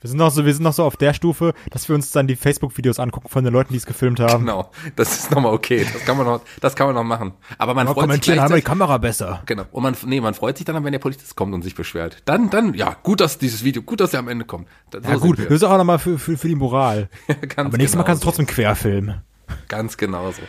Wir 0.00 0.08
sind 0.08 0.18
noch 0.18 0.30
so, 0.30 0.44
wir 0.44 0.54
sind 0.54 0.62
noch 0.62 0.72
so 0.72 0.84
auf 0.84 0.96
der 0.96 1.12
Stufe, 1.12 1.54
dass 1.70 1.88
wir 1.88 1.96
uns 1.96 2.12
dann 2.12 2.28
die 2.28 2.36
Facebook-Videos 2.36 3.00
angucken 3.00 3.28
von 3.28 3.42
den 3.42 3.52
Leuten, 3.52 3.72
die 3.72 3.78
es 3.78 3.86
gefilmt 3.86 4.20
haben. 4.20 4.46
Genau, 4.46 4.70
das 4.94 5.18
ist 5.18 5.30
nochmal 5.32 5.52
okay. 5.52 5.84
Das 5.92 6.04
kann 6.04 6.16
man 6.16 6.26
noch, 6.26 6.40
das 6.60 6.76
kann 6.76 6.86
man 6.86 6.94
noch 6.94 7.02
machen. 7.02 7.32
Aber 7.58 7.74
man 7.74 7.88
freut 7.88 8.24
sich 8.24 8.36
wir 8.36 8.48
die 8.48 8.62
Kamera 8.62 8.98
besser. 8.98 9.42
Genau. 9.46 9.64
Und 9.72 9.82
man, 9.82 9.96
nee, 10.06 10.20
man 10.20 10.34
freut 10.34 10.56
sich 10.56 10.64
dann, 10.64 10.82
wenn 10.84 10.92
der 10.92 11.00
Polizist 11.00 11.34
kommt 11.34 11.52
und 11.52 11.62
sich 11.62 11.74
beschwert. 11.74 12.22
Dann, 12.26 12.48
dann, 12.50 12.74
ja, 12.74 12.96
gut, 13.02 13.20
dass 13.20 13.38
dieses 13.38 13.64
Video, 13.64 13.82
gut, 13.82 14.00
dass 14.00 14.12
er 14.14 14.20
am 14.20 14.28
Ende 14.28 14.44
kommt. 14.44 14.68
So 14.92 15.00
ja 15.00 15.16
gut, 15.16 15.38
das 15.38 15.50
ist 15.50 15.64
auch 15.64 15.76
nochmal 15.76 15.98
für, 15.98 16.18
für, 16.18 16.36
für 16.36 16.48
die 16.48 16.54
Moral. 16.54 17.08
ja, 17.28 17.34
Aber 17.56 17.76
nächstes 17.76 17.96
Mal 17.96 18.04
kannst 18.04 18.22
du 18.22 18.26
trotzdem 18.26 18.46
querfilmen. 18.46 19.22
Ganz 19.66 19.96
genau 19.96 20.30
so. 20.30 20.42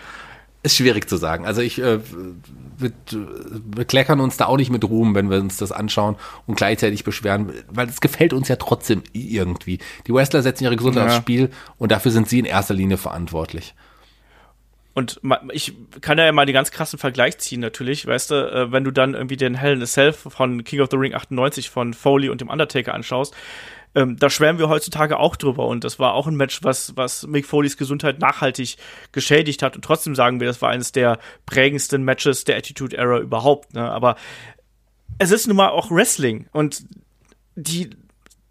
Ist 0.61 0.76
schwierig 0.76 1.07
zu 1.07 1.15
sagen. 1.15 1.45
Also 1.45 1.61
ich, 1.61 1.80
äh, 1.81 1.99
wir, 2.77 2.91
wir 3.10 3.86
kleckern 3.86 4.19
uns 4.19 4.36
da 4.36 4.45
auch 4.48 4.57
nicht 4.57 4.72
mit 4.72 4.84
Ruhm, 4.84 5.15
wenn 5.15 5.30
wir 5.30 5.38
uns 5.40 5.56
das 5.56 5.72
anschauen 5.72 6.18
und 6.48 6.56
gleichzeitig 6.56 7.06
beschweren, 7.06 7.53
weil 7.69 7.88
es 7.88 8.02
gefällt 8.02 8.34
uns 8.34 8.49
ja 8.49 8.57
trotzdem 8.57 9.02
irgendwie. 9.14 9.80
Die 10.07 10.14
Wrestler 10.14 10.41
setzen 10.41 10.65
ihre 10.65 10.76
Gesundheit 10.76 11.03
Ja. 11.06 11.10
aufs 11.11 11.18
Spiel 11.18 11.49
und 11.77 11.91
dafür 11.94 12.11
sind 12.11 12.27
sie 12.27 12.40
in 12.40 12.45
erster 12.45 12.73
Linie 12.73 12.98
verantwortlich. 12.98 13.73
Und 14.95 15.22
ich 15.53 15.73
kann 16.02 16.18
ja 16.18 16.30
mal 16.34 16.45
den 16.45 16.53
ganz 16.53 16.72
krassen 16.72 16.99
Vergleich 16.99 17.38
ziehen, 17.38 17.61
natürlich, 17.61 18.06
weißt 18.06 18.31
du, 18.31 18.36
äh, 18.36 18.72
wenn 18.73 18.84
du 18.84 18.91
dann 18.91 19.14
irgendwie 19.14 19.38
den 19.38 19.56
Hell 19.56 19.73
in 19.73 19.81
a 19.81 19.86
Cell 19.86 20.11
von 20.11 20.65
King 20.65 20.81
of 20.81 20.90
the 20.91 20.98
Ring 20.98 21.14
98 21.14 21.69
von 21.69 21.94
Foley 21.94 22.27
und 22.27 22.41
dem 22.41 22.49
Undertaker 22.49 22.94
anschaust, 22.94 23.34
ähm, 23.95 24.17
da 24.17 24.29
schwärmen 24.29 24.59
wir 24.59 24.69
heutzutage 24.69 25.19
auch 25.19 25.35
drüber 25.35 25.67
und 25.67 25.83
das 25.83 25.99
war 25.99 26.13
auch 26.13 26.27
ein 26.27 26.35
Match, 26.35 26.63
was, 26.63 26.95
was 26.95 27.25
Mick 27.25 27.45
Foleys 27.45 27.77
Gesundheit 27.77 28.19
nachhaltig 28.19 28.77
geschädigt 29.11 29.63
hat 29.63 29.75
und 29.75 29.83
trotzdem 29.83 30.15
sagen 30.15 30.39
wir, 30.39 30.47
das 30.47 30.61
war 30.61 30.69
eines 30.69 30.91
der 30.91 31.19
prägendsten 31.45 32.03
Matches 32.03 32.43
der 32.43 32.57
Attitude 32.57 32.97
Era 32.97 33.19
überhaupt, 33.19 33.73
ne? 33.73 33.89
aber 33.89 34.15
es 35.17 35.31
ist 35.31 35.47
nun 35.47 35.57
mal 35.57 35.69
auch 35.69 35.89
Wrestling 35.91 36.47
und 36.51 36.83
die, 37.55 37.89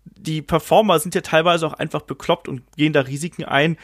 die 0.04 0.42
Performer 0.42 0.98
sind 0.98 1.14
ja 1.14 1.20
teilweise 1.20 1.66
auch 1.66 1.74
einfach 1.74 2.02
bekloppt 2.02 2.48
und 2.48 2.62
gehen 2.76 2.92
da 2.92 3.02
Risiken 3.02 3.44
ein, 3.44 3.78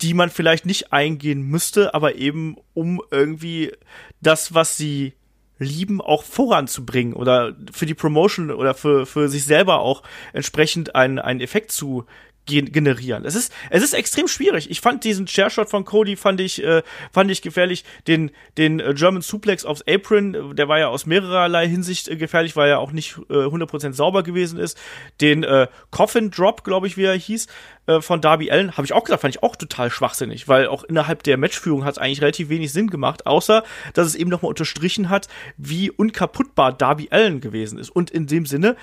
die 0.00 0.14
man 0.14 0.30
vielleicht 0.30 0.66
nicht 0.66 0.92
eingehen 0.92 1.42
müsste, 1.42 1.94
aber 1.94 2.16
eben 2.16 2.56
um 2.74 3.00
irgendwie 3.10 3.72
das, 4.20 4.54
was 4.54 4.76
sie 4.76 5.14
lieben, 5.58 6.00
auch 6.00 6.22
voranzubringen 6.22 7.14
oder 7.14 7.54
für 7.72 7.86
die 7.86 7.94
Promotion 7.94 8.50
oder 8.50 8.74
für, 8.74 9.06
für 9.06 9.28
sich 9.28 9.44
selber 9.44 9.80
auch 9.80 10.02
entsprechend 10.32 10.94
einen, 10.94 11.18
einen 11.18 11.40
Effekt 11.40 11.72
zu 11.72 12.04
generieren. 12.46 13.24
Es 13.24 13.34
ist, 13.34 13.52
es 13.70 13.82
ist 13.82 13.92
extrem 13.92 14.28
schwierig. 14.28 14.70
Ich 14.70 14.80
fand 14.80 15.04
diesen 15.04 15.26
Chairshot 15.26 15.68
von 15.68 15.84
Cody 15.84 16.16
fand 16.16 16.40
ich, 16.40 16.62
äh, 16.62 16.82
fand 17.12 17.30
ich 17.30 17.42
gefährlich. 17.42 17.84
Den, 18.06 18.30
den 18.56 18.80
äh, 18.80 18.94
German 18.94 19.22
Suplex 19.22 19.64
aufs 19.64 19.82
Apron, 19.86 20.34
äh, 20.34 20.54
der 20.54 20.68
war 20.68 20.78
ja 20.78 20.88
aus 20.88 21.06
mehrerlei 21.06 21.68
Hinsicht 21.68 22.08
äh, 22.08 22.16
gefährlich, 22.16 22.56
weil 22.56 22.70
er 22.70 22.78
auch 22.78 22.92
nicht 22.92 23.18
äh, 23.28 23.34
100% 23.34 23.92
sauber 23.92 24.22
gewesen 24.22 24.58
ist. 24.58 24.78
Den 25.20 25.42
äh, 25.42 25.66
Coffin 25.90 26.30
Drop, 26.30 26.64
glaube 26.64 26.86
ich, 26.86 26.96
wie 26.96 27.04
er 27.04 27.14
hieß, 27.14 27.48
äh, 27.86 28.00
von 28.00 28.20
Darby 28.20 28.50
Allen, 28.50 28.76
habe 28.76 28.84
ich 28.84 28.92
auch 28.92 29.04
gesagt, 29.04 29.22
fand 29.22 29.34
ich 29.34 29.42
auch 29.42 29.56
total 29.56 29.90
schwachsinnig, 29.90 30.48
weil 30.48 30.68
auch 30.68 30.84
innerhalb 30.84 31.22
der 31.24 31.36
Matchführung 31.36 31.84
hat 31.84 31.92
es 31.92 31.98
eigentlich 31.98 32.22
relativ 32.22 32.48
wenig 32.48 32.72
Sinn 32.72 32.88
gemacht, 32.88 33.26
außer 33.26 33.64
dass 33.94 34.06
es 34.06 34.14
eben 34.14 34.30
nochmal 34.30 34.50
unterstrichen 34.50 35.08
hat, 35.08 35.28
wie 35.56 35.90
unkaputtbar 35.90 36.72
Darby 36.72 37.08
Allen 37.10 37.40
gewesen 37.40 37.78
ist. 37.78 37.90
Und 37.90 38.10
in 38.10 38.26
dem 38.26 38.46
Sinne 38.46 38.76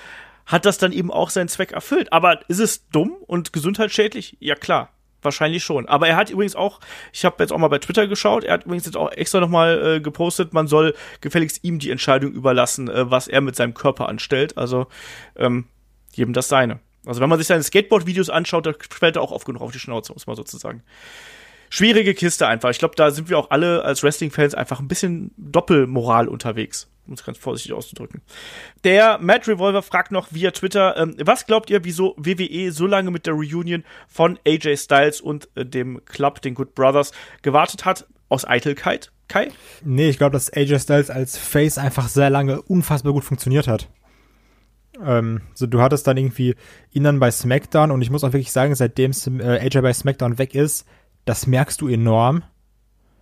hat 0.46 0.66
das 0.66 0.78
dann 0.78 0.92
eben 0.92 1.10
auch 1.10 1.30
seinen 1.30 1.48
Zweck 1.48 1.72
erfüllt. 1.72 2.12
Aber 2.12 2.40
ist 2.48 2.60
es 2.60 2.88
dumm 2.88 3.16
und 3.26 3.52
gesundheitsschädlich? 3.52 4.36
Ja 4.40 4.54
klar, 4.54 4.90
wahrscheinlich 5.22 5.64
schon. 5.64 5.88
Aber 5.88 6.08
er 6.08 6.16
hat 6.16 6.30
übrigens 6.30 6.54
auch, 6.54 6.80
ich 7.12 7.24
habe 7.24 7.36
jetzt 7.42 7.52
auch 7.52 7.58
mal 7.58 7.68
bei 7.68 7.78
Twitter 7.78 8.06
geschaut, 8.06 8.44
er 8.44 8.54
hat 8.54 8.64
übrigens 8.64 8.86
jetzt 8.86 8.96
auch 8.96 9.10
extra 9.12 9.40
nochmal 9.40 9.96
äh, 9.96 10.00
gepostet, 10.00 10.52
man 10.52 10.66
soll 10.66 10.94
gefälligst 11.20 11.64
ihm 11.64 11.78
die 11.78 11.90
Entscheidung 11.90 12.32
überlassen, 12.32 12.88
äh, 12.88 13.10
was 13.10 13.28
er 13.28 13.40
mit 13.40 13.56
seinem 13.56 13.74
Körper 13.74 14.08
anstellt. 14.08 14.56
Also 14.58 14.86
ähm, 15.36 15.66
jedem 16.12 16.34
das 16.34 16.48
seine. 16.48 16.80
Also 17.06 17.20
wenn 17.20 17.28
man 17.28 17.38
sich 17.38 17.48
seine 17.48 17.62
Skateboard-Videos 17.62 18.30
anschaut, 18.30 18.66
da 18.66 18.72
fällt 18.90 19.16
er 19.16 19.22
auch 19.22 19.32
oft 19.32 19.46
genug 19.46 19.62
auf 19.62 19.72
die 19.72 19.78
Schnauze, 19.78 20.12
muss 20.12 20.26
man 20.26 20.36
sozusagen. 20.36 20.82
Schwierige 21.68 22.14
Kiste 22.14 22.46
einfach. 22.46 22.70
Ich 22.70 22.78
glaube, 22.78 22.94
da 22.94 23.10
sind 23.10 23.28
wir 23.28 23.38
auch 23.38 23.50
alle 23.50 23.84
als 23.84 24.02
Wrestling-Fans 24.02 24.54
einfach 24.54 24.80
ein 24.80 24.88
bisschen 24.88 25.32
Doppelmoral 25.36 26.28
unterwegs, 26.28 26.88
um 27.06 27.14
es 27.14 27.24
ganz 27.24 27.38
vorsichtig 27.38 27.72
auszudrücken. 27.72 28.22
Der 28.84 29.18
Matt 29.18 29.48
Revolver 29.48 29.82
fragt 29.82 30.12
noch 30.12 30.28
via 30.30 30.50
Twitter, 30.50 30.96
ähm, 30.96 31.16
was 31.24 31.46
glaubt 31.46 31.70
ihr, 31.70 31.84
wieso 31.84 32.14
WWE 32.16 32.72
so 32.72 32.86
lange 32.86 33.10
mit 33.10 33.26
der 33.26 33.34
Reunion 33.34 33.84
von 34.08 34.38
AJ 34.46 34.76
Styles 34.76 35.20
und 35.20 35.48
äh, 35.54 35.66
dem 35.66 36.04
Club, 36.04 36.42
den 36.42 36.54
Good 36.54 36.74
Brothers, 36.74 37.12
gewartet 37.42 37.84
hat? 37.84 38.06
Aus 38.28 38.46
Eitelkeit? 38.46 39.12
Kai? 39.28 39.48
Nee, 39.82 40.08
ich 40.08 40.18
glaube, 40.18 40.32
dass 40.32 40.52
AJ 40.52 40.80
Styles 40.80 41.10
als 41.10 41.36
Face 41.36 41.78
einfach 41.78 42.08
sehr 42.08 42.30
lange 42.30 42.62
unfassbar 42.62 43.12
gut 43.12 43.24
funktioniert 43.24 43.68
hat. 43.68 43.88
Ähm, 45.02 45.42
so, 45.54 45.66
du 45.66 45.80
hattest 45.80 46.06
dann 46.06 46.16
irgendwie 46.16 46.54
ihn 46.92 47.04
dann 47.04 47.20
bei 47.20 47.30
SmackDown 47.30 47.90
und 47.90 48.02
ich 48.02 48.10
muss 48.10 48.24
auch 48.24 48.32
wirklich 48.32 48.52
sagen, 48.52 48.74
seitdem 48.74 49.12
äh, 49.40 49.58
AJ 49.60 49.80
bei 49.80 49.92
SmackDown 49.92 50.38
weg 50.38 50.54
ist, 50.54 50.86
das 51.24 51.46
merkst 51.46 51.80
du 51.80 51.88
enorm. 51.88 52.42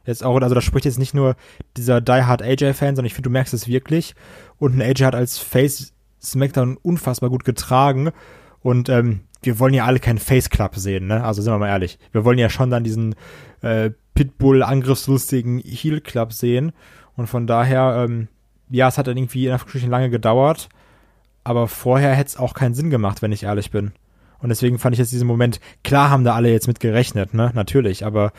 Jetzt 0.04 0.24
auch, 0.24 0.40
also 0.40 0.54
da 0.54 0.60
spricht 0.60 0.84
jetzt 0.84 0.98
nicht 0.98 1.14
nur 1.14 1.36
dieser 1.76 2.00
Die 2.00 2.24
Hard 2.24 2.42
AJ-Fan, 2.42 2.96
sondern 2.96 3.06
ich 3.06 3.14
finde, 3.14 3.28
du 3.28 3.32
merkst 3.32 3.54
es 3.54 3.68
wirklich. 3.68 4.14
Und 4.58 4.76
ein 4.76 4.82
AJ 4.82 5.04
hat 5.04 5.14
als 5.14 5.38
Face 5.38 5.92
SmackDown 6.22 6.76
unfassbar 6.76 7.30
gut 7.30 7.44
getragen. 7.44 8.10
Und 8.60 8.88
ähm, 8.88 9.20
wir 9.42 9.58
wollen 9.58 9.74
ja 9.74 9.84
alle 9.84 9.98
keinen 9.98 10.18
Face 10.18 10.50
Club 10.50 10.76
sehen, 10.76 11.06
ne? 11.06 11.24
Also 11.24 11.42
sind 11.42 11.52
wir 11.52 11.58
mal 11.58 11.68
ehrlich. 11.68 11.98
Wir 12.12 12.24
wollen 12.24 12.38
ja 12.38 12.48
schon 12.48 12.70
dann 12.70 12.84
diesen 12.84 13.14
äh, 13.60 13.90
Pitbull-angriffslustigen 14.14 15.58
Heel 15.58 16.00
Club 16.00 16.32
sehen. 16.32 16.72
Und 17.16 17.26
von 17.26 17.46
daher, 17.46 18.04
ähm, 18.08 18.28
ja, 18.70 18.88
es 18.88 18.98
hat 18.98 19.06
dann 19.06 19.16
irgendwie 19.16 19.46
in 19.46 19.52
Anführungsstrichen 19.52 19.90
lange 19.90 20.10
gedauert. 20.10 20.68
Aber 21.44 21.66
vorher 21.66 22.14
hätte 22.14 22.28
es 22.28 22.36
auch 22.36 22.54
keinen 22.54 22.74
Sinn 22.74 22.90
gemacht, 22.90 23.20
wenn 23.22 23.32
ich 23.32 23.42
ehrlich 23.42 23.70
bin. 23.70 23.92
Und 24.38 24.48
deswegen 24.48 24.78
fand 24.78 24.94
ich 24.94 24.98
jetzt 24.98 25.12
diesen 25.12 25.26
Moment, 25.26 25.60
klar 25.84 26.10
haben 26.10 26.24
da 26.24 26.34
alle 26.34 26.50
jetzt 26.50 26.66
mit 26.66 26.80
gerechnet, 26.80 27.34
ne? 27.34 27.50
Natürlich, 27.54 28.04
aber 28.04 28.32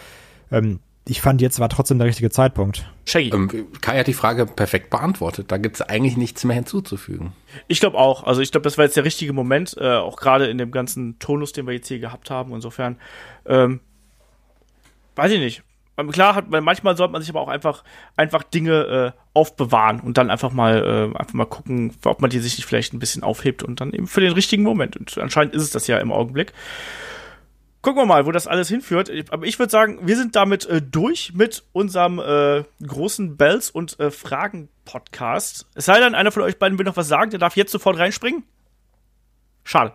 ähm, 0.51 0.79
ich 1.05 1.21
fand 1.21 1.41
jetzt 1.41 1.59
war 1.59 1.67
trotzdem 1.67 1.97
der 1.97 2.07
richtige 2.07 2.29
Zeitpunkt. 2.29 2.85
Shaggy. 3.05 3.29
Ähm, 3.33 3.67
Kai 3.81 3.99
hat 3.99 4.07
die 4.07 4.13
Frage 4.13 4.45
perfekt 4.45 4.89
beantwortet. 4.89 5.51
Da 5.51 5.57
gibt 5.57 5.75
es 5.75 5.81
eigentlich 5.81 6.15
nichts 6.15 6.43
mehr 6.45 6.55
hinzuzufügen. 6.55 7.33
Ich 7.67 7.81
glaube 7.81 7.97
auch. 7.97 8.23
Also 8.23 8.41
ich 8.41 8.51
glaube, 8.51 8.63
das 8.63 8.77
war 8.77 8.85
jetzt 8.85 8.95
der 8.95 9.03
richtige 9.03 9.33
Moment, 9.33 9.75
äh, 9.77 9.95
auch 9.95 10.15
gerade 10.15 10.47
in 10.47 10.57
dem 10.57 10.71
ganzen 10.71 11.19
Tonus, 11.19 11.51
den 11.51 11.67
wir 11.67 11.73
jetzt 11.73 11.89
hier 11.89 11.99
gehabt 11.99 12.29
haben. 12.29 12.53
Insofern, 12.53 12.97
ähm, 13.45 13.81
weiß 15.15 15.31
ich 15.33 15.39
nicht. 15.39 15.63
Ähm, 15.97 16.09
Klar 16.09 16.35
hat 16.35 16.49
man, 16.49 16.63
manchmal 16.63 16.95
sollte 16.95 17.11
man 17.11 17.21
sich 17.21 17.29
aber 17.29 17.41
auch 17.41 17.49
einfach, 17.49 17.83
einfach 18.15 18.43
Dinge 18.43 19.13
äh, 19.13 19.19
aufbewahren 19.33 19.99
und 19.99 20.17
dann 20.17 20.31
einfach 20.31 20.53
mal, 20.53 21.11
äh, 21.13 21.17
einfach 21.17 21.33
mal 21.33 21.45
gucken, 21.45 21.93
ob 22.05 22.21
man 22.21 22.29
die 22.29 22.39
sich 22.39 22.57
nicht 22.57 22.65
vielleicht 22.65 22.93
ein 22.93 22.99
bisschen 22.99 23.23
aufhebt 23.23 23.61
und 23.61 23.81
dann 23.81 23.91
eben 23.91 24.07
für 24.07 24.21
den 24.21 24.31
richtigen 24.31 24.63
Moment. 24.63 24.95
Und 24.95 25.17
anscheinend 25.17 25.53
ist 25.53 25.63
es 25.63 25.71
das 25.71 25.87
ja 25.87 25.97
im 25.97 26.13
Augenblick. 26.13 26.53
Gucken 27.83 28.01
wir 28.01 28.05
mal, 28.05 28.25
wo 28.25 28.31
das 28.31 28.47
alles 28.47 28.69
hinführt. 28.69 29.11
Aber 29.29 29.45
ich 29.45 29.59
würde 29.59 29.69
sagen, 29.69 29.99
wir 30.07 30.15
sind 30.15 30.37
damit 30.37 30.65
äh, 30.65 30.81
durch 30.81 31.33
mit 31.33 31.63
unserem 31.73 32.17
äh, 32.17 32.63
großen 32.81 33.35
Bells 33.35 33.69
und 33.69 33.99
äh, 33.99 34.09
Fragen 34.09 34.69
Podcast. 34.85 35.67
Es 35.75 35.83
sei 35.85 35.99
denn, 35.99 36.15
einer 36.15 36.31
von 36.31 36.43
euch 36.43 36.57
beiden 36.57 36.79
will 36.79 36.85
noch 36.85 36.95
was 36.95 37.09
sagen, 37.09 37.31
der 37.31 37.39
darf 37.39 37.57
jetzt 37.57 37.73
sofort 37.73 37.99
reinspringen. 37.99 38.43
Schade. 39.65 39.91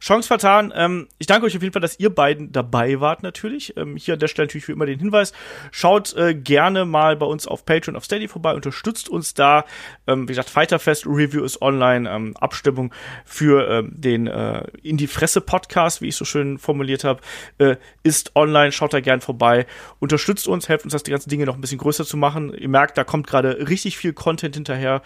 Chance 0.00 0.28
vertan. 0.28 0.72
Ähm, 0.74 1.08
ich 1.18 1.26
danke 1.26 1.46
euch 1.46 1.56
auf 1.56 1.62
jeden 1.62 1.72
Fall, 1.72 1.82
dass 1.82 1.98
ihr 1.98 2.14
beiden 2.14 2.52
dabei 2.52 3.00
wart 3.00 3.22
natürlich. 3.22 3.76
Ähm, 3.76 3.96
hier 3.96 4.14
an 4.14 4.20
der 4.20 4.28
Stelle 4.28 4.46
natürlich 4.46 4.68
wie 4.68 4.72
immer 4.72 4.86
den 4.86 4.98
Hinweis. 4.98 5.32
Schaut 5.70 6.14
äh, 6.16 6.34
gerne 6.34 6.84
mal 6.84 7.16
bei 7.16 7.26
uns 7.26 7.46
auf 7.46 7.64
Patreon, 7.64 7.96
auf 7.96 8.04
Steady 8.04 8.28
vorbei, 8.28 8.54
unterstützt 8.54 9.08
uns 9.08 9.34
da. 9.34 9.64
Ähm, 10.06 10.24
wie 10.24 10.32
gesagt, 10.32 10.50
Fighterfest 10.50 11.06
Review 11.06 11.44
ist 11.44 11.62
online. 11.62 12.08
Ähm, 12.10 12.36
Abstimmung 12.36 12.92
für 13.24 13.68
ähm, 13.68 13.92
den 13.94 14.26
äh, 14.26 14.64
In 14.82 14.96
die 14.96 15.06
Fresse 15.06 15.40
Podcast, 15.40 16.02
wie 16.02 16.08
ich 16.08 16.16
so 16.16 16.24
schön 16.24 16.58
formuliert 16.58 17.04
habe, 17.04 17.20
äh, 17.58 17.76
ist 18.02 18.34
online. 18.36 18.72
Schaut 18.72 18.92
da 18.92 19.00
gern 19.00 19.20
vorbei. 19.20 19.66
Unterstützt 19.98 20.48
uns, 20.48 20.68
helft 20.68 20.84
uns, 20.84 20.92
das 20.92 21.02
die 21.02 21.10
ganzen 21.10 21.30
Dinge 21.30 21.46
noch 21.46 21.54
ein 21.54 21.60
bisschen 21.60 21.78
größer 21.78 22.04
zu 22.04 22.16
machen. 22.16 22.52
Ihr 22.54 22.68
merkt, 22.68 22.98
da 22.98 23.04
kommt 23.04 23.26
gerade 23.26 23.68
richtig 23.68 23.96
viel 23.96 24.12
Content 24.12 24.54
hinterher. 24.54 25.02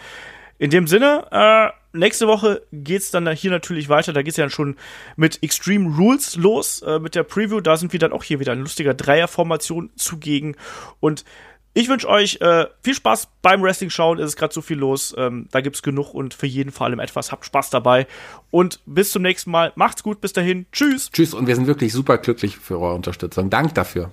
In 0.58 0.70
dem 0.70 0.86
Sinne, 0.86 1.26
äh, 1.30 1.79
nächste 1.92 2.26
Woche 2.26 2.62
geht's 2.72 3.10
dann 3.10 3.28
hier 3.32 3.50
natürlich 3.50 3.88
weiter. 3.88 4.12
Da 4.12 4.22
geht's 4.22 4.36
ja 4.36 4.44
dann 4.44 4.50
schon 4.50 4.76
mit 5.16 5.42
Extreme 5.42 5.96
Rules 5.96 6.36
los, 6.36 6.82
äh, 6.82 6.98
mit 6.98 7.14
der 7.14 7.22
Preview. 7.22 7.60
Da 7.60 7.76
sind 7.76 7.92
wir 7.92 8.00
dann 8.00 8.12
auch 8.12 8.24
hier 8.24 8.40
wieder 8.40 8.52
ein 8.52 8.60
lustiger 8.60 8.94
Dreierformation 8.94 9.90
zugegen. 9.96 10.56
Und 11.00 11.24
ich 11.72 11.88
wünsche 11.88 12.08
euch 12.08 12.40
äh, 12.40 12.66
viel 12.82 12.94
Spaß 12.94 13.28
beim 13.42 13.62
Wrestling 13.62 13.90
schauen. 13.90 14.18
Es 14.18 14.30
ist 14.30 14.36
gerade 14.36 14.52
so 14.52 14.60
viel 14.60 14.78
los. 14.78 15.14
Ähm, 15.16 15.46
da 15.52 15.60
gibt's 15.60 15.82
genug 15.82 16.14
und 16.14 16.34
für 16.34 16.46
jeden 16.46 16.72
vor 16.72 16.86
allem 16.86 16.98
etwas. 16.98 17.30
Habt 17.30 17.44
Spaß 17.44 17.70
dabei. 17.70 18.06
Und 18.50 18.80
bis 18.86 19.12
zum 19.12 19.22
nächsten 19.22 19.50
Mal. 19.50 19.72
Macht's 19.76 20.02
gut. 20.02 20.20
Bis 20.20 20.32
dahin. 20.32 20.66
Tschüss. 20.72 21.10
Tschüss 21.12 21.32
und 21.32 21.46
wir 21.46 21.54
sind 21.54 21.68
wirklich 21.68 21.92
super 21.92 22.18
glücklich 22.18 22.58
für 22.58 22.80
eure 22.80 22.94
Unterstützung. 22.94 23.50
Dank 23.50 23.74
dafür. 23.74 24.10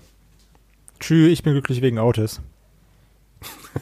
Tschüss, 0.99 1.31
ich 1.31 1.43
bin 1.43 1.53
glücklich 1.53 1.81
wegen 1.81 1.99
Otis. 1.99 2.41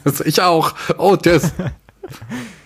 Also 0.04 0.24
ich 0.26 0.40
auch. 0.40 0.74
Oh, 0.98 1.16